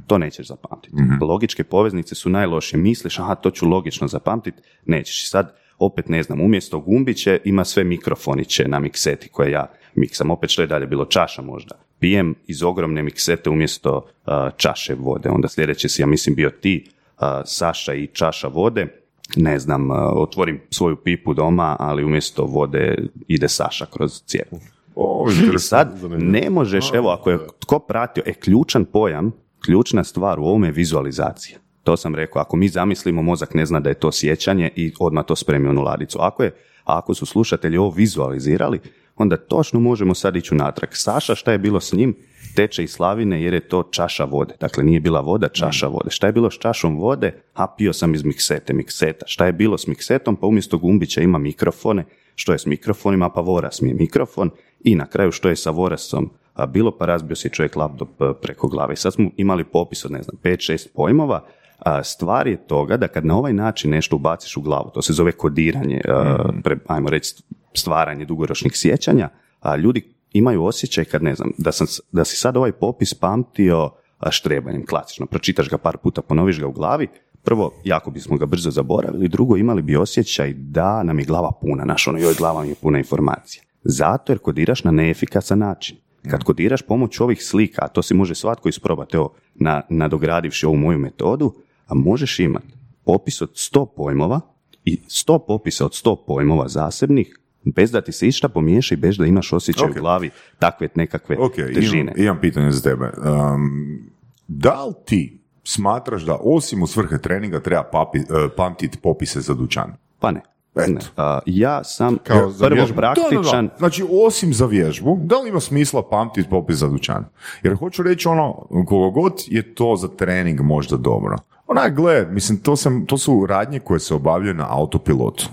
To 0.07 0.17
nećeš 0.17 0.47
zapamtiti. 0.47 0.95
Logičke 1.21 1.63
poveznice 1.63 2.15
su 2.15 2.29
najlošije. 2.29 2.79
Misliš, 2.79 3.19
aha, 3.19 3.35
to 3.35 3.51
ću 3.51 3.67
logično 3.67 4.07
zapamtiti, 4.07 4.61
nećeš. 4.85 5.23
I 5.23 5.27
Sad, 5.27 5.55
opet 5.79 6.09
ne 6.09 6.23
znam, 6.23 6.41
umjesto 6.41 6.79
gumbiće 6.79 7.39
ima 7.43 7.65
sve 7.65 7.83
mikrofoniće 7.83 8.67
na 8.67 8.79
mikseti 8.79 9.29
koje 9.29 9.51
ja 9.51 9.71
miksam. 9.95 10.31
Opet 10.31 10.49
što 10.49 10.61
je 10.61 10.67
dalje 10.67 10.87
bilo, 10.87 11.05
čaša 11.05 11.41
možda. 11.41 11.75
Pijem 11.99 12.35
iz 12.47 12.63
ogromne 12.63 13.03
miksete 13.03 13.49
umjesto 13.49 13.95
uh, 13.97 14.33
čaše 14.57 14.95
vode. 14.95 15.29
Onda 15.29 15.47
sljedeće 15.47 15.89
si, 15.89 16.01
ja 16.01 16.07
mislim, 16.07 16.35
bio 16.35 16.49
ti, 16.49 16.89
uh, 16.89 17.23
Saša 17.45 17.93
i 17.93 18.07
čaša 18.07 18.47
vode. 18.47 19.06
Ne 19.35 19.59
znam, 19.59 19.91
uh, 19.91 19.97
otvorim 20.15 20.61
svoju 20.71 20.95
pipu 20.95 21.33
doma, 21.33 21.75
ali 21.79 22.03
umjesto 22.03 22.43
vode 22.43 22.95
ide 23.27 23.49
Saša 23.49 23.85
kroz 23.85 24.23
cijev. 24.25 24.47
O, 24.95 25.27
I 25.55 25.59
sad 25.59 25.99
ne 26.17 26.49
možeš, 26.49 26.93
evo 26.93 27.09
ako 27.09 27.29
je 27.29 27.39
tko 27.59 27.79
pratio, 27.79 28.23
e 28.25 28.33
ključan 28.33 28.85
pojam, 28.85 29.31
ključna 29.65 30.03
stvar 30.03 30.39
u 30.39 30.43
ovome 30.43 30.67
je 30.67 30.71
vizualizacija. 30.71 31.59
To 31.83 31.97
sam 31.97 32.15
rekao, 32.15 32.41
ako 32.41 32.57
mi 32.57 32.67
zamislimo, 32.67 33.21
mozak 33.21 33.53
ne 33.53 33.65
zna 33.65 33.79
da 33.79 33.89
je 33.89 33.99
to 33.99 34.11
sjećanje 34.11 34.69
i 34.75 34.93
odmah 34.99 35.25
to 35.25 35.35
spremi 35.35 35.67
u 35.67 35.69
onu 35.69 35.81
ladicu. 35.81 36.17
Ako, 36.21 36.43
je, 36.43 36.55
ako 36.83 37.13
su 37.13 37.25
slušatelji 37.25 37.77
ovo 37.77 37.89
vizualizirali, 37.89 38.79
onda 39.17 39.37
točno 39.37 39.79
možemo 39.79 40.15
sad 40.15 40.35
ići 40.35 40.53
unatrag. 40.53 40.89
Saša, 40.93 41.35
šta 41.35 41.51
je 41.51 41.57
bilo 41.57 41.79
s 41.79 41.93
njim? 41.93 42.15
Teče 42.55 42.83
iz 42.83 42.91
slavine 42.91 43.43
jer 43.43 43.53
je 43.53 43.67
to 43.67 43.83
čaša 43.91 44.23
vode. 44.23 44.53
Dakle, 44.59 44.83
nije 44.83 44.99
bila 44.99 45.21
voda, 45.21 45.47
čaša 45.47 45.87
vode. 45.87 46.09
Šta 46.09 46.27
je 46.27 46.33
bilo 46.33 46.51
s 46.51 46.57
čašom 46.59 46.97
vode? 46.97 47.41
A 47.53 47.67
pio 47.77 47.93
sam 47.93 48.15
iz 48.15 48.23
miksete, 48.23 48.73
mikseta. 48.73 49.25
Šta 49.27 49.45
je 49.45 49.53
bilo 49.53 49.77
s 49.77 49.87
miksetom? 49.87 50.35
Pa 50.35 50.47
umjesto 50.47 50.77
gumbića 50.77 51.21
ima 51.21 51.37
mikrofone. 51.37 52.05
Što 52.35 52.51
je 52.51 52.59
s 52.59 52.65
mikrofonima? 52.65 53.29
Pa 53.29 53.41
voras 53.41 53.81
mi 53.81 53.89
je 53.89 53.95
mikrofon. 53.95 54.49
I 54.83 54.95
na 54.95 55.05
kraju 55.05 55.31
što 55.31 55.49
je 55.49 55.55
sa 55.55 55.71
vorasom 55.71 56.29
a, 56.53 56.65
bilo? 56.65 56.97
Pa 56.97 57.05
razbio 57.05 57.35
si 57.35 57.49
čovjek 57.49 57.75
laptop 57.75 58.21
e, 58.21 58.33
preko 58.41 58.67
glave. 58.67 58.93
I 58.93 58.97
sad 58.97 59.13
smo 59.13 59.29
imali 59.37 59.63
popis 59.63 60.05
od, 60.05 60.11
ne 60.11 60.23
znam, 60.23 60.37
5-6 60.43 60.87
pojmova. 60.95 61.45
A, 61.79 62.03
stvar 62.03 62.47
je 62.47 62.67
toga 62.67 62.97
da 62.97 63.07
kad 63.07 63.25
na 63.25 63.37
ovaj 63.37 63.53
način 63.53 63.91
nešto 63.91 64.15
ubaciš 64.15 64.57
u 64.57 64.61
glavu, 64.61 64.91
to 64.93 65.01
se 65.01 65.13
zove 65.13 65.31
kodiranje, 65.31 66.01
a, 66.07 66.49
pre, 66.63 66.77
ajmo 66.87 67.09
reći 67.09 67.35
stvaranje 67.77 68.25
dugoročnih 68.25 68.71
sjećanja, 68.75 69.29
a 69.59 69.75
ljudi 69.75 70.13
imaju 70.33 70.63
osjećaj 70.63 71.05
kad 71.05 71.23
ne 71.23 71.35
znam, 71.35 71.51
da, 71.57 71.71
sam, 71.71 71.87
da 72.11 72.25
si 72.25 72.37
sad 72.37 72.57
ovaj 72.57 72.71
popis 72.71 73.13
pamtio 73.13 73.89
štrebanjem, 74.29 74.85
klasično, 74.85 75.25
pročitaš 75.25 75.69
ga 75.69 75.77
par 75.77 75.97
puta, 75.97 76.21
ponoviš 76.21 76.59
ga 76.59 76.67
u 76.67 76.71
glavi, 76.71 77.07
prvo, 77.43 77.71
jako 77.83 78.11
bismo 78.11 78.37
ga 78.37 78.45
brzo 78.45 78.71
zaboravili, 78.71 79.27
drugo, 79.27 79.57
imali 79.57 79.81
bi 79.81 79.95
osjećaj 79.95 80.53
da 80.53 81.03
nam 81.03 81.19
je 81.19 81.25
glava 81.25 81.51
puna, 81.61 81.85
naš 81.85 82.07
ono, 82.07 82.17
joj, 82.17 82.33
glava 82.33 82.63
mi 82.63 82.69
je 82.69 82.75
puna 82.75 82.97
informacija. 82.97 83.63
Zato 83.83 84.31
jer 84.31 84.39
kodiraš 84.39 84.83
na 84.83 84.91
neefikasan 84.91 85.59
način. 85.59 85.97
Kad 86.29 86.43
kodiraš 86.43 86.81
pomoću 86.81 87.23
ovih 87.23 87.43
slika, 87.43 87.85
a 87.85 87.87
to 87.87 88.01
si 88.01 88.13
može 88.13 88.35
svatko 88.35 88.69
isprobati, 88.69 89.15
evo, 89.15 89.33
na, 89.55 89.81
nadogradivši 89.89 90.65
ovu 90.65 90.75
moju 90.75 90.99
metodu, 90.99 91.53
a 91.87 91.93
možeš 91.93 92.39
imati 92.39 92.73
popis 93.05 93.41
od 93.41 93.49
100 93.49 93.85
pojmova 93.95 94.41
i 94.85 95.01
100 95.07 95.39
popisa 95.47 95.85
od 95.85 95.91
100 95.91 96.15
pojmova 96.27 96.67
zasebnih, 96.67 97.39
bez 97.67 97.91
da 97.91 98.01
ti 98.01 98.11
se 98.11 98.27
išta 98.27 98.49
pomiješa 98.49 98.93
i 98.93 98.97
bez 98.97 99.17
da 99.17 99.25
imaš 99.25 99.53
osjećaj 99.53 99.85
Ok. 99.85 99.91
u 99.91 99.99
glavi 99.99 100.29
takve 100.59 100.87
nekakve 100.95 101.37
Ok, 101.39 101.55
težine. 101.55 102.01
imam, 102.01 102.13
imam 102.17 102.37
pitanje 102.41 102.71
za 102.71 102.81
tebe. 102.81 103.05
Um, 103.05 104.09
da 104.47 104.85
li 104.85 104.93
ti 105.05 105.41
smatraš 105.63 106.21
da 106.21 106.35
osim 106.35 106.83
u 106.83 106.87
svrhe 106.87 107.17
treninga 107.17 107.59
treba 107.59 107.83
papi, 107.83 108.19
uh, 108.19 108.25
pamtiti 108.57 108.97
popise 108.97 109.41
za 109.41 109.53
dućan? 109.53 109.93
Pa 110.19 110.31
ne. 110.31 110.41
Ne. 110.87 110.99
A, 111.17 111.39
ja 111.45 111.83
sam 111.83 112.17
Kao 112.17 112.53
prvo 112.59 112.75
vježbu. 112.75 112.95
praktičan, 112.95 113.41
Da, 113.43 113.51
da, 113.61 113.61
da. 113.63 113.75
Znači, 113.77 114.05
osim 114.25 114.53
za 114.53 114.65
vježbu, 114.65 115.19
da 115.21 115.37
li 115.37 115.49
ima 115.49 115.59
smisla 115.59 116.09
pamtiti 116.09 116.49
popis 116.49 116.75
za 116.75 116.87
dućan? 116.87 117.25
Jer 117.63 117.75
hoću 117.75 118.03
reći 118.03 118.27
ono, 118.27 118.53
koliko 118.69 119.11
god 119.11 119.33
je 119.47 119.75
to 119.75 119.95
za 119.95 120.07
trening 120.07 120.61
možda 120.61 120.97
dobro. 120.97 121.35
Onak, 121.67 121.95
gle, 121.95 122.25
mislim, 122.25 122.57
to, 122.57 122.75
sam, 122.75 123.05
to 123.05 123.17
su 123.17 123.45
radnje 123.45 123.79
koje 123.79 123.99
se 123.99 124.13
obavljaju 124.13 124.53
na 124.53 124.65
autopilotu. 124.69 125.49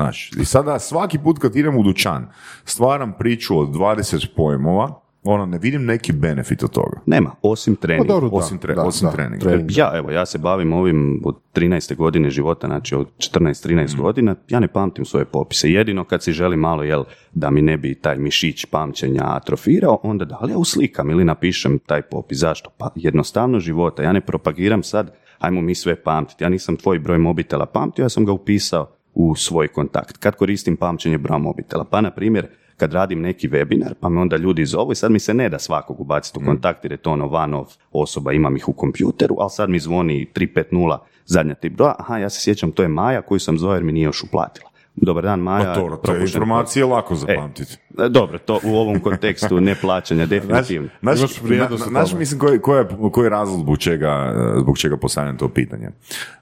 Znaš, 0.00 0.30
i 0.32 0.44
sada 0.44 0.78
svaki 0.78 1.18
put 1.18 1.38
kad 1.38 1.56
idem 1.56 1.76
u 1.76 1.82
dućan, 1.82 2.26
stvaram 2.64 3.12
priču 3.18 3.58
od 3.58 3.68
20 3.68 4.26
pojmova, 4.36 5.00
ono, 5.22 5.46
ne 5.46 5.58
vidim 5.58 5.84
neki 5.84 6.12
benefit 6.12 6.62
od 6.62 6.70
toga. 6.70 7.00
nema, 7.06 7.30
osim 7.42 7.76
Pa 7.76 7.80
treninga. 7.80 8.14
Osim 8.26 8.58
tre- 8.58 8.74
da, 8.74 8.82
osim 8.82 9.06
da, 9.06 9.12
treninga. 9.12 9.38
trening. 9.40 9.70
Ja, 9.70 9.92
evo, 9.94 10.10
ja 10.10 10.26
se 10.26 10.38
bavim 10.38 10.72
ovim 10.72 11.20
od 11.24 11.36
13. 11.52 11.94
godine 11.94 12.30
života, 12.30 12.66
znači 12.66 12.94
od 12.94 13.08
14-13 13.18 13.94
Mm. 13.94 14.00
godina, 14.00 14.34
ja 14.48 14.60
ne 14.60 14.68
pamtim 14.68 15.04
svoje 15.04 15.24
popise. 15.24 15.70
Jedino 15.70 16.04
kad 16.04 16.22
si 16.22 16.32
želi 16.32 16.56
malo, 16.56 16.82
jel, 16.82 17.04
da 17.32 17.50
mi 17.50 17.62
ne 17.62 17.76
bi 17.76 17.94
taj 17.94 18.16
mišić 18.16 18.64
pamćenja 18.64 19.22
atrofirao, 19.24 20.00
onda 20.02 20.24
da 20.24 20.38
li 20.38 20.52
ja 20.52 20.58
uslikam 20.58 21.10
ili 21.10 21.24
napišem 21.24 21.78
taj 21.78 22.02
popis. 22.02 22.38
Zašto? 22.38 22.70
Pa 22.70 22.90
jednostavno 22.94 23.60
života. 23.60 24.02
Ja 24.02 24.12
ne 24.12 24.20
propagiram 24.20 24.82
sad, 24.82 25.10
ajmo 25.38 25.60
mi 25.60 25.74
sve 25.74 25.96
pamtiti. 25.96 26.44
Ja 26.44 26.50
nisam 26.50 26.76
tvoj 26.76 26.98
broj 26.98 27.18
mobitela 27.18 27.66
pamtio, 27.66 28.02
ja 28.02 28.08
sam 28.08 28.24
ga 28.24 28.32
upisao 28.32 28.90
u 29.14 29.34
svoj 29.34 29.68
kontakt. 29.68 30.16
Kad 30.16 30.36
koristim 30.36 30.76
pamćenje 30.76 31.18
broja 31.18 31.38
mobitela? 31.38 31.84
Pa, 31.84 32.00
na 32.00 32.10
primjer, 32.10 32.46
kad 32.76 32.92
radim 32.92 33.20
neki 33.20 33.48
webinar, 33.48 33.94
pa 34.00 34.08
me 34.08 34.20
onda 34.20 34.36
ljudi 34.36 34.64
zovu 34.64 34.92
i 34.92 34.94
sad 34.94 35.12
mi 35.12 35.18
se 35.18 35.34
ne 35.34 35.48
da 35.48 35.58
svakog 35.58 36.00
ubaciti 36.00 36.38
u 36.38 36.46
kontakt 36.46 36.84
jer 36.84 36.92
je 36.92 36.96
to 36.96 37.12
ono 37.12 37.58
off 37.60 37.74
osoba, 37.92 38.32
imam 38.32 38.56
ih 38.56 38.68
u 38.68 38.72
kompjuteru, 38.72 39.36
ali 39.38 39.50
sad 39.50 39.70
mi 39.70 39.78
zvoni 39.78 40.30
350 40.34 40.98
zadnja 41.26 41.54
tip 41.54 41.72
broja, 41.72 41.94
aha, 41.98 42.18
ja 42.18 42.30
se 42.30 42.40
sjećam, 42.40 42.72
to 42.72 42.82
je 42.82 42.88
Maja 42.88 43.22
koju 43.22 43.40
sam 43.40 43.58
zvao 43.58 43.74
jer 43.74 43.84
mi 43.84 43.92
nije 43.92 44.04
još 44.04 44.22
uplatila. 44.22 44.69
Dobar 44.96 45.24
dan, 45.24 45.40
Maja. 45.40 45.64
Pa 45.64 45.80
dobro, 45.80 45.96
to 45.96 46.14
je 46.14 46.20
informacije 46.20 46.84
lako 46.84 47.14
zapamtiti. 47.14 47.76
E, 47.98 48.08
dobro, 48.08 48.38
to 48.38 48.60
u 48.64 48.76
ovom 48.76 49.00
kontekstu 49.00 49.60
neplaćanja 49.60 50.26
definitivno. 50.26 50.88
Znaš, 51.02 51.18
Imaš 51.18 51.42
vrijednost 51.42 51.90
na- 51.90 52.04
tome. 52.04 52.18
mislim, 52.18 52.40
koji, 52.40 52.58
koji, 52.58 52.78
je, 52.78 52.88
koji 53.12 53.26
je 53.26 53.30
razlog 53.30 53.60
zbog 53.60 53.78
čega, 53.78 54.32
eh, 54.36 54.60
zbog 54.60 54.78
čega 54.78 54.96
postavljam 54.96 55.36
to 55.36 55.48
pitanje? 55.48 55.88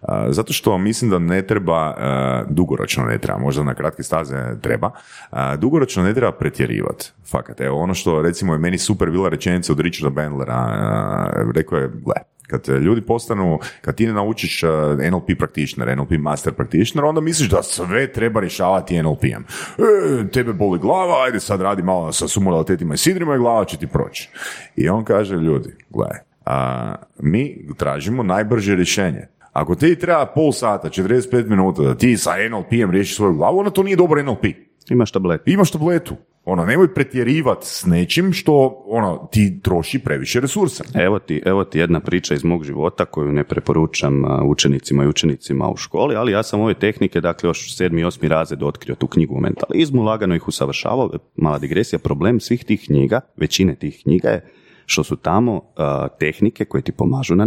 A, 0.03 0.33
zato 0.33 0.53
što 0.53 0.79
mislim 0.79 1.11
da 1.11 1.19
ne 1.19 1.43
treba, 1.47 1.95
dugoročno 2.51 3.05
ne 3.05 3.19
treba, 3.19 3.39
možda 3.39 3.63
na 3.63 3.75
kratke 3.75 4.03
staze 4.03 4.61
treba, 4.61 4.91
dugoročno 5.59 6.03
ne 6.03 6.15
treba 6.15 6.33
pretjerivati. 6.33 7.13
Fakat, 7.31 7.61
evo, 7.61 7.79
ono 7.79 7.95
što 7.95 8.23
recimo 8.23 8.53
je 8.53 8.59
meni 8.59 8.79
super 8.79 9.11
bila 9.11 9.29
rečenica 9.29 9.73
od 9.73 9.81
Richarda 9.81 10.11
Bandlera, 10.15 10.67
rekao 11.55 11.79
je, 11.79 11.89
gle, 11.89 12.15
kad 12.49 12.69
eh, 12.69 12.79
ljudi 12.79 13.01
postanu, 13.01 13.59
kad 13.81 13.95
ti 13.95 14.07
ne 14.07 14.13
naučiš 14.13 14.63
eh, 14.63 14.69
NLP 15.11 15.39
practitioner, 15.39 15.97
NLP 15.97 16.11
master 16.19 16.53
practitioner, 16.53 17.05
onda 17.05 17.21
misliš 17.21 17.49
da 17.49 17.63
sve 17.63 18.13
treba 18.13 18.41
rješavati 18.41 19.03
NLP-em. 19.03 19.45
E, 19.79 20.29
tebe 20.33 20.53
boli 20.53 20.79
glava, 20.79 21.23
ajde 21.25 21.41
sad 21.41 21.61
radi 21.61 21.83
malo 21.83 22.13
sa 22.13 22.29
sumodalitetima 22.29 22.95
i 22.95 22.99
sidrima 22.99 23.35
i 23.35 23.39
glava 23.39 23.65
će 23.65 23.77
ti 23.77 23.87
proći. 23.87 24.29
I 24.77 24.89
on 24.89 25.05
kaže, 25.05 25.37
ljudi, 25.37 25.77
gle, 25.91 26.11
a, 26.47 26.95
mi 27.19 27.67
tražimo 27.77 28.23
najbrže 28.23 28.75
rješenje. 28.75 29.29
Ako 29.53 29.75
ti 29.75 29.99
treba 29.99 30.27
pol 30.27 30.53
sata, 30.53 30.89
45 30.89 31.49
minuta 31.49 31.83
da 31.83 31.95
ti 31.95 32.17
sa 32.17 32.35
NLP-em 32.51 32.91
riješiš 32.91 33.17
svoju 33.17 33.35
glavu, 33.35 33.59
onda 33.59 33.71
to 33.71 33.83
nije 33.83 33.97
dobar 33.97 34.25
NLP. 34.25 34.45
Imaš 34.91 35.13
tablet. 35.13 35.43
Imaš 35.47 35.71
tabletu. 35.71 36.17
Ono, 36.45 36.65
nemoj 36.65 36.95
pretjerivati 36.95 37.67
s 37.67 37.87
nečim 37.87 38.33
što 38.33 38.85
ono, 38.87 39.29
ti 39.33 39.61
troši 39.63 39.99
previše 39.99 40.41
resursa. 40.41 40.85
Evo 40.95 41.19
ti, 41.19 41.43
evo 41.45 41.65
ti 41.65 41.79
jedna 41.79 42.01
priča 42.01 42.35
iz 42.35 42.45
mog 42.45 42.65
života 42.65 43.05
koju 43.05 43.33
ne 43.33 43.45
preporučam 43.45 44.25
učenicima 44.51 45.05
i 45.05 45.09
učenicima 45.09 45.71
u 45.71 45.77
školi, 45.77 46.17
ali 46.17 46.33
ja 46.33 46.43
sam 46.43 46.61
ove 46.61 46.75
tehnike, 46.75 47.21
dakle 47.21 47.49
još 47.49 47.77
sedmi 47.77 48.01
i 48.01 48.05
osmi 48.05 48.29
razred 48.29 48.63
otkrio 48.63 48.95
tu 48.95 49.07
knjigu 49.07 49.37
o 49.37 49.41
mentalizmu, 49.41 50.03
lagano 50.03 50.35
ih 50.35 50.49
usavršavao, 50.49 51.11
mala 51.37 51.59
digresija, 51.59 51.99
problem 51.99 52.41
svih 52.41 52.65
tih 52.65 52.85
knjiga, 52.87 53.21
većine 53.37 53.75
tih 53.75 54.01
knjiga 54.03 54.29
je 54.29 54.45
što 54.87 55.05
su 55.05 55.17
tamo 55.17 55.63
a, 55.77 56.09
tehnike 56.09 56.65
koje 56.65 56.83
ti 56.83 56.93
pomažu 56.93 57.35
na 57.35 57.45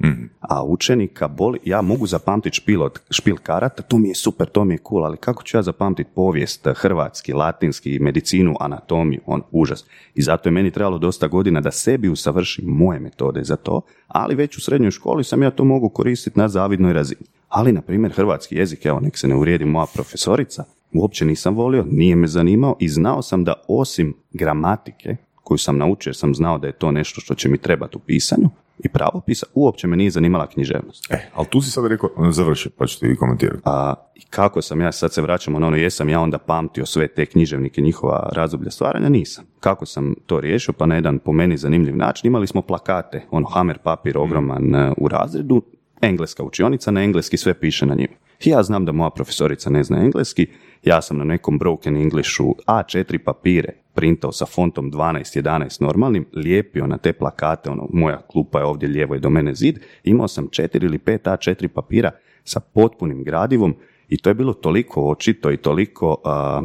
natjecanjima. 0.00 0.30
A 0.40 0.64
učenika 0.64 1.28
boli, 1.28 1.58
ja 1.64 1.82
mogu 1.82 2.06
zapamtiti 2.06 2.56
špil, 2.56 2.82
od, 2.82 2.98
špil 3.10 3.36
karata, 3.42 3.82
to 3.82 3.98
mi 3.98 4.08
je 4.08 4.14
super, 4.14 4.48
to 4.48 4.64
mi 4.64 4.74
je 4.74 4.78
cool, 4.88 5.04
ali 5.04 5.16
kako 5.16 5.42
ću 5.42 5.56
ja 5.56 5.62
zapamtiti 5.62 6.10
povijest, 6.14 6.68
hrvatski, 6.76 7.32
latinski, 7.32 7.98
medicinu, 7.98 8.54
anatomiju, 8.60 9.20
on 9.26 9.42
užas. 9.50 9.84
I 10.14 10.22
zato 10.22 10.48
je 10.48 10.52
meni 10.52 10.70
trebalo 10.70 10.98
dosta 10.98 11.28
godina 11.28 11.60
da 11.60 11.70
sebi 11.70 12.08
usavršim 12.08 12.64
moje 12.64 13.00
metode 13.00 13.44
za 13.44 13.56
to, 13.56 13.80
ali 14.08 14.34
već 14.34 14.56
u 14.56 14.60
srednjoj 14.60 14.90
školi 14.90 15.24
sam 15.24 15.42
ja 15.42 15.50
to 15.50 15.64
mogu 15.64 15.88
koristiti 15.88 16.38
na 16.38 16.48
zavidnoj 16.48 16.92
razini. 16.92 17.26
Ali, 17.48 17.72
na 17.72 17.80
primjer, 17.80 18.12
hrvatski 18.12 18.56
jezik, 18.56 18.84
evo, 18.84 19.00
nek 19.00 19.18
se 19.18 19.28
ne 19.28 19.34
uvrijedi 19.34 19.64
moja 19.64 19.86
profesorica, 19.94 20.64
uopće 20.92 21.24
nisam 21.24 21.54
volio, 21.54 21.84
nije 21.90 22.16
me 22.16 22.26
zanimao 22.26 22.76
i 22.80 22.88
znao 22.88 23.22
sam 23.22 23.44
da 23.44 23.54
osim 23.68 24.14
gramatike, 24.32 25.16
koju 25.50 25.58
sam 25.58 25.78
naučio 25.78 26.10
jer 26.10 26.16
sam 26.16 26.34
znao 26.34 26.58
da 26.58 26.66
je 26.66 26.72
to 26.72 26.92
nešto 26.92 27.20
što 27.20 27.34
će 27.34 27.48
mi 27.48 27.58
trebati 27.58 27.96
u 27.96 28.00
pisanju 28.00 28.50
i 28.78 28.88
pravopisa, 28.88 29.46
uopće 29.54 29.86
me 29.86 29.96
nije 29.96 30.10
zanimala 30.10 30.46
književnost. 30.46 31.12
E, 31.12 31.30
ali 31.34 31.46
tu 31.50 31.62
si 31.62 31.70
sad 31.70 31.86
rekao, 31.86 32.10
završi, 32.30 32.70
pa 32.70 32.86
ću 32.86 33.00
ti 33.00 33.16
komentirati. 33.18 33.62
A 33.64 33.94
i 34.14 34.20
kako 34.30 34.62
sam 34.62 34.80
ja, 34.80 34.92
sad 34.92 35.12
se 35.12 35.22
vraćamo 35.22 35.58
na 35.58 35.66
ono, 35.66 35.76
jesam 35.76 36.08
ja 36.08 36.20
onda 36.20 36.38
pamtio 36.38 36.86
sve 36.86 37.08
te 37.08 37.26
književnike, 37.26 37.80
njihova 37.80 38.28
razdoblja 38.32 38.70
stvaranja, 38.70 39.08
nisam. 39.08 39.44
Kako 39.60 39.86
sam 39.86 40.14
to 40.26 40.40
riješio? 40.40 40.74
Pa 40.78 40.86
na 40.86 40.94
jedan 40.94 41.18
po 41.18 41.32
meni 41.32 41.56
zanimljiv 41.56 41.96
način, 41.96 42.26
imali 42.26 42.46
smo 42.46 42.62
plakate, 42.62 43.26
ono, 43.30 43.46
hamer 43.46 43.78
papir 43.78 44.18
ogroman 44.18 44.74
e, 44.74 44.92
u 44.96 45.08
razredu, 45.08 45.62
engleska 46.00 46.42
učionica, 46.42 46.90
na 46.90 47.02
engleski 47.02 47.36
sve 47.36 47.54
piše 47.54 47.86
na 47.86 47.94
njima. 47.94 48.14
Ja 48.44 48.62
znam 48.62 48.84
da 48.84 48.92
moja 48.92 49.10
profesorica 49.10 49.70
ne 49.70 49.84
zna 49.84 50.04
engleski, 50.04 50.46
ja 50.82 51.02
sam 51.02 51.18
na 51.18 51.24
nekom 51.24 51.58
broken 51.58 51.96
Englishu 51.96 52.54
A4 52.66 53.18
papire 53.18 53.72
printao 53.94 54.32
sa 54.32 54.46
fontom 54.46 54.92
12-11 54.92 55.82
normalnim, 55.82 56.26
lijepio 56.32 56.86
na 56.86 56.98
te 56.98 57.12
plakate, 57.12 57.70
ono, 57.70 57.88
moja 57.92 58.20
klupa 58.32 58.58
je 58.58 58.64
ovdje 58.64 58.88
lijevo 58.88 59.14
i 59.14 59.20
do 59.20 59.30
mene 59.30 59.54
zid, 59.54 59.78
imao 60.04 60.28
sam 60.28 60.48
4 60.48 60.84
ili 60.84 60.98
5 60.98 61.18
A4 61.18 61.68
papira 61.68 62.10
sa 62.44 62.60
potpunim 62.60 63.24
gradivom 63.24 63.74
i 64.08 64.16
to 64.16 64.30
je 64.30 64.34
bilo 64.34 64.52
toliko 64.52 65.10
očito 65.10 65.50
i 65.50 65.56
toliko 65.56 66.16
a, 66.24 66.62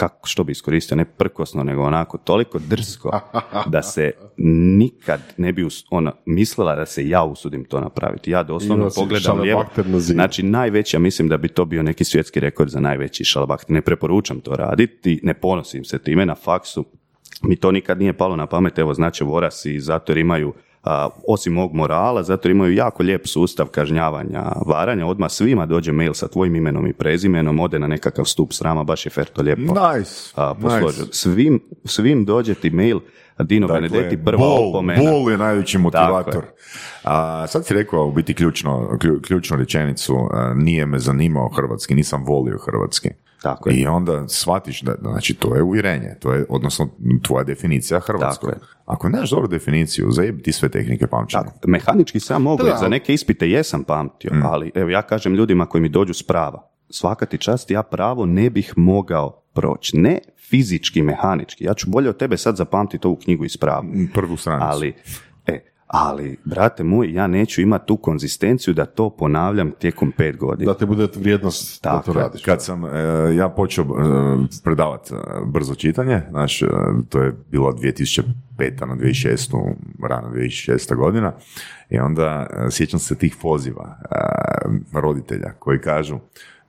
kako, 0.00 0.28
što 0.28 0.44
bi 0.44 0.52
iskoristio, 0.52 0.96
ne 0.96 1.04
prkosno, 1.04 1.64
nego 1.64 1.82
onako 1.82 2.18
toliko 2.18 2.58
drsko 2.58 3.20
da 3.66 3.82
se 3.82 4.10
nikad 4.76 5.20
ne 5.36 5.52
bi 5.52 5.64
us- 5.64 5.84
ona 5.90 6.12
mislila 6.26 6.74
da 6.74 6.86
se 6.86 7.08
ja 7.08 7.24
usudim 7.24 7.64
to 7.64 7.80
napraviti. 7.80 8.30
Ja 8.30 8.42
doslovno 8.42 8.90
si 8.90 9.00
pogledam 9.00 9.40
lijevo. 9.40 9.60
Znači, 10.14 10.42
najveći, 10.42 10.96
ja 10.96 11.00
mislim 11.00 11.28
da 11.28 11.36
bi 11.36 11.48
to 11.48 11.64
bio 11.64 11.82
neki 11.82 12.04
svjetski 12.04 12.40
rekord 12.40 12.70
za 12.70 12.80
najveći 12.80 13.24
šalabahter. 13.24 13.70
Ne 13.70 13.80
preporučam 13.82 14.40
to 14.40 14.56
raditi, 14.56 15.20
ne 15.22 15.34
ponosim 15.34 15.84
se 15.84 15.98
time 15.98 16.26
na 16.26 16.34
faksu. 16.34 16.84
Mi 17.42 17.56
to 17.56 17.72
nikad 17.72 17.98
nije 17.98 18.12
palo 18.12 18.36
na 18.36 18.46
pamet, 18.46 18.78
evo 18.78 18.94
znači 18.94 19.24
Voras 19.24 19.64
i 19.64 19.80
zato 19.80 20.12
jer 20.12 20.18
imaju 20.18 20.52
osim 21.28 21.52
mog 21.52 21.74
morala, 21.74 22.22
zato 22.22 22.48
imaju 22.48 22.74
jako 22.74 23.02
lijep 23.02 23.26
sustav 23.26 23.66
kažnjavanja, 23.66 24.42
varanja, 24.66 25.06
odmah 25.06 25.30
svima 25.30 25.66
dođe 25.66 25.92
mail 25.92 26.12
sa 26.14 26.28
tvojim 26.28 26.56
imenom 26.56 26.86
i 26.86 26.92
prezimenom, 26.92 27.60
ode 27.60 27.78
na 27.78 27.86
nekakav 27.86 28.24
stup 28.24 28.52
srama, 28.52 28.84
baš 28.84 29.06
je 29.06 29.10
fer 29.10 29.26
to 29.26 29.42
lijepo 29.42 29.60
Nice, 29.62 30.32
a, 30.36 30.54
nice. 30.56 30.62
posložen. 30.62 31.06
Svim, 31.12 31.60
svim 31.84 32.24
dođe 32.24 32.54
ti 32.54 32.70
mail, 32.70 33.00
Dino 33.38 33.66
Benedetti, 33.68 34.24
prva 34.24 34.38
bol, 34.38 34.68
opomena. 34.68 35.10
bol 35.10 35.30
je 35.30 35.38
najveći 35.38 35.78
motivator. 35.78 36.32
Tako 36.32 36.46
A, 37.04 37.46
sad 37.46 37.66
si 37.66 37.74
rekao 37.74 38.06
u 38.06 38.12
biti 38.12 38.34
ključno, 38.34 38.98
klju- 39.00 39.20
ključnu 39.22 39.56
rečenicu, 39.56 40.16
a, 40.32 40.52
nije 40.54 40.86
me 40.86 40.98
zanimao 40.98 41.48
hrvatski, 41.48 41.94
nisam 41.94 42.24
volio 42.24 42.58
hrvatski. 42.58 43.08
Tako 43.42 43.70
je. 43.70 43.76
I 43.76 43.86
onda 43.86 44.28
shvatiš 44.28 44.82
da, 44.82 44.94
znači 45.00 45.34
to 45.34 45.54
je 45.56 45.62
uvjerenje, 45.62 46.14
to 46.20 46.32
je, 46.32 46.46
odnosno 46.48 46.88
tvoja 47.22 47.44
definicija 47.44 48.00
je. 48.48 48.54
Ako 48.86 49.08
nemaš 49.08 49.30
dobru 49.30 49.48
definiciju, 49.48 50.10
zajebi 50.10 50.42
ti 50.42 50.52
sve 50.52 50.68
tehnike 50.68 51.06
pamćenja. 51.06 51.44
Tako, 51.44 51.70
mehanički 51.70 52.20
sam 52.20 52.42
mogu, 52.42 52.62
za 52.80 52.88
neke 52.88 53.14
ispite 53.14 53.50
jesam 53.50 53.84
pamtio, 53.84 54.30
Mm. 54.34 54.42
ali 54.46 54.70
evo 54.74 54.90
ja 54.90 55.02
kažem 55.02 55.34
ljudima 55.34 55.66
koji 55.66 55.82
mi 55.82 55.88
dođu 55.88 56.14
s 56.14 56.22
prava, 56.22 56.70
svaka 56.90 57.26
ti 57.26 57.38
čast, 57.38 57.70
ja 57.70 57.82
pravo 57.82 58.26
ne 58.26 58.50
bih 58.50 58.72
mogao 58.76 59.42
proći. 59.54 59.96
Ne 59.98 60.18
fizički, 60.50 61.02
mehanički. 61.02 61.64
Ja 61.64 61.74
ću 61.74 61.90
bolje 61.90 62.08
od 62.08 62.16
tebe 62.16 62.36
sad 62.36 62.56
zapamtiti 62.56 63.06
ovu 63.06 63.16
knjigu 63.16 63.44
iz 63.44 63.56
prava. 63.56 63.84
Prvu 64.14 64.36
stranicu. 64.36 64.66
Ali, 64.70 64.94
ali, 65.92 66.38
brate 66.44 66.84
moj, 66.84 67.12
ja 67.12 67.26
neću 67.26 67.60
imati 67.60 67.86
tu 67.86 67.96
konzistenciju 67.96 68.74
da 68.74 68.84
to 68.84 69.10
ponavljam 69.10 69.70
tijekom 69.78 70.12
pet 70.12 70.36
godina. 70.36 70.72
Da 70.72 70.78
te 70.78 70.86
bude 70.86 71.08
vrijednost 71.16 71.82
da 71.82 71.90
Tako 71.90 72.12
to 72.12 72.18
je. 72.18 72.22
radiš. 72.22 72.42
Kad 72.42 72.62
sam 72.62 72.84
e, 72.84 72.88
ja 73.36 73.48
počeo 73.48 73.84
e, 73.84 73.88
predavati 74.64 75.14
e, 75.14 75.16
brzo 75.46 75.74
čitanje, 75.74 76.22
znaš, 76.30 76.62
e, 76.62 76.66
to 77.08 77.22
je 77.22 77.32
bilo 77.50 77.72
2005. 77.72 78.24
na 78.86 78.96
2006. 78.96 79.74
rano 80.08 80.28
2006. 80.34 80.94
godina, 80.96 81.32
i 81.90 81.98
onda 81.98 82.46
sjećam 82.70 83.00
se 83.00 83.14
tih 83.14 83.36
poziva 83.42 83.96
roditelja 84.92 85.52
koji 85.58 85.80
kažu 85.80 86.18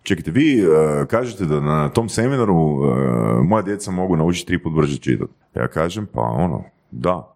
Čekajte, 0.03 0.31
vi 0.31 0.63
kažete 1.07 1.45
da 1.45 1.59
na 1.59 1.89
tom 1.89 2.09
seminaru 2.09 2.55
moja 3.43 3.61
djeca 3.61 3.91
mogu 3.91 4.15
naučiti 4.15 4.47
tri 4.47 4.63
put 4.63 4.73
brže 4.73 4.97
čitati. 4.97 5.31
Ja 5.55 5.67
kažem, 5.67 6.07
pa 6.13 6.21
ono, 6.21 6.63
da. 6.91 7.30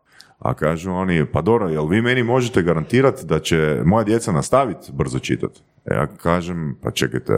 A 0.45 0.53
kažu 0.53 0.91
oni, 0.91 1.25
pa 1.25 1.41
dobro, 1.41 1.67
jel 1.69 1.87
vi 1.87 2.01
meni 2.01 2.23
možete 2.23 2.61
garantirati 2.61 3.25
da 3.25 3.39
će 3.39 3.81
moja 3.85 4.03
djeca 4.03 4.31
nastaviti 4.31 4.91
brzo 4.93 5.19
čitati? 5.19 5.61
Ja 5.91 6.07
kažem, 6.07 6.77
pa 6.81 6.91
čekajte, 6.91 7.33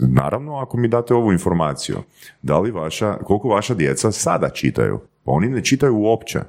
naravno 0.00 0.56
ako 0.56 0.76
mi 0.76 0.88
date 0.88 1.14
ovu 1.14 1.32
informaciju, 1.32 1.96
da 2.42 2.58
li 2.58 2.70
vaša, 2.70 3.16
koliko 3.24 3.48
vaša 3.48 3.74
djeca 3.74 4.12
sada 4.12 4.48
čitaju? 4.48 5.00
Pa 5.24 5.32
oni 5.32 5.48
ne 5.48 5.64
čitaju 5.64 5.96
uopće. 5.96 6.40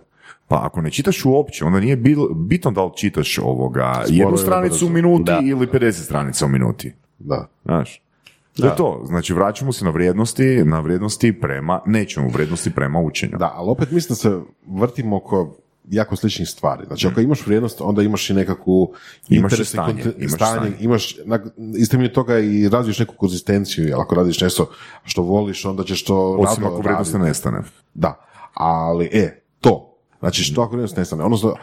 Pa 0.47 0.65
ako 0.65 0.81
ne 0.81 0.91
čitaš 0.91 1.25
uopće, 1.25 1.65
onda 1.65 1.79
nije 1.79 1.97
bitno 2.35 2.71
da 2.71 2.83
li 2.83 2.91
čitaš 2.95 3.37
ovoga 3.37 4.03
jednu 4.07 4.29
ili 4.29 4.37
stranicu 4.37 4.85
u 4.85 4.89
minuti 4.89 5.23
Da. 5.23 5.39
ili 5.43 5.67
50 5.67 5.91
stranica 5.91 6.45
u 6.45 6.49
minuti. 6.49 6.93
Da. 7.19 7.47
Znaš? 7.65 8.01
Je 8.57 8.75
to. 8.75 9.03
Znači, 9.05 9.33
vraćamo 9.33 9.71
se 9.71 9.85
na 9.85 9.91
vrijednosti, 9.91 10.63
na 10.65 10.79
vrijednosti 10.79 11.39
prema 11.39 11.81
nečemu, 11.85 12.29
vrijednosti 12.29 12.71
prema 12.75 12.99
učenju. 12.99 13.37
Da, 13.37 13.53
ali 13.55 13.69
opet 13.69 13.91
mislim 13.91 14.09
da 14.09 14.15
se 14.15 14.39
vrtimo 14.67 15.17
oko 15.17 15.55
jako 15.89 16.15
sličnih 16.15 16.49
stvari. 16.49 16.85
Znači, 16.87 17.07
ako 17.07 17.21
imaš 17.21 17.45
vrijednost, 17.45 17.81
onda 17.81 18.01
imaš 18.03 18.29
i 18.29 18.33
nekakvu 18.33 18.93
Imaš 19.29 19.59
i 19.59 19.65
stanje, 19.65 20.03
imaš 20.17 20.33
stanje, 20.33 20.55
stanje. 20.55 20.75
imaš, 20.79 21.15
na- 21.25 21.39
iz 21.77 21.89
temelju 21.89 22.13
toga 22.13 22.39
i 22.39 22.69
razviješ 22.69 22.99
neku 22.99 23.15
konzistenciju, 23.15 23.87
jer 23.87 23.95
ako 23.99 24.15
radiš 24.15 24.41
nešto 24.41 24.69
što 25.03 25.21
voliš, 25.21 25.65
onda 25.65 25.83
ćeš 25.83 26.03
to 26.03 26.31
Osim 26.39 26.65
ako 26.65 26.77
vrijednost 26.77 27.13
ne 27.13 27.19
nestane. 27.19 27.61
Da, 27.93 28.25
ali 28.53 29.09
e, 29.13 29.43
to. 29.61 29.97
Znači 30.19 30.43
što 30.43 30.61
ako 30.61 30.71
vrijednost 30.71 30.97
nestane? 30.97 31.23
Odnosno, 31.23 31.55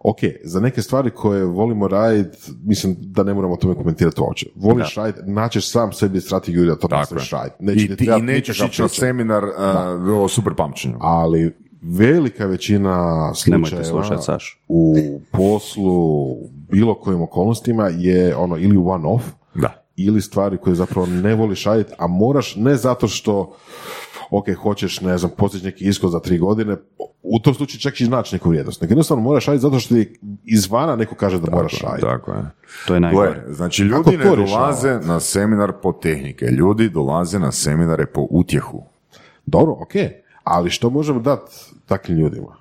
ok, 0.00 0.18
za 0.44 0.60
neke 0.60 0.82
stvari 0.82 1.10
koje 1.10 1.44
volimo 1.44 1.88
raditi, 1.88 2.38
mislim 2.64 2.96
da 2.98 3.22
ne 3.22 3.34
moramo 3.34 3.54
o 3.54 3.56
tome 3.56 3.74
komentirati 3.74 4.20
uopće. 4.20 4.46
Voliš 4.54 4.94
raditi, 4.94 5.30
naćeš 5.30 5.70
sam 5.70 5.92
sebi 5.92 6.20
strategiju 6.20 6.66
da 6.66 6.76
to 6.78 6.88
nastaviš 6.88 7.30
raditi. 7.30 7.84
I, 7.84 7.96
ti 7.96 8.08
i 8.18 8.22
nećeš 8.22 8.62
ići 8.62 8.82
na 8.82 8.88
seminar 8.88 9.44
uh, 9.44 10.22
o 10.22 10.28
super 10.28 10.54
pamćenju. 10.54 10.96
Ali 11.00 11.59
velika 11.82 12.46
većina 12.46 13.30
slučajeva 13.34 14.38
u 14.68 14.94
poslu, 15.30 16.36
bilo 16.70 16.94
kojim 16.94 17.22
okolnostima 17.22 17.88
je 17.88 18.36
ono 18.36 18.56
ili 18.56 18.76
one 18.76 19.08
off, 19.08 19.24
Da. 19.54 19.84
ili 19.96 20.20
stvari 20.20 20.58
koje 20.58 20.74
zapravo 20.74 21.06
ne 21.06 21.34
voliš 21.34 21.64
raditi, 21.64 21.92
a 21.98 22.06
moraš 22.06 22.56
ne 22.56 22.76
zato 22.76 23.08
što 23.08 23.56
ok, 24.30 24.46
hoćeš, 24.62 25.00
ne 25.00 25.18
znam, 25.18 25.30
postići 25.36 25.64
neki 25.64 25.84
ishod 25.84 26.10
za 26.10 26.20
tri 26.20 26.38
godine, 26.38 26.76
u 27.22 27.38
tom 27.38 27.54
slučaju 27.54 27.80
čak 27.80 28.00
i 28.00 28.08
naći 28.08 28.34
neku 28.34 28.48
vrijednost. 28.48 28.80
Nego 28.80 28.92
jednostavno 28.92 29.22
moraš 29.22 29.46
raditi 29.46 29.62
zato 29.62 29.78
što 29.78 29.94
ti 29.94 30.18
izvana 30.44 30.96
neko 30.96 31.14
kaže 31.14 31.38
da 31.40 31.50
moraš 31.50 31.80
raditi. 31.80 32.06
Tako 32.06 32.32
je. 32.32 32.42
To 32.86 32.94
je 32.94 33.00
najgore. 33.00 33.42
Gle, 33.44 33.54
znači 33.54 33.82
ljudi 33.82 34.16
ne 34.16 34.36
dolaze 34.36 34.98
na 35.00 35.20
seminar 35.20 35.72
po 35.82 35.92
tehnike, 35.92 36.44
ljudi 36.46 36.88
dolaze 36.88 37.38
na 37.38 37.52
seminare 37.52 38.06
po 38.06 38.26
utjehu. 38.30 38.82
Dobro, 39.46 39.72
ok, 39.72 39.92
ali 40.50 40.70
što 40.70 40.90
možemo 40.90 41.20
dati 41.20 41.52
takvim 41.86 42.18
ljudima? 42.18 42.56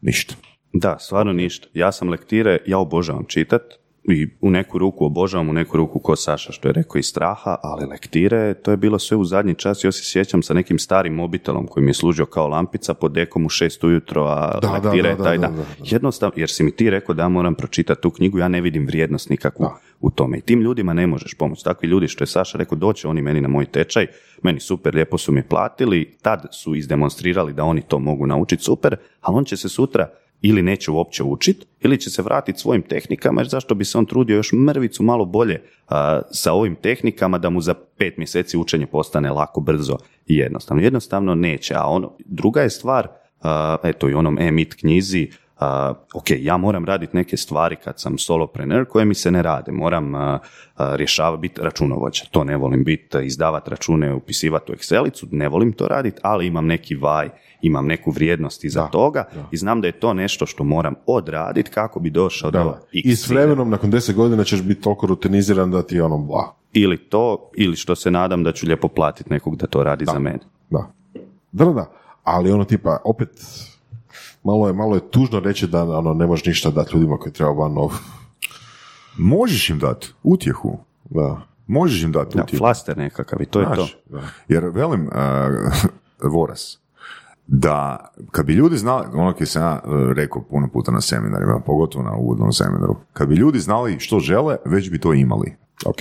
Ništa. 0.00 0.34
Da, 0.72 0.98
stvarno 0.98 1.32
ništa. 1.32 1.68
Ja 1.74 1.92
sam 1.92 2.08
lektire, 2.08 2.58
ja 2.66 2.78
obožavam 2.78 3.24
čitat 3.28 3.62
i 4.04 4.28
u 4.40 4.50
neku 4.50 4.78
ruku 4.78 5.04
obožavam, 5.04 5.48
u 5.48 5.52
neku 5.52 5.76
ruku 5.76 5.98
ko 5.98 6.16
Saša 6.16 6.52
što 6.52 6.68
je 6.68 6.72
rekao 6.72 6.98
iz 6.98 7.06
straha, 7.06 7.56
ali 7.62 7.86
lektire, 7.86 8.54
to 8.54 8.70
je 8.70 8.76
bilo 8.76 8.98
sve 8.98 9.16
u 9.16 9.24
zadnji 9.24 9.54
čas, 9.54 9.84
još 9.84 9.94
se 9.94 10.04
sjećam 10.04 10.42
sa 10.42 10.54
nekim 10.54 10.78
starim 10.78 11.14
mobitelom 11.14 11.66
koji 11.66 11.84
mi 11.84 11.90
je 11.90 11.94
služio 11.94 12.26
kao 12.26 12.48
lampica 12.48 12.94
pod 12.94 13.12
dekom 13.12 13.46
u 13.46 13.48
šest 13.48 13.84
ujutro, 13.84 14.24
a 14.24 14.58
Da, 14.62 14.72
lektire 14.72 15.02
da, 15.02 15.08
je 15.08 15.16
da, 15.16 15.24
taj 15.24 15.38
da, 15.38 15.46
dan. 15.46 15.56
da, 15.56 15.62
da. 15.62 15.84
Jednostavno, 15.84 16.34
jer 16.36 16.50
si 16.50 16.62
mi 16.62 16.76
ti 16.76 16.90
rekao 16.90 17.14
da 17.14 17.22
ja 17.22 17.28
moram 17.28 17.54
pročitati 17.54 18.02
tu 18.02 18.10
knjigu, 18.10 18.38
ja 18.38 18.48
ne 18.48 18.60
vidim 18.60 18.86
vrijednost 18.86 19.30
nikakvu 19.30 19.70
u 20.04 20.10
tome. 20.10 20.38
I 20.38 20.40
tim 20.40 20.60
ljudima 20.60 20.92
ne 20.92 21.06
možeš 21.06 21.34
pomoći. 21.34 21.64
Takvi 21.64 21.88
ljudi 21.88 22.08
što 22.08 22.24
je 22.24 22.28
Saša 22.28 22.58
rekao, 22.58 22.78
doće 22.78 23.08
oni 23.08 23.22
meni 23.22 23.40
na 23.40 23.48
moj 23.48 23.66
tečaj, 23.66 24.06
meni 24.42 24.60
super, 24.60 24.94
lijepo 24.94 25.18
su 25.18 25.32
mi 25.32 25.42
platili, 25.42 26.16
tad 26.22 26.46
su 26.52 26.74
izdemonstrirali 26.74 27.52
da 27.52 27.64
oni 27.64 27.82
to 27.82 27.98
mogu 27.98 28.26
naučiti 28.26 28.62
super, 28.62 28.96
ali 29.20 29.36
on 29.36 29.44
će 29.44 29.56
se 29.56 29.68
sutra 29.68 30.10
ili 30.42 30.62
neće 30.62 30.90
uopće 30.90 31.22
učit, 31.22 31.66
ili 31.80 32.00
će 32.00 32.10
se 32.10 32.22
vratiti 32.22 32.58
svojim 32.58 32.82
tehnikama, 32.82 33.40
jer 33.40 33.48
zašto 33.48 33.74
bi 33.74 33.84
se 33.84 33.98
on 33.98 34.06
trudio 34.06 34.36
još 34.36 34.52
mrvicu 34.52 35.02
malo 35.02 35.24
bolje 35.24 35.62
a, 35.88 36.20
sa 36.30 36.52
ovim 36.52 36.74
tehnikama 36.74 37.38
da 37.38 37.50
mu 37.50 37.60
za 37.60 37.74
pet 37.74 38.16
mjeseci 38.16 38.58
učenje 38.58 38.86
postane 38.86 39.30
lako, 39.30 39.60
brzo 39.60 39.96
i 40.26 40.36
jednostavno. 40.36 40.82
Jednostavno 40.82 41.34
neće, 41.34 41.74
a 41.74 41.86
ono, 41.86 42.12
druga 42.24 42.62
je 42.62 42.70
stvar, 42.70 43.08
a, 43.42 43.76
eto 43.84 44.08
i 44.08 44.14
onom 44.14 44.38
e-mit 44.38 44.74
knjizi, 44.74 45.30
a, 45.58 45.94
ok, 46.14 46.30
ja 46.38 46.56
moram 46.56 46.84
raditi 46.84 47.16
neke 47.16 47.36
stvari 47.36 47.76
kad 47.76 48.00
sam 48.00 48.18
solopreneur 48.18 48.84
koje 48.84 49.04
mi 49.04 49.14
se 49.14 49.30
ne 49.30 49.42
rade, 49.42 49.72
moram 49.72 50.14
a, 50.14 50.38
rješavati, 50.76 51.40
biti 51.40 51.60
računovođa, 51.60 52.24
to 52.30 52.44
ne 52.44 52.56
volim 52.56 52.84
biti, 52.84 53.18
izdavati 53.22 53.70
račune, 53.70 54.14
upisivati 54.14 54.72
u 54.72 54.74
Excelicu, 54.74 55.26
ne 55.30 55.48
volim 55.48 55.72
to 55.72 55.88
raditi, 55.88 56.20
ali 56.22 56.46
imam 56.46 56.66
neki 56.66 56.96
vaj, 56.96 57.28
imam 57.62 57.86
neku 57.86 58.10
vrijednost 58.10 58.64
iza 58.64 58.86
toga 58.86 59.24
i 59.50 59.56
znam 59.56 59.80
da 59.80 59.88
je 59.88 59.92
to 59.92 60.14
nešto 60.14 60.46
što 60.46 60.64
moram 60.64 60.94
odraditi 61.06 61.70
kako 61.70 62.00
bi 62.00 62.10
došao 62.10 62.50
do 62.50 62.58
Da. 62.58 62.80
X 62.92 63.04
I 63.04 63.16
s 63.16 63.28
vremenom, 63.28 63.70
nakon 63.70 63.90
deset 63.90 64.16
godina 64.16 64.44
ćeš 64.44 64.62
biti 64.62 64.80
toliko 64.80 65.06
rutiniziran 65.06 65.70
da 65.70 65.82
ti 65.82 65.94
je 65.96 66.02
ono 66.02 66.18
bla. 66.18 66.54
Ili 66.72 66.98
to, 66.98 67.50
ili 67.56 67.76
što 67.76 67.94
se 67.94 68.10
nadam 68.10 68.44
da 68.44 68.52
ću 68.52 68.66
lijepo 68.66 68.88
platiti 68.88 69.30
nekog 69.30 69.56
da 69.56 69.66
to 69.66 69.82
radi 69.82 70.04
za 70.04 70.18
mene. 70.18 70.38
Da. 70.70 70.92
Da, 71.52 71.64
da, 71.64 71.72
da. 71.72 71.90
Ali 72.24 72.52
ono 72.52 72.64
tipa, 72.64 72.98
opet, 73.04 73.28
malo 74.44 74.66
je, 74.66 74.72
malo 74.72 74.94
je 74.94 75.10
tužno 75.10 75.40
reći 75.40 75.66
da 75.66 75.98
ono, 75.98 76.14
ne 76.14 76.26
možeš 76.26 76.46
ništa 76.46 76.70
dati 76.70 76.94
ljudima 76.94 77.16
koji 77.16 77.32
treba 77.32 77.50
off. 77.76 77.94
Možeš 79.18 79.70
im 79.70 79.78
dati 79.78 80.12
utjehu. 80.22 80.78
Da. 81.04 81.40
Možeš 81.66 82.02
im 82.02 82.12
dati 82.12 82.36
Da, 82.36 82.42
utjehu. 82.42 82.58
flaster 82.58 82.98
nekakav 82.98 83.42
i 83.42 83.46
to 83.46 83.60
je 83.60 83.66
to. 83.66 83.86
Znaš, 84.08 84.22
Jer 84.48 84.64
velim, 84.64 85.06
uh, 85.06 85.12
Voras, 86.32 86.78
da 87.46 87.98
kad 88.30 88.46
bi 88.46 88.52
ljudi 88.52 88.76
znali, 88.76 89.06
ono 89.12 89.32
koji 89.32 89.46
sam 89.46 89.62
ja 89.62 89.80
uh, 89.84 90.12
rekao 90.12 90.42
puno 90.42 90.68
puta 90.68 90.92
na 90.92 91.00
seminarima, 91.00 91.60
pogotovo 91.60 92.04
na 92.04 92.12
uvodnom 92.12 92.52
seminaru, 92.52 92.96
kad 93.12 93.28
bi 93.28 93.34
ljudi 93.34 93.58
znali 93.58 94.00
što 94.00 94.20
žele, 94.20 94.56
već 94.64 94.90
bi 94.90 94.98
to 94.98 95.12
imali. 95.12 95.56
Ok. 95.86 95.96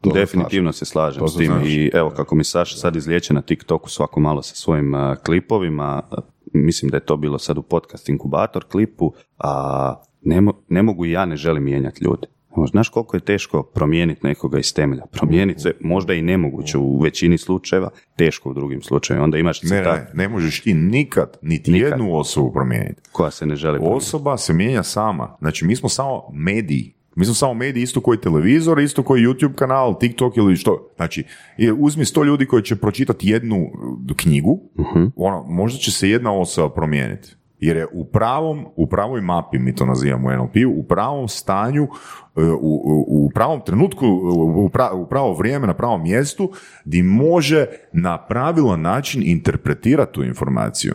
To 0.00 0.10
Definitivno 0.10 0.72
se 0.72 0.84
slažem 0.84 1.20
To 1.20 1.28
s 1.28 1.36
tim 1.36 1.46
slažem. 1.46 1.66
i 1.66 1.90
evo 1.94 2.10
kako 2.10 2.34
mi 2.34 2.44
Saša 2.44 2.76
sad 2.76 2.96
izliječe 2.96 3.34
na 3.34 3.40
TikToku 3.42 3.90
svako 3.90 4.20
malo 4.20 4.42
sa 4.42 4.54
svojim 4.54 4.94
a, 4.94 5.16
klipovima, 5.16 6.02
mislim 6.54 6.90
da 6.90 6.96
je 6.96 7.04
to 7.04 7.16
bilo 7.16 7.38
sad 7.38 7.58
u 7.58 7.62
podcast 7.62 8.08
inkubator 8.08 8.64
klipu, 8.64 9.12
a 9.38 9.94
ne, 10.22 10.36
mo- 10.36 10.56
ne 10.68 10.82
mogu 10.82 11.06
i 11.06 11.10
ja 11.10 11.24
ne 11.26 11.36
želim 11.36 11.64
mijenjati 11.64 12.04
ljude. 12.04 12.26
Znaš 12.70 12.88
koliko 12.88 13.16
je 13.16 13.20
teško 13.20 13.62
promijeniti 13.64 14.26
nekoga 14.26 14.58
iz 14.58 14.74
temelja? 14.74 15.02
Promijeniti 15.06 15.60
se 15.60 15.74
možda 15.80 16.14
i 16.14 16.22
nemoguće 16.22 16.78
u 16.78 17.00
većini 17.00 17.38
slučajeva, 17.38 17.90
teško 18.16 18.50
u 18.50 18.54
drugim 18.54 18.82
slučajevima. 18.82 19.24
Onda 19.24 19.38
imaš 19.38 19.62
Ne, 19.62 19.80
ne, 19.82 20.10
ne 20.14 20.28
možeš 20.28 20.60
ti 20.60 20.74
nikad, 20.74 21.36
niti 21.42 21.70
Nikad. 21.70 21.90
jednu 21.90 22.16
osobu 22.16 22.52
promijeniti. 22.52 23.00
koja 23.12 23.30
se 23.30 23.46
ne 23.46 23.56
želi 23.56 23.78
promijeniti. 23.78 23.96
Osoba 23.98 24.36
se 24.36 24.52
mijenja 24.52 24.82
sama. 24.82 25.36
Znači, 25.38 25.64
mi 25.64 25.76
smo 25.76 25.88
samo 25.88 26.22
mediji. 26.32 26.94
Mi 27.16 27.24
smo 27.24 27.34
samo 27.34 27.54
mediji 27.54 27.82
isto 27.82 28.00
koji 28.00 28.20
televizor, 28.20 28.80
isto 28.80 29.02
koji 29.02 29.22
YouTube 29.22 29.54
kanal, 29.54 29.98
TikTok 29.98 30.36
ili 30.36 30.56
što. 30.56 30.88
Znači, 30.96 31.24
uzmi 31.78 32.04
sto 32.04 32.24
ljudi 32.24 32.46
koji 32.46 32.62
će 32.62 32.76
pročitati 32.76 33.28
jednu 33.28 33.56
uh, 33.56 34.16
knjigu, 34.16 34.60
ono, 35.16 35.44
možda 35.48 35.78
će 35.78 35.90
se 35.90 36.10
jedna 36.10 36.32
osoba 36.32 36.74
promijeniti. 36.74 37.36
Jer 37.58 37.76
je 37.76 37.86
u 37.92 38.04
pravom, 38.04 38.66
u 38.76 38.86
pravoj 38.86 39.20
mapi, 39.20 39.58
mi 39.58 39.74
to 39.74 39.86
nazivamo 39.86 40.28
u 40.28 40.32
NLP, 40.32 40.56
u 40.76 40.82
pravom 40.82 41.28
stanju, 41.28 41.82
uh, 41.82 42.44
u, 42.60 42.82
u, 42.84 43.26
u 43.26 43.30
pravom 43.34 43.60
trenutku, 43.66 44.06
u, 44.06 44.68
pra- 44.68 44.92
u 44.92 45.06
pravo 45.06 45.32
vrijeme, 45.32 45.66
na 45.66 45.74
pravom 45.74 46.02
mjestu, 46.02 46.52
di 46.84 47.02
može 47.02 47.66
na 47.92 48.26
pravilan 48.26 48.80
način 48.80 49.22
interpretirati 49.24 50.12
tu 50.12 50.24
informaciju. 50.24 50.94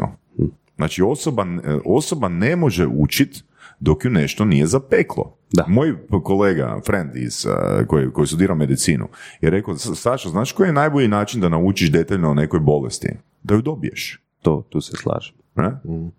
Znači 0.75 1.01
osoba, 1.01 1.45
osoba 1.85 2.27
ne 2.29 2.55
može 2.55 2.87
učit 2.87 3.43
dok 3.79 4.05
ju 4.05 4.11
nešto 4.11 4.45
nije 4.45 4.67
zapeklo. 4.67 5.36
Da. 5.51 5.65
Moj 5.67 5.95
kolega, 6.23 6.79
friend 6.85 7.15
iz, 7.15 7.47
koji, 7.87 8.11
koji 8.11 8.27
studira 8.27 8.55
medicinu, 8.55 9.07
je 9.41 9.49
rekao, 9.49 9.75
Saša, 9.77 10.29
znaš 10.29 10.51
koji 10.51 10.67
je 10.67 10.73
najbolji 10.73 11.07
način 11.07 11.41
da 11.41 11.49
naučiš 11.49 11.91
detaljno 11.91 12.31
o 12.31 12.33
nekoj 12.33 12.59
bolesti? 12.59 13.09
Da 13.43 13.55
ju 13.55 13.61
dobiješ. 13.61 14.21
To, 14.41 14.63
tu 14.69 14.81
se 14.81 14.97
slažem. 14.97 15.35
Ne? 15.55 15.71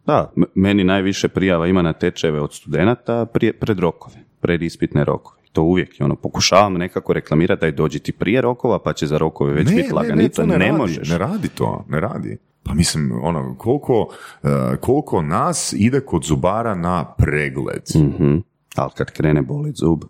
Da, 0.06 0.32
m- 0.36 0.44
meni 0.54 0.84
najviše 0.84 1.28
prijava 1.28 1.66
ima 1.66 1.82
na 1.82 1.92
tečajeve 1.92 2.40
od 2.40 2.52
studenata 2.54 3.26
prije, 3.26 3.52
pred 3.52 3.78
rokove, 3.78 4.16
pred 4.40 4.62
ispitne 4.62 5.04
rokove. 5.04 5.38
To 5.52 5.62
uvijek, 5.62 5.94
ono, 6.00 6.16
pokušavam 6.16 6.74
nekako 6.74 7.12
reklamirati 7.12 7.60
da 7.60 7.70
dođi 7.70 7.98
ti 7.98 8.12
prije 8.12 8.40
rokova, 8.40 8.78
pa 8.78 8.92
će 8.92 9.06
za 9.06 9.18
rokove 9.18 9.52
već 9.52 9.68
biti 9.68 9.92
laganito. 9.92 10.42
to 10.42 10.46
Ne, 10.46 10.58
radi, 10.58 10.72
možeš. 10.72 11.08
Ne 11.08 11.18
radi 11.18 11.48
to, 11.48 11.84
ne 11.88 12.00
radi. 12.00 12.36
Pa 12.62 12.74
mislim, 12.74 13.12
ono, 13.22 13.54
koliko, 13.58 14.00
uh, 14.42 14.50
koliko 14.80 15.22
nas 15.22 15.72
ide 15.72 16.00
kod 16.00 16.24
zubara 16.24 16.74
na 16.74 17.04
pregled. 17.18 17.82
Mhm. 17.96 18.36
Ali 18.78 18.90
kad 18.96 19.10
krene 19.10 19.42
bolit 19.42 19.76
zub, 19.76 20.04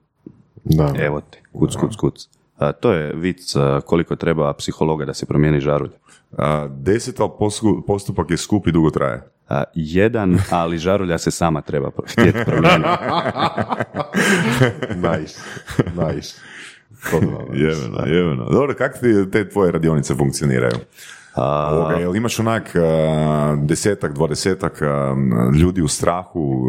Da. 0.65 0.93
evo 0.99 1.21
te, 1.21 1.39
kuc, 1.53 1.77
kuc, 1.77 1.97
kuc. 1.97 2.29
A, 2.59 2.73
to 2.73 2.93
je 2.93 3.13
vic 3.15 3.57
a, 3.57 3.81
koliko 3.87 4.17
treba 4.17 4.53
psihologa 4.53 5.05
da 5.05 5.15
se 5.15 5.27
promijeni 5.27 5.61
žarulja. 5.61 5.97
A, 6.37 6.69
deset, 6.71 7.21
ali 7.21 7.31
postupak 7.87 8.31
je 8.31 8.37
skup 8.37 8.67
i 8.67 8.73
dugo 8.73 8.91
traje. 8.91 9.23
A, 9.49 9.63
jedan, 9.75 10.39
ali 10.51 10.79
žarulja 10.79 11.19
se 11.19 11.31
sama 11.31 11.61
treba 11.61 11.91
htjeti 12.07 12.39
promijeniti. 12.47 12.89
nice, 15.09 15.41
nice. 15.97 16.37
Jeveno, 17.55 18.07
jeveno. 18.07 18.51
Dobro, 18.51 18.75
kako 18.79 18.99
ti 18.99 19.31
te 19.33 19.49
tvoje 19.49 19.73
radionice 19.73 20.15
funkcioniraju? 20.15 20.77
A, 21.35 21.75
Ovoga, 21.75 21.95
jel 21.95 22.17
imaš 22.17 22.41
onak 22.41 22.73
desetak, 23.57 24.15
dvadesetak 24.15 24.81
ljudi 25.61 25.83
u 25.83 25.89
strahu 25.89 26.67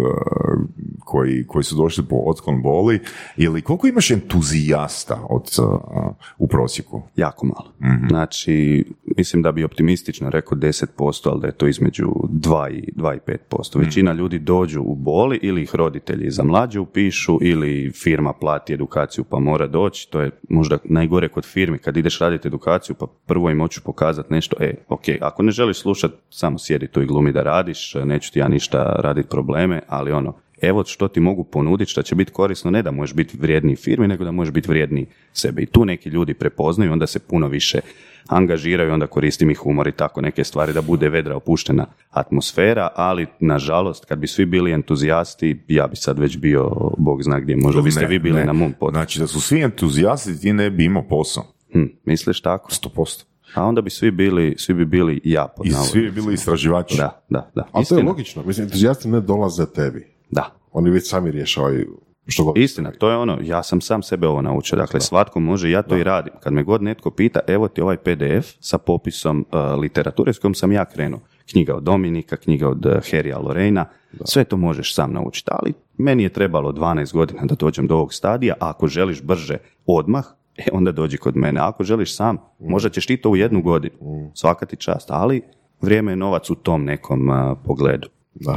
koji, 1.10 1.48
koji 1.48 1.64
su 1.64 1.76
došli 1.76 2.04
po 2.10 2.16
otklon 2.26 2.62
boli 2.62 3.00
ili 3.38 3.62
koliko 3.62 3.88
imaš 3.88 4.12
entuzijasta 4.12 5.26
od, 5.30 5.50
a, 5.60 6.12
u 6.38 6.48
prosjeku? 6.48 7.02
jako 7.16 7.46
malo. 7.46 7.74
Znači, 8.10 8.86
mislim 9.18 9.42
da 9.42 9.52
bi 9.52 9.64
optimistično 9.64 10.30
rekao 10.30 10.58
10%, 10.58 11.30
ali 11.30 11.42
da 11.42 11.48
je 11.48 11.54
to 11.54 11.68
između 11.68 12.06
2 12.06 12.70
i, 12.72 12.92
2 12.96 13.16
i 13.16 13.20
5%. 13.52 13.80
Većina 13.80 14.14
ljudi 14.14 14.40
dođu 14.40 14.82
u 14.82 14.96
boli 14.96 15.40
ili 15.42 15.62
ih 15.62 15.76
roditelji 15.76 16.32
za 16.32 16.44
mlađe 16.44 16.80
upišu 16.80 17.38
ili 17.42 17.92
firma 17.92 18.34
plati 18.34 18.74
edukaciju 18.74 19.24
pa 19.24 19.40
mora 19.40 19.68
doći. 19.68 20.12
To 20.12 20.22
je 20.22 20.32
možda 20.50 20.78
najgore 20.84 21.28
kod 21.28 21.46
firmi 21.46 21.78
kad 21.78 21.98
ideš 21.98 22.20
raditi 22.20 22.48
edukaciju 22.48 22.96
pa 23.00 23.06
prvo 23.26 23.50
im 23.50 23.60
hoću 23.60 23.82
pokazati 23.84 24.34
nešto. 24.34 24.56
E, 24.60 24.74
ok, 24.90 25.04
ako 25.22 25.44
ne 25.44 25.52
želiš 25.52 25.80
slušati, 25.80 26.14
samo 26.30 26.58
sjedi 26.58 26.88
tu 26.88 27.02
i 27.02 27.06
glumi 27.06 27.32
da 27.32 27.44
radiš, 27.44 27.96
neću 28.06 28.34
ti 28.34 28.40
ja 28.40 28.48
ništa 28.48 28.84
raditi 28.84 29.30
probleme, 29.30 29.82
ali 29.88 30.12
ono, 30.12 30.34
evo 30.62 30.84
što 30.86 31.08
ti 31.08 31.20
mogu 31.20 31.44
ponuditi 31.44 31.92
što 31.92 32.02
će 32.02 32.16
biti 32.16 32.32
korisno, 32.32 32.72
ne 32.72 32.84
da 32.84 32.92
možeš 32.92 33.16
biti 33.16 33.38
vrijedniji 33.38 33.76
firmi, 33.76 34.08
nego 34.08 34.24
da 34.24 34.32
možeš 34.32 34.54
biti 34.54 34.70
vrijedniji 34.70 35.06
sebe. 35.34 35.62
I 35.62 35.66
tu 35.66 35.86
neki 35.86 36.10
ljudi 36.10 36.34
prepoznaju, 36.34 36.92
onda 36.92 37.08
se 37.08 37.20
puno 37.20 37.48
više 37.48 37.80
angažiraju, 38.28 38.94
onda 38.94 39.08
koristim 39.08 39.50
i 39.50 39.54
humor 39.54 39.88
i 39.88 39.92
tako 39.92 40.22
neke 40.22 40.44
stvari, 40.44 40.74
da 40.74 40.82
bude 40.82 41.10
vedra 41.10 41.36
opuštena 41.36 41.86
atmosfera, 42.10 42.90
ali 42.96 43.28
nažalost, 43.40 44.06
kad 44.06 44.20
bi 44.20 44.28
svi 44.28 44.46
bili 44.46 44.72
entuzijasti, 44.72 45.64
ja 45.68 45.88
bi 45.88 45.96
sad 45.96 46.20
već 46.20 46.38
bio, 46.38 46.72
bog 46.98 47.24
zna 47.24 47.40
gdje, 47.40 47.56
možda 47.56 47.82
biste 47.82 48.06
vi 48.06 48.20
bili 48.20 48.40
ne. 48.40 48.46
na 48.46 48.54
mom 48.54 48.74
podcastu. 48.80 48.98
Znači 48.98 49.20
da 49.20 49.28
su 49.28 49.42
svi 49.42 49.62
entuzijasti 49.62 50.42
ti 50.42 50.54
ne 50.54 50.70
bi 50.70 50.86
imao 50.86 51.04
posao. 51.08 51.44
Hm, 51.74 51.86
misliš 52.06 52.42
tako? 52.42 52.72
100%. 52.72 53.24
A 53.54 53.64
onda 53.64 53.82
bi 53.82 53.90
svi 53.90 54.12
bili, 54.12 54.56
svi 54.58 54.74
bi 54.74 54.86
bili 54.86 55.22
ja 55.24 55.48
pod 55.58 55.66
I 55.66 55.72
svi 55.72 56.02
bi 56.02 56.12
bili 56.12 56.34
istraživači. 56.34 56.98
Da, 56.98 57.24
da, 57.30 57.52
da. 57.56 57.68
Ali 57.72 57.86
to 57.86 57.98
je 57.98 58.04
logično. 58.04 58.44
Mislim, 58.44 58.64
entuzijasti 58.64 59.08
ne 59.08 59.22
dolaze 59.22 59.66
tebi. 59.66 60.19
Da, 60.30 60.60
Oni 60.72 60.90
već 60.90 61.10
sami 61.10 61.32
rješavaju 61.32 62.00
što 62.28 62.44
god. 62.44 62.58
Istina, 62.58 62.92
to 62.92 63.10
je 63.10 63.18
ono, 63.18 63.38
ja 63.42 63.64
sam 63.64 63.82
sam 63.82 64.04
sebe 64.04 64.28
ovo 64.28 64.42
naučio, 64.42 64.78
dakle 64.78 65.00
svatko 65.00 65.40
može, 65.40 65.72
ja 65.72 65.82
to 65.82 65.98
i 65.98 66.04
radim. 66.04 66.34
Kad 66.40 66.54
me 66.54 66.64
god 66.64 66.84
netko 66.84 67.12
pita, 67.12 67.40
evo 67.48 67.68
ti 67.68 67.82
ovaj 67.82 67.98
PDF 67.98 68.54
sa 68.60 68.78
popisom 68.78 69.46
uh, 69.52 69.80
literature 69.80 70.34
s 70.34 70.40
kojom 70.40 70.54
sam 70.54 70.72
ja 70.72 70.86
krenuo. 70.86 71.20
Knjiga 71.52 71.76
od 71.76 71.84
Dominika, 71.84 72.38
knjiga 72.38 72.70
od 72.70 72.86
uh, 72.86 72.92
Harrya 72.94 73.38
Lorena, 73.38 73.86
sve 74.26 74.44
to 74.44 74.58
možeš 74.58 74.96
sam 74.96 75.14
naučiti, 75.14 75.52
ali 75.54 75.74
meni 75.98 76.24
je 76.24 76.30
trebalo 76.30 76.72
12 76.72 77.14
godina 77.14 77.42
da 77.46 77.56
dođem 77.56 77.88
do 77.88 77.96
ovog 77.96 78.14
stadija, 78.14 78.56
a 78.60 78.70
ako 78.70 78.88
želiš 78.88 79.22
brže 79.22 79.58
odmah, 79.86 80.26
e, 80.58 80.66
onda 80.74 80.92
dođi 80.92 81.18
kod 81.18 81.38
mene. 81.38 81.60
A 81.60 81.68
ako 81.68 81.84
želiš 81.84 82.16
sam, 82.16 82.38
možda 82.60 82.90
ćeš 82.90 83.06
ti 83.06 83.18
to 83.18 83.30
u 83.30 83.36
jednu 83.36 83.62
godinu, 83.62 84.32
svaka 84.34 84.66
ti 84.66 84.76
čast, 84.76 85.12
ali 85.12 85.42
vrijeme 85.82 86.12
je 86.12 86.16
novac 86.16 86.50
u 86.50 86.56
tom 86.56 86.84
nekom 86.84 87.30
uh, 87.30 87.58
pogledu. 87.66 88.10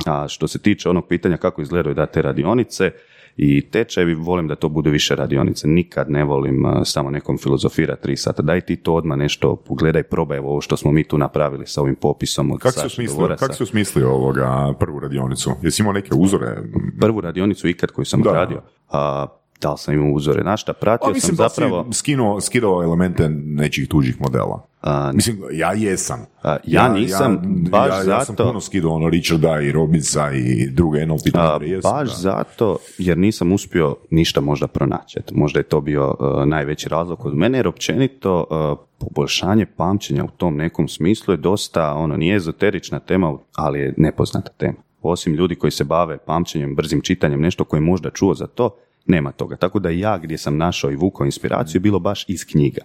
A 0.07 0.29
što 0.29 0.49
se 0.49 0.59
tiče 0.59 0.89
onog 0.89 1.07
pitanja 1.09 1.37
kako 1.37 1.63
izgledaju 1.63 1.95
da 1.95 2.07
te 2.07 2.23
radionice 2.23 2.91
i 3.37 3.71
tečajevi, 3.71 4.15
volim 4.15 4.49
da 4.49 4.55
to 4.55 4.69
bude 4.69 4.91
više 4.91 5.15
radionice. 5.15 5.69
Nikad 5.69 6.11
ne 6.11 6.25
volim 6.25 6.65
uh, 6.65 6.73
samo 6.85 7.11
nekom 7.11 7.39
filozofira 7.39 7.97
tri 7.97 8.17
sata. 8.17 8.43
Daj 8.43 8.61
ti 8.61 8.77
to 8.77 8.95
odmah 8.95 9.19
nešto, 9.19 9.57
pogledaj, 9.57 10.03
probaj 10.03 10.39
ovo 10.39 10.61
što 10.61 10.77
smo 10.77 10.93
mi 10.93 11.05
tu 11.05 11.19
napravili 11.19 11.67
sa 11.67 11.81
ovim 11.81 11.95
popisom 11.95 12.51
od 12.51 12.61
Kako 12.61 12.89
si, 12.89 13.07
kako 13.39 13.55
si 13.55 13.63
osmislio 13.63 14.11
ovoga 14.11 14.75
prvu 14.81 15.01
radionicu? 15.01 15.51
Jesi 15.63 15.83
imao 15.83 15.93
neke 15.93 16.11
uzore? 16.15 16.57
Prvu 17.01 17.21
radionicu 17.21 17.69
ikad 17.69 17.91
koju 17.91 18.05
sam 18.05 18.23
Da. 18.23 18.31
odradio. 18.31 18.63
A, 18.91 19.27
da 19.61 19.73
li 19.73 19.79
sam 19.79 19.95
imao 19.95 20.13
uzore? 20.13 20.43
Znaš 20.43 20.63
šta, 20.63 20.73
pratio 20.73 21.11
A 21.11 21.13
mislim 21.13 21.37
sam 21.37 21.45
da 21.45 21.49
zapravo... 21.49 21.87
si 21.93 21.99
skinuo, 21.99 22.41
skidao 22.41 22.83
elemente 22.83 23.29
nečih 23.29 23.89
tuđih 23.89 24.21
modela. 24.21 24.67
A, 24.83 25.13
Mislim, 25.15 25.43
ja 25.53 25.73
jesam. 25.73 26.27
A, 26.43 26.57
ja 26.65 26.89
nisam, 26.89 27.39
baš 27.71 27.89
ja, 27.89 28.13
ja 28.15 28.25
sam 28.25 28.37
zato- 28.37 28.49
puno 28.49 28.61
skidao 28.61 28.91
ono 28.91 29.09
Richarda 29.09 29.61
i 29.61 29.73
Robinsa 29.73 30.33
i 30.33 30.71
druge 30.71 31.07
NLP 31.07 31.27
jesam, 31.63 31.93
baš 31.93 32.09
da. 32.09 32.17
zato 32.17 32.79
jer 32.99 33.19
nisam 33.19 33.53
uspio 33.53 33.97
ništa 34.11 34.41
možda 34.41 34.67
pronaći. 34.67 35.19
Eto, 35.19 35.35
možda 35.35 35.61
je 35.61 35.65
to 35.65 35.81
bio 35.81 36.17
uh, 36.21 36.47
najveći 36.47 36.89
razlog 36.89 37.19
kod 37.19 37.37
mene, 37.37 37.59
jer 37.59 37.69
općenito 37.69 38.45
uh, 38.51 38.79
poboljšanje 38.99 39.67
pamćenja 39.67 40.25
u 40.25 40.31
tom 40.37 40.57
nekom 40.57 40.89
smislu 40.89 41.35
je 41.35 41.39
dosta, 41.39 41.95
ono, 41.95 42.17
nije 42.17 42.37
ezoterična 42.37 42.99
tema, 42.99 43.39
ali 43.57 43.81
je 43.81 43.95
nepoznata 43.97 44.53
tema. 44.53 44.79
Osim 45.03 45.35
ljudi 45.35 45.55
koji 45.55 45.71
se 45.71 45.85
bave 45.85 46.19
pamćenjem, 46.19 46.75
brzim 46.75 47.01
čitanjem, 47.01 47.41
nešto 47.41 47.65
koje 47.65 47.79
je 47.79 47.85
možda 47.85 48.11
čuo 48.11 48.35
za 48.35 48.47
to, 48.47 48.77
nema 49.07 49.33
toga. 49.33 49.57
Tako 49.57 49.79
da 49.79 49.91
ja 49.91 50.19
gdje 50.19 50.39
sam 50.39 50.57
našao 50.57 50.91
i 50.91 50.97
vukao 50.97 51.25
inspiraciju 51.25 51.77
je 51.77 51.81
bilo 51.81 51.99
baš 51.99 52.25
iz 52.29 52.47
knjiga. 52.47 52.83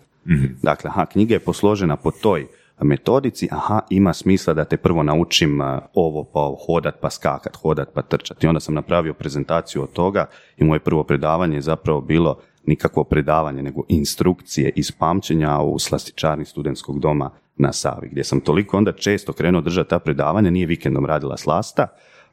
Dakle, 0.62 0.90
aha, 0.90 1.06
knjiga 1.06 1.34
je 1.34 1.40
posložena 1.40 1.96
po 1.96 2.12
toj 2.12 2.48
metodici, 2.82 3.48
aha, 3.52 3.80
ima 3.90 4.14
smisla 4.14 4.54
da 4.54 4.66
te 4.66 4.78
prvo 4.78 5.04
naučim 5.04 5.62
ovo, 5.94 6.24
pa 6.24 6.56
hodat, 6.66 6.96
pa 7.02 7.10
skakat, 7.10 7.56
hodat, 7.56 7.90
pa 7.94 8.02
trčati. 8.02 8.46
I 8.46 8.50
onda 8.50 8.60
sam 8.60 8.76
napravio 8.76 9.14
prezentaciju 9.14 9.84
od 9.84 9.92
toga 9.92 10.26
i 10.58 10.64
moje 10.64 10.80
prvo 10.80 11.04
predavanje 11.04 11.58
je 11.58 11.62
zapravo 11.62 12.02
bilo 12.02 12.40
nikakvo 12.66 13.04
predavanje, 13.04 13.64
nego 13.64 13.84
instrukcije 13.88 14.72
iz 14.76 14.92
pamćenja 14.92 15.60
u 15.60 15.80
slastičarni 15.80 16.46
studentskog 16.46 17.00
doma 17.00 17.30
na 17.58 17.74
Savi, 17.74 18.10
gdje 18.12 18.24
sam 18.24 18.40
toliko 18.40 18.78
onda 18.78 18.92
često 18.92 19.34
krenuo 19.34 19.62
držati 19.62 19.90
ta 19.90 20.00
predavanja, 20.00 20.50
nije 20.50 20.66
vikendom 20.66 21.06
radila 21.06 21.38
slasta, 21.38 21.88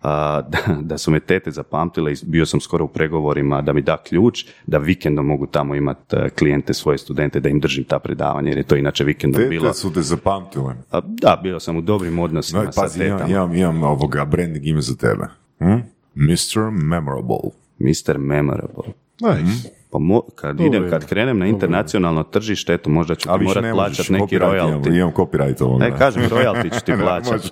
a, 0.05 0.43
da, 0.49 0.59
da 0.83 0.99
su 0.99 1.11
me 1.11 1.21
tete 1.21 1.51
zapamtile 1.51 2.13
i 2.13 2.17
bio 2.27 2.47
sam 2.47 2.61
skoro 2.61 2.85
u 2.85 2.89
pregovorima 2.89 3.63
da 3.63 3.73
mi 3.73 3.83
da 3.83 3.97
ključ, 3.97 4.45
da 4.67 4.79
vikendom 4.79 5.27
mogu 5.27 5.47
tamo 5.47 5.75
imati 5.75 6.17
klijente, 6.39 6.75
svoje 6.75 6.99
studente, 6.99 7.41
da 7.41 7.49
im 7.49 7.61
držim 7.61 7.85
ta 7.85 7.99
predavanja, 7.99 8.49
jer 8.49 8.59
je 8.59 8.63
to 8.65 8.77
inače 8.77 9.05
vikendom 9.05 9.43
bilo. 9.49 9.67
Tete 9.67 9.79
su 9.79 9.93
te 9.93 10.03
zapamtile. 10.03 10.75
A, 10.91 11.01
Da, 11.05 11.41
bio 11.43 11.61
sam 11.61 11.77
u 11.77 11.81
dobrim 11.81 12.19
odnosima 12.19 12.63
No, 12.63 12.73
sa 12.73 12.81
pazi, 12.83 13.05
imam, 13.05 13.19
tetama. 13.19 13.33
imam, 13.35 13.55
imam 13.55 13.83
ovoga 13.83 14.25
branding 14.25 14.67
ime 14.67 14.81
za 14.81 14.95
tebe. 14.97 15.25
Hm? 15.59 15.79
Mr. 16.15 16.71
Memorable. 16.71 17.51
Mr. 17.79 18.19
Memorable. 18.19 18.93
Nice. 19.21 19.69
Pa 19.95 19.99
mo, 19.99 20.23
kad, 20.35 20.61
idem, 20.61 20.91
kad 20.91 21.07
krenem 21.07 21.39
na 21.39 21.47
internacionalno 21.47 22.23
tržište, 22.23 22.75
eto, 22.75 22.91
možda 22.91 23.15
ću 23.15 23.29
ti 23.39 23.45
morat 23.45 23.62
ne 23.62 23.73
plaćati 23.73 24.12
neki 24.12 24.39
royalty. 24.39 24.97
imam 24.97 25.12
copyright 25.12 25.62
ovoga. 25.62 25.85
Ne, 25.85 25.99
kažem, 25.99 26.23
royalty 26.23 26.75
ću 26.75 26.85
ti 26.85 26.93
može. 27.03 27.49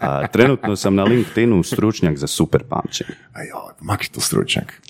A, 0.00 0.26
trenutno 0.26 0.76
sam 0.76 0.94
na 0.94 1.04
LinkedInu 1.04 1.62
stručnjak 1.62 2.16
za 2.16 2.26
super 2.26 2.62
pamćenje. 2.68 3.14
A 3.32 3.38
joj, 3.40 3.74
mak 3.80 4.02
je 4.02 4.08
to 4.14 4.20
stručnjak. 4.20 4.82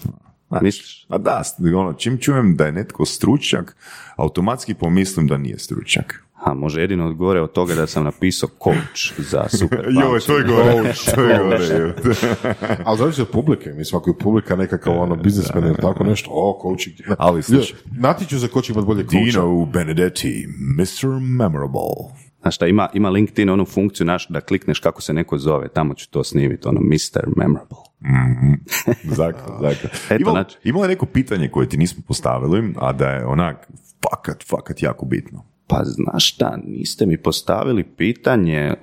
Misliš? 0.60 1.06
A 1.08 1.18
da, 1.18 1.42
ono, 1.76 1.92
čim 1.92 2.18
čujem 2.18 2.56
da 2.56 2.66
je 2.66 2.72
netko 2.72 3.04
stručnjak, 3.04 3.76
automatski 4.16 4.74
pomislim 4.74 5.26
da 5.26 5.36
nije 5.36 5.58
stručnjak. 5.58 6.24
A 6.44 6.54
može 6.54 6.80
jedino 6.80 7.06
odgore 7.06 7.40
od 7.40 7.52
toga 7.52 7.74
da 7.74 7.86
sam 7.86 8.04
napisao 8.04 8.48
coach 8.64 9.20
za 9.30 9.48
super 9.48 9.84
Joj, 10.00 10.20
to 10.20 10.38
je 10.38 10.44
gore, 10.44 10.94
to 11.14 11.22
je 11.22 11.38
gore. 11.38 11.94
Ali 12.86 12.98
zavisi 12.98 13.22
od 13.22 13.28
publike, 13.28 13.70
mislim, 13.70 14.00
ako 14.00 14.10
je 14.10 14.18
publika 14.18 14.56
nekakav 14.56 15.00
ono 15.00 15.16
biznismen 15.16 15.64
ili 15.64 15.76
tako 15.76 16.04
nešto, 16.04 16.30
o, 16.32 16.58
coaching. 16.62 16.96
Ali 17.18 17.42
slušaj. 17.42 17.78
Natječu 17.98 18.38
za 18.38 18.48
ko 18.48 18.62
će 18.62 18.72
imati 18.72 18.86
bolje 18.86 19.04
coacha. 19.04 19.24
Dino 19.24 19.64
Benedetti, 19.64 20.46
Mr. 20.78 21.08
Memorable. 21.20 22.22
Znaš 22.40 22.54
šta, 22.54 22.66
ima, 22.66 22.88
ima 22.94 23.10
LinkedIn 23.10 23.50
onu 23.50 23.64
funkciju 23.64 24.06
naš 24.06 24.28
da 24.28 24.40
klikneš 24.40 24.78
kako 24.78 25.02
se 25.02 25.12
neko 25.12 25.38
zove, 25.38 25.68
tamo 25.68 25.94
ću 25.94 26.10
to 26.10 26.24
snimiti, 26.24 26.68
ono 26.68 26.80
Mr. 26.80 27.26
Memorable. 27.36 27.91
Zakon, 29.04 29.56
zakon. 29.70 29.90
Eto, 30.10 30.30
znači- 30.30 30.56
ima 30.64 30.80
li 30.80 30.88
neko 30.88 31.06
pitanje 31.06 31.48
koje 31.48 31.68
ti 31.68 31.76
nismo 31.76 32.02
postavili, 32.08 32.74
a 32.76 32.92
da 32.92 33.08
je 33.08 33.26
onak 33.26 33.68
fakat, 34.10 34.44
fakat 34.48 34.82
jako 34.82 35.06
bitno? 35.06 35.44
Pa 35.66 35.80
znaš 35.84 36.34
šta, 36.34 36.58
niste 36.64 37.06
mi 37.06 37.16
postavili 37.16 37.84
pitanje 37.84 38.58
e, 38.58 38.76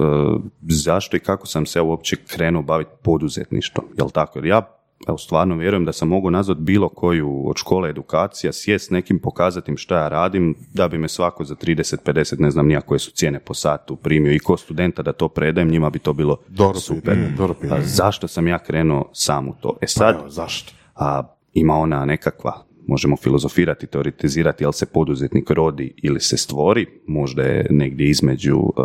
zašto 0.61 1.17
i 1.17 1.19
kako 1.19 1.47
sam 1.47 1.65
se 1.65 1.81
uopće 1.81 2.15
krenuo 2.15 2.61
baviti 2.61 2.91
poduzetništvom, 3.03 3.85
jel 3.97 4.09
tako? 4.09 4.39
Jer 4.39 4.45
ja 4.45 4.78
evo, 5.07 5.17
stvarno 5.17 5.55
vjerujem 5.55 5.85
da 5.85 5.91
sam 5.93 6.07
mogu 6.07 6.31
nazvati 6.31 6.61
bilo 6.61 6.89
koju 6.89 7.49
od 7.49 7.57
škole 7.57 7.89
edukacija, 7.89 8.53
sjest 8.53 8.87
s 8.87 8.89
nekim, 8.89 9.19
pokazati 9.19 9.71
im 9.71 9.77
šta 9.77 9.97
ja 9.97 10.07
radim, 10.07 10.55
da 10.73 10.87
bi 10.87 10.97
me 10.97 11.07
svako 11.07 11.43
za 11.43 11.55
30, 11.55 11.95
50, 12.05 12.39
ne 12.39 12.51
znam 12.51 12.67
nija 12.67 12.81
koje 12.81 12.99
su 12.99 13.11
cijene 13.11 13.39
po 13.39 13.53
satu 13.53 13.95
primio 13.95 14.33
i 14.33 14.39
ko 14.39 14.57
studenta 14.57 15.01
da 15.01 15.13
to 15.13 15.27
predajem, 15.27 15.69
njima 15.69 15.89
bi 15.89 15.99
to 15.99 16.13
bilo 16.13 16.37
super. 16.79 17.17
dobro 17.37 17.55
A 17.57 17.61
pitanje. 17.61 17.81
zašto 17.85 18.27
sam 18.27 18.47
ja 18.47 18.59
krenuo 18.59 19.09
sam 19.13 19.47
u 19.47 19.53
to? 19.61 19.77
E 19.81 19.87
sad, 19.87 20.15
Evo, 20.15 20.29
zašto? 20.29 20.73
a 20.95 21.23
ima 21.53 21.73
ona 21.73 22.05
nekakva, 22.05 22.65
možemo 22.87 23.17
filozofirati, 23.17 23.87
teoretizirati, 23.87 24.63
jel 24.63 24.71
se 24.71 24.85
poduzetnik 24.85 25.49
rodi 25.49 25.93
ili 25.97 26.19
se 26.19 26.37
stvori, 26.37 26.87
možda 27.07 27.43
je 27.43 27.67
negdje 27.69 28.09
između 28.09 28.57
e, 28.57 28.81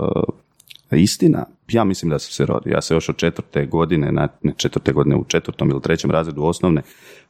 istina. 0.91 1.45
Ja 1.69 1.85
mislim 1.85 2.11
da 2.11 2.19
sam 2.19 2.31
se 2.33 2.47
rodio. 2.47 2.71
Ja 2.73 2.83
se 2.83 2.95
još 2.95 3.09
od 3.09 3.17
četvrte 3.17 3.67
godine, 3.67 4.13
na, 4.13 4.29
ne 4.43 4.53
četvrte 4.57 4.93
godine, 4.93 5.17
u 5.17 5.25
četvrtom 5.25 5.71
ili 5.71 5.83
trećem 5.83 6.11
razredu 6.11 6.43
osnovne, 6.43 6.83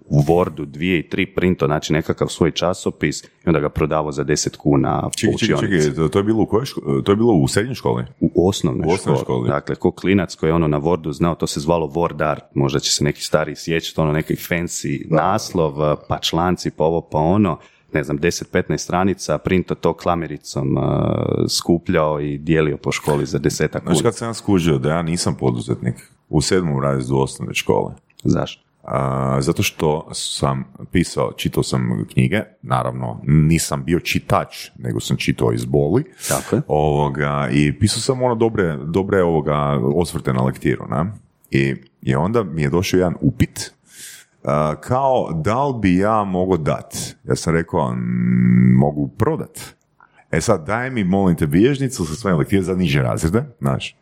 u 0.06 0.22
Wordu 0.22 0.64
dvije 0.64 0.98
i 0.98 1.08
tri 1.08 1.26
printo, 1.26 1.66
znači 1.66 1.92
nekakav 1.92 2.28
svoj 2.28 2.50
časopis 2.50 3.24
i 3.24 3.28
onda 3.46 3.60
ga 3.60 3.68
prodavao 3.68 4.12
za 4.12 4.24
10 4.24 4.56
kuna 4.56 5.02
po 5.02 5.10
Čekaj, 5.16 5.36
čekaj, 5.38 5.80
čekaj, 5.80 6.08
to, 6.08 6.18
je 6.18 6.22
bilo 6.22 6.42
u 6.42 6.46
kojoj 6.46 6.64
ško- 6.64 7.02
To 7.02 7.12
je 7.12 7.16
bilo 7.16 7.32
u 7.32 7.48
srednjoj 7.48 7.74
školi? 7.74 8.04
U 8.20 8.48
osnovnoj, 8.48 8.86
U 8.86 8.90
osnovnoj 8.90 9.22
školi. 9.22 9.38
školi. 9.38 9.48
Dakle, 9.48 9.74
ko 9.74 9.90
klinac 9.90 10.34
koji 10.34 10.50
je 10.50 10.54
ono 10.54 10.68
na 10.68 10.80
Wordu 10.80 11.12
znao, 11.12 11.34
to 11.34 11.46
se 11.46 11.60
zvalo 11.60 11.86
Word 11.86 12.24
Art, 12.24 12.44
možda 12.54 12.78
će 12.80 12.92
se 12.92 13.04
neki 13.04 13.22
stari 13.22 13.56
sjećati, 13.56 14.00
ono 14.00 14.12
neki 14.12 14.34
fancy 14.34 15.06
naslov, 15.10 15.74
pa 16.08 16.18
članci, 16.18 16.70
pa 16.70 16.84
ovo, 16.84 17.00
pa 17.02 17.18
ono, 17.18 17.58
ne 17.94 18.04
znam, 18.04 18.18
10-15 18.18 18.78
stranica, 18.78 19.38
printo 19.38 19.74
to 19.74 19.94
klamericom 19.94 20.76
uh, 20.76 20.84
skupljao 21.48 22.20
i 22.20 22.38
dijelio 22.38 22.76
po 22.76 22.92
školi 22.92 23.26
za 23.26 23.38
desetak 23.38 23.82
Znaš 23.82 23.98
kuna. 23.98 24.08
kad 24.10 24.16
sam 24.16 24.28
ja 24.28 24.34
skužio 24.34 24.78
da 24.78 24.90
ja 24.90 25.02
nisam 25.02 25.34
poduzetnik 25.34 25.94
u 26.28 26.40
sedmom 26.40 26.82
razredu 26.82 27.16
osnovne 27.16 27.54
škole? 27.54 27.94
Zašto? 28.24 28.64
A, 28.82 29.38
zato 29.40 29.62
što 29.62 30.08
sam 30.12 30.64
pisao, 30.92 31.32
čitao 31.36 31.62
sam 31.62 32.06
knjige, 32.12 32.40
naravno 32.62 33.20
nisam 33.26 33.84
bio 33.84 34.00
čitač, 34.00 34.70
nego 34.78 35.00
sam 35.00 35.16
čitao 35.16 35.52
iz 35.52 35.64
boli. 35.64 36.04
Tako 36.28 36.56
je. 36.56 36.62
Ovoga, 36.68 37.48
I 37.52 37.78
pisao 37.78 38.00
sam 38.00 38.22
ono 38.22 38.34
dobre, 38.34 38.76
dobre 38.86 39.22
ovoga 39.22 39.80
osvrte 39.94 40.32
na 40.32 40.42
lektiru. 40.42 40.86
Ne? 40.90 41.12
I, 41.50 41.74
I 42.02 42.14
onda 42.14 42.42
mi 42.42 42.62
je 42.62 42.70
došao 42.70 42.98
jedan 42.98 43.14
upit 43.20 43.73
kao 44.80 45.32
da 45.44 45.64
li 45.64 45.74
bi 45.80 45.96
ja 45.96 46.24
mogao 46.24 46.56
dat. 46.56 46.96
Ja 47.24 47.36
sam 47.36 47.54
rekao, 47.54 47.94
"Mm, 47.94 48.74
mogu 48.76 49.08
prodat. 49.08 49.74
E 50.30 50.40
sad, 50.40 50.66
daj 50.66 50.90
mi, 50.90 51.04
molim 51.04 51.36
te, 51.36 51.46
bilježnicu 51.46 52.06
sa 52.06 52.14
svojim 52.14 52.38
lektire 52.38 52.62
za 52.62 52.74
niže 52.74 53.02
razrede, 53.02 53.44
znaš. 53.60 53.96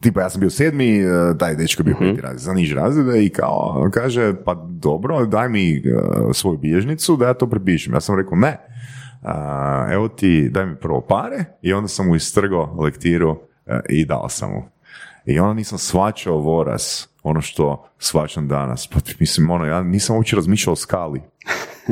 Tipa, 0.00 0.20
ja 0.20 0.30
sam 0.30 0.40
bio 0.40 0.50
sedmi, 0.50 0.98
e, 0.98 1.06
taj 1.38 1.56
dečko 1.56 1.80
je 1.80 1.84
bio 1.84 1.96
peti 1.98 2.20
razred, 2.20 2.40
za 2.40 2.52
niže 2.52 2.74
razrede 2.74 3.24
i 3.24 3.28
kao, 3.30 3.88
kaže, 3.92 4.34
pa 4.44 4.54
dobro, 4.68 5.26
daj 5.26 5.48
mi 5.48 5.76
e, 5.76 5.80
svoju 6.32 6.58
bilježnicu 6.58 7.16
da 7.16 7.26
ja 7.26 7.34
to 7.34 7.46
prepišem. 7.50 7.94
Ja 7.94 8.00
sam 8.00 8.16
rekao, 8.16 8.38
ne, 8.38 8.58
evo 9.92 10.08
ti, 10.08 10.48
daj 10.48 10.66
mi 10.66 10.76
prvo 10.76 11.00
pare 11.00 11.44
i 11.62 11.72
onda 11.72 11.88
sam 11.88 12.06
mu 12.06 12.16
istrgao 12.16 12.76
lektiru 12.80 13.38
e, 13.66 13.80
i 13.88 14.04
dao 14.04 14.28
sam 14.28 14.50
mu. 14.50 14.62
I 15.26 15.40
onda 15.40 15.54
nisam 15.54 15.78
svačao 15.78 16.38
voras, 16.38 17.08
ono 17.22 17.40
što 17.40 17.88
svačam 17.98 18.48
danas. 18.48 18.86
Pa 18.86 18.98
mislim, 19.18 19.50
ono, 19.50 19.64
ja 19.64 19.82
nisam 19.82 20.16
uopće 20.16 20.36
razmišljao 20.36 20.72
o 20.72 20.76
skali. 20.76 21.20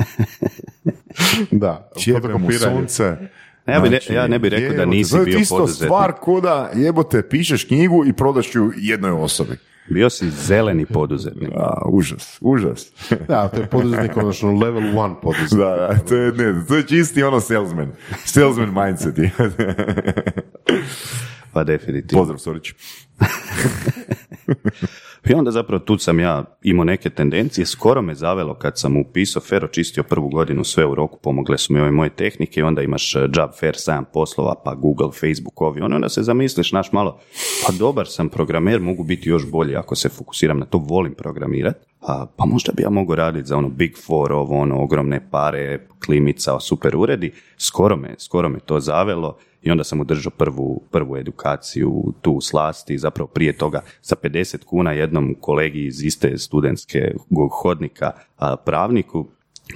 Da, 1.51 1.91
Čepe 1.99 2.13
mu 2.19 2.23
fotokopiranje. 2.23 2.77
sunce. 2.77 3.17
Ja 3.67 3.81
bi 3.81 3.89
ne- 3.91 4.01
ja 4.11 4.27
ne 4.27 4.39
bi 4.39 4.49
rekao 4.49 4.77
da 4.77 4.85
nisi 4.87 5.17
je 5.17 5.25
bio 5.25 5.39
isto 5.39 5.57
poduzetnik. 5.57 5.87
stvar 5.87 6.13
ko 6.13 6.41
da 6.41 6.71
jebote 6.75 7.23
pišeš 7.23 7.65
knjigu 7.65 8.05
i 8.07 8.13
prodaš 8.13 8.55
ju 8.55 8.73
jednoj 8.77 9.11
osobi. 9.13 9.57
Bio 9.91 10.11
si 10.11 10.31
zeleni 10.31 10.87
poduzetnik. 10.87 11.49
A, 11.57 11.83
užas, 11.89 12.39
užas. 12.41 12.87
Da, 13.29 13.49
to 13.49 13.61
je 13.61 13.67
poduzetnik, 13.67 14.17
odnosno 14.17 14.53
level 14.53 14.99
one 14.99 15.15
poduzetnik. 15.23 15.59
da, 15.59 15.77
da, 15.77 15.99
to 15.99 16.17
je, 16.17 16.33
ne, 16.33 16.67
to 16.69 16.77
je 16.77 16.87
čisti 16.87 17.23
ono 17.23 17.41
salesman. 17.41 17.93
Salesman 18.25 18.75
mindset. 18.77 19.15
Pa 21.53 21.65
definitivno. 21.65 22.21
Pozdrav, 22.21 22.39
Sorić. 22.39 22.73
I 25.27 25.35
onda 25.35 25.51
zapravo 25.51 25.85
tu 25.85 25.99
sam 25.99 26.21
ja 26.21 26.45
imao 26.63 26.85
neke 26.85 27.11
tendencije, 27.11 27.67
skoro 27.67 28.03
me 28.03 28.15
zavelo 28.15 28.55
kad 28.55 28.79
sam 28.79 28.97
upisao 28.97 29.43
Fero, 29.43 29.69
čistio 29.69 30.03
prvu 30.03 30.29
godinu 30.29 30.65
sve 30.65 30.87
u 30.87 30.95
roku, 30.95 31.19
pomogle 31.23 31.59
su 31.59 31.73
mi 31.73 31.81
ove 31.81 31.91
moje 31.91 32.11
tehnike 32.11 32.61
i 32.61 32.63
onda 32.63 32.83
imaš 32.83 33.17
eh, 33.17 33.19
job 33.19 33.51
fair, 33.61 33.77
sajam 33.77 34.05
poslova, 34.13 34.55
pa 34.65 34.75
Google, 34.75 35.11
Facebook, 35.13 35.61
ovi, 35.61 35.81
ono, 35.81 35.97
onda 35.97 36.09
se 36.09 36.23
zamisliš, 36.23 36.73
naš 36.73 36.93
malo, 36.93 37.21
pa 37.67 37.73
dobar 37.79 38.07
sam 38.07 38.29
programer, 38.29 38.81
mogu 38.81 39.05
biti 39.05 39.29
još 39.29 39.51
bolji 39.51 39.77
ako 39.77 39.95
se 39.95 40.09
fokusiram 40.09 40.59
na 40.59 40.67
to, 40.67 40.79
volim 40.79 41.15
programirati, 41.15 41.79
a, 42.01 42.27
pa 42.37 42.47
možda 42.47 42.73
bi 42.73 42.83
ja 42.83 42.91
mogao 42.91 43.17
raditi 43.17 43.49
za 43.49 43.57
ono 43.57 43.69
Big 43.69 43.93
Four, 44.07 44.33
ovo, 44.33 44.59
ono, 44.59 44.83
ogromne 44.83 45.29
pare, 45.31 45.87
klimica, 46.07 46.61
super 46.61 46.97
uredi, 46.97 47.33
skoro 47.57 47.97
me, 47.97 48.15
skoro 48.19 48.49
me 48.49 48.59
to 48.59 48.81
zavelo 48.81 49.39
i 49.63 49.71
onda 49.71 49.85
sam 49.85 50.01
održao 50.01 50.31
prvu, 50.31 50.83
prvu 50.91 51.17
edukaciju 51.17 52.13
tu 52.23 52.33
u 52.33 52.41
Slasti, 52.41 52.99
zapravo 52.99 53.27
prije 53.29 53.53
toga 53.53 53.81
sa 54.01 54.17
50 54.23 54.65
kuna 54.65 54.93
jednom 54.93 55.35
kolegi 55.41 55.87
iz 55.87 56.03
iste 56.03 56.39
studentske 56.39 57.15
hodnika, 57.63 58.11
a, 58.39 58.57
pravniku, 58.57 59.27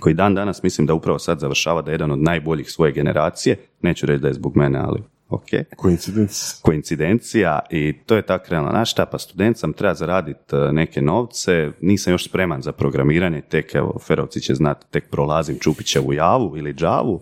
koji 0.01 0.15
dan 0.15 0.35
danas 0.35 0.63
mislim 0.63 0.87
da 0.87 0.95
upravo 0.95 1.19
sad 1.19 1.41
završava 1.41 1.83
da 1.83 1.91
je 1.91 1.95
jedan 1.95 2.11
od 2.11 2.19
najboljih 2.19 2.71
svoje 2.71 2.93
generacije, 2.93 3.57
neću 3.83 4.07
reći 4.07 4.23
da 4.23 4.29
je 4.29 4.35
zbog 4.35 4.57
mene, 4.57 4.79
ali 4.79 5.03
ok, 5.29 5.49
Koincidenc. 5.77 6.61
koincidencija 6.63 7.59
i 7.71 7.95
to 8.07 8.17
je 8.17 8.23
tako 8.23 8.45
krenulo. 8.45 8.71
Znaš 8.71 8.91
šta, 8.91 9.07
pa 9.07 9.19
student 9.19 9.59
sam, 9.59 9.73
treba 9.73 9.95
zaraditi 9.95 10.57
e, 10.57 10.73
neke 10.73 11.03
novce, 11.03 11.71
nisam 11.81 12.13
još 12.13 12.25
spreman 12.25 12.63
za 12.63 12.73
programiranje, 12.73 13.41
tek 13.41 13.75
evo, 13.75 13.99
Ferovci 14.07 14.41
će 14.41 14.55
znati, 14.55 14.87
tek 14.91 15.11
prolazim 15.11 15.59
Čupićevu 15.59 16.13
javu 16.13 16.57
ili 16.57 16.75
džavu, 16.75 17.21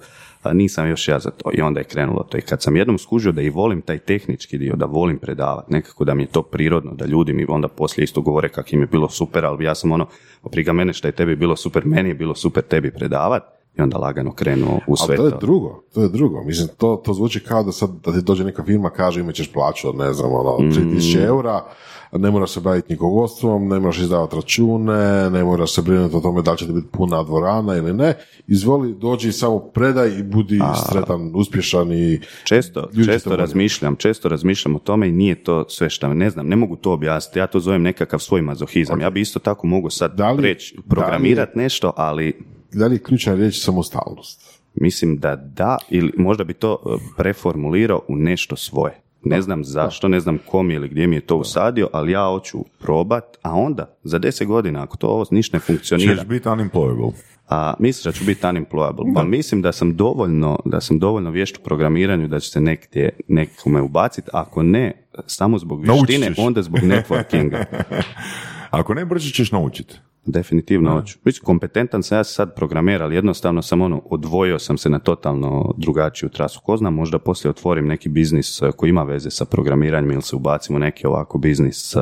nisam 0.53 0.89
još 0.89 1.09
ja 1.09 1.19
za 1.19 1.31
to. 1.31 1.51
I 1.53 1.61
onda 1.61 1.81
je 1.81 1.85
krenulo 1.85 2.23
to. 2.23 2.39
I 2.39 2.41
kad 2.41 2.63
sam 2.63 2.77
jednom 2.77 2.99
skužio 2.99 3.33
da 3.33 3.43
i 3.43 3.51
volim 3.51 3.83
taj 3.83 3.99
tehnički 3.99 4.59
dio, 4.59 4.77
da 4.77 4.87
volim 4.87 5.19
predavati, 5.19 5.73
nekako 5.73 6.05
da 6.05 6.15
mi 6.15 6.23
je 6.23 6.27
to 6.27 6.43
prirodno, 6.43 6.95
da 6.95 7.07
ljudi 7.07 7.33
mi 7.33 7.47
onda 7.49 7.69
poslije 7.69 8.05
isto 8.05 8.21
govore 8.21 8.49
kako 8.49 8.69
im 8.73 8.81
je 8.81 8.87
bilo 8.87 9.09
super, 9.09 9.45
ali 9.45 9.65
ja 9.65 9.75
sam 9.75 9.93
ono, 9.93 10.07
opriga 10.43 10.73
mene 10.73 10.93
što 10.93 11.09
je 11.09 11.13
tebi 11.13 11.37
bilo 11.37 11.57
super, 11.57 11.87
meni 11.87 12.09
je 12.09 12.15
bilo 12.15 12.35
super 12.35 12.63
tebi 12.63 12.91
predavati. 12.91 13.47
I 13.79 13.83
onda 13.83 13.99
lagano 13.99 14.33
krenuo 14.33 14.81
u 14.87 14.97
sve 14.97 15.17
Ali 15.19 15.31
to 15.31 15.37
je 15.37 15.41
drugo, 15.41 15.83
to 15.95 16.03
je 16.03 16.09
drugo. 16.09 16.43
Mislim, 16.45 16.69
to, 16.79 17.03
to 17.05 17.15
zvuči 17.15 17.41
kao 17.41 17.63
da 17.63 17.73
sad 17.73 17.91
da 18.05 18.13
ti 18.13 18.23
dođe 18.23 18.45
neka 18.45 18.65
firma, 18.65 18.91
kaže 18.91 19.21
imat 19.21 19.35
ćeš 19.35 19.53
plaću 19.53 19.89
od, 19.89 19.97
ne 19.97 20.13
znam, 20.13 20.33
ono, 20.33 20.51
3000 20.51 21.27
eura, 21.27 21.65
ne 22.13 22.31
moraš 22.31 22.51
se 22.51 22.61
baviti 22.61 22.87
knjigovodstvom, 22.87 23.69
ne 23.69 23.81
moraš 23.81 23.99
izdavati 23.99 24.37
račune, 24.37 25.31
ne 25.31 25.45
moraš 25.45 25.75
se 25.75 25.83
brinuti 25.83 26.17
o 26.17 26.21
tome 26.21 26.43
da 26.43 26.53
li 26.53 26.59
će 26.59 26.67
ti 26.67 26.73
biti 26.73 26.89
puna 26.93 27.23
dvorana 27.23 27.77
ili 27.77 27.93
ne. 27.93 28.15
Izvoli, 28.47 28.95
dođi 28.95 29.29
i 29.29 29.33
samo 29.33 29.59
predaj 29.59 30.19
i 30.19 30.23
budi 30.23 30.61
sretan, 30.91 31.33
uspješan 31.35 31.93
i 31.93 32.21
Često, 32.45 32.89
često 33.05 33.37
razmišljam, 33.37 33.97
često 33.97 34.29
razmišljam 34.29 34.77
o 34.77 34.79
tome 34.79 35.09
i 35.09 35.13
nije 35.13 35.45
to 35.45 35.69
sve 35.69 35.91
što 35.91 36.15
ne 36.15 36.31
znam, 36.31 36.47
ne 36.49 36.57
mogu 36.57 36.77
to 36.77 36.93
objasniti, 36.93 37.39
ja 37.39 37.47
to 37.47 37.61
zovem 37.61 37.83
nekakav 37.83 38.21
svoj 38.21 38.43
mazohizam. 38.43 39.01
Ja 39.01 39.11
bi 39.11 39.21
isto 39.21 39.39
tako 39.39 39.67
mogu 39.67 39.91
sad 39.91 40.17
Da 40.17 40.31
li- 40.31 40.43
reći, 40.43 40.77
programirati 40.89 41.59
nešto, 41.59 41.93
ali 41.97 42.45
Da 42.73 42.87
li 42.87 42.95
je 42.95 43.03
ključna 43.03 43.35
riječ 43.35 43.65
samostalnost? 43.65 44.61
mislim 44.75 45.17
da 45.19 45.37
da, 45.37 45.79
ili 45.91 46.13
možda 46.17 46.45
bi 46.45 46.55
to 46.55 46.79
e, 46.87 46.89
preformulirao 47.17 48.01
u 48.09 48.17
nešto 48.17 48.57
svoje. 48.57 49.01
Ne 49.25 49.43
znam 49.43 49.65
zašto, 49.65 50.09
ne 50.09 50.21
znam 50.21 50.39
kom 50.47 50.71
ili 50.71 50.89
gdje 50.89 51.07
mi 51.07 51.17
je 51.17 51.21
to 51.21 51.37
usadio, 51.37 51.89
ali 51.93 52.13
ja 52.13 52.27
hoću 52.27 52.59
probat, 52.79 53.25
a 53.43 53.55
onda 53.55 53.97
za 54.03 54.19
deset 54.19 54.49
godina, 54.49 54.83
ako 54.83 54.97
to 54.97 55.09
ovo 55.09 55.25
ništa 55.31 55.57
ne 55.57 55.61
funkcionira, 55.61 56.17
Ćeš 56.17 56.27
biti 56.27 56.49
unemployable. 56.49 57.13
a 57.49 57.75
misliš 57.79 58.05
da 58.05 58.13
ću 58.13 58.25
biti 58.25 58.47
unemployable, 58.47 59.15
pa 59.15 59.23
mislim 59.25 59.63
da 59.63 59.73
sam 59.73 59.97
dovoljno, 59.97 60.59
da 60.65 60.81
sam 60.81 60.99
dovoljno 60.99 61.31
vješt 61.31 61.57
u 61.57 61.61
programiranju 61.61 62.29
da 62.29 62.41
će 62.41 62.51
se 62.51 62.61
negdje 62.61 63.11
nekome 63.29 63.83
ubaciti, 63.83 64.31
ako 64.33 64.63
ne, 64.63 65.07
samo 65.27 65.59
zbog 65.59 65.83
vještine, 65.85 66.35
onda 66.39 66.63
zbog 66.63 66.81
networkinga. 66.81 67.65
Ako 68.71 68.95
ne, 68.95 69.05
brže 69.05 69.33
ćeš 69.33 69.53
naučiti. 69.53 69.99
Definitivno 70.31 70.93
hoću. 70.93 71.19
Mislim, 71.25 71.45
kompetentan 71.45 72.03
sam 72.03 72.19
ja 72.19 72.25
sad 72.25 72.55
programer, 72.55 73.03
ali 73.03 73.15
jednostavno 73.15 73.63
sam 73.63 73.81
ono, 73.81 74.03
odvojio 74.05 74.59
sam 74.59 74.79
se 74.79 74.91
na 74.91 74.99
totalno 74.99 75.75
drugačiju 75.77 76.29
trasu. 76.29 76.61
Ko 76.65 76.77
zna, 76.77 76.91
možda 76.91 77.19
poslije 77.19 77.51
otvorim 77.51 77.87
neki 77.87 78.09
biznis 78.09 78.63
eh, 78.63 78.73
koji 78.77 78.91
ima 78.91 79.03
veze 79.03 79.31
sa 79.31 79.45
programiranjem 79.45 80.11
ili 80.11 80.23
se 80.23 80.37
ubacimo 80.37 80.79
neki 80.79 81.07
ovako 81.07 81.39
biznis 81.39 81.97
eh, 81.97 82.01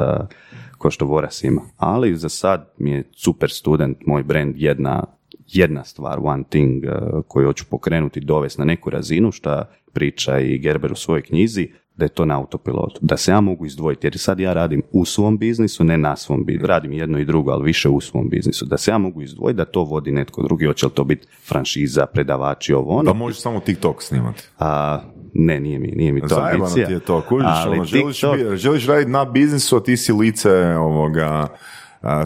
ko 0.79 0.91
što 0.91 1.07
Voras 1.07 1.45
ima. 1.45 1.63
Ali 1.77 2.17
za 2.17 2.29
sad 2.29 2.73
mi 2.79 2.91
je 2.91 3.11
super 3.17 3.51
student, 3.51 3.97
moj 4.07 4.23
brand, 4.23 4.55
jedna, 4.57 5.05
jedna 5.47 5.85
stvar, 5.85 6.19
one 6.23 6.45
thing 6.51 6.85
eh, 6.85 6.91
koju 7.29 7.47
hoću 7.47 7.65
pokrenuti, 7.71 8.21
dovesti 8.21 8.61
na 8.61 8.65
neku 8.65 8.91
razinu, 8.91 9.33
šta 9.33 9.71
priča 9.93 10.39
i 10.39 10.59
Gerber 10.59 10.93
u 10.93 10.97
svojoj 10.97 11.23
knjizi, 11.23 11.69
da 11.99 12.05
je 12.05 12.09
to 12.09 12.25
na 12.25 12.39
autopilotu, 12.39 12.99
da 13.01 13.17
se 13.17 13.31
ja 13.31 13.41
mogu 13.41 13.67
izdvojiti, 13.67 14.07
jer 14.07 14.19
sad 14.19 14.41
ja 14.41 14.53
radim 14.53 14.83
u 14.93 15.05
svom 15.05 15.39
biznisu, 15.39 15.85
ne 15.85 15.99
na 15.99 16.17
svom 16.17 16.45
biznisu, 16.45 16.67
radim 16.67 16.93
jedno 16.93 17.19
i 17.19 17.25
drugo, 17.25 17.51
ali 17.51 17.65
više 17.65 17.89
u 17.89 18.01
svom 18.01 18.29
biznisu, 18.29 18.65
da 18.65 18.77
se 18.77 18.91
ja 18.91 18.99
mogu 18.99 19.23
izdvojiti, 19.23 19.57
da 19.57 19.65
to 19.65 19.85
vodi 19.85 20.13
netko 20.13 20.43
drugi, 20.43 20.67
hoće 20.67 20.87
li 20.87 20.93
to 20.93 21.05
biti 21.05 21.27
franšiza, 21.49 22.07
predavači, 22.07 22.73
ovo 22.75 22.93
ono. 22.93 23.03
Da 23.03 23.13
možeš 23.13 23.41
samo 23.41 23.61
TikTok 23.61 24.03
snimati. 24.03 24.43
A, 24.59 25.01
ne, 25.35 25.61
nije 25.61 25.79
mi, 25.79 25.87
nije 25.87 26.13
mi 26.13 26.21
to 26.21 26.29
Zajebano 26.29 26.65
ambicija. 26.65 26.87
ti 26.87 26.93
je 26.93 27.01
to, 27.01 27.21
kužiš, 27.29 27.67
ono, 27.67 27.85
želiš, 27.85 28.21
želiš 28.55 28.87
raditi 28.87 29.11
na 29.11 29.25
biznisu, 29.25 29.77
a 29.77 29.83
ti 29.83 29.97
si 29.97 30.13
lice 30.13 30.77
ovoga 30.77 31.49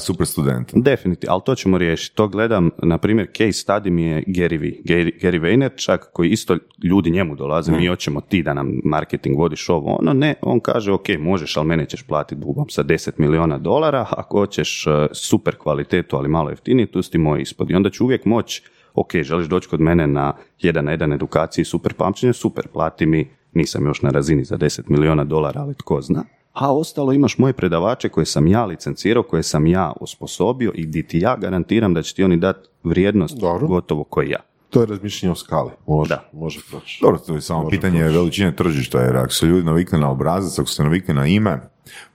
super 0.00 0.26
studenta. 0.26 0.72
Definitivno, 0.76 1.32
ali 1.32 1.42
to 1.44 1.54
ćemo 1.54 1.78
riješiti. 1.78 2.16
To 2.16 2.28
gledam, 2.28 2.70
na 2.82 2.98
primjer, 2.98 3.26
case 3.26 3.64
study 3.66 3.90
mi 3.90 4.02
je 4.02 4.22
Gary 4.26 4.60
V. 4.60 4.66
Gary, 4.84 5.20
Gary 5.22 5.40
Vaynerchuk, 5.40 5.98
koji 6.12 6.30
isto 6.30 6.56
ljudi 6.82 7.10
njemu 7.10 7.36
dolaze, 7.36 7.72
mi 7.72 7.86
hoćemo 7.86 8.20
ti 8.20 8.42
da 8.42 8.54
nam 8.54 8.72
marketing 8.84 9.38
vodiš 9.38 9.68
ovo, 9.68 9.96
ono, 10.00 10.12
ne, 10.12 10.34
on 10.42 10.60
kaže, 10.60 10.92
ok, 10.92 11.08
možeš, 11.18 11.56
ali 11.56 11.66
mene 11.66 11.86
ćeš 11.86 12.02
platiti 12.02 12.40
bubom 12.40 12.68
sa 12.68 12.84
10 12.84 13.10
miliona 13.16 13.58
dolara, 13.58 14.06
ako 14.10 14.38
hoćeš 14.38 14.86
uh, 14.86 14.92
super 15.12 15.56
kvalitetu, 15.56 16.16
ali 16.16 16.28
malo 16.28 16.50
jeftinije, 16.50 16.86
tu 16.86 17.02
si 17.02 17.18
moj 17.18 17.42
ispod. 17.42 17.70
I 17.70 17.74
onda 17.74 17.90
ću 17.90 18.04
uvijek 18.04 18.24
moći, 18.24 18.62
ok, 18.94 19.14
želiš 19.22 19.46
doći 19.46 19.68
kod 19.68 19.80
mene 19.80 20.06
na 20.06 20.32
jedan 20.60 20.84
na 20.84 20.90
jedan 20.90 21.12
edukaciji, 21.12 21.64
super 21.64 21.94
pamćenje, 21.94 22.32
super, 22.32 22.66
plati 22.68 23.06
mi, 23.06 23.30
nisam 23.54 23.86
još 23.86 24.02
na 24.02 24.10
razini 24.10 24.44
za 24.44 24.56
10 24.56 24.82
miliona 24.88 25.24
dolara, 25.24 25.60
ali 25.60 25.74
tko 25.74 26.00
zna. 26.00 26.24
A 26.52 26.74
ostalo 26.74 27.12
imaš 27.12 27.38
moje 27.38 27.52
predavače 27.52 28.08
koje 28.08 28.26
sam 28.26 28.46
ja 28.46 28.64
licencirao, 28.64 29.22
koje 29.22 29.42
sam 29.42 29.66
ja 29.66 29.92
osposobio 30.00 30.72
i 30.74 30.86
di 30.86 31.02
ti 31.02 31.18
ja 31.18 31.36
garantiram 31.36 31.94
da 31.94 32.02
će 32.02 32.14
ti 32.14 32.24
oni 32.24 32.36
dati 32.36 32.68
vrijednost 32.84 33.36
Dobro. 33.38 33.66
gotovo 33.66 34.04
koji 34.04 34.30
ja. 34.30 34.40
To 34.70 34.80
je 34.80 34.86
razmišljanje 34.86 35.32
o 35.32 35.34
skali. 35.34 35.70
Može, 35.86 36.08
Da. 36.08 36.28
može 36.32 36.60
proći. 36.70 36.98
Dobro, 37.02 37.18
to 37.18 37.34
je 37.34 37.40
samo 37.40 37.68
pitanje 37.68 38.02
veličine 38.02 38.56
tržišta, 38.56 39.00
jer 39.00 39.16
ako 39.16 39.32
se 39.32 39.46
ljudi 39.46 39.66
navikne 39.66 39.98
na 39.98 40.10
obrazac, 40.10 40.58
ako 40.58 40.68
se 40.68 40.82
navikne 40.82 41.14
na 41.14 41.26
ime, 41.26 41.60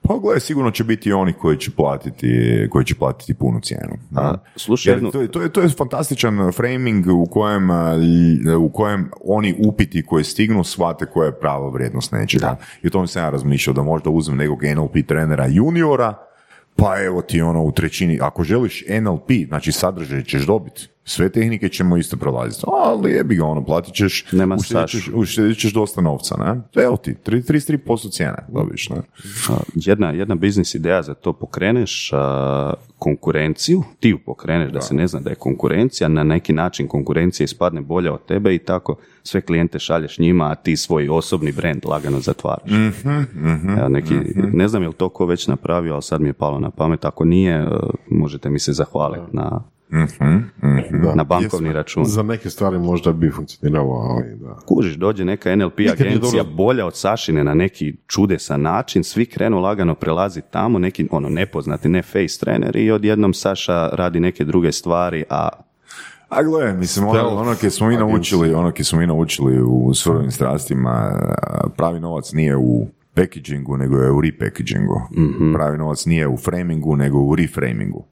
pa 0.02 0.18
gledaj, 0.18 0.40
sigurno 0.40 0.72
će 0.72 0.84
biti 0.84 1.14
oni 1.14 1.34
koji 1.34 1.58
će 1.58 1.72
platiti, 1.72 2.28
koji 2.70 2.86
će 2.86 2.96
platiti 2.96 3.34
punu 3.34 3.60
cijenu. 3.60 3.98
A, 4.16 4.34
slušaj, 4.56 4.94
Jer 4.94 5.12
to, 5.12 5.22
je, 5.22 5.28
to, 5.32 5.42
je, 5.42 5.50
to 5.50 5.62
je 5.62 5.70
fantastičan 5.70 6.52
framing 6.52 7.08
u 7.08 7.26
kojem, 7.26 7.68
lj- 7.70 8.56
u 8.56 8.70
kojem 8.70 9.12
oni 9.26 9.56
upiti 9.66 10.06
koji 10.06 10.24
stignu 10.24 10.64
shvate 10.64 11.06
koja 11.06 11.26
je 11.26 11.40
prava 11.40 11.70
vrijednost 11.70 12.12
nečega. 12.12 12.58
I 12.84 12.88
o 12.88 12.90
tome 12.90 13.08
sam 13.08 13.24
ja 13.24 13.30
razmišljao 13.30 13.74
da 13.74 13.84
možda 13.84 14.10
uzmem 14.10 14.38
nekog 14.38 14.64
NLP 14.64 15.08
trenera 15.08 15.48
juniora, 15.48 16.14
pa 16.76 17.04
evo 17.04 17.22
ti 17.22 17.42
ono 17.42 17.64
u 17.64 17.72
trećini, 17.72 18.20
ako 18.22 18.44
želiš 18.44 18.84
NLP, 19.02 19.30
znači 19.48 19.72
sadržaj 19.72 20.24
ćeš 20.24 20.46
dobiti, 20.46 20.88
sve 21.10 21.30
tehnike 21.30 21.70
ćemo 21.70 21.98
isto 21.98 22.18
prolaziti, 22.18 22.64
ali 22.68 23.12
jebi 23.12 23.36
ga 23.36 23.46
ono, 23.46 23.66
platit 23.66 23.94
ćeš, 23.94 24.26
Nema 24.32 24.56
uštedit 24.56 24.90
ćeš, 24.90 25.02
staža. 25.04 25.18
uštedit 25.18 25.58
ćeš 25.60 25.74
dosta 25.74 26.02
novca, 26.02 26.36
ne? 26.38 26.84
Evo 26.84 26.98
ti, 26.98 27.16
tri- 27.26 27.42
33% 27.42 28.12
cijene 28.12 28.38
dobiš, 28.48 28.90
ne? 28.90 28.96
A, 29.50 29.54
jedna, 29.76 30.12
jedna 30.12 30.36
biznis 30.36 30.76
ideja 30.76 31.02
za 31.02 31.14
to 31.14 31.34
pokreneš 31.34 32.10
a, 32.14 32.74
konkurenciju, 33.00 33.84
ti 34.00 34.10
ju 34.10 34.20
pokreneš 34.26 34.72
da 34.72 34.82
se 34.82 34.94
ne 34.94 35.08
zna 35.08 35.20
da 35.20 35.30
je 35.30 35.36
konkurencija, 35.36 36.08
na 36.08 36.24
neki 36.24 36.54
način 36.54 36.88
konkurencija 36.88 37.46
ispadne 37.46 37.82
bolja 37.82 38.14
od 38.14 38.26
tebe 38.26 38.56
i 38.56 38.60
tako 38.60 38.96
sve 39.24 39.42
klijente 39.42 39.80
šalješ 39.80 40.18
njima, 40.20 40.52
a 40.52 40.56
ti 40.56 40.78
svoj 40.78 41.10
osobni 41.10 41.52
brand 41.52 41.86
lagano 41.86 42.20
zatvaraš. 42.20 42.72
Evo, 43.80 43.90
neki, 43.90 44.14
Ne 44.54 44.68
znam 44.68 44.82
je 44.82 44.88
li 44.88 44.94
to 44.94 45.10
ko 45.10 45.26
već 45.26 45.48
napravio, 45.48 45.94
ali 45.94 46.04
sad 46.04 46.22
mi 46.22 46.30
je 46.30 46.34
palo 46.34 46.60
na 46.60 46.70
pamet, 46.72 47.06
ako 47.06 47.26
nije, 47.26 47.54
e, 47.56 47.68
možete 48.10 48.50
mi 48.50 48.60
se 48.60 48.74
zahvaliti 48.74 49.36
na, 49.36 49.64
Da. 49.90 51.16
na 51.16 51.24
bankovni 51.24 51.74
račun. 51.74 52.06
Za 52.06 52.24
neke 52.24 52.50
stvari 52.50 52.78
možda 52.80 53.12
bi 53.12 53.32
funkcioniralo, 53.32 53.94
ali 53.94 54.36
da. 54.36 54.56
Kužiš, 54.66 54.96
dođe 54.96 55.26
neka 55.26 55.56
NLP 55.56 55.78
Nikad 55.80 56.02
agencija 56.02 56.44
dobro- 56.44 56.56
bolja 56.56 56.86
od 56.86 56.96
Sašine 56.96 57.44
na 57.44 57.54
neki 57.54 57.96
čudesan 58.08 58.62
način, 58.62 59.04
svi 59.04 59.26
krenu 59.26 59.60
lagano 59.60 59.96
prelazi 59.96 60.42
tamo, 60.52 60.80
neki 60.80 61.08
ono 61.12 61.30
nepoznati, 61.30 61.90
ne 61.90 62.02
face 62.02 62.40
treneri 62.40 62.86
i 62.86 62.92
odjednom 62.92 63.34
Saša 63.34 63.90
radi 63.94 64.20
neke 64.20 64.44
druge 64.44 64.72
stvari, 64.72 65.24
a 65.30 65.50
A 66.30 66.44
gle, 66.44 66.74
mislim, 66.74 67.08
ono, 67.08 67.30
ono 67.30 67.56
kje 67.56 67.70
smo 67.70 67.88
mi 67.88 67.98
naučili, 67.98 68.54
ono 68.54 68.72
kje 68.72 68.86
smo 68.86 69.00
mi 69.00 69.08
naučili 69.08 69.62
u 69.62 69.94
surovim 69.94 70.32
strastima, 70.32 71.12
pravi 71.78 72.00
novac 72.00 72.34
nije 72.34 72.58
u 72.58 72.88
packagingu, 73.14 73.78
nego 73.78 73.98
je 73.98 74.12
u 74.12 74.22
repackagingu. 74.22 75.02
Pravi 75.54 75.78
novac 75.78 76.06
nije 76.06 76.28
u 76.28 76.38
framingu, 76.38 76.96
nego 76.96 77.20
u 77.20 77.36
reframingu. 77.36 78.06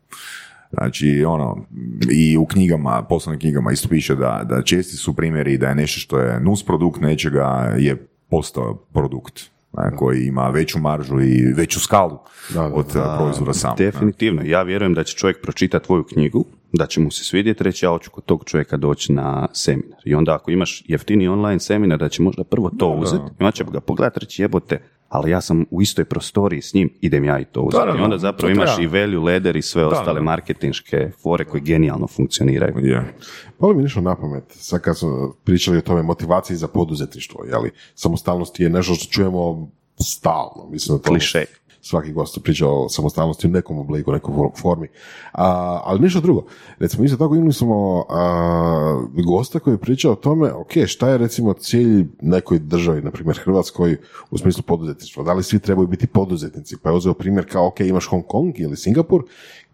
Znači, 0.72 1.24
ono, 1.28 1.66
i 2.12 2.38
u 2.38 2.46
knjigama, 2.46 3.04
poslovnim 3.10 3.40
knjigama 3.40 3.72
isto 3.72 3.90
piše 3.90 4.16
da, 4.16 4.46
da 4.50 4.62
česti 4.62 4.96
su 4.96 5.14
primjeri 5.16 5.58
da 5.58 5.68
je 5.68 5.76
nešto 5.76 6.00
što 6.00 6.20
je 6.20 6.40
nus 6.40 6.66
produkt 6.66 7.02
nečega 7.02 7.76
je 7.78 8.08
postao 8.30 8.76
produkt 8.94 9.42
ne, 9.78 9.98
koji 9.98 10.26
ima 10.26 10.50
veću 10.50 10.80
maržu 10.80 11.22
i 11.22 11.54
veću 11.54 11.80
skalu 11.80 12.18
Da, 12.54 12.62
da, 12.62 12.76
od 12.76 12.96
a, 12.96 13.18
proizvoda 13.20 13.54
samog. 13.54 13.80
ne. 13.80 13.86
definitivno, 13.86 14.42
ja 14.46 14.62
vjerujem 14.64 14.94
da 14.94 15.04
će 15.04 15.16
čovjek 15.18 15.42
pročitati 15.42 15.86
tvoju 15.86 16.04
knjigu, 16.04 16.46
da 16.74 16.86
će 16.86 17.00
mu 17.00 17.12
se 17.12 17.24
svidjeti, 17.24 17.64
reći 17.64 17.86
ja 17.86 17.90
hoću 17.90 18.12
kod 18.12 18.26
tog 18.26 18.44
čovjeka 18.46 18.78
doći 18.78 19.14
na 19.14 19.48
seminar. 19.54 20.00
I 20.06 20.16
onda 20.16 20.36
ako 20.36 20.52
imaš 20.52 20.84
jeftini 20.88 21.28
online 21.28 21.60
seminar, 21.60 22.00
da 22.00 22.10
će 22.10 22.22
možda 22.22 22.44
prvo 22.44 22.70
to 22.70 22.90
uzeti, 22.90 23.24
onda 23.40 23.52
će 23.52 23.64
ga 23.72 23.80
pogledati 23.80 24.20
reći 24.20 24.42
jebote, 24.42 24.82
ali 25.16 25.32
ja 25.32 25.42
sam 25.42 25.66
u 25.72 25.82
istoj 25.82 26.06
prostoriji 26.06 26.62
s 26.62 26.74
njim, 26.74 26.90
idem 27.02 27.24
ja 27.24 27.40
i 27.40 27.46
to 27.46 27.62
uzeti. 27.62 27.86
Da, 27.86 27.92
da, 27.92 27.98
I 27.98 28.02
onda 28.02 28.16
da, 28.16 28.20
zapravo 28.20 28.48
to 28.48 28.52
imaš 28.52 28.76
treba. 28.76 28.98
i 28.98 29.02
value 29.02 29.34
ladder 29.34 29.56
i 29.56 29.62
sve 29.62 29.86
ostale 29.86 30.20
da. 30.20 30.24
marketinške 30.24 31.12
fore 31.24 31.46
koje 31.46 31.62
genijalno 31.62 32.08
funkcioniraju. 32.08 32.86
Je. 32.86 33.16
Palo 33.60 33.74
mi 33.74 33.84
nešto 33.84 34.02
na 34.02 34.16
pamet, 34.16 34.44
sad 34.50 34.82
kad 34.82 34.98
smo 34.98 35.34
pričali 35.44 35.78
o 35.78 35.82
tome 35.82 36.02
motivaciji 36.04 36.58
za 36.58 36.68
poduzetništvo, 36.68 37.46
jeli, 37.46 37.72
samostalnost 37.96 38.60
je 38.60 38.70
nešto 38.70 38.94
što 38.96 39.12
čujemo 39.12 39.72
stalno, 40.00 40.68
mislim 40.72 40.98
da 40.98 41.04
to 41.04 41.10
Kliše. 41.10 41.46
Svaki 41.86 42.14
gost 42.14 42.40
priča 42.44 42.68
o 42.68 42.90
samostalnosti 42.90 43.48
u 43.48 43.50
nekom 43.50 43.80
obliku, 43.80 44.12
for- 44.12 44.62
formi. 44.62 44.88
A, 45.34 45.82
ali 45.84 46.00
nešto 46.00 46.22
drugo. 46.22 46.46
Recimo, 46.80 47.04
isto 47.04 47.18
tako 47.18 47.36
imali 47.36 47.54
smo 47.54 48.06
a, 48.10 49.06
gosta 49.26 49.60
koji 49.60 49.78
priča 49.78 50.12
o 50.12 50.16
tome, 50.16 50.54
ok, 50.54 50.72
šta 50.86 51.10
je 51.10 51.18
recimo 51.18 51.54
cilj 51.54 52.06
nekoj 52.22 52.60
državi, 52.60 53.02
na 53.02 53.12
primjer 53.12 53.38
Hrvatskoj, 53.44 53.98
u 54.32 54.38
smislu 54.38 54.64
poduzetništva. 54.68 55.24
Da 55.24 55.34
li 55.34 55.44
svi 55.44 55.60
trebaju 55.60 55.88
biti 55.88 56.08
poduzetnici? 56.08 56.78
Pa 56.84 56.90
je 56.90 56.96
uzeo 56.96 57.14
primjer 57.14 57.52
kao, 57.52 57.68
ok, 57.68 57.80
imaš 57.80 58.08
Hong 58.08 58.24
Kong 58.28 58.60
ili 58.60 58.78
Singapur, 58.78 59.24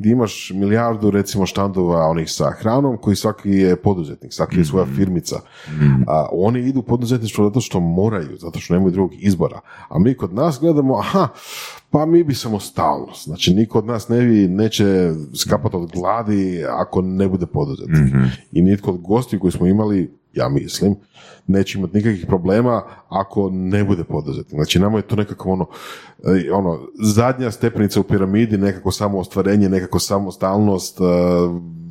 gdje 0.02 0.12
imaš 0.12 0.52
milijardu 0.56 1.12
recimo 1.12 1.46
štandova 1.46 2.08
onih 2.08 2.32
sa 2.32 2.52
hranom, 2.60 2.98
koji 2.98 3.16
svaki 3.16 3.50
je 3.50 3.76
poduzetnik, 3.76 4.34
svaki 4.34 4.58
je 4.58 4.66
svoja 4.66 4.86
firmica. 4.86 5.40
A, 6.08 6.28
oni 6.32 6.60
idu 6.60 6.82
poduzetništvo 6.82 7.46
zato 7.46 7.62
što 7.62 7.80
moraju, 7.80 8.38
zato 8.38 8.60
što 8.60 8.74
nemaju 8.74 8.92
drugog 8.92 9.12
izbora. 9.20 9.60
A 9.90 10.00
mi 10.00 10.18
kod 10.18 10.34
nas 10.34 10.60
gledamo, 10.62 10.98
aha, 10.98 11.28
pa 11.90 12.06
mi 12.06 12.24
bi 12.24 12.34
samostalnost. 12.34 13.24
Znači, 13.24 13.54
niko 13.54 13.78
od 13.78 13.86
nas 13.86 14.10
ne 14.10 14.22
bi, 14.22 14.48
neće 14.48 15.12
skapati 15.36 15.76
od 15.76 15.92
gladi 15.92 16.64
ako 16.70 17.02
ne 17.02 17.28
bude 17.28 17.46
poduzetnik. 17.46 18.14
I 18.52 18.62
nitko 18.62 18.92
od 18.92 19.02
gostiju 19.02 19.40
koji 19.40 19.52
smo 19.52 19.68
imali, 19.68 20.21
ja 20.34 20.50
mislim, 20.50 20.96
neće 21.48 21.78
imati 21.78 21.98
nikakvih 21.98 22.26
problema 22.28 22.84
ako 23.10 23.50
ne 23.54 23.84
bude 23.84 24.04
poduzetnik. 24.04 24.56
Znači, 24.56 24.80
nama 24.80 24.98
je 24.98 25.02
to 25.02 25.16
nekako 25.16 25.50
ono, 25.50 25.66
e, 26.24 26.52
ono 26.52 26.80
zadnja 27.02 27.52
stepenica 27.52 28.00
u 28.00 28.04
piramidi, 28.04 28.58
nekako 28.58 28.92
samo 28.92 29.20
ostvarenje, 29.20 29.70
nekako 29.70 30.00
samostalnost, 30.00 31.00
e, 31.00 31.04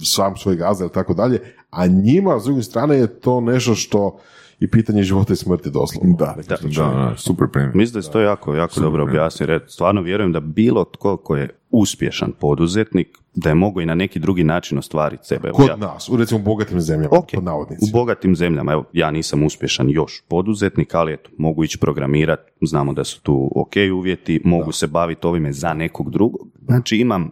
sam 0.05 0.37
svoj 0.37 0.57
gazda 0.57 0.87
i 0.87 0.93
tako 0.95 1.15
dalje, 1.15 1.41
a 1.71 1.87
njima, 1.87 2.41
s 2.41 2.45
druge 2.45 2.63
strane, 2.63 2.97
je 2.97 3.21
to 3.21 3.41
nešto 3.41 3.75
što 3.75 4.19
i 4.61 4.69
pitanje 4.69 5.03
života 5.03 5.33
i 5.33 5.37
smrti 5.37 5.71
doslovno. 5.71 6.17
Da, 6.17 6.35
da, 6.39 6.57
da, 6.57 6.69
da, 6.69 7.15
super 7.17 7.47
primjer. 7.53 7.75
Mislim 7.75 7.95
da 7.95 8.03
se 8.03 8.11
to 8.11 8.21
jako, 8.21 8.55
jako 8.55 8.81
dobro 8.81 9.03
objasni. 9.03 9.47
Red. 9.47 9.63
Stvarno 9.67 10.03
vjerujem 10.03 10.33
da 10.33 10.41
bilo 10.41 10.85
tko 10.85 11.17
ko 11.17 11.37
je 11.37 11.49
uspješan 11.71 12.33
poduzetnik, 12.33 13.09
da 13.35 13.49
je 13.49 13.55
mogao 13.55 13.81
i 13.81 13.87
na 13.87 13.95
neki 13.95 14.19
drugi 14.19 14.45
način 14.45 14.79
ostvariti 14.79 15.27
sebe. 15.27 15.51
Kod 15.51 15.69
ja- 15.69 15.77
nas, 15.77 16.09
u 16.09 16.17
recimo 16.17 16.41
bogatim 16.41 16.81
zemljama, 16.81 17.17
Ok, 17.19 17.31
pod 17.31 17.43
u 17.43 17.45
navodnicima. 17.45 17.91
bogatim 17.93 18.37
zemljama, 18.37 18.73
evo, 18.73 18.85
ja 18.93 19.11
nisam 19.11 19.43
uspješan 19.43 19.91
još 19.91 20.23
poduzetnik, 20.29 20.95
ali 20.95 21.13
eto, 21.13 21.31
mogu 21.39 21.65
ići 21.65 21.79
programirati, 21.79 22.53
znamo 22.63 22.93
da 22.93 23.05
su 23.05 23.23
tu 23.23 23.53
ok 23.57 23.73
uvjeti, 23.95 24.41
mogu 24.45 24.73
se 24.73 24.87
baviti 24.87 25.27
ovime 25.27 25.53
za 25.53 25.75
nekog 25.75 26.11
drugog. 26.11 26.49
Znači 26.65 26.97
imam 26.97 27.31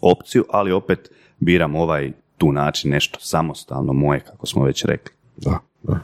opciju, 0.00 0.44
ali 0.50 0.72
opet 0.72 1.10
biram 1.38 1.74
ovaj 1.74 2.12
tu 2.38 2.52
način, 2.52 2.90
nešto 2.90 3.18
samostalno 3.20 3.92
moje, 3.92 4.20
kako 4.20 4.46
smo 4.46 4.64
već 4.64 4.84
rekli. 4.84 5.14
Da, 5.36 5.58
da. 5.82 5.98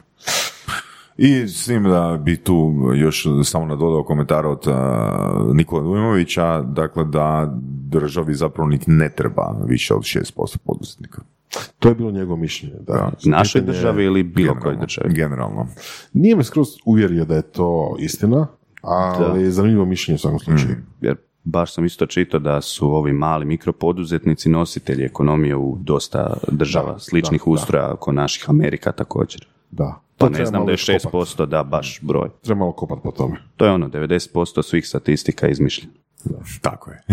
I 1.17 1.47
s 1.47 1.65
tim 1.65 1.83
da 1.83 2.19
bi 2.23 2.37
tu 2.37 2.73
još 2.95 3.25
samo 3.43 3.65
nadodao 3.65 4.03
komentar 4.03 4.45
od 4.45 4.67
uh, 4.67 4.75
Nikola 5.55 5.83
Dujmovića, 5.83 6.61
dakle 6.61 7.05
da 7.05 7.53
državi 7.89 8.33
zapravo 8.33 8.69
niti 8.69 8.91
ne 8.91 9.09
treba 9.09 9.55
više 9.65 9.93
od 9.93 10.01
6% 10.01 10.57
poduzetnika. 10.57 11.21
To 11.79 11.89
je 11.89 11.95
bilo 11.95 12.11
njegovo 12.11 12.37
mišljenje. 12.37 12.75
Da. 12.79 13.11
Našoj 13.25 13.61
Pitanje- 13.61 13.65
državi 13.67 14.03
ili 14.03 14.23
bilo 14.23 14.55
kojoj 14.55 14.77
državi. 14.77 15.13
Generalno. 15.13 15.67
Nije 16.13 16.35
me 16.35 16.43
skroz 16.43 16.67
uvjerio 16.85 17.25
da 17.25 17.35
je 17.35 17.41
to 17.41 17.95
istina, 17.99 18.47
ali 18.81 19.41
je 19.43 19.51
zanimljivo 19.51 19.85
mišljenje 19.85 20.15
u 20.15 20.19
svakom 20.19 20.39
slučaju. 20.39 20.75
Jer 21.01 21.15
baš 21.43 21.73
sam 21.73 21.85
isto 21.85 22.05
čitao 22.05 22.39
da 22.39 22.61
su 22.61 22.89
ovi 22.89 23.13
mali 23.13 23.45
mikropoduzetnici 23.45 24.49
nositelji 24.49 25.03
ekonomije 25.03 25.55
u 25.55 25.77
dosta 25.79 26.33
država 26.47 26.93
Da, 26.93 26.99
sličnih 26.99 27.41
da, 27.41 27.45
da. 27.45 27.51
ustroja 27.51 27.93
oko 27.93 28.11
naših 28.11 28.49
Amerika 28.49 28.91
također. 28.91 29.47
Da. 29.71 30.01
Pa 30.17 30.29
ne 30.29 30.45
znam 30.45 30.65
da 30.65 30.71
je 30.71 30.73
još 30.73 30.85
kopat. 31.03 31.13
6% 31.13 31.45
da 31.45 31.63
baš 31.63 31.99
broj. 32.01 32.29
Treba 32.41 32.59
malo 32.59 32.71
kopat 32.71 32.97
po 33.03 33.11
tome. 33.11 33.35
To 33.57 33.65
je 33.65 33.71
ono, 33.71 33.89
90% 33.89 34.63
svih 34.63 34.87
statistika 34.87 35.45
je 35.45 35.51
izmišljeno. 35.51 35.93
Tako 36.61 36.91
je. 36.91 37.03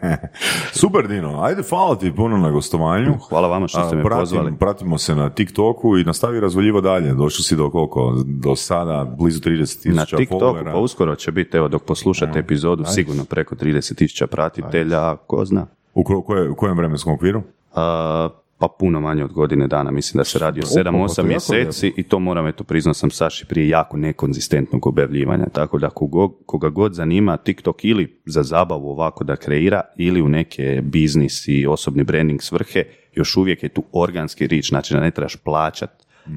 Super 0.72 1.08
Dino, 1.08 1.40
ajde 1.40 1.62
hvala 1.64 1.96
ti 1.96 2.12
puno 2.12 2.36
na 2.36 2.50
gostovanju. 2.50 3.14
Hvala 3.20 3.48
vama 3.48 3.68
što 3.68 3.84
ste 3.84 3.96
me 3.96 4.02
pratim- 4.02 4.20
pozvali. 4.20 4.56
Pratimo 4.56 4.98
se 4.98 5.14
na 5.14 5.30
TikToku 5.30 5.98
i 5.98 6.04
nastavi 6.04 6.40
razvoljivo 6.40 6.80
dalje. 6.80 7.14
Došli 7.14 7.44
si 7.44 7.56
do 7.56 7.70
koliko? 7.70 8.14
Do 8.26 8.56
sada 8.56 9.14
blizu 9.18 9.40
30 9.40 9.50
Na 9.86 10.02
tisuća 10.02 10.16
TikToku, 10.16 10.44
followera. 10.44 10.72
pa 10.72 10.78
uskoro 10.78 11.16
će 11.16 11.32
biti, 11.32 11.56
evo 11.56 11.68
dok 11.68 11.82
poslušate 11.82 12.38
epizodu, 12.38 12.84
sigurno 12.84 13.24
preko 13.24 13.54
30.000 13.54 14.26
pratitelja, 14.26 15.16
ko 15.16 15.44
zna. 15.44 15.66
U, 15.94 16.04
ko- 16.04 16.22
koje- 16.22 16.50
u 16.50 16.54
kojem 16.54 16.76
vremenskom 16.76 17.14
okviru? 17.14 17.42
A, 17.74 18.28
pa 18.58 18.68
puno 18.78 19.00
manje 19.00 19.24
od 19.24 19.32
godine 19.32 19.66
dana, 19.66 19.90
mislim 19.90 20.18
da 20.18 20.24
se 20.24 20.38
radi 20.38 20.60
o 20.60 20.64
Opa, 20.64 20.74
pa 20.74 20.82
to 20.82 20.90
7-8 20.90 21.24
je 21.24 21.32
jako 21.32 21.52
mjeseci 21.52 21.92
i 21.96 22.02
to 22.02 22.18
moram, 22.18 22.46
eto, 22.46 22.64
priznao 22.64 22.94
sam 22.94 23.10
Saši 23.10 23.46
prije 23.46 23.68
jako 23.68 23.96
nekonzistentnog 23.96 24.86
objavljivanja, 24.86 25.46
tako 25.52 25.78
da 25.78 25.90
kogo, 25.90 26.28
koga 26.28 26.68
god 26.68 26.94
zanima 26.94 27.36
TikTok 27.36 27.84
ili 27.84 28.20
za 28.26 28.42
zabavu 28.42 28.90
ovako 28.90 29.24
da 29.24 29.36
kreira 29.36 29.80
ili 29.96 30.22
u 30.22 30.28
neke 30.28 30.80
biznis 30.82 31.48
i 31.48 31.66
osobni 31.66 32.04
branding 32.04 32.42
svrhe, 32.42 32.84
još 33.14 33.36
uvijek 33.36 33.62
je 33.62 33.68
tu 33.68 33.84
organski 33.92 34.46
rič, 34.46 34.68
znači 34.68 34.94
da 34.94 35.00
ne 35.00 35.10
trebaš 35.10 35.36
plaćat 35.36 35.90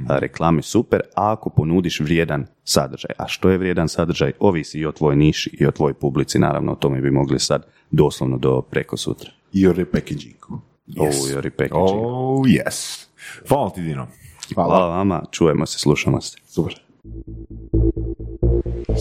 a, 0.07 0.19
reklame 0.19 0.61
super, 0.61 1.01
a 1.15 1.31
ako 1.31 1.49
ponudiš 1.49 1.99
vrijedan 1.99 2.45
sadržaj. 2.63 3.11
A 3.17 3.27
što 3.27 3.49
je 3.49 3.57
vrijedan 3.57 3.89
sadržaj? 3.89 4.31
Ovisi 4.39 4.79
i 4.79 4.85
o 4.85 4.91
tvojoj 4.91 5.15
niši 5.15 5.57
i 5.59 5.65
o 5.65 5.71
tvojoj 5.71 5.93
publici, 5.93 6.39
naravno 6.39 6.71
o 6.71 6.75
tome 6.75 7.01
bi 7.01 7.11
mogli 7.11 7.39
sad 7.39 7.65
doslovno 7.91 8.37
do 8.37 8.61
preko 8.61 8.97
sutra. 8.97 9.31
I 9.53 9.67
o 9.67 9.73
repackagingu. 9.73 10.70
Yes. 10.95 11.17
Ovo 11.19 11.27
je 11.27 11.41
repackaging. 11.41 12.05
Oh, 12.05 12.45
yes. 12.45 13.05
Hvala 13.47 13.69
ti 13.69 13.81
Dino. 13.81 14.07
Hvala 14.55 14.87
vama, 14.87 15.23
čujemo 15.31 15.65
se, 15.65 15.79
slušamo 15.79 16.21
se. 16.21 16.37
Super. 16.47 16.81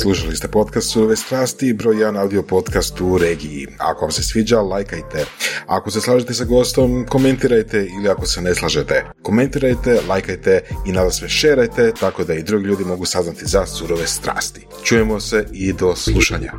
Slušali 0.03 0.37
ste 0.37 0.49
podcast 0.49 0.93
Surove 0.93 1.17
strasti, 1.17 1.73
broj 1.73 1.95
1 1.95 2.21
audio 2.21 2.43
podcast 2.43 3.01
u 3.01 3.19
regiji. 3.19 3.67
Ako 3.79 4.01
vam 4.01 4.11
se 4.11 4.23
sviđa, 4.23 4.61
lajkajte. 4.61 5.25
Ako 5.67 5.91
se 5.91 6.01
slažete 6.01 6.35
sa 6.35 6.45
gostom, 6.45 7.07
komentirajte 7.09 7.89
ili 7.99 8.09
ako 8.09 8.27
se 8.27 8.43
ne 8.43 8.55
slažete. 8.55 9.05
Komentirajte, 9.23 10.01
lajkajte 10.09 10.61
i 10.87 10.93
nada 10.93 11.11
sve 11.11 11.29
šerajte 11.29 11.93
tako 12.01 12.25
da 12.25 12.35
i 12.35 12.43
drugi 12.43 12.67
ljudi 12.67 12.85
mogu 12.85 13.05
saznati 13.05 13.47
za 13.47 13.67
surove 13.67 14.07
strasti. 14.07 14.67
Čujemo 14.85 15.21
se 15.21 15.47
i 15.53 15.73
do 15.73 15.97
slušanja. 15.97 16.53